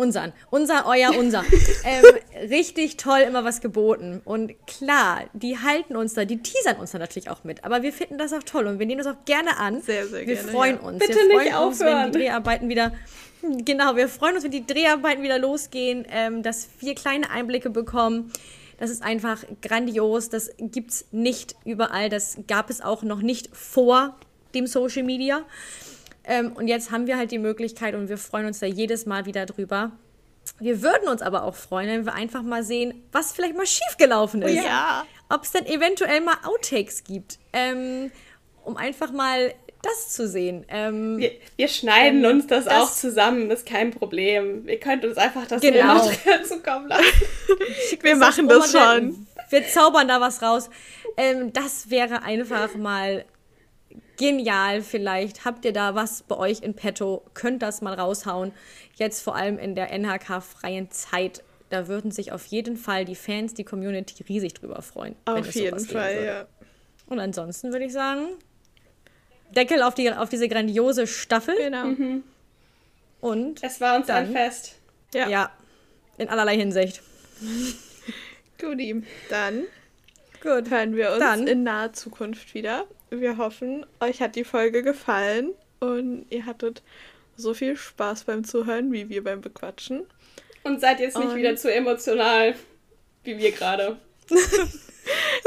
Unseren, 0.00 0.32
unser, 0.50 0.86
euer, 0.86 1.16
unser, 1.16 1.44
ähm, 1.84 2.48
richtig 2.48 2.96
toll 2.96 3.20
immer 3.20 3.44
was 3.44 3.60
geboten. 3.60 4.22
Und 4.24 4.54
klar, 4.66 5.24
die 5.34 5.58
halten 5.58 5.94
uns 5.94 6.14
da, 6.14 6.24
die 6.24 6.42
teasern 6.42 6.76
uns 6.76 6.92
da 6.92 6.98
natürlich 6.98 7.28
auch 7.30 7.44
mit. 7.44 7.64
Aber 7.64 7.82
wir 7.82 7.92
finden 7.92 8.16
das 8.16 8.32
auch 8.32 8.42
toll 8.42 8.66
und 8.66 8.78
wir 8.78 8.86
nehmen 8.86 9.04
das 9.04 9.14
auch 9.14 9.24
gerne 9.26 9.58
an. 9.58 9.82
Sehr, 9.82 10.06
sehr 10.06 10.26
wir 10.26 10.34
gerne, 10.34 10.50
freuen 10.50 10.76
ja. 10.76 10.88
uns. 10.88 10.98
Bitte 10.98 11.18
wir 11.18 11.38
nicht 11.38 11.52
freuen 11.52 11.68
uns, 11.68 11.80
wenn 11.80 12.12
die 12.12 12.18
Dreharbeiten 12.18 12.68
wieder 12.68 12.92
Genau, 13.42 13.96
wir 13.96 14.08
freuen 14.08 14.34
uns, 14.34 14.44
wenn 14.44 14.50
die 14.50 14.66
Dreharbeiten 14.66 15.22
wieder 15.22 15.38
losgehen, 15.38 16.04
ähm, 16.10 16.42
dass 16.42 16.68
wir 16.80 16.94
kleine 16.94 17.30
Einblicke 17.30 17.70
bekommen. 17.70 18.30
Das 18.78 18.90
ist 18.90 19.02
einfach 19.02 19.44
grandios. 19.62 20.28
Das 20.28 20.50
gibt 20.58 20.90
es 20.90 21.06
nicht 21.10 21.54
überall. 21.64 22.10
Das 22.10 22.38
gab 22.48 22.68
es 22.68 22.82
auch 22.82 23.02
noch 23.02 23.22
nicht 23.22 23.48
vor 23.56 24.16
dem 24.54 24.66
Social 24.66 25.04
Media. 25.04 25.42
Ähm, 26.24 26.52
und 26.52 26.68
jetzt 26.68 26.90
haben 26.90 27.06
wir 27.06 27.16
halt 27.16 27.30
die 27.30 27.38
Möglichkeit 27.38 27.94
und 27.94 28.08
wir 28.08 28.18
freuen 28.18 28.46
uns 28.46 28.58
da 28.60 28.66
jedes 28.66 29.06
Mal 29.06 29.26
wieder 29.26 29.46
drüber. 29.46 29.92
Wir 30.58 30.82
würden 30.82 31.08
uns 31.08 31.22
aber 31.22 31.44
auch 31.44 31.54
freuen, 31.54 31.88
wenn 31.88 32.04
wir 32.06 32.14
einfach 32.14 32.42
mal 32.42 32.62
sehen, 32.62 33.02
was 33.12 33.32
vielleicht 33.32 33.56
mal 33.56 33.66
schiefgelaufen 33.66 34.42
ist. 34.42 34.54
ja. 34.64 35.04
Ob 35.28 35.44
es 35.44 35.52
dann 35.52 35.64
eventuell 35.66 36.20
mal 36.22 36.36
Outtakes 36.44 37.04
gibt. 37.04 37.38
Ähm, 37.52 38.10
um 38.64 38.76
einfach 38.76 39.12
mal 39.12 39.54
das 39.82 40.10
zu 40.12 40.28
sehen. 40.28 40.66
Ähm, 40.68 41.18
Wir, 41.18 41.30
wir 41.56 41.68
schneiden 41.68 42.22
Ähm, 42.24 42.30
uns 42.32 42.46
das, 42.48 42.64
das- 42.66 42.74
auch 42.74 42.92
zusammen, 42.92 43.50
ist 43.50 43.64
kein 43.64 43.90
Problem. 43.92 44.68
Ihr 44.68 44.78
könnt 44.80 45.04
uns 45.04 45.16
einfach 45.16 45.46
das 45.46 45.62
Genau. 45.62 46.00
Zukommen 46.44 46.88
lassen. 46.88 47.04
wir 48.02 48.10
das 48.10 48.18
machen 48.18 48.48
das 48.48 48.72
der- 48.72 48.80
schon. 48.96 49.26
Wir 49.50 49.66
zaubern 49.68 50.08
da 50.08 50.20
was 50.20 50.42
raus. 50.42 50.68
Ähm, 51.16 51.52
das 51.52 51.88
wäre 51.90 52.22
einfach 52.22 52.74
mal 52.74 53.24
genial. 54.20 54.82
Vielleicht 54.82 55.44
habt 55.44 55.64
ihr 55.64 55.72
da 55.72 55.94
was 55.96 56.22
bei 56.22 56.36
euch 56.36 56.60
in 56.60 56.74
petto, 56.74 57.24
könnt 57.34 57.62
das 57.62 57.80
mal 57.82 57.94
raushauen. 57.94 58.52
Jetzt 58.94 59.22
vor 59.22 59.34
allem 59.34 59.58
in 59.58 59.74
der 59.74 59.90
NHK-freien 59.90 60.90
Zeit. 60.90 61.42
Da 61.70 61.88
würden 61.88 62.10
sich 62.10 62.30
auf 62.32 62.44
jeden 62.46 62.76
Fall 62.76 63.04
die 63.04 63.14
Fans, 63.16 63.54
die 63.54 63.64
Community 63.64 64.22
riesig 64.28 64.54
drüber 64.54 64.82
freuen. 64.82 65.16
Auf 65.24 65.50
jeden 65.54 65.80
Fall, 65.80 66.24
ja. 66.24 66.46
Und 67.06 67.18
ansonsten 67.18 67.72
würde 67.72 67.86
ich 67.86 67.92
sagen, 67.92 68.26
Deckel 69.56 69.82
auf, 69.82 69.94
die, 69.94 70.12
auf 70.12 70.28
diese 70.28 70.48
grandiose 70.48 71.06
Staffel. 71.06 71.56
Genau. 71.56 71.86
Und 73.20 73.62
Es 73.62 73.80
war 73.80 73.96
uns 73.96 74.06
Dann- 74.06 74.26
ein 74.26 74.32
Fest. 74.32 74.76
Ja. 75.14 75.28
ja, 75.28 75.50
in 76.18 76.28
allerlei 76.28 76.56
Hinsicht. 76.56 77.02
Guti. 78.60 79.02
Dann 79.28 79.64
Gut. 80.42 80.70
hören 80.70 80.94
wir 80.94 81.10
uns 81.10 81.18
Dann. 81.20 81.46
in 81.46 81.62
naher 81.64 81.92
Zukunft 81.92 82.54
wieder. 82.54 82.84
Wir 83.10 83.36
hoffen, 83.38 83.84
euch 84.00 84.20
hat 84.22 84.36
die 84.36 84.44
Folge 84.44 84.82
gefallen 84.82 85.50
und 85.80 86.26
ihr 86.30 86.46
hattet 86.46 86.82
so 87.36 87.54
viel 87.54 87.76
Spaß 87.76 88.24
beim 88.24 88.44
Zuhören 88.44 88.92
wie 88.92 89.08
wir 89.08 89.24
beim 89.24 89.40
Bequatschen. 89.40 90.06
Und 90.62 90.80
seid 90.80 91.00
jetzt 91.00 91.16
nicht 91.16 91.28
Und- 91.30 91.36
wieder 91.36 91.56
zu 91.56 91.72
emotional, 91.72 92.54
wie 93.24 93.38
wir 93.38 93.52
gerade. 93.52 93.96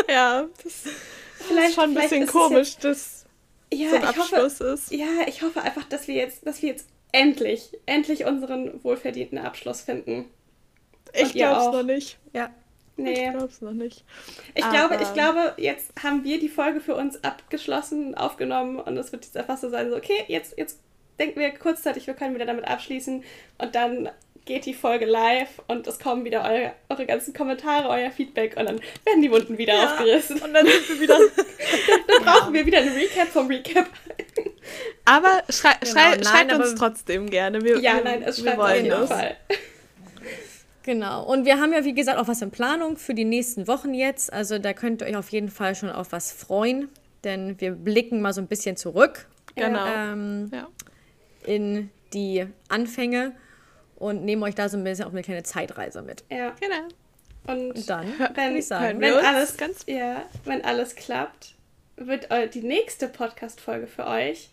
Ja, 0.10 0.48
das 0.64 0.84
Vielleicht 1.48 1.70
ist 1.70 1.76
schon 1.76 1.84
ein 1.86 1.94
bisschen 1.94 2.24
es 2.24 2.32
komisch, 2.32 2.78
dass 2.78 3.26
Ja, 3.72 3.90
so 3.92 3.96
ein 3.98 4.02
ich 4.02 4.08
hoffe, 4.18 4.36
Abschluss 4.44 4.60
ist. 4.60 4.92
ja, 4.92 5.08
ich 5.28 5.42
hoffe 5.42 5.62
einfach, 5.62 5.84
dass 5.86 6.08
wir 6.08 6.16
jetzt, 6.16 6.46
dass 6.46 6.62
wir 6.62 6.70
jetzt 6.70 6.88
endlich, 7.12 7.78
endlich 7.86 8.26
unseren 8.26 8.84
wohlverdienten 8.84 9.38
Abschluss 9.38 9.82
finden. 9.82 10.26
Ich 11.14 11.24
und 11.26 11.34
glaub's 11.34 11.68
auch. 11.68 11.74
noch 11.74 11.84
nicht. 11.84 12.18
Ja. 12.34 12.50
Nee. 12.96 13.26
Ich 13.28 13.32
glaub's 13.36 13.62
noch 13.62 13.72
nicht. 13.72 14.04
Ich 14.54 14.64
Aber- 14.64 14.74
glaube, 14.90 14.98
ich 15.04 15.14
glaube, 15.14 15.54
jetzt 15.58 15.92
haben 16.04 16.24
wir 16.24 16.40
die 16.40 16.50
Folge 16.50 16.80
für 16.80 16.96
uns 16.96 17.24
abgeschlossen, 17.24 18.16
aufgenommen 18.16 18.80
und 18.80 18.98
es 18.98 19.12
wird 19.12 19.26
jetzt 19.26 19.36
einfach 19.38 19.58
so 19.58 19.70
sein, 19.70 19.90
so, 19.90 19.96
okay, 19.98 20.24
jetzt, 20.28 20.58
jetzt 20.58 20.80
denken 21.20 21.40
wir 21.40 21.52
kurzzeitig, 21.52 22.06
wir 22.08 22.14
können 22.14 22.36
wieder 22.36 22.46
damit 22.46 22.66
abschließen 22.68 23.24
und 23.58 23.76
dann 23.76 24.10
geht 24.46 24.66
die 24.66 24.74
Folge 24.74 25.06
live 25.06 25.62
und 25.68 25.88
es 25.88 26.00
kommen 26.00 26.26
wieder 26.26 26.44
eure, 26.44 26.74
eure 26.90 27.06
ganzen 27.06 27.34
Kommentare, 27.34 27.88
euer 27.88 28.12
Feedback 28.12 28.58
und 28.58 28.66
dann 28.68 28.80
werden 29.06 29.22
die 29.22 29.32
Wunden 29.32 29.58
wieder 29.58 29.74
aufgerissen. 29.86 30.42
Und 30.42 30.54
dann 30.54 30.66
sind 30.68 30.90
wir 30.90 31.00
wieder. 31.00 31.18
Dann 32.08 32.24
brauchen 32.26 32.54
wir 32.54 32.66
wieder 32.66 32.80
ein 32.80 32.90
Recap 32.90 33.30
vom 33.30 33.48
Recap. 33.48 33.88
Aber 35.06 35.44
schrei 35.50 35.74
Genau, 35.80 35.92
schrei 35.94 36.10
nein, 36.12 36.24
schreibt 36.24 36.54
uns 36.54 36.70
aber- 36.72 36.78
trotzdem 36.78 37.30
gerne. 37.30 37.62
Wir, 37.64 37.80
Ja, 37.80 37.96
wir, 37.96 38.04
nein, 38.04 38.22
es 38.24 38.44
wir 38.44 38.52
schreibt 38.52 38.62
auf 38.62 38.76
jeden 38.76 38.90
das. 38.90 39.10
Fall. 39.10 39.38
Genau. 40.84 41.24
Und 41.26 41.46
wir 41.46 41.60
haben 41.60 41.72
ja, 41.74 41.84
wie 41.86 41.94
gesagt, 41.94 42.18
auch 42.20 42.28
was 42.28 42.42
in 42.42 42.52
Planung 42.52 42.98
für 42.98 43.14
die 43.14 43.26
nächsten 43.26 43.68
Wochen 43.68 43.94
jetzt. 43.94 44.32
Also 44.34 44.60
da 44.60 44.74
könnt 44.74 45.02
ihr 45.02 45.08
euch 45.08 45.16
auf 45.16 45.30
jeden 45.30 45.50
Fall 45.50 45.76
schon 45.76 45.90
auf 45.90 46.12
was 46.12 46.32
freuen. 46.32 46.90
Denn 47.24 47.60
wir 47.62 47.72
blicken 47.72 48.22
mal 48.22 48.34
so 48.34 48.42
ein 48.42 48.48
bisschen 48.48 48.76
zurück 48.76 49.28
Genau. 49.56 49.86
ähm, 49.86 50.52
Ja. 50.54 50.68
in 51.46 51.90
die 52.14 52.46
Anfänge 52.68 53.32
und 53.96 54.26
nehmen 54.26 54.44
euch 54.44 54.56
da 54.56 54.68
so 54.68 54.78
ein 54.78 54.84
bisschen 54.84 55.06
auf 55.06 55.14
eine 55.14 55.22
kleine 55.22 55.44
Zeitreise 55.44 56.02
mit. 56.02 56.24
Ja. 56.30 56.54
Genau. 56.60 56.88
Und 57.48 57.76
Und 57.78 57.90
dann 57.90 58.08
wenn, 58.36 58.56
ich 58.58 58.68
sagen, 58.68 59.00
wenn 59.00 59.14
alles 59.14 59.56
ganz- 59.58 59.84
ja, 59.88 60.24
wenn 60.46 60.64
alles 60.66 60.96
klappt, 60.96 61.56
wird 61.96 62.28
die 62.54 62.62
nächste 62.62 63.08
Podcast-Folge 63.08 63.88
für 63.88 64.06
euch 64.08 64.50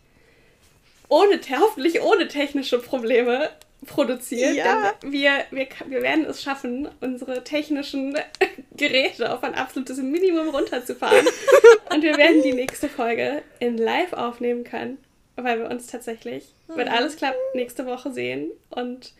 ohne, 1.09 1.41
hoffentlich 1.59 2.01
ohne 2.03 2.29
technische 2.29 2.79
Probleme 2.79 3.49
produziert. 3.87 4.55
Ja. 4.55 4.93
Denn 5.03 5.13
wir, 5.13 5.33
wir, 5.51 5.67
wir 5.87 6.03
werden 6.03 6.25
es 6.27 6.43
schaffen, 6.43 6.89
unsere 7.01 7.45
technischen 7.45 8.17
Geräte 8.77 9.33
auf 9.33 9.43
ein 9.43 9.55
absolutes 9.55 9.99
Minimum 9.99 10.49
runterzufahren. 10.51 11.27
Und 11.93 12.03
wir 12.03 12.17
werden 12.17 12.43
die 12.43 12.53
nächste 12.53 12.89
Folge 12.89 13.43
in 13.59 13.77
live 13.79 14.13
aufnehmen 14.13 14.65
können, 14.65 14.99
weil 15.37 15.59
wir 15.59 15.71
uns 15.71 15.87
tatsächlich, 15.87 16.47
wenn 16.69 16.89
alles 16.89 17.17
klappt, 17.17 17.39
nächste 17.55 17.87
Woche 17.87 18.13
sehen. 18.13 18.51
Und 18.71 19.13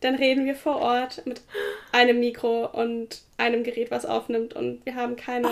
dann 0.00 0.14
reden 0.16 0.46
wir 0.46 0.54
vor 0.54 0.76
Ort 0.76 1.26
mit 1.26 1.40
einem 1.92 2.20
Mikro 2.20 2.66
und 2.66 3.22
einem 3.38 3.64
Gerät, 3.64 3.90
was 3.90 4.04
aufnimmt. 4.04 4.54
Und 4.54 4.84
wir 4.84 4.94
haben 4.94 5.16
keine, 5.16 5.48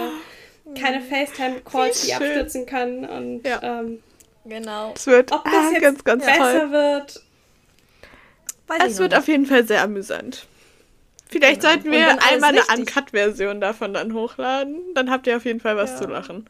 keine 0.78 1.00
FaceTime-Calls, 1.00 2.02
Wie 2.02 2.06
die 2.08 2.14
abstürzen 2.14 2.66
können. 2.66 3.04
Und 3.04 3.46
Ja. 3.46 3.80
ähm, 3.80 4.02
Genau. 4.44 4.92
Es 4.96 5.06
wird 5.06 5.32
ob 5.32 5.45
das 5.45 5.53
ah, 5.53 5.70
jetzt 5.72 5.82
ganz, 5.82 6.04
ganz 6.04 6.24
besser 6.24 6.61
toll. 6.61 6.70
wird, 6.70 7.22
Es 8.79 8.99
wird 8.99 9.13
nicht. 9.13 9.18
auf 9.18 9.29
jeden 9.29 9.47
Fall 9.47 9.67
sehr 9.67 9.83
amüsant. 9.83 10.47
Vielleicht 11.29 11.61
Genau. 11.61 11.72
sollten 11.75 11.91
wir 11.92 12.09
einmal 12.25 12.51
eine 12.51 12.63
Uncut-Version 12.80 13.61
davon 13.61 13.95
dann 13.95 14.14
hochladen. 14.14 14.80
Dann 14.95 15.11
habt 15.11 15.26
ihr 15.26 15.37
auf 15.37 15.45
jeden 15.45 15.61
Fall 15.61 15.76
was 15.76 15.91
Ja. 15.92 15.97
zu 15.99 16.05
lachen. 16.09 16.49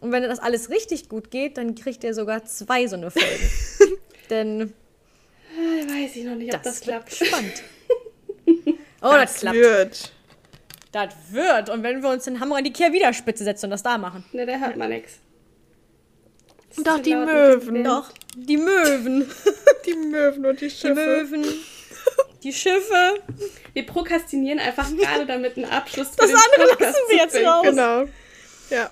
Und 0.00 0.12
wenn 0.12 0.22
das 0.22 0.38
alles 0.38 0.70
richtig 0.70 1.08
gut 1.08 1.30
geht, 1.30 1.56
dann 1.58 1.74
kriegt 1.74 2.04
ihr 2.04 2.14
sogar 2.14 2.44
zwei 2.44 2.86
so 2.86 2.96
eine 2.96 3.10
Folgen. 3.10 3.50
Denn 4.30 4.60
äh, 5.56 5.88
weiß 5.88 6.16
ich 6.16 6.24
noch 6.24 6.34
nicht, 6.36 6.54
ob 6.54 6.62
das, 6.62 6.74
das, 6.76 6.82
klappt. 6.82 7.14
spannend. 7.14 7.62
Oh, 9.02 9.10
das, 9.12 9.32
das 9.34 9.40
klappt. 9.40 9.56
wird. 9.56 10.12
Das 10.92 11.14
wird. 11.30 11.68
Und 11.68 11.82
wenn 11.82 12.02
wir 12.02 12.08
uns 12.08 12.26
in 12.26 12.40
Hamburg 12.40 12.58
an 12.58 12.64
die 12.64 12.72
Kehrwiederspitze 12.72 13.44
setzen 13.44 13.66
und 13.66 13.70
das 13.70 13.82
da 13.82 13.98
machen. 13.98 14.24
Ne, 14.32 14.46
da 14.46 14.54
hört 14.58 14.76
man 14.76 14.88
nichts. 14.88 15.18
Doch, 16.84 16.98
die 17.00 17.14
Möwen. 17.14 17.84
Doch, 17.84 18.10
die 18.36 18.56
Möwen. 18.56 19.30
Die 19.86 19.94
Möwen 19.94 20.44
und 20.46 20.60
die 20.60 20.66
Die 20.68 20.70
Schiffe. 20.74 20.94
Möwen. 20.94 21.44
Die 22.42 22.52
Schiffe. 22.52 23.14
Wir 23.72 23.86
prokrastinieren 23.86 24.58
einfach 24.58 24.88
gerade 24.96 25.26
damit 25.26 25.56
einen 25.56 25.66
Abschluss 25.70 26.08
für 26.10 26.16
Das 26.18 26.30
andere 26.32 26.68
Podcast 26.70 26.80
lassen 26.80 26.96
wir 27.08 27.28
zu 27.28 27.38
jetzt 27.38 27.46
raus. 27.48 27.62
Genau. 27.66 28.04
Ja. 28.70 28.90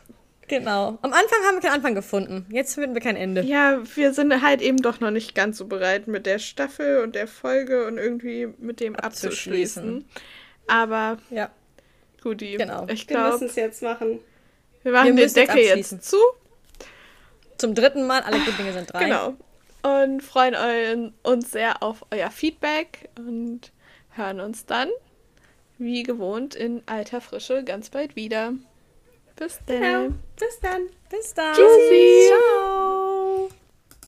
Genau. 0.48 0.98
Am 1.02 1.12
Anfang 1.12 1.38
haben 1.46 1.54
wir 1.56 1.60
keinen 1.62 1.74
Anfang 1.74 1.94
gefunden. 1.94 2.46
Jetzt 2.50 2.74
finden 2.74 2.94
wir 2.94 3.00
kein 3.00 3.16
Ende. 3.16 3.42
ja, 3.42 3.80
wir 3.94 4.12
sind 4.12 4.42
halt 4.42 4.60
eben 4.60 4.76
doch 4.78 5.00
noch 5.00 5.10
nicht 5.10 5.34
ganz 5.34 5.56
so 5.58 5.66
bereit 5.66 6.06
mit 6.06 6.26
der 6.26 6.38
Staffel 6.38 6.98
und 7.02 7.14
der 7.14 7.26
Folge 7.28 7.86
und 7.86 7.96
irgendwie 7.96 8.48
mit 8.58 8.80
dem 8.80 8.94
Abzuschließen. 8.96 9.82
abzuschließen. 9.82 10.04
Aber 10.66 11.18
Ja. 11.30 11.50
Guti, 12.22 12.56
Genau. 12.56 12.86
ich 12.90 13.08
Wir 13.08 13.18
müssen 13.18 13.38
glaube, 13.38 13.44
es 13.46 13.56
jetzt 13.56 13.82
machen. 13.82 14.18
wir 14.82 14.92
machen 14.92 15.06
Wir 15.06 15.12
den 15.12 15.18
jetzt 15.18 15.36
Deckel 15.36 15.58
jetzt 15.62 16.02
zu. 16.04 16.16
Zum 17.58 17.74
dritten 17.74 18.06
Mal. 18.06 18.22
Alle 18.22 18.38
guten 18.38 18.56
Dinge 18.56 18.72
sind 18.72 18.92
drei. 18.92 19.04
Genau. 19.04 19.34
Und 19.82 20.22
freuen 20.22 20.54
eu 20.54 21.10
uns 21.22 21.50
sehr 21.50 21.82
auf 21.82 22.06
euer 22.10 22.30
Feedback 22.30 23.10
und 23.18 23.72
hören 24.10 24.40
uns 24.40 24.64
dann 24.64 24.88
wie 25.78 26.02
gewohnt 26.02 26.54
in 26.54 26.82
alter 26.86 27.20
Frische 27.20 27.64
ganz 27.64 27.90
bald 27.90 28.16
wieder. 28.16 28.54
Bis 29.36 29.58
dann. 29.66 29.80
Genau. 29.80 30.14
Bis 30.38 30.60
dann. 30.60 30.82
Bis 31.10 31.34
dann. 31.34 31.54
Tschüssi. 31.54 32.28
Ciao. 32.28 32.83